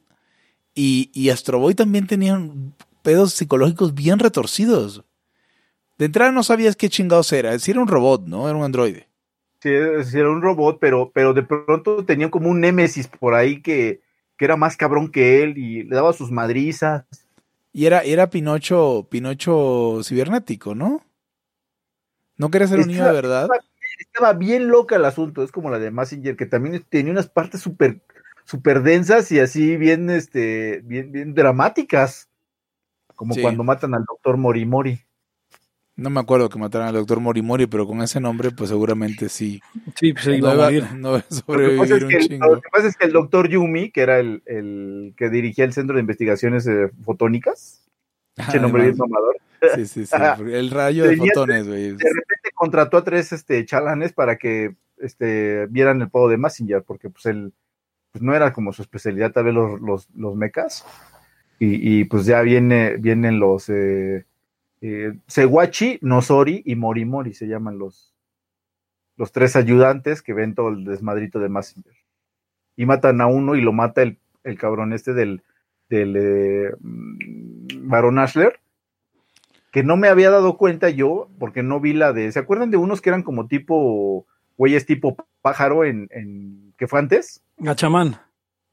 y, 0.75 1.11
y 1.13 1.29
Astro 1.29 1.59
Boy 1.59 1.75
también 1.75 2.07
tenía 2.07 2.35
un- 2.35 2.73
pedos 3.03 3.33
psicológicos 3.33 3.93
bien 3.93 4.19
retorcidos. 4.19 5.03
De 5.97 6.05
entrada 6.05 6.31
no 6.31 6.43
sabías 6.43 6.75
qué 6.75 6.89
chingados 6.89 7.31
era, 7.33 7.57
si 7.59 7.71
era 7.71 7.81
un 7.81 7.87
robot, 7.87 8.25
¿no? 8.27 8.47
Era 8.49 8.57
un 8.57 8.63
androide. 8.63 9.07
Sí, 9.61 9.69
sí, 10.05 10.17
era 10.17 10.29
un 10.31 10.41
robot, 10.41 10.77
pero, 10.79 11.11
pero 11.13 11.33
de 11.33 11.43
pronto 11.43 12.03
tenía 12.03 12.31
como 12.31 12.49
un 12.49 12.61
némesis 12.61 13.07
por 13.07 13.35
ahí 13.35 13.61
que, 13.61 14.01
que 14.37 14.45
era 14.45 14.55
más 14.57 14.75
cabrón 14.75 15.11
que 15.11 15.43
él 15.43 15.57
y 15.57 15.83
le 15.83 15.95
daba 15.95 16.13
sus 16.13 16.31
madrizas. 16.31 17.05
Y 17.73 17.85
era, 17.85 18.01
era 18.01 18.29
Pinocho, 18.29 19.07
Pinocho 19.09 20.01
cibernético, 20.03 20.75
¿no? 20.75 21.01
¿No 22.37 22.49
quería 22.51 22.67
ser 22.67 22.79
un 22.79 22.87
niño 22.87 23.05
de 23.05 23.13
verdad? 23.13 23.47
Estaba 23.99 24.33
bien 24.33 24.67
loca 24.67 24.95
el 24.95 25.05
asunto, 25.05 25.43
es 25.43 25.51
como 25.51 25.69
la 25.69 25.79
de 25.79 25.91
Massinger, 25.91 26.35
que 26.35 26.45
también 26.45 26.83
tenía 26.89 27.11
unas 27.11 27.29
partes 27.29 27.61
súper 27.61 28.01
super 28.45 28.81
densas 28.81 29.31
y 29.31 29.39
así 29.39 29.77
bien, 29.77 30.09
este, 30.09 30.81
bien, 30.83 31.11
bien 31.11 31.33
dramáticas. 31.33 32.27
Como 33.15 33.35
Sí. 33.35 33.41
cuando 33.41 33.63
matan 33.63 33.93
al 33.93 34.03
doctor 34.05 34.37
Morimori. 34.37 35.05
No 36.01 36.09
me 36.09 36.19
acuerdo 36.19 36.49
que 36.49 36.57
mataran 36.59 36.87
al 36.89 36.93
doctor 36.95 37.19
Morimori, 37.19 37.67
pero 37.67 37.85
con 37.85 38.01
ese 38.01 38.19
nombre, 38.19 38.51
pues 38.51 38.69
seguramente 38.69 39.29
sí. 39.29 39.61
sí, 39.95 40.13
pues 40.13 40.25
se 40.25 40.37
iba 40.37 40.53
No 40.53 40.61
a 40.61 40.65
morir. 40.65 40.83
no 40.95 41.09
iba 41.09 41.17
a 41.17 41.21
Lo 41.21 41.21
que, 41.21 41.27
pasa 41.29 41.41
sobrevivir 41.45 41.93
es 41.93 42.03
un 42.03 42.09
que 42.09 42.15
el, 42.17 42.27
chingo. 42.27 42.55
lo 42.55 42.61
que 42.61 42.69
pasa 42.69 42.87
es 42.87 42.97
que 42.97 43.05
el 43.05 43.11
doctor 43.13 43.47
Yumi, 43.49 43.91
que 43.91 44.01
era 44.01 44.19
el, 44.19 44.41
el 44.45 45.13
que 45.15 45.29
dirigía 45.29 45.65
el 45.65 45.73
Centro 45.73 45.95
de 45.95 46.01
Investigaciones 46.01 46.65
eh, 46.67 46.89
Fotónicas, 47.03 47.87
pinche 48.35 48.59
nombre 48.59 48.83
bien 48.83 48.97
mamador, 48.97 49.37
Sí, 49.75 49.85
sí, 49.85 50.05
sí. 50.07 50.15
El 50.51 50.71
rayo 50.71 51.03
de 51.03 51.11
Tenía- 51.11 51.31
fotones, 51.35 51.67
güey. 51.67 51.83
de 51.91 51.91
repente 51.91 52.49
contrató 52.55 52.97
a 52.97 53.03
tres 53.03 53.31
este, 53.31 53.63
chalanes 53.65 54.11
para 54.11 54.37
que 54.37 54.75
este, 54.97 55.67
vieran 55.67 56.01
el 56.01 56.09
juego 56.09 56.29
de 56.29 56.37
Massinger, 56.37 56.81
porque 56.83 57.11
pues 57.11 57.27
él 57.27 57.53
pues, 58.11 58.23
no 58.23 58.33
era 58.33 58.53
como 58.53 58.73
su 58.73 58.81
especialidad 58.81 59.31
tal 59.31 59.43
vez 59.45 59.53
los, 59.53 59.79
los, 59.79 60.09
los 60.15 60.35
mechas. 60.35 60.83
Y, 61.59 61.99
y, 61.99 62.05
pues 62.05 62.25
ya 62.25 62.41
viene, 62.41 62.97
vienen 62.97 63.39
los 63.39 63.69
eh, 63.69 64.25
eh, 64.81 65.13
Sewachi, 65.27 65.99
Nosori 66.01 66.63
y 66.65 66.75
Morimori, 66.75 67.33
se 67.33 67.47
llaman 67.47 67.77
los, 67.77 68.13
los 69.17 69.31
tres 69.31 69.55
ayudantes 69.55 70.21
que 70.21 70.33
ven 70.33 70.55
todo 70.55 70.69
el 70.69 70.85
desmadrito 70.85 71.39
de 71.39 71.49
Massinger. 71.49 71.95
Y 72.75 72.85
matan 72.85 73.21
a 73.21 73.27
uno 73.27 73.55
y 73.55 73.61
lo 73.61 73.73
mata 73.73 74.01
el, 74.01 74.17
el 74.43 74.57
cabrón 74.57 74.93
este 74.93 75.13
del, 75.13 75.43
del 75.89 76.15
eh, 76.17 76.75
mm, 76.79 77.87
Baron 77.87 78.19
Ashler 78.19 78.59
que 79.71 79.83
no 79.83 79.97
me 79.97 80.09
había 80.09 80.29
dado 80.29 80.57
cuenta 80.57 80.89
yo, 80.89 81.29
porque 81.39 81.63
no 81.63 81.79
vi 81.79 81.93
la 81.93 82.13
de. 82.13 82.31
¿Se 82.31 82.39
acuerdan 82.39 82.71
de 82.71 82.77
unos 82.77 83.01
que 83.01 83.09
eran 83.09 83.23
como 83.23 83.47
tipo. 83.47 84.27
güeyes 84.57 84.85
tipo 84.85 85.15
pájaro 85.41 85.85
en. 85.85 86.09
en 86.11 86.73
¿Qué 86.77 86.87
fue 86.87 86.99
antes? 86.99 87.41
Gachamán. 87.57 88.17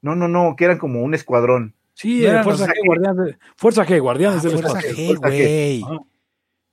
No, 0.01 0.15
no, 0.15 0.27
no, 0.27 0.55
que 0.55 0.65
eran 0.65 0.77
como 0.77 1.01
un 1.01 1.13
escuadrón. 1.13 1.73
Sí, 2.01 2.23
No 2.25 2.43
Fuerza 2.43 2.65
los- 2.67 2.75
G, 2.75 2.85
Guardianes, 2.85 3.25
de- 3.25 3.37
Fuerza 3.57 3.85
G, 3.85 3.99
Guardianes 3.99 4.39
Ah, 4.39 4.43
del 4.47 4.51
Fuerza 4.53 4.79
Espacio. 4.79 4.95
G, 4.95 5.05
Fuerza 5.07 5.27
G. 5.29 5.81
güey. 5.81 5.83
Ah, 5.85 5.99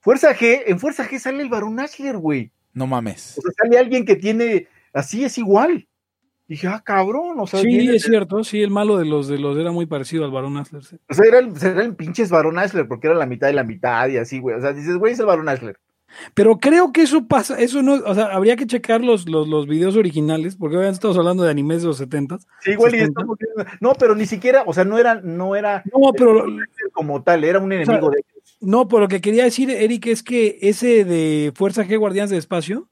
Fuerza 0.01 0.35
G, 0.37 0.63
en 0.67 0.79
Fuerza 0.79 1.09
G 1.09 1.19
sale 1.19 1.43
el 1.43 1.49
Barón 1.49 1.81
Ashler, 1.81 2.17
güey. 2.17 2.53
No 2.73 2.87
mames. 2.87 3.37
O 3.39 3.43
sea, 3.43 3.51
sale 3.61 3.79
alguien 3.79 4.05
que 4.05 4.15
tiene. 4.17 4.69
Así 4.93 5.25
es 5.25 5.37
igual. 5.39 5.89
Dije, 6.47 6.69
ah, 6.69 6.81
cabrón. 6.85 7.41
O 7.41 7.47
sea, 7.49 7.61
Sí, 7.61 7.67
viene- 7.67 7.97
es 7.97 8.05
cierto, 8.05 8.45
sí, 8.45 8.63
el 8.63 8.71
malo 8.71 8.99
de 8.99 9.05
los 9.05 9.27
de 9.27 9.39
los 9.39 9.59
era 9.59 9.73
muy 9.73 9.87
parecido 9.87 10.25
al 10.25 10.31
Barón 10.31 10.57
Asler. 10.59 10.85
sí. 10.85 10.97
o 11.09 11.15
sea, 11.15 11.25
era 11.27 11.41
el, 11.41 11.53
era 11.61 11.83
el 11.83 11.97
pinches 11.97 12.31
Barón 12.31 12.57
Ashler, 12.61 12.87
porque 12.87 13.09
era 13.09 13.17
la 13.17 13.27
mitad 13.27 13.49
de 13.49 13.53
la 13.55 13.65
mitad 13.65 14.07
y 14.09 14.19
así, 14.19 14.39
güey. 14.39 14.55
O 14.57 14.61
sea, 14.61 14.73
dices, 14.73 14.97
güey, 14.97 15.15
es 15.15 15.19
el 15.19 15.27
Barón 15.27 15.49
Ashler. 15.49 15.77
Pero 16.35 16.59
creo 16.59 16.93
que 16.93 17.03
eso 17.03 17.27
pasa, 17.27 17.59
eso 17.59 17.83
no, 17.83 17.95
o 17.95 18.15
sea, 18.15 18.27
habría 18.27 18.57
que 18.57 18.67
checar 18.67 19.03
los, 19.03 19.29
los, 19.29 19.49
los 19.49 19.67
videos 19.67 19.97
originales, 19.97 20.57
porque 20.57 20.77
obviamente 20.77 20.97
estamos 20.97 21.19
hablando 21.19 21.43
de 21.43 21.51
animes 21.51 21.83
de 21.83 21.89
los 21.89 21.99
70 21.99 22.39
Sí, 22.61 22.73
igual 22.73 22.95
y 22.95 22.99
estamos 23.01 23.39
No, 23.81 23.93
pero 23.95 24.15
ni 24.15 24.27
siquiera, 24.27 24.63
o 24.67 24.73
sea, 24.73 24.85
no 24.85 24.99
era, 24.99 25.17
no 25.17 25.57
era 25.57 25.83
no, 25.87 26.13
pero, 26.17 26.47
como 26.93 27.23
tal, 27.23 27.45
era 27.45 27.59
un 27.59 27.73
enemigo 27.73 27.93
o 27.93 28.01
sea, 28.01 28.11
de 28.11 28.19
ellos. 28.19 28.59
No, 28.61 28.89
pero 28.89 29.03
lo 29.03 29.09
que 29.09 29.21
quería 29.21 29.45
decir, 29.45 29.71
Eric, 29.71 30.07
es 30.07 30.23
que 30.23 30.59
ese 30.63 31.05
de 31.05 31.53
Fuerza 31.55 31.85
G 31.85 31.99
Guardianes 31.99 32.31
del 32.31 32.39
Espacio, 32.39 32.89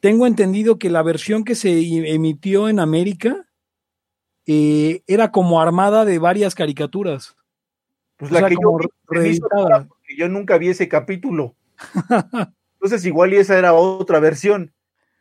tengo 0.00 0.26
entendido 0.26 0.78
que 0.78 0.90
la 0.90 1.02
versión 1.02 1.44
que 1.44 1.54
se 1.54 1.78
emitió 2.12 2.68
en 2.68 2.80
América 2.80 3.46
eh, 4.46 5.02
era 5.06 5.30
como 5.30 5.60
armada 5.60 6.04
de 6.04 6.18
varias 6.18 6.54
caricaturas. 6.54 7.36
Pues 8.16 8.30
la 8.30 8.40
sea, 8.40 8.48
que 8.48 8.54
yo, 8.54 8.78
yo 10.16 10.28
nunca 10.28 10.58
vi 10.58 10.68
ese 10.68 10.88
capítulo. 10.88 11.54
Entonces 12.80 13.04
igual 13.06 13.32
y 13.32 13.36
esa 13.36 13.58
era 13.58 13.74
otra 13.74 14.20
versión, 14.20 14.72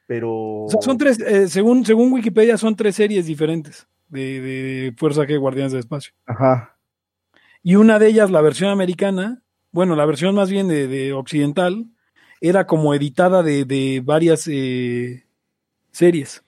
pero... 0.08 0.32
O 0.66 0.70
sea, 0.70 0.82
son 0.82 0.98
tres, 0.98 1.20
eh, 1.20 1.48
según, 1.48 1.86
según 1.86 2.12
Wikipedia, 2.14 2.58
son 2.58 2.76
tres 2.76 2.96
series 2.96 3.26
diferentes 3.26 3.88
de, 4.10 4.40
de 4.42 4.94
Fuerza 4.98 5.24
G 5.24 5.40
Guardianes 5.40 5.72
del 5.72 5.80
Espacio. 5.80 6.14
Ajá. 6.26 6.78
Y 7.64 7.76
una 7.76 7.98
de 7.98 8.08
ellas, 8.08 8.30
la 8.30 8.42
versión 8.42 8.70
americana, 8.70 9.42
bueno, 9.72 9.96
la 9.96 10.06
versión 10.06 10.36
más 10.36 10.50
bien 10.50 10.68
de, 10.68 10.88
de 10.88 11.14
occidental, 11.14 11.88
era 12.42 12.68
como 12.68 12.94
editada 12.94 13.42
de, 13.42 13.66
de 13.66 14.02
varias 14.04 14.48
eh, 14.48 15.26
series. 15.92 16.44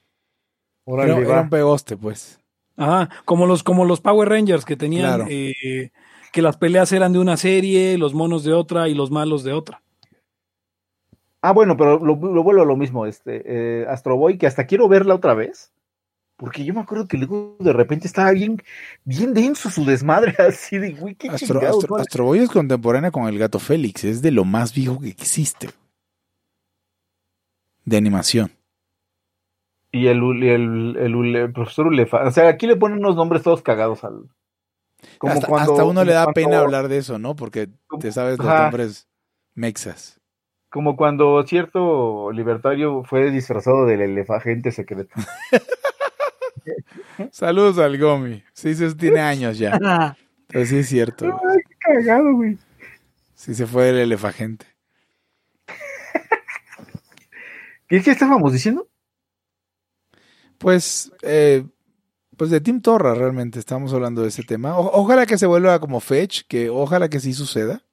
Órale, 0.84 1.14
Era, 1.14 1.22
era 1.22 1.42
un 1.42 1.50
pegoste, 1.50 1.98
pues. 1.98 2.40
Ajá, 2.76 3.10
como 3.26 3.48
los, 3.48 3.64
como 3.64 3.86
los 3.86 4.02
Power 4.02 4.30
Rangers 4.30 4.64
que 4.64 4.76
tenían 4.78 5.06
Claro. 5.16 5.26
eh, 5.30 5.92
que 6.32 6.42
las 6.44 6.58
peleas 6.58 6.92
eran 6.92 7.14
de 7.14 7.20
una 7.20 7.36
serie, 7.38 7.98
los 7.98 8.14
monos 8.14 8.44
de 8.44 8.54
otra 8.54 8.88
y 8.88 8.94
los 8.94 9.10
malos 9.10 9.44
de 9.44 9.54
otra. 9.54 9.82
Ah, 11.48 11.54
bueno, 11.54 11.78
pero 11.78 11.98
lo, 12.00 12.18
lo 12.18 12.44
vuelvo 12.44 12.62
a 12.62 12.66
lo 12.66 12.76
mismo, 12.76 13.06
este, 13.06 13.42
eh, 13.46 13.86
Astro 13.88 14.18
Boy, 14.18 14.38
que 14.38 14.48
hasta 14.48 14.66
quiero 14.66 14.90
verla 14.90 15.16
otra 15.16 15.34
vez, 15.34 15.72
porque 16.36 16.66
yo 16.66 16.74
me 16.74 16.82
acuerdo 16.82 17.08
que 17.08 17.18
luego 17.18 17.56
de 17.62 17.72
repente 17.72 18.06
estaba 18.06 18.32
bien, 18.32 18.62
bien 19.06 19.34
denso 19.34 19.70
su 19.70 19.86
desmadre, 19.86 20.36
así 20.46 20.78
de, 20.78 20.92
güey, 20.92 21.16
qué 21.16 21.30
Astro, 21.30 21.62
chingados, 21.62 21.84
Astro, 21.86 21.96
¿no? 21.96 22.02
Astro 22.02 22.26
Boy 22.26 22.40
es 22.40 22.50
contemporánea 22.50 23.12
con 23.12 23.30
el 23.30 23.40
gato 23.40 23.60
Félix. 23.60 24.04
Es 24.04 24.22
de 24.22 24.32
lo 24.32 24.44
más 24.44 24.74
viejo 24.74 25.00
que 25.00 25.08
existe. 25.08 25.70
De 27.86 27.96
animación. 27.96 28.52
Y 29.94 30.08
el, 30.08 30.22
el, 30.44 30.98
el, 30.98 31.36
el 31.38 31.54
profesor 31.54 31.88
Ulefa, 31.88 32.28
o 32.28 32.32
sea, 32.32 32.50
aquí 32.50 32.68
le 32.68 32.76
ponen 32.76 32.98
unos 32.98 33.16
nombres 33.16 33.42
todos 33.42 33.62
cagados 33.62 34.04
al... 34.04 34.26
Como 35.18 35.32
hasta, 35.32 35.48
cuando, 35.48 35.72
hasta 35.72 35.86
uno 35.86 36.04
le 36.04 36.12
da 36.12 36.34
pena 36.34 36.60
hablar 36.60 36.90
de 36.90 36.98
eso, 36.98 37.18
¿no? 37.20 37.38
Porque 37.38 37.70
te 38.02 38.12
sabes 38.12 38.38
los 38.38 38.48
nombres 38.48 39.08
mexas. 39.54 40.20
Como 40.70 40.98
cuando 40.98 41.42
cierto 41.48 42.32
libertario 42.32 43.04
fue 43.06 43.32
disfrazado 43.32 43.86
del 43.86 44.02
elefagente 44.02 44.72
secreto. 44.72 45.16
Saludos 47.32 47.78
al 47.80 47.98
Gomi. 47.98 48.44
Sí, 48.54 48.70
eso 48.70 48.96
tiene 48.96 49.22
años 49.22 49.58
ya. 49.58 50.16
Pero 50.48 50.66
sí 50.66 50.78
es 50.80 50.90
cierto. 50.90 51.26
güey. 51.26 51.58
Qué 51.68 51.76
cagado, 51.80 52.34
güey. 52.36 52.58
Sí 53.36 53.56
se 53.56 53.66
fue 53.66 53.90
el 53.90 53.98
elefagente. 54.00 54.66
¿Qué, 57.88 58.02
qué 58.02 58.12
estábamos 58.12 58.52
diciendo? 58.52 58.88
Pues, 60.58 61.12
eh, 61.22 61.64
pues 62.36 62.50
de 62.50 62.60
Tim 62.62 62.82
Torra 62.82 63.14
realmente 63.14 63.60
estamos 63.60 63.94
hablando 63.94 64.24
de 64.24 64.30
ese 64.30 64.44
tema. 64.44 64.78
O- 64.78 64.92
ojalá 65.02 65.26
que 65.26 65.38
se 65.38 65.46
vuelva 65.46 65.80
como 65.80 66.00
Fetch, 66.02 66.42
que 66.48 66.70
ojalá 66.70 67.10
que 67.10 67.20
sí 67.20 67.34
suceda. 67.34 67.84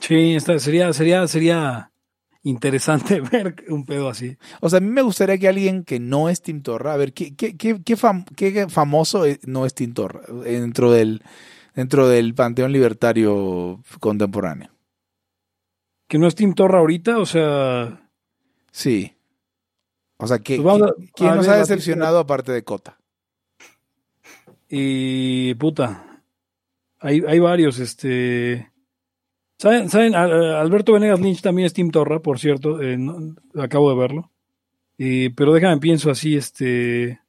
Sí, 0.00 0.34
esta- 0.34 0.58
sería, 0.58 0.92
sería, 0.92 1.26
sería 1.28 1.91
interesante 2.42 3.20
ver 3.32 3.64
un 3.68 3.84
pedo 3.84 4.08
así. 4.08 4.36
O 4.60 4.68
sea, 4.68 4.78
a 4.78 4.80
mí 4.80 4.88
me 4.88 5.02
gustaría 5.02 5.38
que 5.38 5.48
alguien 5.48 5.84
que 5.84 6.00
no 6.00 6.28
es 6.28 6.42
Tim 6.42 6.62
Torra, 6.62 6.94
a 6.94 6.96
ver, 6.96 7.12
¿qué, 7.12 7.34
qué, 7.36 7.56
qué, 7.56 7.80
qué 7.84 7.96
fam- 7.96 8.24
qué 8.36 8.68
famoso 8.68 9.24
es- 9.24 9.46
no 9.46 9.64
es 9.66 9.74
Tim 9.74 9.92
Torra 9.94 10.22
dentro 10.44 10.90
del, 10.90 11.22
dentro 11.74 12.08
del 12.08 12.34
panteón 12.34 12.72
libertario 12.72 13.80
contemporáneo? 14.00 14.70
Que 16.08 16.18
no 16.18 16.26
es 16.26 16.34
Tim 16.34 16.52
Torra 16.54 16.78
ahorita, 16.80 17.18
o 17.18 17.26
sea, 17.26 18.08
Sí. 18.70 19.14
O 20.18 20.26
sea, 20.26 20.38
¿qué, 20.38 20.60
Pues 20.60 20.82
a- 20.82 20.92
¿quién- 20.94 21.10
¿quién 21.14 21.30
a 21.30 21.34
nos 21.36 21.46
ver, 21.46 21.54
ha 21.56 21.58
decepcionado 21.58 22.18
aparte 22.18 22.52
de 22.52 22.64
Cota? 22.64 22.98
y 24.68 25.54
puta. 25.54 26.22
Hay, 27.00 27.22
hay 27.26 27.38
varios, 27.38 27.78
este. 27.78 28.70
¿Saben? 29.62 29.88
¿Saben? 29.90 30.16
A- 30.16 30.60
Alberto 30.60 30.92
Venegas 30.92 31.20
Lynch 31.20 31.40
también 31.40 31.66
es 31.66 31.72
Tim 31.72 31.92
Torra, 31.92 32.18
por 32.18 32.40
cierto. 32.40 32.80
eh, 32.82 32.96
no- 32.98 33.36
acabo 33.62 33.90
de 33.90 33.96
verlo. 33.96 34.30
Pero 34.98 35.52
déjame 35.52 35.78
pienso 35.78 36.10
así, 36.10 36.36
este. 36.36 37.20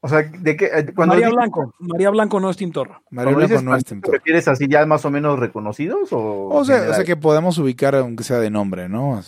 O 0.00 0.08
sea, 0.08 0.22
de 0.22 0.56
qué, 0.56 0.66
eh, 0.66 0.92
cuando 0.94 1.14
María 1.14 1.26
dices- 1.26 1.34
Blanco. 1.34 1.74
María 1.80 2.10
Blanco 2.10 2.38
no 2.38 2.50
es 2.50 2.56
Tim 2.56 2.70
Torra. 2.70 3.02
Cuando 3.04 3.22
Blanco 3.34 3.40
dices 3.40 3.62
no 3.64 3.70
es 3.76 3.82
panteón, 3.82 3.84
Tim 3.84 4.00
¿te 4.00 4.06
Torra. 4.06 4.18
refieres 4.18 4.46
así 4.48 4.68
ya 4.68 4.86
más 4.86 5.04
o 5.04 5.10
menos 5.10 5.38
reconocidos 5.40 6.12
o, 6.12 6.48
O 6.48 6.64
sea, 6.64 6.88
o 6.90 6.94
sea, 6.94 7.02
que 7.04 7.16
podemos 7.16 7.58
ubicar 7.58 7.96
aunque 7.96 8.22
sea 8.22 8.38
de 8.38 8.50
nombre, 8.50 8.88
¿no? 8.88 9.20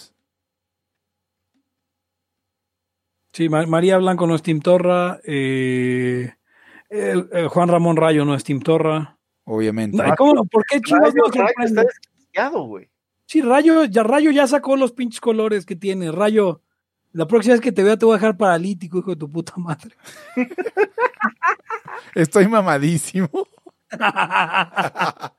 Sí, 3.33 3.49
Ma- 3.49 3.67
María 3.67 3.99
Blanco 3.99 4.27
no 4.29 4.37
es 4.37 4.43
Tim 4.43 4.61
Torra. 4.61 5.19
eh, 5.25 6.33
el- 6.89 7.29
el 7.33 7.49
Juan 7.49 7.69
Ramón 7.69 7.97
Rayo 7.97 8.25
no 8.25 8.35
es 8.37 8.45
Tim 8.45 8.61
Torra. 8.61 9.19
Obviamente. 9.45 9.97
No, 9.97 10.15
¿cómo? 10.17 10.45
¿Por 10.47 10.65
qué 10.67 10.81
chingos 10.81 11.13
Rayo, 11.15 11.25
no 11.35 11.45
Rayo 11.45 11.55
está 11.65 12.51
güey. 12.51 12.91
Sí, 13.27 13.41
Rayo 13.43 13.85
ya, 13.85 14.03
Rayo 14.03 14.31
ya 14.31 14.47
sacó 14.47 14.77
los 14.77 14.93
pinches 14.93 15.21
colores 15.21 15.65
que 15.67 15.77
tiene. 15.77 16.11
Rayo, 16.13 16.63
la 17.13 17.27
próxima 17.27 17.55
vez 17.55 17.61
que 17.61 17.73
te 17.73 17.83
vea 17.83 17.97
te 17.97 18.05
voy 18.05 18.15
a 18.15 18.19
dejar 18.19 18.37
paralítico, 18.37 18.99
hijo 18.99 19.11
de 19.11 19.17
tu 19.17 19.31
puta 19.31 19.55
madre. 19.57 19.95
Estoy 22.15 22.49
mamadísimo. 22.49 23.29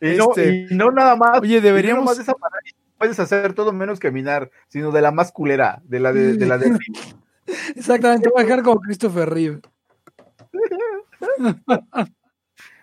Y, 0.00 0.16
no, 0.16 0.28
Este- 0.28 0.68
y 0.70 0.76
no 0.76 0.92
nada 0.92 1.16
más. 1.16 1.40
Oye, 1.40 1.56
no 1.56 1.62
deberíamos- 1.62 2.18
esa 2.20 2.32
manera 2.38 2.60
puedes 2.98 3.18
hacer 3.18 3.52
todo 3.54 3.72
menos 3.72 3.98
caminar, 3.98 4.48
sino 4.68 4.92
de 4.92 5.00
la 5.02 5.10
más 5.10 5.32
culera, 5.32 5.80
de 5.84 5.98
la 6.00 6.12
de, 6.12 6.34
de 6.34 6.46
la 6.46 6.56
de 6.58 6.78
Exactamente, 7.74 8.24
te 8.24 8.30
voy 8.30 8.42
a 8.42 8.44
dejar 8.44 8.62
como 8.62 8.80
Christopher 8.80 9.28
Reeve. 9.28 9.60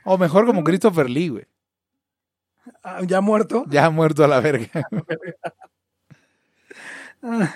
O 0.05 0.17
mejor 0.17 0.45
como 0.45 0.63
Christopher 0.63 1.09
Lee, 1.09 1.29
güey. 1.29 1.45
Ah, 2.83 3.01
Ya 3.05 3.19
muerto. 3.21 3.65
Ya 3.67 3.85
ha 3.85 3.89
muerto 3.89 4.23
a 4.23 4.27
la 4.27 4.39
verga. 4.39 4.69
Ah. 7.27 7.53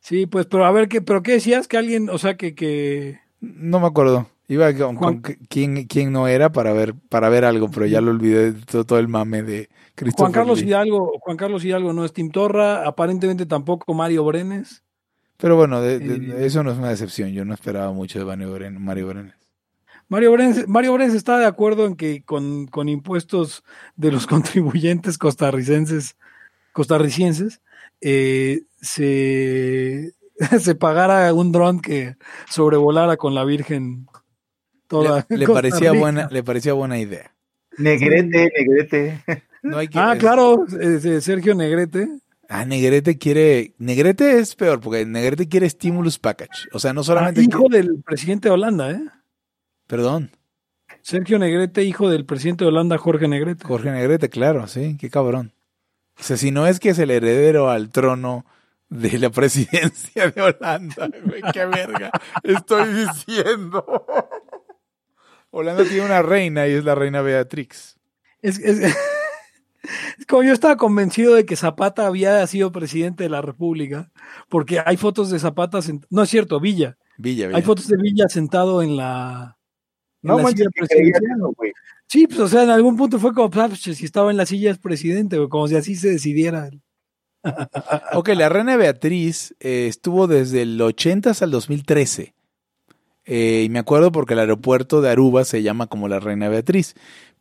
Sí, 0.00 0.26
pues, 0.26 0.46
pero 0.46 0.64
a 0.64 0.72
ver, 0.72 0.88
¿qué, 0.88 1.02
pero 1.02 1.22
qué 1.22 1.32
decías? 1.32 1.68
Que 1.68 1.76
alguien, 1.76 2.08
o 2.08 2.16
sea, 2.16 2.36
que, 2.36 2.54
que... 2.54 3.20
No 3.40 3.78
me 3.80 3.86
acuerdo. 3.88 4.26
Iba 4.48 4.72
con, 4.74 4.96
con 4.96 5.20
quién, 5.20 5.84
quién 5.86 6.12
no 6.12 6.28
era 6.28 6.50
para 6.52 6.72
ver, 6.72 6.94
para 7.10 7.28
ver 7.28 7.44
algo, 7.44 7.68
pero 7.70 7.84
ya 7.84 8.00
lo 8.00 8.12
olvidé 8.12 8.52
de 8.52 8.62
todo, 8.64 8.84
todo 8.84 8.98
el 9.00 9.08
mame 9.08 9.42
de 9.42 9.68
Christopher 9.96 10.22
Juan 10.26 10.32
Carlos 10.32 10.60
Lee. 10.62 10.68
Hidalgo, 10.68 11.18
Juan 11.20 11.36
Carlos 11.36 11.64
Hidalgo 11.64 11.92
no 11.92 12.04
es 12.06 12.12
Tim 12.14 12.30
Torra, 12.30 12.86
aparentemente 12.86 13.44
tampoco 13.44 13.92
Mario 13.92 14.24
Brenes. 14.24 14.82
Pero 15.36 15.56
bueno, 15.56 15.82
de- 15.82 15.98
de- 15.98 16.42
Eh. 16.42 16.46
eso 16.46 16.62
no 16.62 16.70
es 16.70 16.78
una 16.78 16.88
decepción. 16.88 17.30
Yo 17.32 17.44
no 17.44 17.52
esperaba 17.52 17.92
mucho 17.92 18.18
de 18.18 18.24
Mario 18.24 18.52
Brenes. 18.54 18.80
Mario 18.80 19.08
Brenes. 19.08 19.34
Mario 20.08 20.32
Brenes, 20.32 20.68
Mario 20.68 20.96
está 21.00 21.38
de 21.38 21.46
acuerdo 21.46 21.86
en 21.86 21.96
que 21.96 22.22
con, 22.22 22.66
con 22.66 22.88
impuestos 22.88 23.64
de 23.96 24.12
los 24.12 24.26
contribuyentes 24.28 25.18
costarricenses, 25.18 26.16
costarricenses, 26.72 27.60
eh, 28.00 28.62
se, 28.80 30.12
se 30.60 30.74
pagara 30.74 31.32
un 31.34 31.52
dron 31.52 31.80
que 31.80 32.16
sobrevolara 32.48 33.16
con 33.16 33.34
la 33.34 33.44
Virgen 33.44 34.06
toda. 34.86 35.26
Le, 35.28 35.38
le 35.38 35.46
parecía 35.52 35.92
buena, 35.92 36.28
le 36.30 36.42
parecía 36.42 36.72
buena 36.72 36.98
idea. 36.98 37.32
Negrete, 37.78 38.50
Negrete. 38.56 39.22
No 39.62 39.78
hay 39.78 39.88
que, 39.88 39.98
Ah, 39.98 40.12
es- 40.14 40.18
claro, 40.20 40.64
eh, 40.80 41.00
eh, 41.02 41.20
Sergio 41.20 41.54
Negrete. 41.54 42.08
Ah, 42.48 42.64
Negrete 42.64 43.18
quiere. 43.18 43.74
Negrete 43.78 44.38
es 44.38 44.54
peor, 44.54 44.80
porque 44.80 45.04
Negrete 45.04 45.48
quiere 45.48 45.68
stimulus 45.68 46.18
package. 46.18 46.68
O 46.72 46.78
sea, 46.78 46.92
no 46.92 47.00
Ah, 47.00 47.04
solamente. 47.04 47.42
hijo 47.42 47.64
quiere- 47.64 47.86
del 47.88 48.02
presidente 48.04 48.48
de 48.48 48.54
Holanda, 48.54 48.92
¿eh? 48.92 49.00
Perdón, 49.86 50.30
Sergio 51.02 51.38
Negrete, 51.38 51.84
hijo 51.84 52.08
del 52.10 52.24
presidente 52.26 52.64
de 52.64 52.68
Holanda, 52.70 52.98
Jorge 52.98 53.28
Negrete. 53.28 53.64
Jorge 53.64 53.90
Negrete, 53.90 54.28
claro, 54.28 54.66
sí, 54.66 54.96
qué 54.98 55.10
cabrón. 55.10 55.52
O 56.18 56.22
sea, 56.22 56.36
si 56.36 56.50
no 56.50 56.66
es 56.66 56.80
que 56.80 56.90
es 56.90 56.98
el 56.98 57.10
heredero 57.10 57.70
al 57.70 57.90
trono 57.90 58.44
de 58.88 59.18
la 59.18 59.30
presidencia 59.30 60.30
de 60.30 60.42
Holanda, 60.42 61.08
güey, 61.24 61.42
qué 61.52 61.64
verga 61.66 62.10
estoy 62.42 62.88
diciendo. 62.92 63.84
Holanda 65.50 65.84
tiene 65.84 66.04
una 66.04 66.22
reina 66.22 66.66
y 66.66 66.72
es 66.72 66.84
la 66.84 66.94
reina 66.94 67.22
Beatrix. 67.22 67.98
Es, 68.42 68.58
es- 68.58 68.80
es 70.18 70.26
como 70.26 70.42
yo 70.42 70.52
estaba 70.52 70.76
convencido 70.76 71.34
de 71.34 71.46
que 71.46 71.56
Zapata 71.56 72.06
había 72.06 72.44
sido 72.46 72.72
presidente 72.72 73.24
de 73.24 73.30
la 73.30 73.42
República, 73.42 74.10
porque 74.48 74.80
hay 74.84 74.96
fotos 74.96 75.30
de 75.30 75.38
Zapata, 75.38 75.78
no 76.10 76.22
es 76.22 76.28
cierto, 76.30 76.58
Villa. 76.60 76.96
Villa, 77.18 77.46
Villa. 77.46 77.56
Hay 77.58 77.62
fotos 77.62 77.86
de 77.88 77.96
Villa 77.96 78.28
sentado 78.28 78.82
en 78.82 78.96
la, 78.96 79.55
No 80.26 80.36
eso, 80.48 81.52
güey. 81.56 81.72
Sí, 82.08 82.26
pues 82.26 82.38
o 82.40 82.48
sea, 82.48 82.62
en 82.62 82.70
algún 82.70 82.96
punto 82.96 83.18
fue 83.18 83.32
como, 83.34 83.50
pues, 83.50 83.80
si 83.80 84.04
estaba 84.04 84.30
en 84.30 84.36
la 84.36 84.46
silla 84.46 84.70
es 84.70 84.78
presidente, 84.78 85.36
güey, 85.38 85.48
como 85.48 85.66
si 85.68 85.76
así 85.76 85.94
se 85.96 86.10
decidiera. 86.10 86.70
Ok, 88.14 88.30
la 88.30 88.48
reina 88.48 88.76
Beatriz 88.76 89.54
eh, 89.60 89.86
estuvo 89.88 90.26
desde 90.26 90.62
el 90.62 90.80
80 90.80 91.30
hasta 91.30 91.44
el 91.44 91.52
2013. 91.52 92.34
Eh, 93.24 93.62
y 93.66 93.68
me 93.68 93.78
acuerdo 93.78 94.10
porque 94.10 94.34
el 94.34 94.40
aeropuerto 94.40 95.00
de 95.00 95.10
Aruba 95.10 95.44
se 95.44 95.62
llama 95.62 95.86
como 95.86 96.08
la 96.08 96.18
reina 96.18 96.48
Beatriz. 96.48 96.94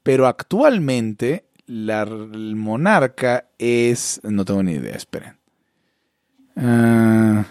Pero 0.04 0.28
actualmente 0.28 1.46
la, 1.66 2.04
el 2.04 2.56
monarca 2.56 3.48
es... 3.58 4.20
No 4.24 4.46
tengo 4.46 4.62
ni 4.62 4.74
idea, 4.74 4.96
esperen. 4.96 5.38
Ah, 6.56 7.46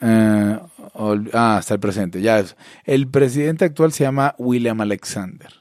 ah, 0.00 0.66
ol- 0.66 0.69
ah, 1.32 1.58
está 1.60 1.74
el 1.74 1.80
presente. 1.80 2.20
Ya, 2.20 2.38
es- 2.40 2.56
el 2.84 3.08
presidente 3.08 3.64
actual 3.64 3.92
se 3.92 4.04
llama 4.04 4.34
William 4.38 4.80
Alexander. 4.80 5.52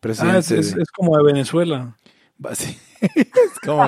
Presidente 0.00 0.36
Ah, 0.36 0.40
es, 0.40 0.50
es- 0.50 0.74
de- 0.74 0.82
es 0.82 0.90
como 0.90 1.16
de 1.16 1.24
Venezuela. 1.24 1.96
Sí, 2.54 2.76
es 3.00 3.60
como, 3.64 3.86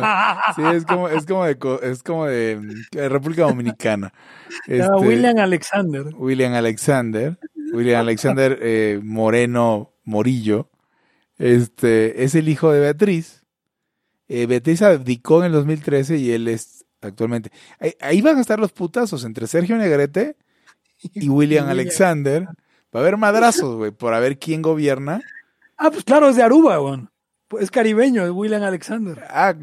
sí, 0.57 0.63
es 0.75 0.85
como, 0.87 1.09
es 1.09 1.27
como 1.27 1.45
de, 1.45 1.59
es 1.83 2.03
como 2.03 2.25
de, 2.27 2.61
de 2.93 3.09
República 3.09 3.43
Dominicana. 3.43 4.13
Este, 4.67 4.83
Ah, 4.83 4.97
William 4.97 5.37
Alexander. 5.39 6.07
William 6.17 6.55
Alexander, 6.55 7.39
William 7.75 8.01
Alexander 8.01 8.59
eh, 8.63 8.99
Moreno 9.03 9.93
Morillo, 10.05 10.71
este, 11.37 12.25
es 12.25 12.35
el 12.35 12.49
hijo 12.49 12.73
de 12.73 12.81
Beatriz. 12.81 13.45
Eh, 14.29 14.47
Beatriz 14.47 14.81
abdicó 14.83 15.41
en 15.41 15.47
el 15.47 15.53
2013 15.53 16.17
y 16.17 16.31
él 16.33 16.49
es 16.49 16.85
actualmente. 17.03 17.51
Ahí, 17.79 17.93
ahí 18.01 18.21
van 18.23 18.39
a 18.39 18.41
estar 18.41 18.59
los 18.59 18.73
putazos 18.73 19.25
entre 19.25 19.47
Sergio 19.47 19.77
Negrete 19.77 20.37
y 21.15 21.29
William. 21.29 21.69
Alexander. 21.69 22.45
Va 22.45 23.01
a 23.01 23.03
haber 23.03 23.17
madrazos, 23.17 23.77
güey, 23.77 23.91
por 23.91 24.15
a 24.15 24.21
ver 24.21 24.39
quién 24.39 24.63
gobierna. 24.63 25.21
Ah, 25.77 25.91
pues 25.91 26.05
claro, 26.05 26.29
es 26.29 26.37
de 26.37 26.43
Aruba, 26.43 26.79
güey. 26.79 27.01
Pues 27.49 27.65
es 27.65 27.71
caribeño, 27.71 28.25
es 28.25 28.31
William 28.31 28.63
Alexander. 28.63 29.25
Ah, 29.29 29.55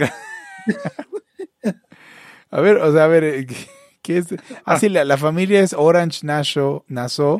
a 2.52 2.62
ver, 2.62 2.78
o 2.78 2.91
sea, 2.94 3.03
a 3.03 3.07
ver, 3.07 3.24
eh, 3.24 3.45
¿qué- 3.45 3.68
¿qué 4.02 4.18
es? 4.20 4.28
Ah, 4.64 4.80
sí, 4.80 4.90
la, 4.90 5.03
la 5.03 5.18
familia 5.18 5.60
es 5.62 5.74
Orange 5.74 6.26
Nassau, 6.26 6.84
Nassau. 6.88 7.40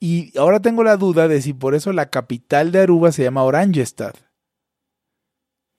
Y 0.00 0.36
ahora 0.38 0.60
tengo 0.60 0.84
la 0.84 0.96
duda 0.96 1.26
de 1.26 1.42
si 1.42 1.54
por 1.54 1.74
eso 1.74 1.92
la 1.92 2.08
capital 2.10 2.70
de 2.70 2.80
Aruba 2.80 3.10
se 3.10 3.24
llama 3.24 3.42
Orangestad. 3.42 4.14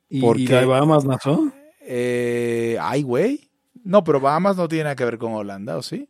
Y, 0.09 0.21
¿Por 0.21 0.39
y 0.39 0.47
la 0.47 0.59
de 0.61 0.65
Bahamas 0.65 1.05
nació. 1.05 1.53
Eh, 1.81 2.77
ay, 2.81 3.03
güey. 3.03 3.49
No, 3.83 4.03
pero 4.03 4.19
Bahamas 4.19 4.57
no 4.57 4.67
tiene 4.67 4.85
nada 4.85 4.95
que 4.95 5.05
ver 5.05 5.17
con 5.17 5.33
Holanda, 5.33 5.77
¿o 5.77 5.81
sí? 5.81 6.07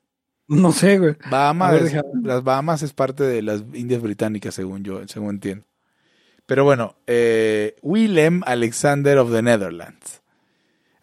No 0.61 0.71
sé, 0.71 0.97
güey. 0.97 1.15
Bahamas, 1.29 1.71
ver, 1.73 1.83
es- 1.83 2.01
las 2.23 2.43
Bahamas 2.43 2.81
es 2.81 2.91
parte 2.93 3.23
de 3.23 3.41
las 3.43 3.61
Indias 3.73 4.01
Británicas, 4.01 4.55
según 4.55 4.83
yo, 4.83 5.07
según 5.07 5.35
entiendo. 5.35 5.65
Pero 6.47 6.63
bueno, 6.63 6.95
eh, 7.05 7.75
Willem 7.83 8.41
Alexander 8.45 9.19
of 9.19 9.31
the 9.31 9.43
Netherlands. 9.43 10.21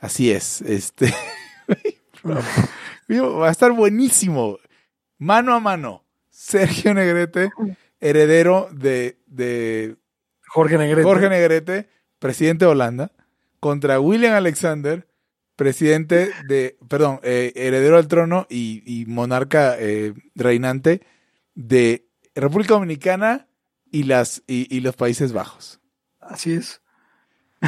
Así 0.00 0.32
es. 0.32 0.60
Este 0.62 1.14
va 2.24 3.48
a 3.48 3.50
estar 3.52 3.72
buenísimo. 3.72 4.58
Mano 5.18 5.54
a 5.54 5.60
mano. 5.60 6.02
Sergio 6.28 6.92
Negrete, 6.94 7.50
heredero 8.00 8.68
de, 8.72 9.18
de 9.26 9.96
Jorge 10.48 10.76
Negrete. 10.78 11.02
Jorge 11.02 11.28
Negrete, 11.28 11.88
presidente 12.18 12.64
de 12.66 12.70
Holanda, 12.72 13.12
contra 13.58 14.00
William 14.00 14.34
Alexander, 14.34 15.06
presidente 15.56 16.30
de, 16.46 16.76
perdón, 16.88 17.20
eh, 17.22 17.52
heredero 17.56 17.96
al 17.96 18.08
trono 18.08 18.46
y, 18.48 18.82
y 18.86 19.06
monarca 19.06 19.76
eh, 19.78 20.14
reinante 20.34 21.00
de 21.54 22.06
República 22.34 22.74
Dominicana 22.74 23.48
y, 23.90 24.04
las, 24.04 24.42
y, 24.46 24.74
y 24.74 24.80
los 24.80 24.96
Países 24.96 25.32
Bajos. 25.32 25.80
Así 26.20 26.52
es. 26.52 26.82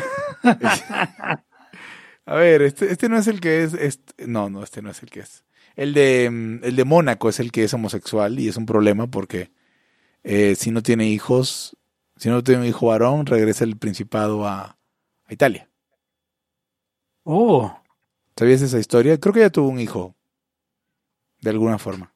A 2.26 2.34
ver, 2.34 2.60
este, 2.62 2.90
este 2.92 3.08
no 3.08 3.16
es 3.18 3.26
el 3.26 3.40
que 3.40 3.62
es, 3.64 3.74
este- 3.74 4.26
no, 4.26 4.50
no, 4.50 4.62
este 4.62 4.82
no 4.82 4.90
es 4.90 5.02
el 5.02 5.10
que 5.10 5.20
es. 5.20 5.44
El 5.76 5.94
de, 5.94 6.28
mm, 6.30 6.64
el 6.64 6.76
de 6.76 6.84
Mónaco 6.84 7.28
es 7.28 7.40
el 7.40 7.50
que 7.52 7.64
es 7.64 7.72
homosexual 7.72 8.38
y 8.38 8.48
es 8.48 8.56
un 8.56 8.66
problema 8.66 9.06
porque 9.06 9.50
eh, 10.24 10.54
si 10.56 10.70
no 10.70 10.82
tiene 10.82 11.08
hijos, 11.08 11.76
si 12.16 12.28
no 12.28 12.42
tiene 12.44 12.62
un 12.62 12.66
hijo 12.66 12.86
varón, 12.88 13.26
regresa 13.26 13.64
el 13.64 13.76
principado 13.78 14.46
a, 14.46 14.78
a 15.24 15.32
Italia. 15.32 15.70
Oh, 17.30 17.70
¿Sabías 18.36 18.62
esa 18.62 18.78
historia? 18.78 19.18
Creo 19.20 19.34
que 19.34 19.40
ella 19.40 19.50
tuvo 19.50 19.68
un 19.68 19.80
hijo. 19.80 20.14
De 21.42 21.50
alguna 21.50 21.76
forma. 21.78 22.14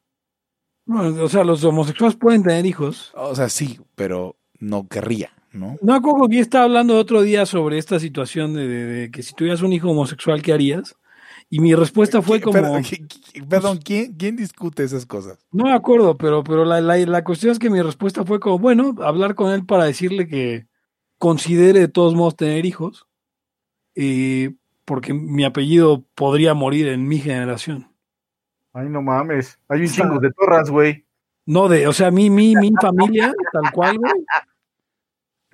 bueno, 0.85 1.23
o 1.23 1.29
sea, 1.29 1.43
los 1.43 1.63
homosexuales 1.63 2.17
pueden 2.17 2.41
tener 2.43 2.65
hijos. 2.65 3.11
O 3.15 3.35
sea, 3.35 3.47
sí, 3.47 3.79
pero 3.95 4.37
no 4.59 4.87
querría, 4.87 5.31
¿no? 5.51 5.75
No, 5.81 6.01
Coco, 6.01 6.25
aquí 6.25 6.39
estaba 6.39 6.63
hablando 6.65 6.97
otro 6.97 7.21
día 7.21 7.45
sobre 7.45 7.77
esta 7.77 7.99
situación 7.99 8.53
de, 8.55 8.67
de- 8.67 8.85
de 8.85 9.11
que 9.11 9.21
si 9.21 9.33
tuvieras 9.35 9.61
un 9.61 9.71
hijo 9.71 9.89
homosexual, 9.91 10.41
¿qué 10.41 10.51
harías? 10.53 10.95
Y 11.49 11.59
mi 11.59 11.75
respuesta 11.75 12.21
fue 12.23 12.39
¿Qui- 12.39 12.43
como... 12.43 12.53
Perdón, 12.53 12.83
qui- 12.83 13.07
qui- 13.07 13.47
perdón, 13.47 13.77
¿quién, 13.83 14.13
¿quién 14.15 14.35
discute 14.35 14.83
esas 14.83 15.05
cosas? 15.05 15.37
No 15.51 15.65
me 15.65 15.73
acuerdo, 15.73 16.17
pero, 16.17 16.43
pero 16.43 16.65
la, 16.65 16.81
la, 16.81 16.97
la 16.97 17.23
cuestión 17.23 17.51
es 17.51 17.59
que 17.59 17.69
mi 17.69 17.81
respuesta 17.81 18.25
fue 18.25 18.39
como, 18.39 18.57
bueno, 18.59 18.95
hablar 19.03 19.35
con 19.35 19.51
él 19.51 19.65
para 19.65 19.83
decirle 19.85 20.27
que 20.27 20.65
considere 21.19 21.79
de 21.81 21.87
todos 21.87 22.15
modos 22.15 22.35
tener 22.35 22.65
hijos, 22.65 23.05
eh, 23.95 24.55
porque 24.85 25.13
mi 25.13 25.45
apellido 25.45 26.03
podría 26.15 26.53
morir 26.53 26.87
en 26.87 27.07
mi 27.07 27.19
generación. 27.19 27.89
Ay, 28.73 28.89
no 28.89 29.01
mames. 29.01 29.59
Hay 29.67 29.81
un 29.81 29.87
chingo 29.87 30.19
de 30.19 30.31
torras, 30.31 30.69
güey. 30.69 31.05
No 31.45 31.67
de, 31.67 31.87
o 31.87 31.93
sea, 31.93 32.09
mi, 32.11 32.29
mi, 32.29 32.55
mi 32.55 32.71
familia, 32.81 33.33
tal 33.51 33.71
cual, 33.71 33.97
güey, 33.97 34.13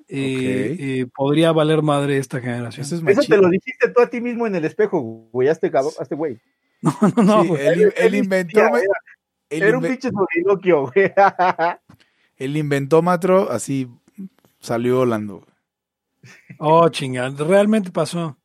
eh, 0.07 0.75
eh, 0.79 1.05
podría 1.15 1.51
valer 1.51 1.83
madre 1.83 2.17
esta 2.17 2.39
generación. 2.39 2.83
Eso 2.83 2.95
es 2.95 3.03
Eso 3.05 3.21
te 3.27 3.37
lo 3.37 3.49
dijiste 3.49 3.89
tú 3.89 4.01
a 4.01 4.09
ti 4.09 4.21
mismo 4.21 4.47
en 4.47 4.55
el 4.55 4.65
espejo, 4.65 4.99
güey. 5.31 5.49
Hazte 5.49 5.69
cabrón, 5.69 5.93
hazte 5.99 6.15
güey. 6.15 6.39
No, 6.81 6.95
no, 7.17 7.23
no, 7.23 7.41
Sí, 7.41 7.47
güey. 7.49 7.67
él, 7.67 7.93
él 7.97 8.15
inventó, 8.15 8.59
Era, 8.59 8.79
era 9.49 9.77
un 9.77 9.83
pinche 9.83 10.09
soliloquio, 10.09 10.89
güey. 10.89 11.11
el 12.37 12.55
inventómetro 12.55 13.51
así 13.51 13.89
salió 14.59 14.99
volando. 14.99 15.45
Oh, 16.57 16.87
chingada, 16.87 17.31
realmente 17.43 17.91
pasó. 17.91 18.38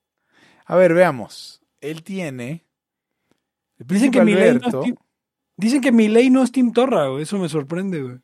A 0.65 0.77
ver, 0.77 0.95
veamos. 0.95 1.63
Él 1.81 2.03
tiene. 2.03 2.65
El 3.79 3.87
Dicen 3.87 4.11
que 4.11 4.23
mi 4.25 4.35
ley 4.35 4.55
no 4.59 4.67
es. 4.69 4.75
Team- 4.75 4.97
Dicen 5.57 5.81
que 5.81 5.93
mi 5.93 6.09
ley 6.09 6.31
no 6.31 6.43
es 6.43 6.51
Team 6.53 6.73
Torra, 6.73 7.09
güey. 7.09 7.23
Eso 7.23 7.39
me 7.39 7.49
sorprende, 7.49 8.03
güey. 8.03 8.17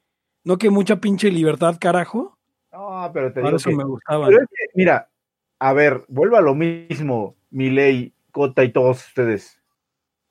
No 0.44 0.56
que 0.58 0.70
mucha 0.70 0.96
pinche 0.96 1.30
libertad, 1.30 1.76
carajo. 1.80 2.38
No, 2.72 3.10
pero 3.12 3.32
te 3.32 3.40
digo 3.42 3.56
eso 3.56 3.70
que- 3.70 3.76
me 3.76 3.84
gustaba. 3.84 4.26
Pero 4.26 4.42
es 4.42 4.48
que, 4.48 4.64
mira, 4.74 5.10
a 5.58 5.72
ver, 5.72 6.04
vuelvo 6.08 6.36
a 6.36 6.40
lo 6.40 6.54
mismo, 6.54 7.36
Milei, 7.50 8.14
Cota 8.32 8.64
y 8.64 8.72
todos 8.72 9.06
ustedes. 9.06 9.60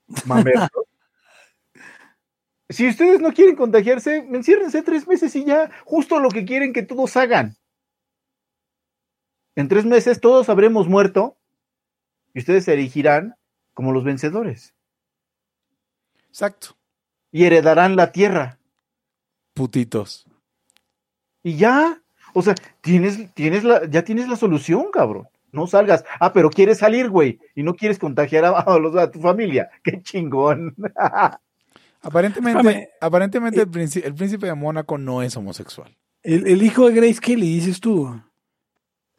Mamertos. 0.26 0.70
si 2.68 2.88
ustedes 2.88 3.20
no 3.20 3.32
quieren 3.32 3.56
contagiarse, 3.56 4.16
enciérrense 4.16 4.82
tres 4.82 5.06
meses 5.06 5.34
y 5.36 5.44
ya, 5.44 5.70
justo 5.84 6.18
lo 6.18 6.28
que 6.30 6.44
quieren 6.44 6.72
que 6.72 6.82
todos 6.82 7.16
hagan. 7.16 7.56
En 9.56 9.68
tres 9.68 9.84
meses 9.84 10.20
todos 10.20 10.48
habremos 10.48 10.88
muerto 10.88 11.36
y 12.34 12.40
ustedes 12.40 12.64
se 12.64 12.72
erigirán 12.72 13.34
como 13.74 13.92
los 13.92 14.04
vencedores 14.04 14.74
Exacto. 16.28 16.76
y 17.32 17.44
heredarán 17.44 17.96
la 17.96 18.12
tierra. 18.12 18.58
Putitos. 19.54 20.26
Y 21.42 21.56
ya, 21.56 22.02
o 22.34 22.42
sea, 22.42 22.54
tienes, 22.80 23.32
tienes 23.34 23.64
la, 23.64 23.86
ya 23.86 24.04
tienes 24.04 24.28
la 24.28 24.36
solución, 24.36 24.86
cabrón. 24.92 25.28
No 25.52 25.66
salgas. 25.66 26.04
Ah, 26.20 26.32
pero 26.32 26.50
quieres 26.50 26.78
salir, 26.78 27.08
güey, 27.08 27.40
y 27.54 27.62
no 27.62 27.74
quieres 27.74 27.98
contagiar 27.98 28.44
a, 28.44 28.50
a 28.50 28.78
los, 28.78 28.94
a 28.96 29.10
tu 29.10 29.20
familia. 29.20 29.70
Qué 29.82 30.00
chingón. 30.02 30.74
Aparentemente, 32.02 32.88
aparentemente 32.98 33.60
el, 33.60 33.68
príncipe, 33.68 34.06
el 34.06 34.14
príncipe 34.14 34.46
de 34.46 34.54
Mónaco 34.54 34.96
no 34.96 35.22
es 35.22 35.36
homosexual. 35.36 35.94
El, 36.22 36.46
el 36.46 36.62
hijo 36.62 36.88
de 36.88 36.94
Grace 36.94 37.20
Kelly, 37.20 37.56
dices 37.56 37.78
tú. 37.78 38.18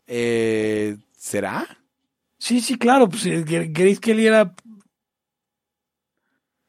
Eh, 0.08 0.98
¿Será? 1.16 1.68
Sí, 2.42 2.60
sí, 2.60 2.76
claro. 2.76 3.08
Pues 3.08 3.24
eh, 3.28 3.46
Gra- 3.46 3.70
Grace 3.72 4.00
Kelly 4.00 4.26
era. 4.26 4.56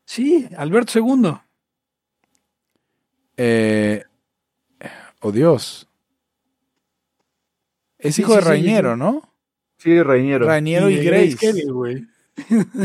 Sí, 0.04 0.46
Alberto 0.58 0.98
II. 0.98 1.32
Eh, 3.38 4.04
oh 5.22 5.32
Dios. 5.32 5.88
Es 7.98 8.16
Sí, 8.16 8.22
hijo 8.22 8.32
sí, 8.32 8.36
de 8.36 8.42
sí, 8.42 8.48
Rainiero, 8.48 8.92
sí. 8.92 8.98
¿no? 8.98 9.22
Sí, 9.78 10.02
Reñero. 10.02 10.46
Rainiero 10.46 10.90
y 10.90 10.96
de 10.96 11.04
Grace. 11.04 11.36
Kelly, 11.36 11.64
güey. 11.70 12.06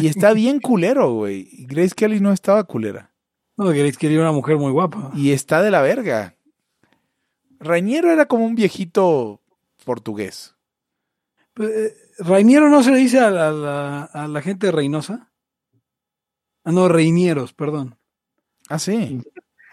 Y 0.02 0.08
está 0.08 0.32
bien 0.34 0.60
culero, 0.62 1.12
güey. 1.14 1.48
Y 1.52 1.66
Grace 1.66 1.94
Kelly 1.94 2.20
no 2.22 2.32
estaba 2.32 2.64
culera. 2.64 3.12
No, 3.58 3.66
Grace 3.66 3.94
Kelly 3.98 4.14
era 4.14 4.24
una 4.24 4.32
mujer 4.32 4.56
muy 4.58 4.72
guapa. 4.72 5.12
Y 5.14 5.32
está 5.32 5.62
de 5.62 5.72
la 5.72 5.82
verga. 5.82 6.36
Rainiero 7.60 8.12
era 8.12 8.28
como 8.28 8.46
un 8.46 8.56
viejito 8.56 9.42
portugués. 9.84 10.56
Eh, 11.60 11.94
¿Rainiero 12.20 12.70
no 12.70 12.84
se 12.84 12.92
le 12.92 12.98
dice 12.98 13.20
a 13.20 13.30
la, 13.30 13.50
a 13.50 13.52
la- 13.52 14.04
a 14.06 14.28
la 14.28 14.42
gente 14.42 14.68
de 14.68 14.72
Reynosa? 14.72 15.32
Ah, 16.64 16.72
no, 16.72 16.88
Reinieros, 16.88 17.54
perdón. 17.54 17.98
Ah, 18.70 18.80
sí. 18.80 19.22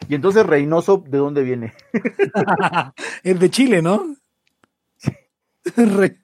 Y 0.09 0.15
entonces 0.15 0.47
Reynoso, 0.47 0.98
¿de 1.06 1.19
dónde 1.19 1.43
viene? 1.43 1.73
el 3.24 3.39
de 3.39 3.51
Chile, 3.51 3.82
¿no? 3.82 4.16
Re... 5.77 6.20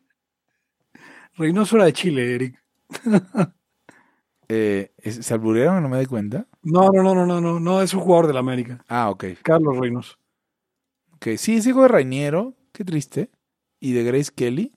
Reynoso 1.35 1.77
era 1.77 1.87
de 1.87 1.93
Chile, 1.93 2.35
Eric. 2.35 2.63
Eh, 4.49 4.93
¿es- 4.99 5.25
¿Se 5.27 5.35
alburearon 5.35 5.83
no 5.83 5.89
me 5.89 5.99
di 6.01 6.07
cuenta? 6.07 6.47
No, 6.63 6.91
no, 6.91 7.03
no, 7.03 7.15
no, 7.15 7.25
no, 7.27 7.41
no, 7.41 7.61
no, 7.61 7.83
es 7.83 7.95
un 7.95 8.01
jugador 8.01 8.27
de 8.27 8.33
la 8.35 8.41
América. 8.41 8.85
Ah, 8.89 9.09
ok. 9.11 9.25
Carlos 9.43 9.79
Reynoso. 9.79 10.17
Ok, 11.15 11.29
sí, 11.37 11.57
es 11.57 11.67
hijo 11.67 11.83
de 11.83 11.89
Rainiero. 11.89 12.55
Qué 12.73 12.85
triste. 12.85 13.31
Y 13.79 13.93
de 13.93 14.05
Grace 14.05 14.31
Kelly. 14.35 14.73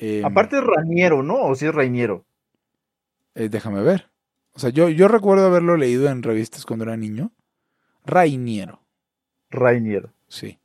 Eh, 0.00 0.22
Aparte 0.24 0.58
es 0.58 0.64
¿no? 1.22 1.42
O 1.42 1.54
si 1.54 1.66
es 1.66 1.74
Rainiero. 1.74 2.24
eh, 3.34 3.48
déjame 3.48 3.82
ver. 3.82 4.08
O 4.52 4.58
sea, 4.60 4.70
yo, 4.70 4.88
yo 4.88 5.06
recuerdo 5.08 5.46
haberlo 5.46 5.76
leído 5.76 6.08
en 6.08 6.22
revistas 6.22 6.64
cuando 6.64 6.84
era 6.84 6.96
niño. 6.96 7.32
Rainiero. 8.04 8.80
Rainiero. 9.50 10.12
Sí. 10.28 10.58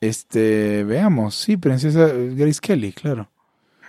Este, 0.00 0.84
veamos. 0.84 1.34
Sí, 1.34 1.56
princesa 1.56 2.08
eh, 2.10 2.34
Grace 2.34 2.60
Kelly, 2.60 2.92
claro. 2.92 3.30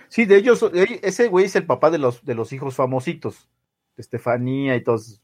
Sí, 0.08 0.24
de 0.24 0.36
ellos, 0.36 0.60
de- 0.72 1.00
ese 1.02 1.28
güey 1.28 1.46
es 1.46 1.54
el 1.56 1.66
papá 1.66 1.90
de 1.90 1.98
los, 1.98 2.24
de 2.24 2.34
los 2.34 2.52
hijos 2.52 2.74
famositos. 2.74 3.48
De 3.96 4.02
Estefanía 4.02 4.74
y 4.76 4.82
todos. 4.82 5.20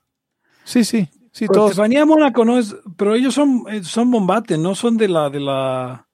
Sí, 0.65 0.85
sí. 0.85 1.09
Sí, 1.33 1.47
Pero 1.47 1.53
todos. 1.61 1.71
Estefanía 1.73 2.07
Mónaco 2.07 2.45
no 2.45 2.59
es, 2.59 2.75
pero 2.97 3.15
ellos 3.15 3.35
son, 3.35 3.65
eh, 3.69 3.83
son 3.85 4.11
bombate, 4.11 4.57
no 4.57 4.75
son 4.75 4.97
de 4.97 5.09
la, 5.09 5.29
de 5.29 5.41
la. 5.41 6.06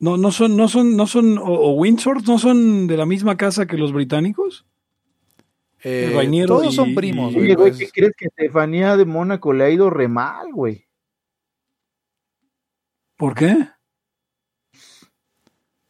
No, 0.00 0.16
no 0.16 0.30
son, 0.30 0.56
no 0.56 0.68
son, 0.68 0.96
no 0.96 1.06
son, 1.06 1.38
o, 1.38 1.42
o 1.44 1.72
Windsor, 1.72 2.26
no 2.26 2.38
son 2.38 2.86
de 2.86 2.96
la 2.96 3.04
misma 3.06 3.36
casa 3.36 3.66
que 3.66 3.76
los 3.76 3.92
británicos. 3.92 4.64
eh, 5.82 6.44
todos 6.46 6.72
y- 6.72 6.76
son 6.76 6.94
primos. 6.94 7.32
y- 7.32 7.34
güey, 7.36 7.44
Oye, 7.46 7.54
güey, 7.56 7.70
pues. 7.72 7.78
¿qué 7.80 7.88
crees 7.92 8.12
que 8.16 8.26
Estefanía 8.26 8.96
de 8.96 9.04
Mónaco 9.04 9.52
le 9.52 9.64
ha 9.64 9.70
ido 9.70 9.90
re 9.90 10.06
mal, 10.08 10.52
güey? 10.52 10.86
¿Por 13.16 13.34
qué? 13.34 13.68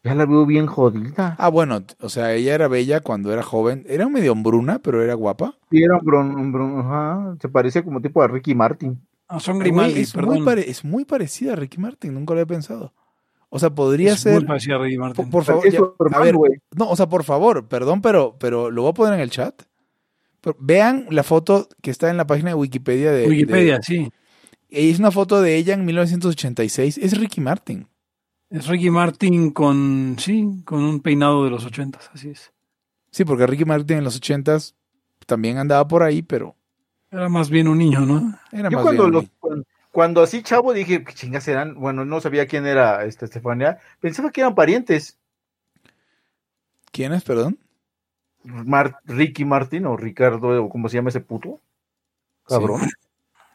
Ya 0.05 0.15
la 0.15 0.25
veo 0.25 0.47
bien 0.47 0.67
jodida. 0.67 1.37
Ah, 1.39 1.49
bueno, 1.51 1.83
o 2.01 2.09
sea, 2.09 2.33
ella 2.33 2.55
era 2.55 2.69
bella 2.69 3.01
cuando 3.01 3.31
era 3.33 3.43
joven. 3.43 3.85
Era 3.89 4.09
medio 4.09 4.33
hombruna, 4.33 4.79
pero 4.79 5.03
era 5.03 5.13
guapa. 5.15 5.59
Sí, 5.71 5.83
era 5.83 5.99
bron- 6.01 6.81
ajá, 6.81 7.37
se 7.41 7.49
parece 7.49 7.85
como 7.85 8.01
tipo 8.01 8.23
a 8.23 8.29
Ricky 8.29 8.55
Martin. 8.55 8.99
Ah, 9.27 9.41
son 9.41 9.59
Grimaldi, 9.59 10.01
es, 10.01 10.15
muy 10.15 10.25
perdón. 10.25 10.45
pare- 10.47 10.71
es 10.71 10.85
muy 10.85 11.05
parecida 11.05 11.53
a 11.53 11.57
Ricky 11.57 11.79
Martin, 11.79 12.15
nunca 12.15 12.33
lo 12.33 12.41
había 12.41 12.47
pensado. 12.47 12.95
O 13.51 13.59
sea, 13.59 13.71
podría 13.71 14.13
Es 14.13 14.21
ser. 14.21 14.35
muy 14.35 14.45
parecida 14.45 14.77
a 14.77 14.79
Ricky 14.79 14.99
Martin. 14.99 15.25
Por, 15.31 15.45
por 15.45 15.45
favor, 15.45 15.71
ya- 15.71 16.17
a 16.19 16.21
ver, 16.21 16.35
no, 16.77 16.91
o 16.91 16.97
sea, 16.97 17.09
por 17.09 17.25
favor, 17.25 17.67
perdón, 17.67 18.03
pero, 18.03 18.37
pero 18.39 18.71
lo 18.71 18.83
voy 18.83 18.91
a 18.91 18.95
poner 18.95 19.15
en 19.15 19.21
el 19.21 19.31
chat. 19.31 19.63
Pero 20.41 20.57
vean 20.61 21.07
la 21.11 21.23
foto 21.23 21.69
que 21.83 21.91
está 21.91 22.11
en 22.11 22.17
la 22.17 22.27
página 22.27 22.51
de 22.51 22.55
Wikipedia 22.55 23.11
de. 23.11 23.27
Wikipedia, 23.27 23.77
de- 23.79 23.83
sí. 23.83 24.11
es 24.69 24.99
una 24.99 25.11
foto 25.11 25.41
de 25.41 25.57
ella 25.57 25.75
en 25.75 25.85
1986. 25.85 26.99
Es 26.99 27.19
Ricky 27.19 27.41
Martin. 27.41 27.89
Es 28.51 28.67
Ricky 28.67 28.91
Martin 28.91 29.51
con, 29.51 30.17
sí, 30.19 30.63
con 30.65 30.83
un 30.83 31.01
peinado 31.01 31.45
de 31.45 31.51
los 31.51 31.65
ochentas, 31.67 32.11
así 32.15 32.31
es. 32.31 32.53
Sí, 33.11 33.25
porque 33.25 33.47
Ricky 33.47 33.65
Martin 33.65 33.99
en 33.99 34.05
los 34.05 34.21
80s 34.21 34.75
también 35.27 35.59
andaba 35.59 35.87
por 35.89 36.03
ahí, 36.03 36.23
pero 36.23 36.55
Era 37.11 37.29
más 37.29 37.49
bien 37.51 37.69
un 37.69 37.79
niño, 37.79 38.01
¿no? 38.01 38.39
era 38.53 38.69
Yo 38.71 38.77
más 38.77 38.83
cuando, 38.85 39.03
bien 39.05 39.13
los- 39.15 39.25
un- 39.25 39.31
cuando, 39.39 39.65
cuando 39.99 40.23
así 40.23 40.45
chavo 40.45 40.73
dije, 40.73 41.03
¿qué 41.03 41.13
chingas 41.13 41.49
eran? 41.49 41.75
Bueno, 41.75 42.05
no 42.05 42.21
sabía 42.21 42.47
quién 42.47 42.67
era 42.67 43.05
esta 43.05 43.25
Estefanía. 43.25 43.81
Pensaba 43.99 44.31
que 44.31 44.43
eran 44.43 44.55
parientes. 44.55 45.19
¿Quién 46.93 47.13
es, 47.13 47.25
perdón? 47.25 47.59
Mar- 48.45 49.01
Ricky 49.07 49.45
Martin 49.45 49.87
o 49.87 49.97
Ricardo, 49.97 50.63
o 50.65 50.69
como 50.69 50.89
se 50.89 50.95
llama 50.99 51.09
ese 51.09 51.19
puto. 51.21 51.61
Cabrón. 52.47 52.83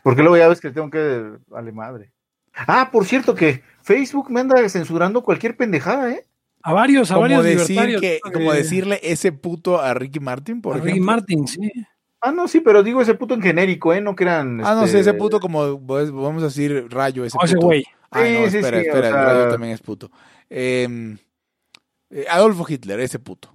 Porque 0.03 0.21
luego 0.21 0.35
ya 0.35 0.49
ves 0.49 0.59
que 0.59 0.71
tengo 0.71 0.89
que. 0.89 1.37
Vale 1.47 1.71
madre. 1.71 2.11
Ah, 2.53 2.89
por 2.91 3.05
cierto 3.05 3.35
que 3.35 3.63
Facebook 3.81 4.29
me 4.29 4.41
anda 4.41 4.67
censurando 4.67 5.23
cualquier 5.23 5.55
pendejada, 5.55 6.11
¿eh? 6.11 6.25
A 6.61 6.73
varios, 6.73 7.09
a 7.09 7.13
Como, 7.13 7.21
varios 7.21 7.45
decir 7.45 7.69
libertarios. 7.69 8.01
que, 8.01 8.19
como 8.33 8.51
decirle 8.51 8.99
ese 9.01 9.31
puto 9.31 9.79
a 9.79 9.93
Ricky 9.93 10.19
Martin, 10.19 10.61
por 10.61 10.75
a 10.75 10.81
Ricky. 10.81 10.99
Martin, 10.99 11.47
sí. 11.47 11.71
Ah, 12.25 12.31
no, 12.31 12.47
sí, 12.47 12.61
pero 12.61 12.83
digo 12.83 13.01
ese 13.01 13.15
puto 13.15 13.33
en 13.33 13.41
genérico, 13.41 13.93
¿eh? 13.93 13.99
No 13.99 14.15
crean. 14.15 14.61
Ah, 14.63 14.75
no 14.75 14.85
este, 14.85 14.93
sé, 14.93 14.99
ese 15.01 15.13
puto 15.13 15.41
como, 15.41 15.85
pues, 15.85 16.09
vamos 16.09 16.41
a 16.41 16.45
decir, 16.45 16.87
rayo, 16.89 17.25
ese 17.25 17.37
O 17.37 17.43
ese 17.43 17.55
puto. 17.55 17.65
güey. 17.67 17.83
Ah, 18.11 18.19
no, 18.21 18.25
Sí, 18.25 18.31
sí, 18.51 18.57
espera, 18.59 18.79
sí, 18.79 18.85
espera, 18.87 19.07
o 19.09 19.11
sea- 19.11 19.25
rayo 19.25 19.49
también 19.49 19.73
es 19.73 19.81
puto. 19.81 20.09
Eh, 20.49 21.17
eh, 22.11 22.25
Adolfo 22.29 22.65
Hitler, 22.67 23.01
ese 23.01 23.19
puto. 23.19 23.51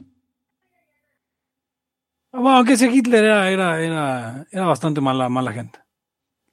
Ah, 2.33 2.41
Bueno, 2.41 2.65
que 2.65 2.75
ese 2.75 2.91
Hitler 2.91 3.25
era, 3.25 3.51
era, 3.51 3.83
era, 3.83 4.47
era 4.51 4.67
bastante 4.67 5.01
mala, 5.01 5.29
mala 5.31 5.53
gente. 5.53 5.79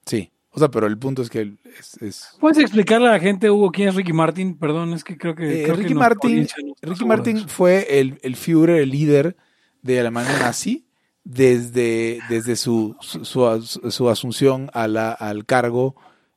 Sí. 0.06 0.32
O 0.50 0.58
sea, 0.58 0.70
pero 0.70 0.86
el 0.86 0.96
punto 0.96 1.20
es 1.20 1.28
que 1.28 1.52
es, 1.78 2.00
es- 2.00 2.36
¿Puedes 2.40 2.56
explicarle 2.56 3.08
a 3.08 3.12
la 3.12 3.20
gente, 3.20 3.50
Hugo, 3.50 3.70
quién 3.70 3.90
es 3.90 3.94
Ricky 3.94 4.14
Martin? 4.14 4.56
Perdón, 4.58 4.94
es 4.94 5.04
que 5.04 5.18
creo 5.18 5.34
que. 5.34 5.60
Eh, 5.60 5.64
creo 5.64 5.76
Ricky 5.76 5.94
Martin, 5.94 6.46
no 6.62 6.74
Ricky 6.80 7.04
Martin 7.04 7.46
fue 7.46 8.00
el, 8.00 8.18
el 8.22 8.36
Führer, 8.36 8.80
el 8.80 8.88
líder 8.88 9.36
de 9.82 10.00
Alemania 10.00 10.32
nazi 10.40 10.85
desde, 11.28 12.20
desde 12.28 12.54
su, 12.54 12.96
su, 13.00 13.24
su 13.24 13.46
as- 13.48 13.80
su 13.90 14.08
asunción 14.08 14.70
a 14.72 14.86
la, 14.86 15.10
al 15.10 15.44
cargo 15.44 15.96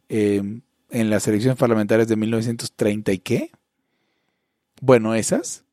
eh, 0.09 0.41
en 0.89 1.09
las 1.11 1.27
elecciones 1.27 1.59
parlamentarias 1.59 2.07
de 2.07 2.15
1930 2.15 3.11
y 3.13 3.19
qué. 3.19 3.51
Bueno, 4.81 5.13
esas. 5.13 5.63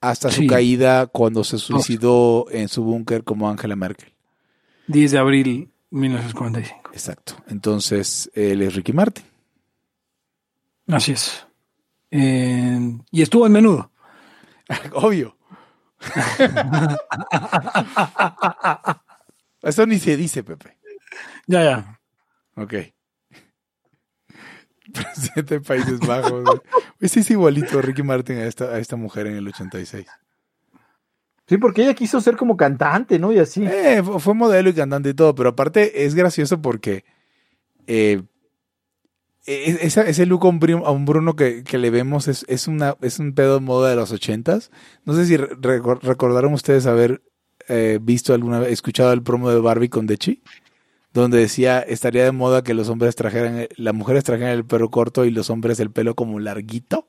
Hasta 0.00 0.32
su 0.32 0.40
caída 0.48 1.06
cuando 1.06 1.44
se 1.44 1.58
suicidó 1.58 2.46
en 2.50 2.68
su 2.68 2.82
búnker 2.82 3.22
como 3.22 3.48
Angela 3.48 3.76
Merkel. 3.76 4.12
10 4.88 5.12
de 5.12 5.18
abril 5.18 5.70
1945. 5.90 6.90
Exacto. 6.92 7.36
Entonces, 7.46 8.28
él 8.34 8.62
es 8.62 8.74
Ricky 8.74 8.92
Martin. 8.92 9.24
Así 10.88 11.12
es. 11.12 11.46
Eh, 12.10 12.98
y 13.12 13.22
estuvo 13.22 13.46
en 13.46 13.52
menudo. 13.52 13.92
Obvio. 14.94 15.36
Eso 19.62 19.86
ni 19.86 19.98
se 19.98 20.16
dice, 20.16 20.42
Pepe. 20.42 20.76
Ya, 21.46 21.62
ya. 21.62 22.00
Ok. 22.56 22.74
Presidente 24.92 25.54
de 25.54 25.60
Países 25.60 26.00
Bajos. 26.00 26.44
Ese 27.00 27.20
es 27.20 27.30
igualito 27.30 27.80
Ricky 27.80 28.02
Martin 28.02 28.38
a 28.38 28.46
esta, 28.46 28.64
a 28.66 28.78
esta 28.78 28.96
mujer 28.96 29.26
en 29.28 29.36
el 29.36 29.48
86. 29.48 30.06
Sí, 31.46 31.58
porque 31.58 31.82
ella 31.82 31.94
quiso 31.94 32.20
ser 32.20 32.36
como 32.36 32.56
cantante, 32.56 33.18
¿no? 33.18 33.32
Y 33.32 33.38
así. 33.38 33.64
Eh, 33.66 34.02
fu- 34.04 34.18
fue 34.18 34.34
modelo 34.34 34.70
y 34.70 34.74
cantante 34.74 35.10
y 35.10 35.14
todo, 35.14 35.34
pero 35.34 35.50
aparte 35.50 36.04
es 36.04 36.14
gracioso 36.14 36.60
porque 36.62 37.04
eh, 37.86 38.22
e- 39.46 39.78
esa- 39.82 40.06
ese 40.08 40.26
look 40.26 40.44
a 40.46 40.48
un 40.90 41.04
Bruno 41.04 41.34
que, 41.36 41.64
que 41.64 41.78
le 41.78 41.90
vemos 41.90 42.28
es, 42.28 42.44
es, 42.48 42.68
una, 42.68 42.96
es 43.02 43.18
un 43.18 43.34
pedo 43.34 43.54
de 43.54 43.60
moda 43.60 43.90
de 43.90 43.96
los 43.96 44.12
80s. 44.12 44.70
No 45.04 45.14
sé 45.14 45.26
si 45.26 45.36
re- 45.36 45.50
recor- 45.56 46.00
recordaron 46.02 46.52
ustedes 46.52 46.86
haber 46.86 47.22
eh, 47.68 47.98
visto 48.00 48.34
alguna 48.34 48.58
vez, 48.60 48.72
escuchado 48.72 49.12
el 49.12 49.22
promo 49.22 49.50
de 49.50 49.60
Barbie 49.60 49.88
con 49.88 50.06
Dechi, 50.06 50.42
donde 51.12 51.38
decía 51.38 51.80
estaría 51.80 52.24
de 52.24 52.32
moda 52.32 52.62
que 52.64 52.74
los 52.74 52.88
hombres 52.88 53.14
trajeran, 53.16 53.68
las 53.76 53.94
mujeres 53.94 54.24
trajeran 54.24 54.52
el 54.52 54.64
pelo 54.64 54.90
corto 54.90 55.24
y 55.24 55.30
los 55.30 55.50
hombres 55.50 55.78
el 55.80 55.90
pelo 55.90 56.14
como 56.14 56.38
larguito. 56.40 57.08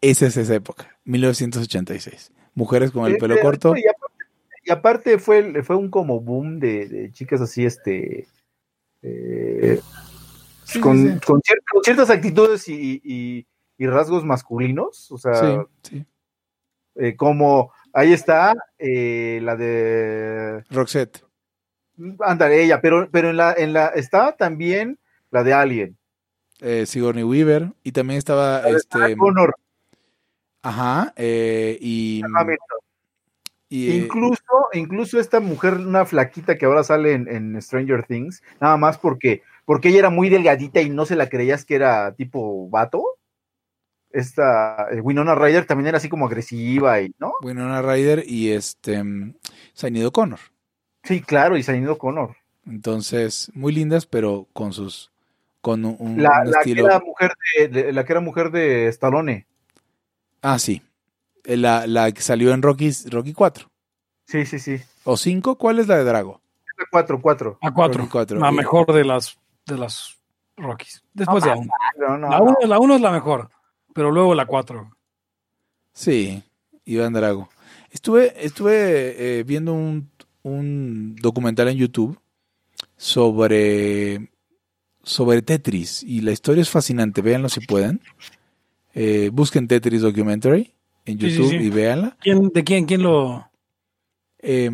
Esa 0.00 0.26
es 0.26 0.36
esa 0.36 0.54
época, 0.54 0.98
1986. 1.04 2.32
Mujeres 2.54 2.90
con 2.92 3.06
el 3.06 3.14
Eh, 3.14 3.18
pelo 3.18 3.34
eh, 3.34 3.40
corto. 3.40 3.74
Y 3.76 3.80
aparte, 3.86 4.24
y 4.64 4.70
aparte 4.70 5.18
fue, 5.18 5.62
fue 5.64 5.76
un 5.76 5.90
como 5.90 6.20
boom 6.20 6.60
de, 6.60 6.88
de 6.88 7.12
chicas 7.12 7.40
así, 7.40 7.64
este. 7.64 8.26
Sí, 10.68 10.80
con, 10.80 10.96
sí, 10.98 11.08
sí. 11.14 11.20
con 11.26 11.40
cier- 11.40 11.62
con 11.72 11.82
ciertas 11.82 12.10
actitudes 12.10 12.68
y, 12.68 13.00
y- 13.02 13.46
y 13.78 13.86
rasgos 13.86 14.24
masculinos. 14.24 15.10
O 15.10 15.18
sea, 15.18 15.34
Sí, 15.34 15.56
sí. 15.82 16.06
eh, 16.96 17.16
como 17.16 17.72
ahí 17.92 18.12
está 18.12 18.54
eh, 18.78 19.40
la 19.42 19.56
de. 19.56 20.62
Roxette. 20.70 21.24
Ándale, 22.20 22.62
ella, 22.62 22.80
pero, 22.80 23.08
pero 23.10 23.30
en 23.30 23.36
la, 23.38 23.52
en 23.54 23.72
la. 23.72 23.88
Está 23.88 24.36
también 24.36 24.98
la 25.30 25.42
de 25.42 25.52
Alien. 25.54 25.96
eh, 26.60 26.86
Sigourney 26.86 27.24
Weaver 27.24 27.72
y 27.82 27.92
también 27.92 28.18
estaba 28.18 28.62
La 28.62 28.70
este 28.70 29.16
Connor, 29.16 29.54
ajá 30.62 31.12
eh, 31.16 31.78
y, 31.80 32.22
Incluso, 33.70 34.42
incluso 34.72 35.20
esta 35.20 35.40
mujer, 35.40 35.74
una 35.74 36.06
flaquita 36.06 36.56
que 36.56 36.64
ahora 36.66 36.82
sale 36.84 37.12
en, 37.12 37.28
en 37.28 37.60
Stranger 37.60 38.02
Things, 38.04 38.42
nada 38.60 38.76
más 38.78 38.96
porque, 38.98 39.42
porque 39.68 39.90
ella 39.90 39.98
era 39.98 40.08
muy 40.10 40.30
delgadita 40.30 40.80
y 40.80 40.88
no 40.88 41.04
se 41.04 41.14
la 41.14 41.28
creías 41.28 41.66
que 41.66 41.74
era 41.74 42.14
tipo 42.14 42.70
vato. 42.70 43.04
Esta 44.10 44.88
eh, 44.90 45.02
Winona 45.02 45.34
Ryder 45.34 45.66
también 45.66 45.88
era 45.88 45.98
así 45.98 46.08
como 46.08 46.26
agresiva 46.26 47.02
y, 47.02 47.14
¿no? 47.18 47.34
Winona 47.42 47.82
Ryder 47.82 48.24
y 48.26 48.50
este 48.52 49.04
Sinead 49.74 50.06
O'Connor 50.06 50.38
Sí, 51.04 51.20
claro, 51.20 51.58
y 51.58 51.62
Sinead 51.62 51.90
O'Connor. 51.90 52.34
entonces 52.66 53.50
muy 53.54 53.72
lindas 53.74 54.06
pero 54.06 54.46
con 54.54 54.72
sus 54.72 55.10
con 55.60 55.84
un, 55.84 55.96
un 55.98 56.22
La, 56.22 56.42
la 56.46 56.60
que 56.64 56.72
era 56.72 57.00
mujer 57.00 57.32
de, 57.58 57.68
de- 57.68 57.92
la 57.92 58.04
que 58.06 58.12
era 58.14 58.20
mujer 58.22 58.50
de 58.50 58.86
Stallone. 58.88 59.46
ah 60.40 60.58
sí 60.58 60.80
Eh, 61.44 61.58
la, 61.58 61.86
la 61.86 62.10
que 62.12 62.22
salió 62.22 62.54
en 62.54 62.62
Rocky 62.62 62.90
Rocky 63.10 63.34
4 63.34 63.68
Sí, 64.26 64.46
sí, 64.46 64.58
sí. 64.58 64.80
o 65.04 65.18
5 65.18 65.58
¿cuál 65.58 65.78
es 65.80 65.86
la 65.86 65.98
de 65.98 66.04
Drago? 66.04 66.40
la 66.78 66.84
4, 66.90 67.20
4. 67.20 67.58
A 67.60 67.74
4. 67.74 67.98
Rocky 67.98 68.10
cuatro. 68.10 68.38
La 68.38 68.52
mejor 68.52 68.86
de 68.94 69.04
las, 69.04 69.36
de 69.68 69.78
las 69.78 70.16
Rockies. 70.56 71.02
Después 71.14 71.44
de 71.44 71.50
la 71.50 71.56
1. 71.56 71.70
No, 71.98 72.18
no, 72.18 72.28
La 72.30 72.38
no. 72.38 72.44
1 72.44 72.56
la 72.66 72.78
uno 72.80 72.94
es 72.96 73.00
la 73.00 73.12
mejor, 73.12 73.50
pero 73.94 74.10
luego 74.10 74.34
la 74.34 74.46
4. 74.46 74.90
Sí, 75.92 76.42
Iván 76.84 77.12
Drago. 77.12 77.48
Estuve, 77.90 78.34
estuve 78.44 79.38
eh, 79.38 79.44
viendo 79.44 79.72
un, 79.72 80.10
un 80.42 81.16
documental 81.16 81.68
en 81.68 81.76
YouTube 81.76 82.18
sobre, 82.96 84.30
sobre 85.02 85.42
Tetris 85.42 86.02
y 86.02 86.20
la 86.20 86.32
historia 86.32 86.62
es 86.62 86.70
fascinante. 86.70 87.22
Véanlo 87.22 87.48
si 87.48 87.60
pueden. 87.60 88.00
Eh, 88.94 89.30
busquen 89.32 89.68
Tetris 89.68 90.02
Documentary 90.02 90.72
en 91.04 91.18
Sí, 91.20 91.30
sí, 91.30 91.36
YouTube 91.36 91.50
sí. 91.50 91.56
y 91.56 91.70
véanla. 91.70 92.16
¿Quién, 92.20 92.48
¿De 92.48 92.64
quién? 92.64 92.86
¿Quién 92.86 93.02
lo...? 93.02 93.48
Eh, 94.40 94.70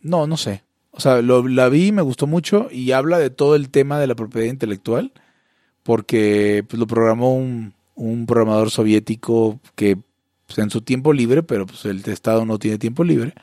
no, 0.00 0.26
no 0.26 0.36
sé. 0.36 0.62
O 0.96 1.00
sea, 1.00 1.22
lo, 1.22 1.46
la 1.48 1.68
vi, 1.68 1.92
me 1.92 2.02
gustó 2.02 2.26
mucho 2.26 2.68
y 2.70 2.92
habla 2.92 3.18
de 3.18 3.30
todo 3.30 3.54
el 3.54 3.70
tema 3.70 4.00
de 4.00 4.06
la 4.06 4.14
propiedad 4.14 4.48
intelectual 4.48 5.12
porque 5.82 6.64
pues, 6.68 6.78
lo 6.80 6.86
programó 6.86 7.34
un, 7.36 7.74
un 7.94 8.26
programador 8.26 8.70
soviético 8.70 9.60
que 9.76 9.98
pues, 10.46 10.58
en 10.58 10.70
su 10.70 10.82
tiempo 10.82 11.12
libre, 11.12 11.42
pero 11.42 11.66
pues 11.66 11.84
el 11.86 12.02
Estado 12.08 12.44
no 12.46 12.58
tiene 12.58 12.78
tiempo 12.78 13.04
libre. 13.04 13.34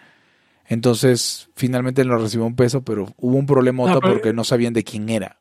Entonces, 0.67 1.49
finalmente 1.55 2.05
no 2.05 2.17
recibió 2.17 2.45
un 2.45 2.55
peso, 2.55 2.83
pero 2.83 3.13
hubo 3.17 3.37
un 3.37 3.45
problema 3.45 3.87
No, 3.87 4.01
porque 4.01 4.33
no 4.33 4.43
sabían 4.43 4.73
de 4.73 4.83
quién 4.83 5.09
era. 5.09 5.39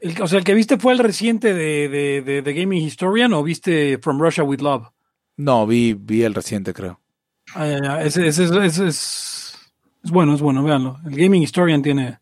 El, 0.00 0.20
o 0.22 0.26
sea, 0.28 0.38
el 0.38 0.44
que 0.44 0.54
viste 0.54 0.78
fue 0.78 0.92
el 0.92 0.98
reciente 0.98 1.54
de, 1.54 1.88
de, 1.88 2.22
de, 2.22 2.42
de 2.42 2.54
Gaming 2.54 2.82
Historian 2.84 3.32
o 3.32 3.42
viste 3.42 3.98
From 3.98 4.20
Russia 4.20 4.44
with 4.44 4.60
Love? 4.60 4.88
No, 5.36 5.66
vi, 5.66 5.94
vi 5.94 6.22
el 6.22 6.34
reciente, 6.34 6.72
creo. 6.72 7.00
Ah, 7.54 7.66
ya, 7.66 7.78
ya. 7.82 8.02
Ese, 8.02 8.26
ese, 8.28 8.44
ese- 8.44 8.64
ese 8.66 8.86
es, 8.88 8.96
es 10.02 10.10
bueno, 10.10 10.34
es 10.34 10.40
bueno, 10.40 10.62
véanlo. 10.62 10.98
El 11.04 11.16
Gaming 11.16 11.42
Historian 11.42 11.82
tiene, 11.82 12.18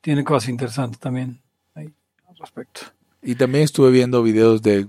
tiene 0.00 0.24
cosas 0.24 0.48
interesantes 0.48 1.00
también 1.00 1.40
ahí, 1.74 1.92
al 2.28 2.36
respecto. 2.36 2.80
Y 3.20 3.34
también 3.34 3.64
estuve 3.64 3.90
viendo 3.90 4.22
videos 4.22 4.62
de 4.62 4.86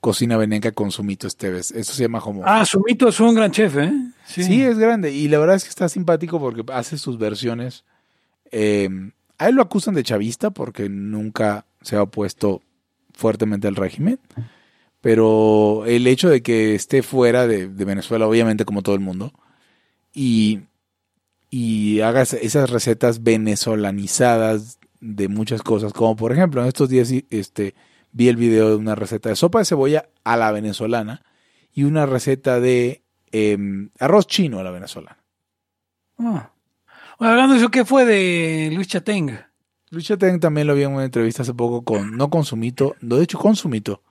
cocina 0.00 0.36
veneca 0.36 0.70
con 0.72 0.92
Sumito 0.92 1.26
Esteves. 1.26 1.72
Eso 1.72 1.92
se 1.92 2.02
llama 2.02 2.20
como... 2.20 2.42
Ah, 2.44 2.64
Sumito 2.64 3.08
es 3.08 3.18
un 3.18 3.34
gran 3.34 3.50
chef, 3.50 3.76
¿eh? 3.76 3.92
Sí. 4.24 4.62
es 4.62 4.78
grande. 4.78 5.12
Y 5.12 5.28
la 5.28 5.38
verdad 5.38 5.56
es 5.56 5.64
que 5.64 5.70
está 5.70 5.88
simpático 5.88 6.38
porque 6.38 6.64
hace 6.72 6.96
sus 6.96 7.18
versiones. 7.18 7.84
Eh, 8.52 8.88
a 9.38 9.48
él 9.48 9.56
lo 9.56 9.62
acusan 9.62 9.94
de 9.94 10.04
chavista 10.04 10.50
porque 10.50 10.88
nunca 10.88 11.66
se 11.80 11.96
ha 11.96 12.02
opuesto 12.02 12.62
fuertemente 13.12 13.66
al 13.66 13.74
régimen. 13.74 14.20
Pero 15.00 15.84
el 15.84 16.06
hecho 16.06 16.28
de 16.28 16.42
que 16.42 16.76
esté 16.76 17.02
fuera 17.02 17.48
de, 17.48 17.66
de 17.68 17.84
Venezuela, 17.84 18.28
obviamente 18.28 18.64
como 18.64 18.82
todo 18.82 18.94
el 18.94 19.00
mundo, 19.00 19.32
y, 20.14 20.60
y 21.54 22.00
haga 22.00 22.22
es- 22.22 22.32
esas 22.32 22.70
recetas 22.70 23.22
venezolanizadas 23.22 24.78
de 25.00 25.28
muchas 25.28 25.62
cosas, 25.62 25.92
como 25.92 26.16
por 26.16 26.32
ejemplo 26.32 26.62
en 26.62 26.68
estos 26.68 26.88
días 26.88 27.12
este, 27.28 27.74
vi 28.10 28.28
el 28.28 28.36
video 28.36 28.70
de 28.70 28.76
una 28.76 28.94
receta 28.94 29.28
de 29.28 29.36
sopa 29.36 29.58
de 29.58 29.66
cebolla 29.66 30.08
a 30.24 30.38
la 30.38 30.50
venezolana 30.50 31.22
y 31.74 31.84
una 31.84 32.06
receta 32.06 32.58
de 32.58 33.02
em, 33.32 33.90
arroz 33.98 34.26
chino 34.26 34.58
a 34.60 34.62
la 34.62 34.70
venezolana. 34.70 35.18
Ah. 36.18 36.52
Bueno, 37.18 37.32
hablando 37.32 37.52
de 37.54 37.60
eso, 37.60 37.70
¿qué 37.70 37.84
fue 37.84 38.04
de 38.06 38.70
Luis 38.74 38.88
Chateng? 38.88 39.38
Luis 39.90 40.06
Chatén 40.06 40.40
también 40.40 40.66
lo 40.66 40.74
vi 40.74 40.84
en 40.84 40.92
una 40.92 41.04
entrevista 41.04 41.42
hace 41.42 41.52
poco 41.52 41.82
con, 41.84 42.16
no 42.16 42.30
con 42.30 42.44
Sumito, 42.46 42.96
no, 43.02 43.16
de 43.16 43.24
hecho 43.24 43.38
con 43.38 43.56
Sumito. 43.56 44.02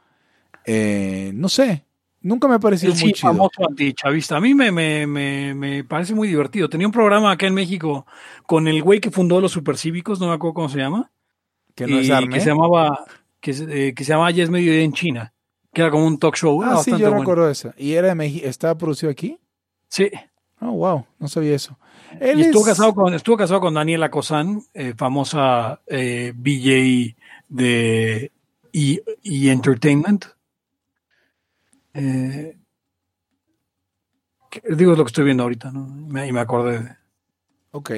Eh, 0.65 1.31
no 1.33 1.49
sé, 1.49 1.85
nunca 2.21 2.47
me 2.47 2.55
ha 2.55 2.59
parecido 2.59 2.93
El 2.93 2.99
muy 2.99 3.09
sí, 3.09 3.13
chido. 3.13 3.29
famoso 3.33 3.67
antichavista. 3.67 4.37
A 4.37 4.41
mí 4.41 4.53
me, 4.53 4.71
me, 4.71 5.05
me, 5.07 5.53
me 5.53 5.83
parece 5.83 6.13
muy 6.15 6.27
divertido. 6.27 6.69
Tenía 6.69 6.87
un 6.87 6.93
programa 6.93 7.31
acá 7.31 7.47
en 7.47 7.53
México 7.53 8.05
con 8.45 8.67
el 8.67 8.81
güey 8.81 8.99
que 8.99 9.11
fundó 9.11 9.41
los 9.41 9.51
supercívicos, 9.51 10.19
no 10.19 10.27
me 10.27 10.33
acuerdo 10.33 10.53
cómo 10.55 10.69
se 10.69 10.77
llama. 10.79 11.11
Que 11.75 11.87
no 11.87 11.99
es 11.99 12.09
que 12.29 12.39
se 12.41 12.49
llamaba 12.49 13.05
que, 13.39 13.51
eh, 13.51 13.93
que 13.95 14.03
se 14.03 14.11
llamaba 14.11 14.31
Ya 14.31 14.43
es 14.43 14.49
mediodía 14.49 14.83
en 14.83 14.93
China, 14.93 15.33
que 15.73 15.81
era 15.81 15.89
como 15.91 16.05
un 16.05 16.17
talk 16.19 16.35
show. 16.35 16.61
Ah, 16.63 16.81
sí, 16.83 16.91
yo 16.91 16.97
bueno. 16.99 17.19
recuerdo 17.19 17.49
esa. 17.49 17.73
¿Y 17.77 17.93
era 17.93 18.09
de 18.09 18.15
México? 18.15 18.45
¿Estaba 18.47 18.77
producido 18.77 19.11
aquí? 19.11 19.37
Sí. 19.87 20.09
Oh, 20.59 20.71
wow, 20.73 21.05
no 21.17 21.27
sabía 21.27 21.55
eso. 21.55 21.77
Él 22.19 22.39
Y 22.39 22.41
estuvo 22.43 22.61
es- 22.61 22.67
casado 22.67 22.93
con, 22.93 23.13
estuvo 23.15 23.35
casado 23.37 23.59
con 23.61 23.73
Daniela 23.73 24.11
Cosán, 24.11 24.61
eh, 24.75 24.93
famosa 24.95 25.79
eh, 25.87 26.33
BJ 26.35 27.15
de 27.49 28.31
E, 28.73 29.01
E 29.23 29.49
Entertainment. 29.51 30.25
Eh, 31.93 32.57
digo 34.69 34.91
lo 34.95 35.03
que 35.03 35.09
estoy 35.09 35.25
viendo 35.25 35.43
ahorita, 35.43 35.71
¿no? 35.71 35.85
Me- 35.87 36.27
Y 36.27 36.31
me 36.31 36.39
acordé 36.39 36.79
de. 36.79 36.95
Ok, 37.71 37.91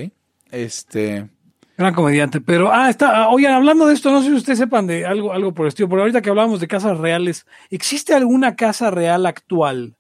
este... 0.52 1.30
Gran 1.76 1.96
comediante, 1.96 2.40
pero 2.40 2.72
ah, 2.72 2.88
está, 2.92 3.24
ah, 3.24 3.30
oigan, 3.30 3.54
hablando 3.54 3.88
de 3.88 3.96
esto, 3.96 4.12
no 4.12 4.22
sé 4.22 4.28
si 4.28 4.36
ustedes 4.36 4.60
sepan 4.60 4.86
de 4.86 5.08
algo, 5.08 5.34
algo 5.34 5.56
por 5.56 5.66
el 5.66 5.70
estilo, 5.70 5.90
porque 5.90 6.02
ahorita 6.02 6.22
que 6.22 6.30
hablábamos 6.30 6.60
de 6.60 6.68
casas 6.68 7.00
reales, 7.00 7.48
¿existe 7.72 8.14
alguna 8.14 8.56
casa 8.56 8.92
real 8.92 9.26
actual 9.26 9.96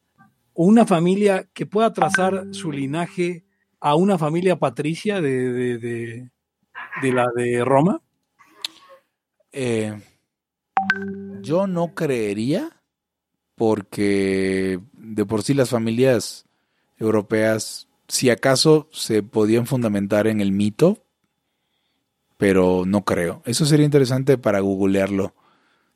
o 0.53 0.65
una 0.65 0.85
familia 0.85 1.47
que 1.51 1.65
pueda 1.65 1.91
trazar 1.91 2.45
su 2.51 2.71
linaje 2.71 3.43
a 3.79 3.95
una 3.95 4.19
familia 4.19 4.55
patricia 4.59 5.19
de, 5.19 5.51
de, 5.51 5.77
de, 5.79 6.29
de 7.01 7.11
la 7.11 7.25
de 7.35 7.65
Roma? 7.65 8.01
Eh, 9.51 9.99
yo 11.41 11.65
no 11.65 11.95
creería, 11.95 12.69
porque 13.55 14.79
de 14.93 15.25
por 15.25 15.43
sí 15.43 15.53
las 15.53 15.69
familias 15.69 16.45
europeas, 16.97 17.87
si 18.07 18.29
acaso 18.29 18.87
se 18.91 19.23
podían 19.23 19.65
fundamentar 19.65 20.27
en 20.27 20.41
el 20.41 20.51
mito, 20.51 21.03
pero 22.37 22.83
no 22.85 23.03
creo. 23.05 23.41
Eso 23.45 23.65
sería 23.65 23.85
interesante 23.85 24.37
para 24.37 24.59
googlearlo. 24.59 25.33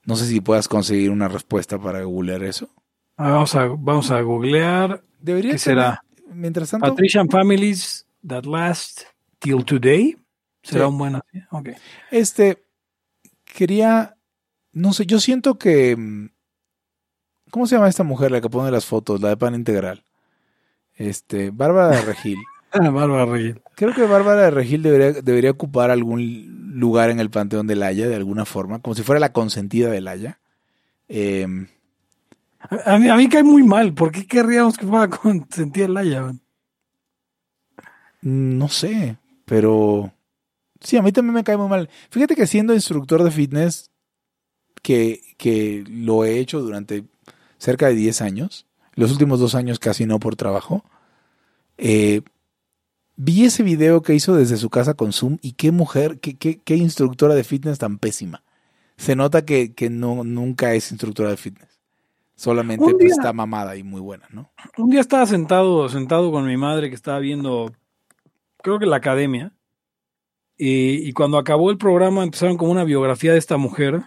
No 0.06 0.16
sé 0.16 0.26
si 0.28 0.40
puedas 0.40 0.68
conseguir 0.68 1.12
una 1.12 1.28
respuesta 1.28 1.78
para 1.80 2.04
googlear 2.04 2.44
eso. 2.44 2.70
Ah, 3.18 3.32
Vamos 3.32 3.56
a, 3.56 3.66
vamos 3.68 4.12
a 4.12 4.22
googlear. 4.22 5.04
Debería 5.20 5.52
¿Qué 5.54 5.58
ser- 5.58 5.74
será? 5.76 6.04
Mientras 6.32 6.70
tanto, 6.70 6.88
Patrician 6.90 7.30
families 7.30 8.06
that 8.26 8.46
last 8.46 9.02
till 9.40 9.66
today. 9.66 10.16
¿Será 10.62 10.86
Sí. 10.86 10.90
un 10.92 10.98
buen 10.98 11.16
así? 11.16 11.40
Ok. 11.52 11.70
Este, 12.12 12.64
quería, 13.46 14.16
no 14.72 14.94
sé, 14.94 15.06
yo 15.06 15.20
siento 15.20 15.58
que, 15.58 15.96
mm, 15.96 16.30
¿cómo 17.58 17.66
se 17.66 17.76
llama 17.76 17.90
esta 17.90 18.04
mujer 18.04 18.30
la 18.30 18.40
que 18.40 18.52
pone 18.52 18.70
las 18.70 18.86
fotos, 18.86 19.20
la 19.20 19.30
de 19.30 19.38
pan 19.38 19.56
integral? 19.56 20.04
Este, 20.94 21.50
Bárbara 21.50 21.96
de 21.96 22.02
Regil. 22.04 22.38
Ah, 22.70 22.90
Bárbara 22.90 23.26
Regil. 23.26 23.62
Creo 23.76 23.96
que 23.96 24.04
Bárbara 24.04 24.42
de 24.42 24.52
Regil 24.52 24.84
debería, 24.84 25.14
debería 25.14 25.52
ocupar 25.52 25.90
algún 25.90 26.76
lugar 26.78 27.10
en 27.10 27.22
el 27.22 27.30
Panteón 27.32 27.66
del 27.66 27.82
Haya, 27.82 28.10
de 28.10 28.16
alguna 28.16 28.46
forma, 28.46 28.80
como 28.80 28.94
si 28.94 29.04
fuera 29.04 29.20
la 29.20 29.32
consentida 29.32 29.90
del 29.90 30.08
Haya. 30.08 30.40
Eh, 31.08 31.48
A, 32.60 32.94
a 32.94 33.00
mí, 33.00 33.08
a 33.10 33.16
mí 33.16 33.30
cae 33.30 33.42
muy 33.42 33.64
mal. 33.64 33.94
¿Por 33.94 34.12
qué 34.12 34.28
querríamos 34.28 34.78
que 34.78 34.86
fuera 34.86 35.08
con 35.18 35.48
sentía 35.50 35.88
Laya? 35.88 36.22
man? 36.22 36.42
no 38.22 38.68
sé, 38.68 39.18
pero 39.46 40.14
sí, 40.82 40.98
a 40.98 41.02
mí 41.02 41.12
también 41.12 41.34
me 41.34 41.44
cae 41.44 41.58
muy 41.58 41.70
mal. 41.70 41.90
Fíjate 42.12 42.36
que 42.36 42.46
siendo 42.46 42.76
instructor 42.76 43.24
de 43.24 43.32
fitness, 43.32 43.90
que, 44.84 45.22
que 45.38 45.84
lo 45.90 46.26
he 46.26 46.38
hecho 46.38 46.60
durante 46.62 47.06
cerca 47.58 47.88
de 47.88 47.96
10 47.96 48.22
años, 48.22 48.66
los 48.96 49.12
últimos 49.12 49.40
dos 49.40 49.56
años 49.56 49.80
casi 49.80 50.06
no 50.06 50.20
por 50.20 50.36
trabajo, 50.36 50.84
eh, 51.78 52.22
vi 53.16 53.46
ese 53.46 53.64
video 53.64 54.02
que 54.02 54.16
hizo 54.16 54.36
desde 54.36 54.58
su 54.58 54.70
casa 54.70 54.94
con 54.94 55.14
Zoom 55.14 55.38
y 55.42 55.54
qué 55.54 55.72
mujer, 55.72 56.20
qué, 56.20 56.36
qué, 56.38 56.60
qué 56.64 56.76
instructora 56.76 57.36
de 57.36 57.44
fitness 57.44 57.80
tan 57.80 57.98
pésima. 57.98 58.44
Se 58.96 59.16
nota 59.16 59.46
que, 59.46 59.74
que 59.74 59.90
no, 59.90 60.24
nunca 60.24 60.74
es 60.74 60.92
instructora 60.92 61.30
de 61.30 61.38
fitness. 61.38 61.80
Solamente 62.36 62.94
pues, 62.94 63.12
está 63.12 63.34
mamada 63.34 63.76
y 63.76 63.84
muy 63.84 64.00
buena, 64.00 64.28
¿no? 64.32 64.52
Un 64.78 64.92
día 64.92 65.02
estaba 65.02 65.26
sentado, 65.26 65.90
sentado 65.90 66.32
con 66.32 66.46
mi 66.46 66.56
madre 66.56 66.90
que 66.90 66.96
estaba 66.96 67.18
viendo, 67.20 67.72
creo 68.62 68.78
que 68.78 68.86
la 68.86 68.98
academia. 68.98 69.54
Y, 70.56 71.08
y 71.08 71.14
cuando 71.14 71.40
acabó 71.40 71.72
el 71.72 71.78
programa 71.78 72.24
empezaron 72.24 72.58
como 72.58 72.72
una 72.72 72.84
biografía 72.84 73.32
de 73.32 73.40
esta 73.40 73.58
mujer. 73.58 74.04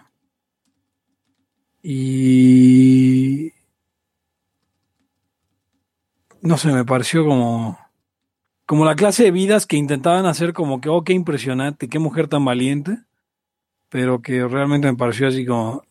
Y 1.83 3.51
no 6.41 6.57
sé, 6.57 6.71
me 6.71 6.85
pareció 6.85 7.25
como 7.25 7.77
como 8.65 8.85
la 8.85 8.95
clase 8.95 9.23
de 9.23 9.31
vidas 9.31 9.65
que 9.67 9.75
intentaban 9.75 10.25
hacer 10.25 10.53
como 10.53 10.79
que, 10.79 10.87
oh, 10.87 11.03
qué 11.03 11.11
impresionante, 11.11 11.89
qué 11.89 11.99
mujer 11.99 12.29
tan 12.29 12.45
valiente, 12.45 12.99
pero 13.89 14.21
que 14.21 14.47
realmente 14.47 14.89
me 14.89 14.97
pareció 14.97 15.27
así 15.27 15.45
como. 15.45 15.83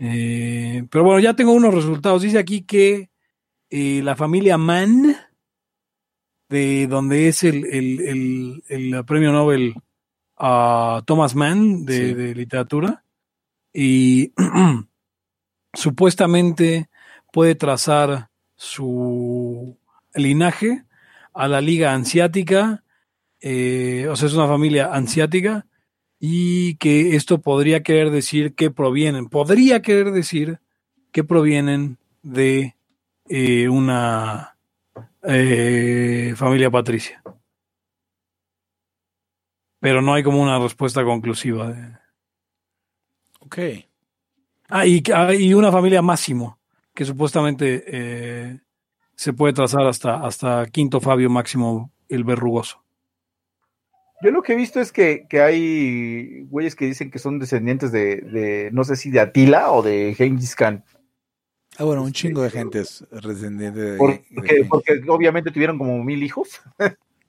Eh, 0.00 0.84
pero 0.90 1.04
bueno, 1.04 1.20
ya 1.20 1.34
tengo 1.34 1.52
unos 1.52 1.74
resultados. 1.74 2.22
Dice 2.22 2.38
aquí 2.38 2.62
que 2.62 3.10
eh, 3.68 4.00
la 4.02 4.16
familia 4.16 4.56
Mann, 4.56 5.14
de 6.48 6.86
donde 6.86 7.28
es 7.28 7.44
el, 7.44 7.66
el- 7.66 8.00
el- 8.00 8.64
el 8.94 9.04
premio 9.04 9.30
Nobel 9.32 9.74
a 10.38 11.02
Thomas 11.04 11.34
Mann 11.34 11.84
de, 11.84 11.96
Sí. 12.08 12.14
de 12.14 12.34
literatura, 12.34 13.04
y 13.72 14.32
supuestamente 15.74 16.88
puede 17.32 17.54
trazar 17.54 18.30
su 18.56 19.78
linaje 20.14 20.84
a 21.34 21.48
la 21.48 21.60
Liga 21.60 21.92
Ansiática 21.92 22.82
eh, 23.40 24.08
o 24.10 24.16
sea, 24.16 24.26
es 24.28 24.34
una 24.34 24.48
familia 24.48 24.92
ansiática 24.92 25.66
y 26.18 26.74
que 26.76 27.14
esto 27.14 27.40
podría 27.40 27.82
querer 27.82 28.10
decir 28.10 28.54
que 28.54 28.70
provienen, 28.70 29.28
podría 29.28 29.80
querer 29.82 30.10
decir 30.10 30.58
que 31.12 31.22
provienen 31.22 31.98
de 32.22 32.74
eh, 33.28 33.68
una 33.68 34.56
eh, 35.22 36.34
familia 36.36 36.70
patricia. 36.70 37.22
Pero 39.80 40.02
no 40.02 40.14
hay 40.14 40.24
como 40.24 40.42
una 40.42 40.58
respuesta 40.58 41.04
conclusiva. 41.04 41.70
de- 41.70 42.07
Ok. 43.48 43.58
Ah, 44.68 44.84
y, 44.86 45.00
que- 45.00 45.14
ah, 45.14 45.34
y 45.34 45.54
una 45.54 45.72
familia 45.72 46.02
máximo, 46.02 46.58
que 46.94 47.06
supuestamente 47.06 47.82
eh, 47.86 48.58
se 49.16 49.32
puede 49.32 49.54
trazar 49.54 49.86
hasta, 49.86 50.16
hasta 50.26 50.66
Quinto 50.66 51.00
Fabio 51.00 51.30
Máximo 51.30 51.90
el 52.10 52.24
Verrugoso. 52.24 52.84
Yo 54.20 54.30
lo 54.30 54.42
que 54.42 54.52
he 54.52 54.56
visto 54.56 54.80
es 54.80 54.92
que, 54.92 55.26
que 55.30 55.40
hay 55.40 56.42
güeyes 56.50 56.76
que 56.76 56.84
dicen 56.84 57.10
que 57.10 57.18
son 57.18 57.38
descendientes 57.38 57.90
de, 57.90 58.16
de, 58.16 58.68
no 58.72 58.84
sé 58.84 58.96
si 58.96 59.10
de 59.10 59.20
Atila 59.20 59.70
o 59.72 59.82
de 59.82 60.14
Genghis 60.14 60.54
Khan. 60.54 60.84
Ah, 61.78 61.84
bueno, 61.84 62.02
un 62.02 62.12
chingo 62.12 62.42
de 62.42 62.50
gente 62.50 62.80
es 62.80 63.06
descendiente 63.10 63.80
de... 63.80 63.96
Porque, 63.96 64.24
de- 64.54 64.64
porque 64.66 65.00
obviamente 65.08 65.50
tuvieron 65.52 65.78
como 65.78 66.02
mil 66.04 66.22
hijos. 66.22 66.60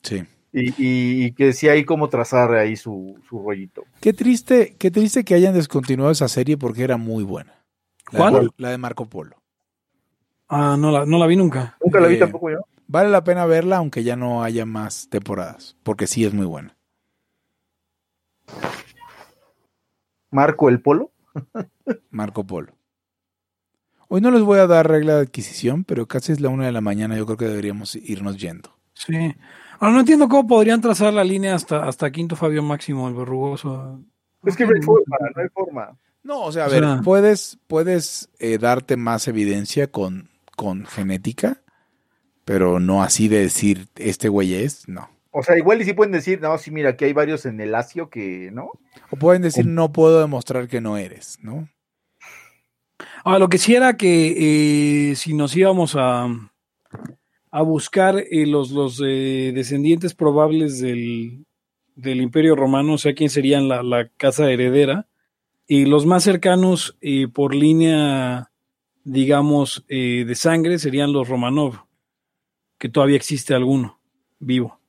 Sí. 0.02 0.24
Y, 0.52 0.70
y- 0.82 1.26
y 1.26 1.32
que 1.34 1.54
sí 1.54 1.68
hay 1.70 1.86
como 1.86 2.10
trazar 2.10 2.54
ahí 2.56 2.76
su, 2.76 3.20
su 3.30 3.40
rollito. 3.44 3.84
Qué 4.02 4.14
triste, 4.14 4.76
qué 4.80 4.90
triste 4.90 5.24
que 5.24 5.36
hayan 5.36 5.54
descontinuado 5.54 6.12
esa 6.12 6.28
serie 6.28 6.58
porque 6.58 6.84
era 6.84 6.98
muy 6.98 7.24
buena. 7.24 7.54
La 8.12 8.18
¿Cuál? 8.30 8.34
de- 8.46 8.50
la 8.58 8.70
de 8.72 8.78
Marco 8.80 9.06
Polo. 9.06 9.36
Ah, 10.48 10.76
no 10.80 10.90
la, 10.92 11.06
no 11.06 11.20
la 11.20 11.28
vi 11.28 11.36
nunca. 11.36 11.78
Nunca 11.84 12.00
la 12.00 12.08
vi 12.08 12.16
Eh, 12.16 12.20
tampoco 12.20 12.50
yo. 12.50 12.60
Vale 12.88 13.10
la 13.10 13.24
pena 13.24 13.46
verla 13.46 13.78
aunque 13.78 14.04
ya 14.04 14.16
no 14.16 14.44
haya 14.44 14.66
más 14.66 15.08
temporadas, 15.10 15.78
porque 15.84 16.08
sí 16.08 16.26
es 16.26 16.34
muy 16.34 16.48
buena. 16.48 16.76
Marco 20.32 20.70
el 20.70 20.82
Polo. 20.82 21.12
Marco 22.10 22.46
Polo. 22.46 22.74
Hoy 24.08 24.22
no 24.22 24.32
les 24.32 24.42
voy 24.42 24.58
a 24.60 24.66
dar 24.68 24.88
regla 24.90 25.16
de 25.18 25.22
adquisición, 25.22 25.84
pero 25.84 26.08
casi 26.08 26.32
es 26.32 26.40
la 26.40 26.50
una 26.50 26.66
de 26.66 26.72
la 26.72 26.82
mañana, 26.82 27.16
yo 27.16 27.26
creo 27.26 27.38
que 27.38 27.46
deberíamos 27.46 27.96
irnos 27.96 28.38
yendo. 28.38 28.72
Sí. 28.94 29.36
Ahora 29.80 29.94
no 29.94 30.00
entiendo 30.02 30.28
cómo 30.28 30.48
podrían 30.48 30.82
trazar 30.82 31.14
la 31.14 31.24
línea 31.24 31.56
hasta, 31.56 31.86
hasta 31.88 32.12
Quinto 32.12 32.36
Fabio 32.36 32.62
Máximo 32.64 33.08
el 33.08 33.14
Verrugoso. 33.16 34.02
Es 34.46 34.56
que 34.56 34.66
no 34.66 34.72
hay 34.76 34.82
forma, 34.82 35.18
no 35.36 35.42
hay 35.42 35.50
forma. 35.50 35.98
No, 36.24 36.42
o 36.44 36.52
sea, 36.52 36.66
a 36.66 36.68
O 36.68 36.72
ver, 36.72 36.84
sea- 36.84 37.02
puedes, 37.04 37.58
puedes 37.68 38.30
eh, 38.40 38.58
darte 38.58 38.98
más 38.98 39.28
evidencia 39.28 39.88
con, 39.90 40.30
con 40.56 40.86
genética, 40.86 41.62
pero 42.46 42.80
no 42.80 43.02
así 43.04 43.28
de 43.30 43.40
decir 43.40 43.88
este 43.96 44.28
güey 44.28 44.54
es, 44.54 44.88
no. 44.90 45.10
O 45.32 45.44
sea, 45.44 45.58
igual 45.58 45.82
y 45.82 45.86
sí 45.86 45.94
pueden 45.94 46.12
decir, 46.12 46.42
no, 46.42 46.58
sí, 46.58 46.72
mira, 46.72 46.90
aquí 46.90 47.06
hay 47.06 47.14
varios 47.14 47.46
en 47.46 47.62
el 47.62 47.76
Asio 47.76 48.10
que, 48.10 48.50
¿no? 48.52 48.72
O 49.12 49.16
pueden 49.16 49.44
decir 49.44 49.66
no 49.68 49.92
puedo 49.94 50.20
demostrar 50.20 50.68
que 50.68 50.82
no 50.82 50.98
eres, 50.98 51.38
¿no? 51.42 51.70
Ah, 53.24 53.38
lo 53.40 53.48
que 53.48 53.60
sí 53.60 53.76
era 53.76 53.96
que 53.96 55.12
eh, 55.12 55.16
si 55.16 55.34
nos 55.34 55.56
íbamos 55.56 55.96
a, 55.96 56.28
a 57.52 57.62
buscar 57.62 58.18
eh, 58.20 58.46
los, 58.46 58.72
los 58.72 59.02
eh, 59.06 59.52
descendientes 59.54 60.14
probables 60.14 60.80
del, 60.80 61.46
del 61.96 62.22
Imperio 62.22 62.56
Romano, 62.56 62.94
o 62.94 62.98
sea, 62.98 63.14
quién 63.14 63.30
serían 63.30 63.68
la, 63.68 63.84
la 63.84 64.08
casa 64.10 64.52
heredera, 64.52 65.08
y 65.68 65.86
los 65.86 66.06
más 66.06 66.24
cercanos 66.24 66.98
eh, 67.02 67.28
por 67.28 67.54
línea, 67.54 68.52
digamos, 69.04 69.84
eh, 69.88 70.26
de 70.28 70.36
sangre 70.36 70.80
serían 70.80 71.14
los 71.14 71.28
Romanov, 71.28 71.86
que 72.78 72.90
todavía 72.90 73.18
existe 73.18 73.54
alguno 73.54 74.00
vivo. 74.40 74.80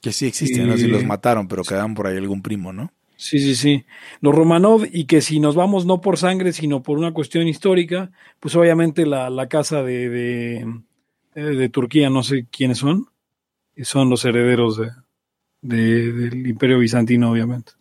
Que 0.00 0.12
sí 0.12 0.26
existen, 0.26 0.66
¿no? 0.66 0.76
Si 0.76 0.84
Sí. 0.84 0.88
los 0.88 1.04
mataron, 1.04 1.48
pero 1.48 1.62
quedaban 1.62 1.94
por 1.94 2.06
ahí 2.06 2.16
algún 2.16 2.40
primo, 2.42 2.72
¿no? 2.72 2.92
Sí, 3.20 3.40
sí, 3.40 3.56
sí. 3.56 3.84
Los 4.20 4.32
Romanov, 4.32 4.86
y 4.92 5.06
que 5.06 5.20
si 5.20 5.40
nos 5.40 5.56
vamos 5.56 5.84
no 5.86 6.00
por 6.00 6.18
sangre, 6.18 6.52
sino 6.52 6.84
por 6.84 6.98
una 6.98 7.12
cuestión 7.12 7.48
histórica, 7.48 8.12
pues 8.38 8.54
obviamente 8.54 9.06
la, 9.06 9.28
la 9.28 9.48
casa 9.48 9.82
de, 9.82 10.08
de, 10.08 10.56
eh, 11.34 11.40
de 11.40 11.68
Turquía, 11.68 12.10
no 12.10 12.22
sé 12.22 12.46
quiénes 12.48 12.78
son, 12.78 13.06
y 13.74 13.82
son 13.84 14.08
los 14.08 14.24
herederos 14.24 14.76
de, 14.78 14.90
de- 15.62 16.12
del 16.12 16.46
Imperio 16.46 16.78
Bizantino, 16.78 17.32
obviamente. 17.32 17.72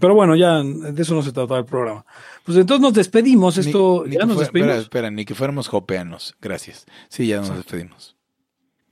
Pero 0.00 0.14
bueno, 0.14 0.36
ya 0.36 0.62
de 0.62 1.02
eso 1.02 1.14
no 1.16 1.22
se 1.22 1.32
trataba 1.32 1.58
el 1.58 1.66
programa. 1.66 2.06
Pues 2.44 2.56
entonces 2.56 2.80
nos 2.80 2.94
despedimos. 2.94 3.58
Esto, 3.58 4.04
ni 4.06 4.14
ya 4.14 4.24
nos 4.24 4.38
despedimos. 4.38 4.68
Espera, 4.70 4.82
espera, 4.82 5.10
ni 5.10 5.24
que 5.24 5.34
fuéramos 5.34 5.68
hopeanos. 5.74 6.36
Gracias. 6.40 6.86
Sí, 7.08 7.26
ya 7.26 7.38
nos 7.38 7.56
despedimos. 7.56 8.16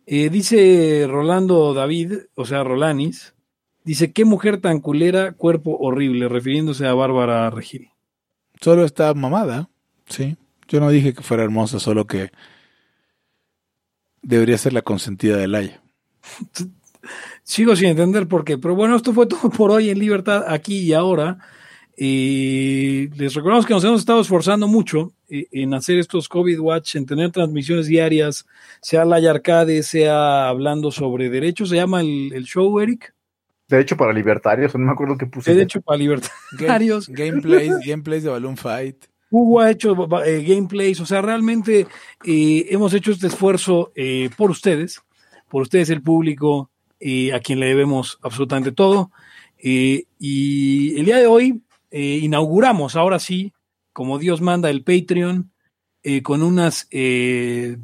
Eh, 0.07 0.29
dice 0.31 1.07
Rolando 1.09 1.73
David, 1.75 2.15
o 2.35 2.45
sea, 2.45 2.65
Rolanis, 2.65 3.35
dice, 3.87 4.13
qué 4.13 4.25
mujer 4.25 4.61
tan 4.61 4.81
culera, 4.81 5.33
cuerpo 5.33 5.79
horrible, 5.79 6.29
refiriéndose 6.29 6.87
a 6.87 6.93
Bárbara 6.93 7.49
Regil. 7.51 7.91
Solo 8.61 8.85
está 8.85 9.15
mamada, 9.15 9.71
sí. 10.09 10.37
Yo 10.69 10.81
no 10.81 10.91
dije 10.91 11.15
que 11.15 11.23
fuera 11.23 11.45
hermosa, 11.45 11.79
solo 11.79 12.07
que 12.07 12.33
debería 14.23 14.59
ser 14.59 14.73
la 14.73 14.83
consentida 14.83 15.37
de 15.37 15.47
Laia. 15.47 15.81
Sigo 17.45 17.77
sin 17.77 17.91
entender 17.91 18.27
por 18.27 18.45
qué, 18.45 18.59
pero 18.59 18.75
bueno, 18.75 18.97
esto 18.97 19.13
fue 19.13 19.27
todo 19.27 19.49
por 19.51 19.71
hoy 19.71 19.91
en 19.91 20.01
Libertad, 20.01 20.45
aquí 20.49 20.79
y 20.81 20.93
ahora. 20.93 21.39
Y 21.97 23.09
les 23.17 23.35
recordamos 23.35 23.65
que 23.65 23.73
nos 23.73 23.85
hemos 23.85 24.01
estado 24.01 24.21
esforzando 24.21 24.67
mucho 24.67 25.13
eh, 25.29 25.47
en 25.53 25.73
hacer 25.73 25.99
estos 25.99 26.29
COVID 26.29 26.59
Watch, 26.59 26.97
en 26.97 27.07
tener 27.07 27.31
transmisiones 27.31 27.87
diarias, 27.87 28.47
sea 28.83 29.05
la 29.05 29.17
Arcade, 29.31 29.83
sea 29.85 30.49
hablando 30.49 30.91
sobre 30.91 31.31
derechos. 31.31 31.69
Se 31.69 31.77
llama 31.77 32.01
el, 32.01 32.33
el 32.35 32.45
show, 32.45 32.81
Eric. 32.81 33.16
De 33.69 33.81
hecho, 33.81 33.97
para 33.97 34.13
libertarios, 34.13 34.75
no 34.75 34.85
me 34.87 34.93
acuerdo 34.93 35.17
qué 35.19 35.27
puse. 35.27 35.53
Derecho 35.55 35.81
para 35.81 35.99
libertarios. 35.99 37.09
Game- 37.09 37.31
gameplays, 37.41 37.73
gameplays 37.85 38.23
de 38.23 38.31
Balloon 38.31 38.57
Fight. 38.57 39.05
Hugo 39.31 39.61
ha 39.61 39.71
hecho 39.71 39.97
eh, 40.25 40.45
gameplays, 40.47 41.01
o 41.01 41.07
sea, 41.07 41.21
realmente 41.21 41.89
eh, 42.25 42.67
hemos 42.71 42.95
hecho 42.95 43.11
este 43.11 43.27
esfuerzo 43.27 43.91
eh, 43.97 44.31
por 44.37 44.51
ustedes, 44.53 45.03
por 45.49 45.63
ustedes 45.63 45.91
el 45.91 46.01
público, 46.01 46.71
eh, 47.01 47.35
a 47.35 47.41
quien 47.41 47.59
le 47.59 47.67
debemos 47.67 48.19
absolutamente 48.23 48.71
todo. 48.71 49.11
Eh, 49.59 50.05
y 50.19 50.97
el 50.99 51.05
día 51.07 51.17
de 51.17 51.27
hoy 51.27 51.61
eh, 51.91 52.21
inauguramos, 52.23 52.95
ahora 52.95 53.19
sí, 53.19 53.53
como 53.93 54.19
Dios 54.19 54.41
manda, 54.41 54.71
el 54.71 54.85
Patreon, 54.85 55.51
eh, 56.05 56.23
con 56.23 56.43
unas, 56.45 56.87
eh, 56.93 57.79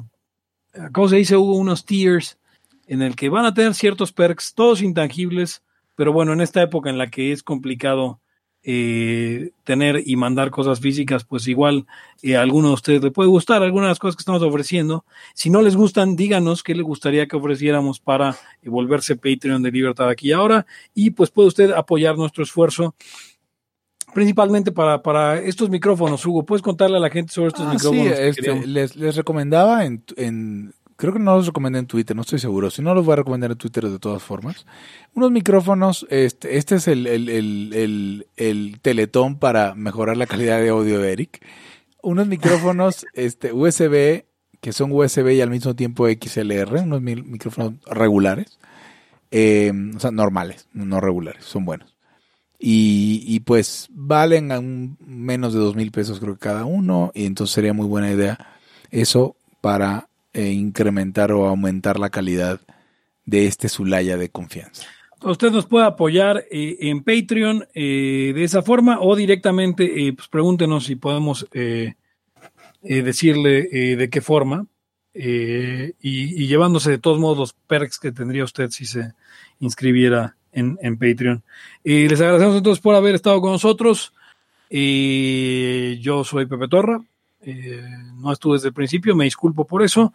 ¿cómo 0.93 1.09
se 1.09 1.17
dice, 1.17 1.35
Hugo? 1.35 1.55
Unos 1.57 1.85
tiers 1.85 2.39
en 2.87 3.01
el 3.01 3.17
que 3.17 3.27
van 3.27 3.45
a 3.45 3.53
tener 3.53 3.73
ciertos 3.73 4.13
perks, 4.13 4.53
todos 4.53 4.81
intangibles, 4.81 5.61
pero 5.95 6.13
bueno, 6.13 6.33
en 6.33 6.41
esta 6.41 6.61
época 6.61 6.89
en 6.89 6.97
la 6.97 7.09
que 7.09 7.31
es 7.31 7.43
complicado 7.43 8.19
eh, 8.65 9.51
tener 9.65 10.01
y 10.05 10.15
mandar 10.15 10.49
cosas 10.49 10.79
físicas, 10.79 11.25
pues 11.25 11.47
igual 11.49 11.85
eh, 12.21 12.37
a 12.37 12.41
alguno 12.41 12.69
de 12.69 12.73
ustedes 12.75 13.03
le 13.03 13.11
puede 13.11 13.27
gustar 13.29 13.61
algunas 13.61 13.87
de 13.87 13.91
las 13.91 13.99
cosas 13.99 14.15
que 14.15 14.21
estamos 14.21 14.41
ofreciendo. 14.41 15.03
Si 15.33 15.49
no 15.49 15.61
les 15.61 15.75
gustan, 15.75 16.15
díganos 16.15 16.63
qué 16.63 16.73
les 16.73 16.85
gustaría 16.85 17.27
que 17.27 17.35
ofreciéramos 17.35 17.99
para 17.99 18.37
eh, 18.61 18.69
volverse 18.69 19.17
Patreon 19.17 19.61
de 19.63 19.71
Libertad 19.71 20.07
aquí 20.07 20.29
y 20.29 20.31
ahora. 20.31 20.65
Y 20.93 21.09
pues 21.11 21.29
puede 21.29 21.49
usted 21.49 21.71
apoyar 21.71 22.17
nuestro 22.17 22.41
esfuerzo. 22.43 22.95
Principalmente 24.13 24.71
para, 24.71 25.01
para 25.01 25.39
estos 25.39 25.69
micrófonos, 25.69 26.23
Hugo. 26.25 26.43
¿Puedes 26.45 26.61
contarle 26.61 26.97
a 26.97 26.99
la 26.99 27.09
gente 27.09 27.33
sobre 27.33 27.47
estos 27.47 27.65
Ah, 27.65 27.71
sí, 27.79 27.87
micrófonos? 27.87 28.17
que 28.19 28.27
este, 28.27 28.67
les, 28.67 28.95
les 28.95 29.15
recomendaba 29.15 29.85
en, 29.85 30.03
en- 30.17 30.73
Creo 31.03 31.11
que 31.11 31.19
no 31.19 31.35
los 31.35 31.47
recomendé 31.47 31.79
en 31.79 31.85
Twitter, 31.85 32.15
no 32.15 32.21
estoy 32.21 32.39
seguro. 32.39 32.71
Si 32.71 32.81
no, 32.81 32.93
los 32.95 33.03
voy 33.03 33.11
a 33.11 33.15
recomendar 33.17 33.51
en 33.51 33.57
Twitter 33.57 33.89
de 33.89 33.99
todas 33.99 34.23
formas. 34.23 34.65
Unos 35.13 35.31
micrófonos, 35.31 36.07
este, 36.09 36.55
este 36.55 36.75
es 36.75 36.87
el, 36.87 37.07
el, 37.07 37.27
el, 37.27 37.73
el, 37.73 38.27
el 38.37 38.79
teletón 38.81 39.37
para 39.37 39.75
mejorar 39.75 40.15
la 40.15 40.27
calidad 40.27 40.61
de 40.61 40.69
audio 40.69 40.99
de 41.01 41.11
Eric. 41.11 41.45
Unos 42.01 42.27
micrófonos 42.27 43.05
este, 43.15 43.51
USB, 43.51 44.23
que 44.61 44.71
son 44.71 44.93
USB 44.93 45.33
y 45.33 45.41
al 45.41 45.49
mismo 45.49 45.75
tiempo 45.75 46.07
XLR, 46.07 46.83
unos 46.83 47.01
micrófonos 47.01 47.73
regulares. 47.85 48.57
Eh, 49.29 49.73
o 49.93 49.99
sea, 49.99 50.11
normales, 50.11 50.69
no 50.71 51.01
regulares, 51.01 51.43
son 51.43 51.65
buenos. 51.65 51.93
Y, 52.59 53.25
y 53.27 53.41
pues 53.41 53.87
valen 53.91 54.53
a 54.53 54.59
un- 54.59 54.95
menos 55.05 55.53
de 55.53 55.59
dos 55.59 55.75
mil 55.75 55.91
pesos 55.91 56.21
creo 56.21 56.35
que 56.35 56.39
cada 56.39 56.63
uno. 56.63 57.11
Y 57.13 57.25
entonces 57.25 57.53
sería 57.53 57.73
muy 57.73 57.87
buena 57.87 58.09
idea 58.09 58.37
eso 58.89 59.35
para 59.59 60.07
eh, 60.33 60.51
incrementar 60.51 61.31
o 61.31 61.47
aumentar 61.47 61.99
la 61.99 62.09
calidad 62.09 62.59
de 63.25 63.47
este 63.47 63.69
Zulaya 63.69 64.17
de 64.17 64.29
confianza. 64.29 64.85
Usted 65.23 65.51
nos 65.51 65.65
puede 65.65 65.85
apoyar 65.85 66.45
eh, 66.51 66.77
en 66.81 67.01
Patreon 67.01 67.65
eh, 67.73 68.33
de 68.35 68.43
esa 68.43 68.61
forma 68.61 68.99
o 68.99 69.15
directamente, 69.15 70.07
eh, 70.07 70.13
pues 70.13 70.27
pregúntenos 70.27 70.85
si 70.85 70.95
podemos 70.95 71.47
decirle 72.81 73.95
de 73.95 74.09
qué 74.09 74.19
forma 74.19 74.67
y, 75.13 76.47
llevándose 76.47 76.91
de 76.91 76.97
todos 76.97 77.19
modos 77.19 77.37
los 77.37 77.53
perks 77.53 77.97
que 77.97 78.11
tendría 78.11 78.43
usted 78.43 78.69
si 78.71 78.85
se 78.85 79.13
inscribiera 79.59 80.35
en, 80.51 80.77
en 80.81 80.97
Patreon. 80.97 81.43
Les 81.83 82.19
agradecemos 82.19 82.57
entonces 82.57 82.81
por 82.81 82.95
haber 82.95 83.15
estado 83.15 83.39
con 83.39 83.53
nosotros. 83.53 84.13
Yo 84.69 86.23
soy 86.25 86.45
Pepe 86.45 86.67
Torra. 86.67 87.01
Eh, 87.43 87.83
no 88.15 88.31
estuve 88.31 88.55
desde 88.55 88.69
el 88.69 88.73
principio, 88.73 89.15
me 89.15 89.25
disculpo 89.25 89.65
por 89.65 89.83
eso. 89.83 90.13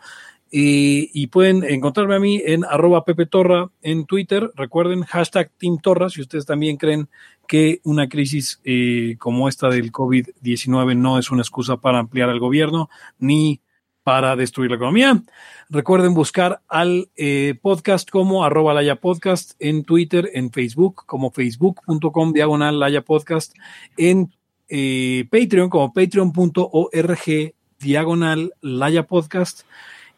Y, 0.51 1.27
pueden 1.27 1.63
encontrarme 1.63 2.15
a 2.15 2.21
mí 2.21 2.41
en 2.43 2.65
arroba 2.65 3.05
Pepe 3.05 3.27
Torra 3.27 3.71
en 3.83 4.07
Twitter. 4.07 4.51
Recuerden, 4.57 5.03
hashtag 5.03 5.51
Team 5.59 5.79
Torra, 5.79 6.09
si 6.09 6.23
ustedes 6.23 6.47
también 6.47 6.79
creen 6.79 7.11
que 7.47 7.81
una 7.85 8.09
crisis 8.09 8.59
eh, 8.65 9.17
como 9.19 9.49
esta 9.49 9.69
del 9.69 9.93
COVID-19 9.93 10.97
no 10.97 11.19
es 11.19 11.31
una 11.31 11.43
excusa 11.43 11.77
para 11.77 11.99
ampliar 11.99 12.31
el 12.31 12.41
gobierno 12.41 12.89
ni 13.19 13.61
para 14.09 14.37
destruir 14.37 14.71
la 14.71 14.77
economía. 14.77 15.23
Recuerden 15.69 16.15
buscar 16.15 16.63
al 16.67 17.11
eh, 17.15 17.59
podcast 17.61 18.09
como 18.09 18.43
arroba 18.43 18.73
Laya 18.73 18.97
Podcast 18.97 19.53
en 19.59 19.85
Twitter, 19.85 20.31
en 20.33 20.51
Facebook, 20.51 21.05
como 21.05 21.31
facebook.com 21.31 22.33
diagonal 22.33 22.81
Laya 22.81 23.03
Podcast, 23.03 23.55
en 23.99 24.33
eh, 24.69 25.27
Patreon 25.31 25.71
como 25.71 25.93
patreon.org 25.93 27.55
diagonal 27.79 28.53
Laya 28.61 29.07
Podcast 29.07 29.63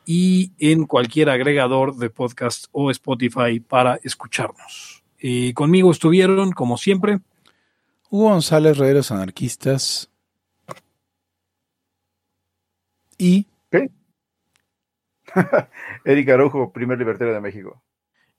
y 0.06 0.52
en 0.58 0.86
cualquier 0.86 1.28
agregador 1.30 1.96
de 1.96 2.10
podcast 2.10 2.66
o 2.72 2.90
Spotify 2.90 3.60
para 3.60 4.00
escucharnos. 4.02 5.04
Eh, 5.18 5.54
conmigo 5.54 5.90
estuvieron, 5.90 6.52
como 6.52 6.78
siempre, 6.78 7.20
Hugo 8.10 8.30
González, 8.30 8.78
Rederos 8.78 9.10
Anarquistas 9.12 10.10
y 13.18 13.46
Eric 16.04 16.28
Araujo, 16.30 16.72
primer 16.72 16.98
libertario 16.98 17.34
de 17.34 17.40
México. 17.40 17.82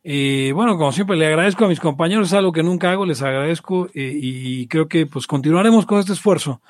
Eh, 0.04 0.52
bueno, 0.56 0.78
como 0.78 0.92
siempre, 0.92 1.16
le 1.16 1.28
agradezco 1.28 1.66
a 1.66 1.68
mis 1.68 1.80
compañeros, 1.80 2.28
es 2.28 2.34
algo 2.34 2.52
que 2.52 2.64
nunca 2.64 2.92
hago, 2.92 3.06
les 3.06 3.22
agradezco 3.22 3.88
eh, 3.94 4.12
y 4.14 4.68
creo 4.68 4.88
que 4.88 5.06
pues 5.06 5.28
continuaremos 5.28 5.86
con 5.86 6.00
este 6.00 6.14
esfuerzo 6.14 6.62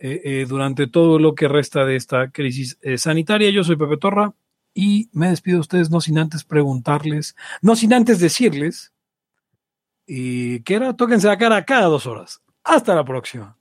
eh, 0.00 0.20
eh, 0.24 0.46
durante 0.48 0.86
todo 0.86 1.18
lo 1.18 1.34
que 1.34 1.48
resta 1.48 1.84
de 1.84 1.96
esta 1.96 2.30
crisis 2.30 2.78
sanitaria. 2.96 3.50
Yo 3.50 3.64
soy 3.64 3.76
Pepe 3.76 3.96
Torra 3.96 4.34
y 4.72 5.08
me 5.12 5.30
despido 5.30 5.56
de 5.56 5.62
ustedes 5.62 5.90
no 5.90 6.00
sin 6.00 6.18
antes 6.18 6.44
preguntarles, 6.44 7.34
no 7.60 7.74
sin 7.74 7.92
antes 7.92 8.20
decirles 8.20 8.92
que 10.06 10.62
era 10.68 10.94
tóquense 10.94 11.26
la 11.26 11.38
cara 11.38 11.64
cada 11.64 11.86
dos 11.86 12.06
horas. 12.06 12.40
Hasta 12.62 12.94
la 12.94 13.04
próxima. 13.04 13.56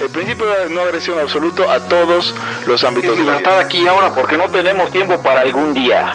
El 0.00 0.10
principio 0.10 0.44
de 0.46 0.68
no 0.68 0.82
agresión 0.82 1.18
absoluto 1.18 1.70
a 1.70 1.80
todos 1.88 2.34
los 2.66 2.84
ámbitos 2.84 3.16
la 3.16 3.24
libertad 3.24 3.58
aquí 3.58 3.86
ahora 3.86 4.14
porque 4.14 4.36
no 4.36 4.50
tenemos 4.50 4.90
tiempo 4.90 5.22
para 5.22 5.40
algún 5.40 5.72
día. 5.72 6.14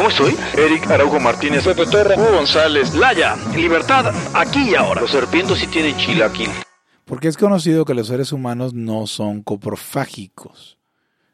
¿Cómo 0.00 0.08
estoy? 0.08 0.34
Eric 0.56 0.90
Araujo 0.90 1.20
Martínez, 1.20 1.62
Pepe 1.62 1.84
Torre, 1.84 2.14
Hugo 2.16 2.32
González, 2.38 2.94
Laya, 2.94 3.36
libertad 3.54 4.06
aquí 4.32 4.70
y 4.70 4.74
ahora. 4.74 5.02
Los 5.02 5.10
serpientes 5.10 5.58
sí 5.58 5.66
tienen 5.66 5.94
chilaquil. 5.98 6.48
porque 7.04 7.28
es 7.28 7.36
conocido 7.36 7.84
que 7.84 7.92
los 7.92 8.06
seres 8.06 8.32
humanos 8.32 8.72
no 8.72 9.06
son 9.06 9.42
coprofágicos. 9.42 10.78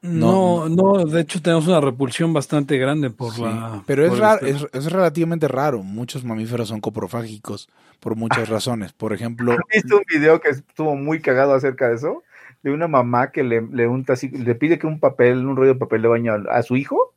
No, 0.02 0.68
no, 0.68 1.04
de 1.04 1.20
hecho 1.20 1.40
tenemos 1.40 1.68
una 1.68 1.80
repulsión 1.80 2.32
bastante 2.32 2.76
grande 2.76 3.10
por 3.10 3.32
Sí, 3.34 3.42
la... 3.42 3.84
pero 3.86 4.04
es, 4.04 4.18
raro, 4.18 4.44
es, 4.44 4.66
es 4.72 4.90
relativamente 4.90 5.46
raro. 5.46 5.84
Muchos 5.84 6.24
mamíferos 6.24 6.66
son 6.66 6.80
coprofágicos 6.80 7.68
por 8.00 8.16
muchas 8.16 8.48
razones. 8.48 8.92
Por 8.92 9.12
ejemplo, 9.12 9.56
¿Viste 9.72 9.94
un 9.94 10.02
video 10.12 10.40
que 10.40 10.48
estuvo 10.48 10.96
muy 10.96 11.20
cagado 11.20 11.54
acerca 11.54 11.88
de 11.88 11.94
eso? 11.94 12.24
De 12.64 12.72
una 12.72 12.88
mamá 12.88 13.30
que 13.30 13.44
le, 13.44 13.62
le 13.62 13.86
unta 13.86 14.14
así, 14.14 14.28
le 14.28 14.56
pide 14.56 14.76
que 14.80 14.88
un 14.88 14.98
papel, 14.98 15.46
un 15.46 15.54
rollo 15.54 15.74
de 15.74 15.78
papel 15.78 16.02
de 16.02 16.08
baño 16.08 16.32
a, 16.32 16.56
a 16.58 16.62
su 16.64 16.74
hijo 16.74 17.12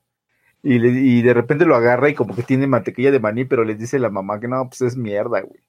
y, 0.63 0.79
le- 0.79 0.89
y 0.99 1.21
de 1.21 1.33
repente 1.33 1.65
lo 1.65 1.75
agarra 1.75 2.09
y 2.09 2.15
como 2.15 2.35
que 2.35 2.43
tiene 2.43 2.67
mantequilla 2.67 3.11
de 3.11 3.19
maní, 3.19 3.45
pero 3.45 3.63
les 3.63 3.77
dice 3.79 3.99
la 3.99 4.09
mamá 4.09 4.39
que 4.39 4.47
no, 4.47 4.67
pues 4.67 4.81
es 4.81 4.97
mierda, 4.97 5.41
güey. 5.41 5.59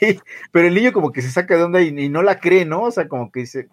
Y- 0.00 0.20
pero 0.52 0.68
el 0.68 0.74
niño 0.74 0.92
como 0.92 1.12
que 1.12 1.22
se 1.22 1.30
saca 1.30 1.56
de 1.56 1.62
onda 1.64 1.80
y, 1.80 1.88
y 1.88 2.08
no 2.08 2.22
la 2.22 2.40
cree, 2.40 2.64
¿no? 2.64 2.82
O 2.82 2.90
sea, 2.90 3.08
como 3.08 3.30
que 3.30 3.40
dice... 3.40 3.68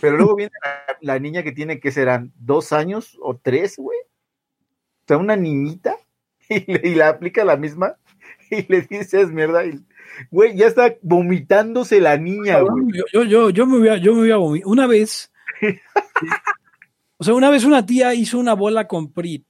Pero 0.00 0.16
luego 0.16 0.34
viene 0.34 0.52
la, 0.64 0.96
la 1.14 1.18
niña 1.18 1.42
que 1.42 1.52
tiene 1.52 1.78
que 1.78 1.90
serán 1.92 2.32
dos 2.38 2.72
años 2.72 3.18
o 3.20 3.36
tres, 3.36 3.76
güey. 3.76 3.98
O 4.00 5.04
sea, 5.06 5.18
una 5.18 5.36
niñita 5.36 5.96
y 6.48 6.60
le, 6.72 6.88
y 6.88 6.94
la 6.94 7.08
aplica 7.10 7.44
la 7.44 7.56
misma 7.58 7.96
y 8.50 8.62
le 8.72 8.80
dice 8.82 9.20
es 9.20 9.30
mierda 9.30 9.64
y 9.66 9.84
güey, 10.30 10.56
ya 10.56 10.66
está 10.68 10.94
vomitándose 11.02 12.00
la 12.00 12.16
niña, 12.16 12.60
güey. 12.60 12.84
Yo, 12.94 13.04
yo, 13.12 13.24
yo, 13.24 13.50
yo 13.50 13.66
me 13.66 13.78
voy 13.78 13.88
a, 13.88 13.96
yo 13.98 14.14
me 14.14 14.20
voy 14.20 14.30
a 14.30 14.36
vomi- 14.38 14.62
Una 14.64 14.86
vez, 14.86 15.30
o 17.20 17.24
sea, 17.24 17.34
una 17.34 17.50
vez 17.50 17.64
una 17.64 17.84
tía 17.84 18.14
hizo 18.14 18.38
una 18.38 18.54
bola 18.54 18.88
con 18.88 19.12
Prit, 19.12 19.44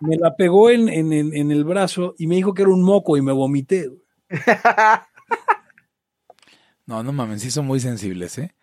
me 0.00 0.16
la 0.18 0.36
pegó 0.36 0.68
en, 0.68 0.88
en, 0.90 1.10
en, 1.14 1.34
en 1.34 1.50
el 1.50 1.64
brazo 1.64 2.14
y 2.18 2.26
me 2.26 2.34
dijo 2.36 2.52
que 2.52 2.60
era 2.62 2.70
un 2.70 2.82
moco 2.82 3.16
y 3.16 3.22
me 3.22 3.32
vomité. 3.32 3.90
no, 6.86 7.02
no 7.02 7.12
mames, 7.12 7.42
sí 7.42 7.50
son 7.50 7.66
muy 7.66 7.80
sensibles, 7.80 8.38
¿eh? 8.38 8.54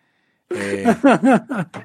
Eh, 0.50 0.84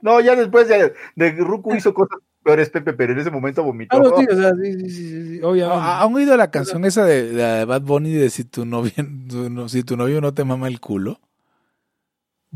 No, 0.00 0.20
ya 0.20 0.36
después 0.36 0.68
ya 0.68 0.90
de 1.16 1.30
Ruku 1.32 1.74
hizo 1.74 1.92
cosas 1.94 2.18
peores, 2.44 2.70
Pepe, 2.70 2.92
pero 2.92 3.12
en 3.12 3.18
ese 3.18 3.30
momento 3.30 3.64
vomitó. 3.64 4.00
Claro, 4.02 4.16
sí, 4.18 4.26
o 4.30 4.36
sea, 4.36 4.52
sí, 4.54 4.72
sí, 4.74 4.90
sí, 4.90 5.36
sí, 5.38 5.42
obviamente. 5.42 5.82
¿ha- 5.84 6.02
¿Han 6.02 6.14
oído 6.14 6.36
la 6.36 6.50
canción 6.50 6.84
esa 6.84 7.04
de, 7.04 7.32
de 7.32 7.64
Bad 7.64 7.82
Bunny 7.82 8.12
de 8.12 8.30
si 8.30 8.44
tu 8.44 8.64
novio, 8.66 8.92
tu- 9.28 9.50
no- 9.50 9.68
si 9.68 9.82
tu 9.82 9.96
novio 9.96 10.20
no 10.20 10.32
te 10.34 10.44
mama 10.44 10.68
el 10.68 10.80
culo? 10.80 11.18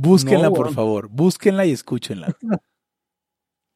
Búsquenla, 0.01 0.49
No, 0.49 0.55
por 0.55 0.73
favor. 0.73 1.09
Búsquenla 1.11 1.67
y 1.67 1.73
escúchenla. 1.73 2.35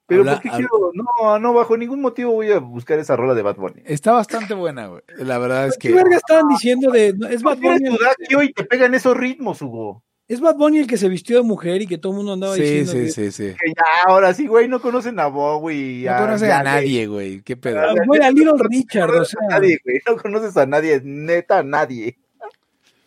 pero 0.07 0.21
habla- 0.21 0.35
¿por 0.35 0.43
qué 0.43 0.49
habla- 0.49 0.69
quiero? 0.69 0.91
No, 0.95 1.39
no, 1.39 1.53
bajo 1.55 1.77
ningún 1.77 2.01
motivo 2.01 2.33
voy 2.33 2.51
a 2.53 2.59
buscar 2.59 2.99
esa 2.99 3.17
rola 3.17 3.35
de 3.35 3.43
Bad 3.43 3.57
Bunny. 3.57 3.83
Está 3.85 4.13
bastante 4.13 4.55
buena, 4.55 4.87
güey. 4.87 5.03
La 5.19 5.39
verdad 5.39 5.67
es 5.67 5.77
¿Qué 5.79 5.89
que... 5.89 5.95
verga 5.95 6.17
estaban 6.17 6.49
diciendo 6.49 6.91
de.? 6.91 7.15
no, 7.15 7.27
Es 7.29 7.43
Bad, 7.43 7.55
¿Por 7.59 7.61
qué 7.63 7.69
Bunny 7.69 7.89
el, 7.89 7.97
Sudakio 7.97 8.43
y 8.43 8.53
te 8.53 8.65
pegan 8.65 8.95
esos 8.95 9.17
ritmos, 9.17 9.61
Hugo? 9.63 10.03
es 10.27 10.41
Bad 10.41 10.57
Bunny 10.57 10.79
el 10.79 10.87
que 10.87 10.97
se 10.97 11.11
vistió 11.11 11.37
de 11.37 11.43
mujer 11.43 11.83
y 11.83 11.87
que 11.87 11.99
todo 11.99 12.13
el 12.13 12.17
mundo 12.17 12.33
andaba 12.33 12.55
Sí, 12.55 12.63
diciendo. 12.63 12.93
sí, 12.93 12.99
que- 12.99 13.11
sí, 13.11 13.31
sí. 13.31 13.45
Que 13.61 13.69
ya, 13.77 13.85
ahora 14.11 14.33
sí, 14.33 14.47
güey, 14.47 14.67
no 14.69 14.81
conocen 14.81 15.21
a 15.21 15.27
Bowie. 15.27 16.07
No 16.11 16.17
conocen 16.19 16.51
a 16.51 16.63
nadie, 16.63 17.07
güey. 17.07 17.43
¿Qué 17.43 17.57
pedo? 17.59 17.81
Ah, 17.81 17.95
güey, 18.07 18.23
a 18.23 18.31
Little 18.31 18.55
Richard, 18.59 19.09
No 19.09 19.13
o 19.13 19.17
conoces 19.17 19.37
a 19.37 19.41
sea. 19.41 19.49
nadie, 19.59 19.79
güey. 19.85 20.01
No 20.09 20.17
conoces 20.17 20.57
a 20.57 20.65
nadie, 20.67 21.01
neta, 21.05 21.59
a 21.59 21.63
nadie. 21.63 22.19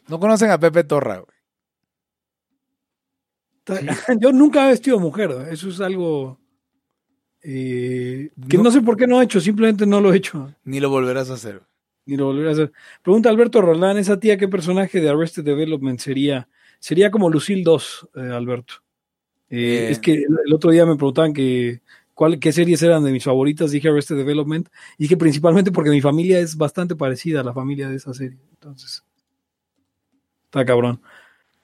No 0.08 0.20
conocen 0.20 0.52
a 0.52 0.60
Pepe 0.60 0.84
Torra, 0.84 1.18
güey. 1.18 1.37
Yo 4.20 4.32
nunca 4.32 4.66
he 4.68 4.72
vestido 4.72 5.00
mujer, 5.00 5.32
eso 5.52 5.70
es 5.70 5.80
algo 5.82 6.40
eh, 7.44 8.32
que 8.50 8.58
No. 8.58 8.64
no. 8.64 8.72
sé 8.72 8.82
por 8.82 8.98
qué 8.98 9.08
no 9.08 9.22
he 9.22 9.26
hecho, 9.26 9.40
simplemente 9.40 9.86
no 9.86 10.02
lo 10.02 10.14
he 10.14 10.18
hecho, 10.18 10.54
Ni 10.64 10.80
lo 10.80 10.90
volverás 10.90 11.30
a 11.30 11.36
hacer. 11.36 11.62
ni 12.06 12.16
lo 12.18 12.26
volveré 12.28 12.50
a 12.50 12.52
hacer. 12.54 12.72
Pregunta 13.04 13.30
Alberto 13.30 13.62
Roldán, 13.62 13.98
esa 13.98 14.20
tía, 14.20 14.38
¿qué 14.38 14.48
personaje 14.48 15.00
de 15.02 15.10
Arrested 15.10 15.44
Development 15.44 16.00
sería? 16.00 16.48
Sería 16.80 17.12
como 17.12 17.30
Lucille 17.30 17.64
2, 17.64 18.10
eh, 18.16 18.20
Alberto. 18.34 18.76
Eh, 19.50 19.88
Eh. 19.88 19.92
Es 19.92 20.00
que 20.00 20.14
el 20.14 20.26
el 20.46 20.54
otro 20.54 20.72
día 20.72 20.86
me 20.86 20.96
preguntaban 20.96 21.34
que 21.34 21.82
cuál, 22.14 22.40
qué 22.40 22.52
series 22.52 22.82
eran 22.84 23.04
de 23.04 23.12
mis 23.12 23.24
favoritas, 23.24 23.72
dije 23.72 23.90
Arrested 23.90 24.16
Development, 24.18 24.68
y 24.98 25.04
dije 25.04 25.18
principalmente 25.18 25.72
porque 25.72 25.90
mi 25.90 26.02
familia 26.02 26.40
es 26.40 26.56
bastante 26.56 26.96
parecida 26.96 27.42
a 27.42 27.44
la 27.44 27.54
familia 27.54 27.90
de 27.90 27.96
esa 27.98 28.14
serie, 28.14 28.38
entonces 28.52 29.04
está 30.46 30.64
cabrón. 30.66 31.02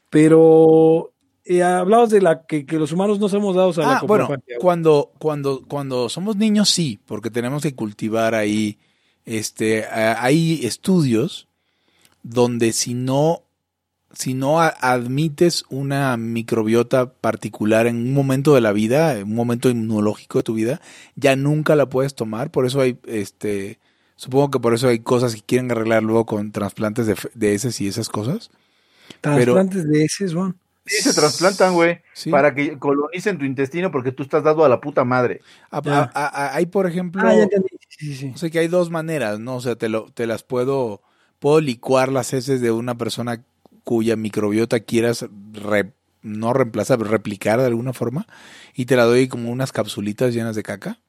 Pero 0.09 1.12
eh, 1.45 1.61
hablabas 1.61 2.09
de 2.09 2.21
la 2.21 2.45
que, 2.45 2.65
que 2.65 2.77
los 2.77 2.91
humanos 2.91 3.19
no 3.19 3.27
somos 3.27 3.55
dados 3.55 3.77
a 3.77 3.81
la 3.81 3.97
Ah, 3.97 4.01
bueno, 4.05 4.29
cuando, 4.59 5.11
cuando, 5.17 5.63
cuando 5.67 6.07
somos 6.09 6.37
niños 6.37 6.69
sí, 6.69 6.99
porque 7.05 7.29
tenemos 7.29 7.63
que 7.63 7.75
cultivar 7.75 8.33
ahí, 8.33 8.79
este, 9.25 9.85
hay 9.85 10.65
estudios 10.65 11.47
donde 12.21 12.71
si 12.71 12.93
no, 12.93 13.43
si 14.13 14.33
no 14.33 14.61
admites 14.61 15.65
una 15.69 16.15
microbiota 16.15 17.11
particular 17.13 17.87
en 17.87 17.97
un 17.97 18.13
momento 18.13 18.55
de 18.55 18.61
la 18.61 18.71
vida, 18.71 19.17
en 19.17 19.23
un 19.23 19.35
momento 19.35 19.69
inmunológico 19.69 20.39
de 20.39 20.43
tu 20.43 20.53
vida, 20.53 20.81
ya 21.15 21.35
nunca 21.35 21.75
la 21.75 21.89
puedes 21.89 22.15
tomar, 22.15 22.51
por 22.51 22.65
eso 22.65 22.79
hay, 22.79 22.97
este, 23.05 23.79
supongo 24.15 24.49
que 24.49 24.59
por 24.59 24.73
eso 24.73 24.87
hay 24.87 24.99
cosas 24.99 25.35
que 25.35 25.41
quieren 25.41 25.71
arreglar 25.71 26.03
luego 26.03 26.25
con 26.25 26.53
trasplantes 26.53 27.05
de, 27.05 27.17
de 27.33 27.53
heces 27.53 27.81
y 27.81 27.87
esas 27.87 28.07
cosas. 28.07 28.49
Trasplantes 29.19 29.89
de 29.89 30.05
heces, 30.05 30.33
Juan. 30.33 30.55
Sí, 30.85 31.01
se 31.01 31.13
trasplantan, 31.13 31.73
güey, 31.73 32.01
Sí. 32.13 32.29
para 32.29 32.53
que 32.53 32.77
colonicen 32.77 33.37
tu 33.37 33.45
intestino 33.45 33.89
porque 33.91 34.11
tú 34.11 34.23
estás 34.23 34.43
dado 34.43 34.65
a 34.65 34.69
la 34.69 34.81
puta 34.81 35.03
madre. 35.05 35.41
A- 35.71 35.81
Ya. 35.81 36.11
a- 36.13 36.27
a- 36.27 36.55
hay, 36.55 36.65
por 36.65 36.87
ejemplo, 36.87 37.21
Ah, 37.25 37.33
ya 37.33 37.43
entendí. 37.43 37.69
Sí, 37.89 38.31
o 38.33 38.37
sea 38.37 38.49
que 38.49 38.59
hay 38.59 38.67
dos 38.67 38.89
maneras, 38.89 39.39
¿no? 39.39 39.55
O 39.55 39.61
sea, 39.61 39.75
te, 39.75 39.87
lo, 39.87 40.11
te 40.11 40.27
las 40.27 40.43
puedo, 40.43 41.01
puedo 41.39 41.61
licuar 41.61 42.09
las 42.11 42.33
heces 42.33 42.59
de 42.59 42.71
una 42.71 42.95
persona 42.97 43.43
cuya 43.85 44.15
microbiota 44.17 44.79
quieras 44.81 45.25
re- 45.53 45.93
no 46.21 46.53
reemplazar, 46.53 46.97
pero 46.97 47.09
replicar 47.11 47.59
de 47.59 47.65
alguna 47.67 47.93
forma, 47.93 48.27
y 48.73 48.85
te 48.85 48.95
la 48.95 49.03
doy 49.03 49.27
como 49.27 49.51
unas 49.51 49.71
capsulitas 49.71 50.33
llenas 50.33 50.55
de 50.55 50.63
caca. 50.63 50.99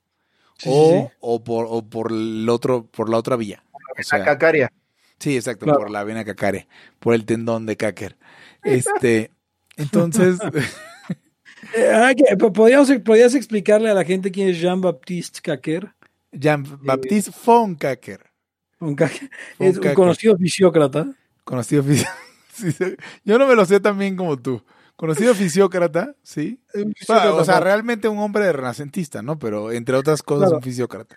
Sí, 0.59 0.69
o, 0.73 1.11
o 1.21 1.43
por, 1.43 1.67
o 1.69 1.83
por 1.83 2.13
el 2.13 2.49
otro, 2.49 2.87
por 2.87 3.09
la 3.09 3.17
otra 3.17 3.35
vía. 3.37 3.65
O 3.73 3.79
La 3.97 4.03
sea, 4.05 4.25
cacaria. 4.25 4.73
Sí, 5.19 5.37
exacto, 5.37 5.65
Claro. 5.67 5.81
por 5.81 5.91
la 5.91 6.05
vena 6.05 6.25
cacare, 6.25 6.69
por 7.01 7.15
el 7.15 7.25
tendón 7.25 7.67
de 7.67 7.77
cacker. 7.77 8.17
Este, 8.65 9.31
entonces, 9.77 10.39
Eh, 11.75 11.91
ah, 11.93 12.13
que- 12.15 12.37
po- 12.37 12.53
¿podríamos- 12.53 12.91
¿Podrías 13.05 13.35
explicarle 13.35 13.89
a 13.91 13.95
la 13.95 14.05
gente 14.05 14.31
quién 14.31 14.49
es 14.49 14.61
Jean-Baptiste 14.61 15.41
Caquer? 15.41 15.93
Jean-Baptiste 16.31 17.31
von 17.45 17.75
Caquer. 17.75 18.21
Von 18.79 18.97
Es 19.59 19.79
un 19.79 19.95
conocido 19.95 20.37
fisiócrata. 20.37 21.07
conocido 21.43 21.83
fisi- 21.83 22.07
sí, 22.53 22.71
sí. 22.71 22.85
Yo 23.25 23.39
no 23.39 23.47
me 23.47 23.55
lo 23.55 23.65
sé 23.65 23.81
tan 23.81 23.99
bien 23.99 24.15
como 24.17 24.39
tú. 24.39 24.63
Conocido 24.97 25.35
fisiócrata, 25.35 26.15
sí. 26.23 26.61
Fisiócrata 26.73 27.35
o 27.35 27.45
sea, 27.45 27.61
realmente 27.61 28.09
un 28.09 28.19
hombre 28.19 28.53
renacentista, 28.53 29.23
¿no? 29.23 29.39
Pero 29.39 29.73
entre 29.73 29.97
otras 29.97 30.23
cosas, 30.23 30.49
Claro. 30.49 30.57
un 30.59 30.63
fisiócrata. 30.63 31.17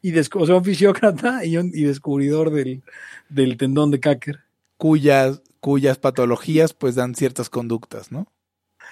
y 0.00 0.18
o 0.18 0.46
sea, 0.46 0.56
un 0.56 0.64
fisiócrata 0.64 1.44
y, 1.44 1.58
un, 1.58 1.70
y 1.74 1.82
descubridor 1.84 2.50
del, 2.50 2.82
del 3.28 3.56
tendón 3.58 3.90
de 3.90 4.00
Cacker. 4.00 4.40
Cuyas, 4.78 5.42
cuyas 5.66 5.98
patologías 5.98 6.74
pues 6.74 6.94
dan 6.94 7.16
ciertas 7.16 7.50
conductas, 7.50 8.12
¿no? 8.12 8.28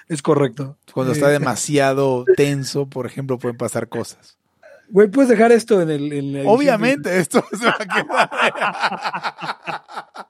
Es 0.09 0.21
correcto. 0.21 0.77
Cuando 0.93 1.13
Eh, 1.13 1.15
está 1.15 1.29
demasiado 1.39 2.25
tenso, 2.35 2.89
por 2.89 3.05
ejemplo, 3.05 3.39
pueden 3.39 3.55
pasar 3.55 3.87
cosas. 3.87 4.37
Güey, 4.89 5.07
puedes 5.07 5.29
dejar 5.29 5.53
esto 5.53 5.81
en 5.81 5.89
el. 5.89 6.11
en 6.11 6.33
la 6.33 6.39
edición 6.39 6.53
Obviamente, 6.53 7.17
esto 7.17 7.45
se 7.57 7.65
va 7.65 7.77
a 7.79 7.85
quedar. 10.17 10.27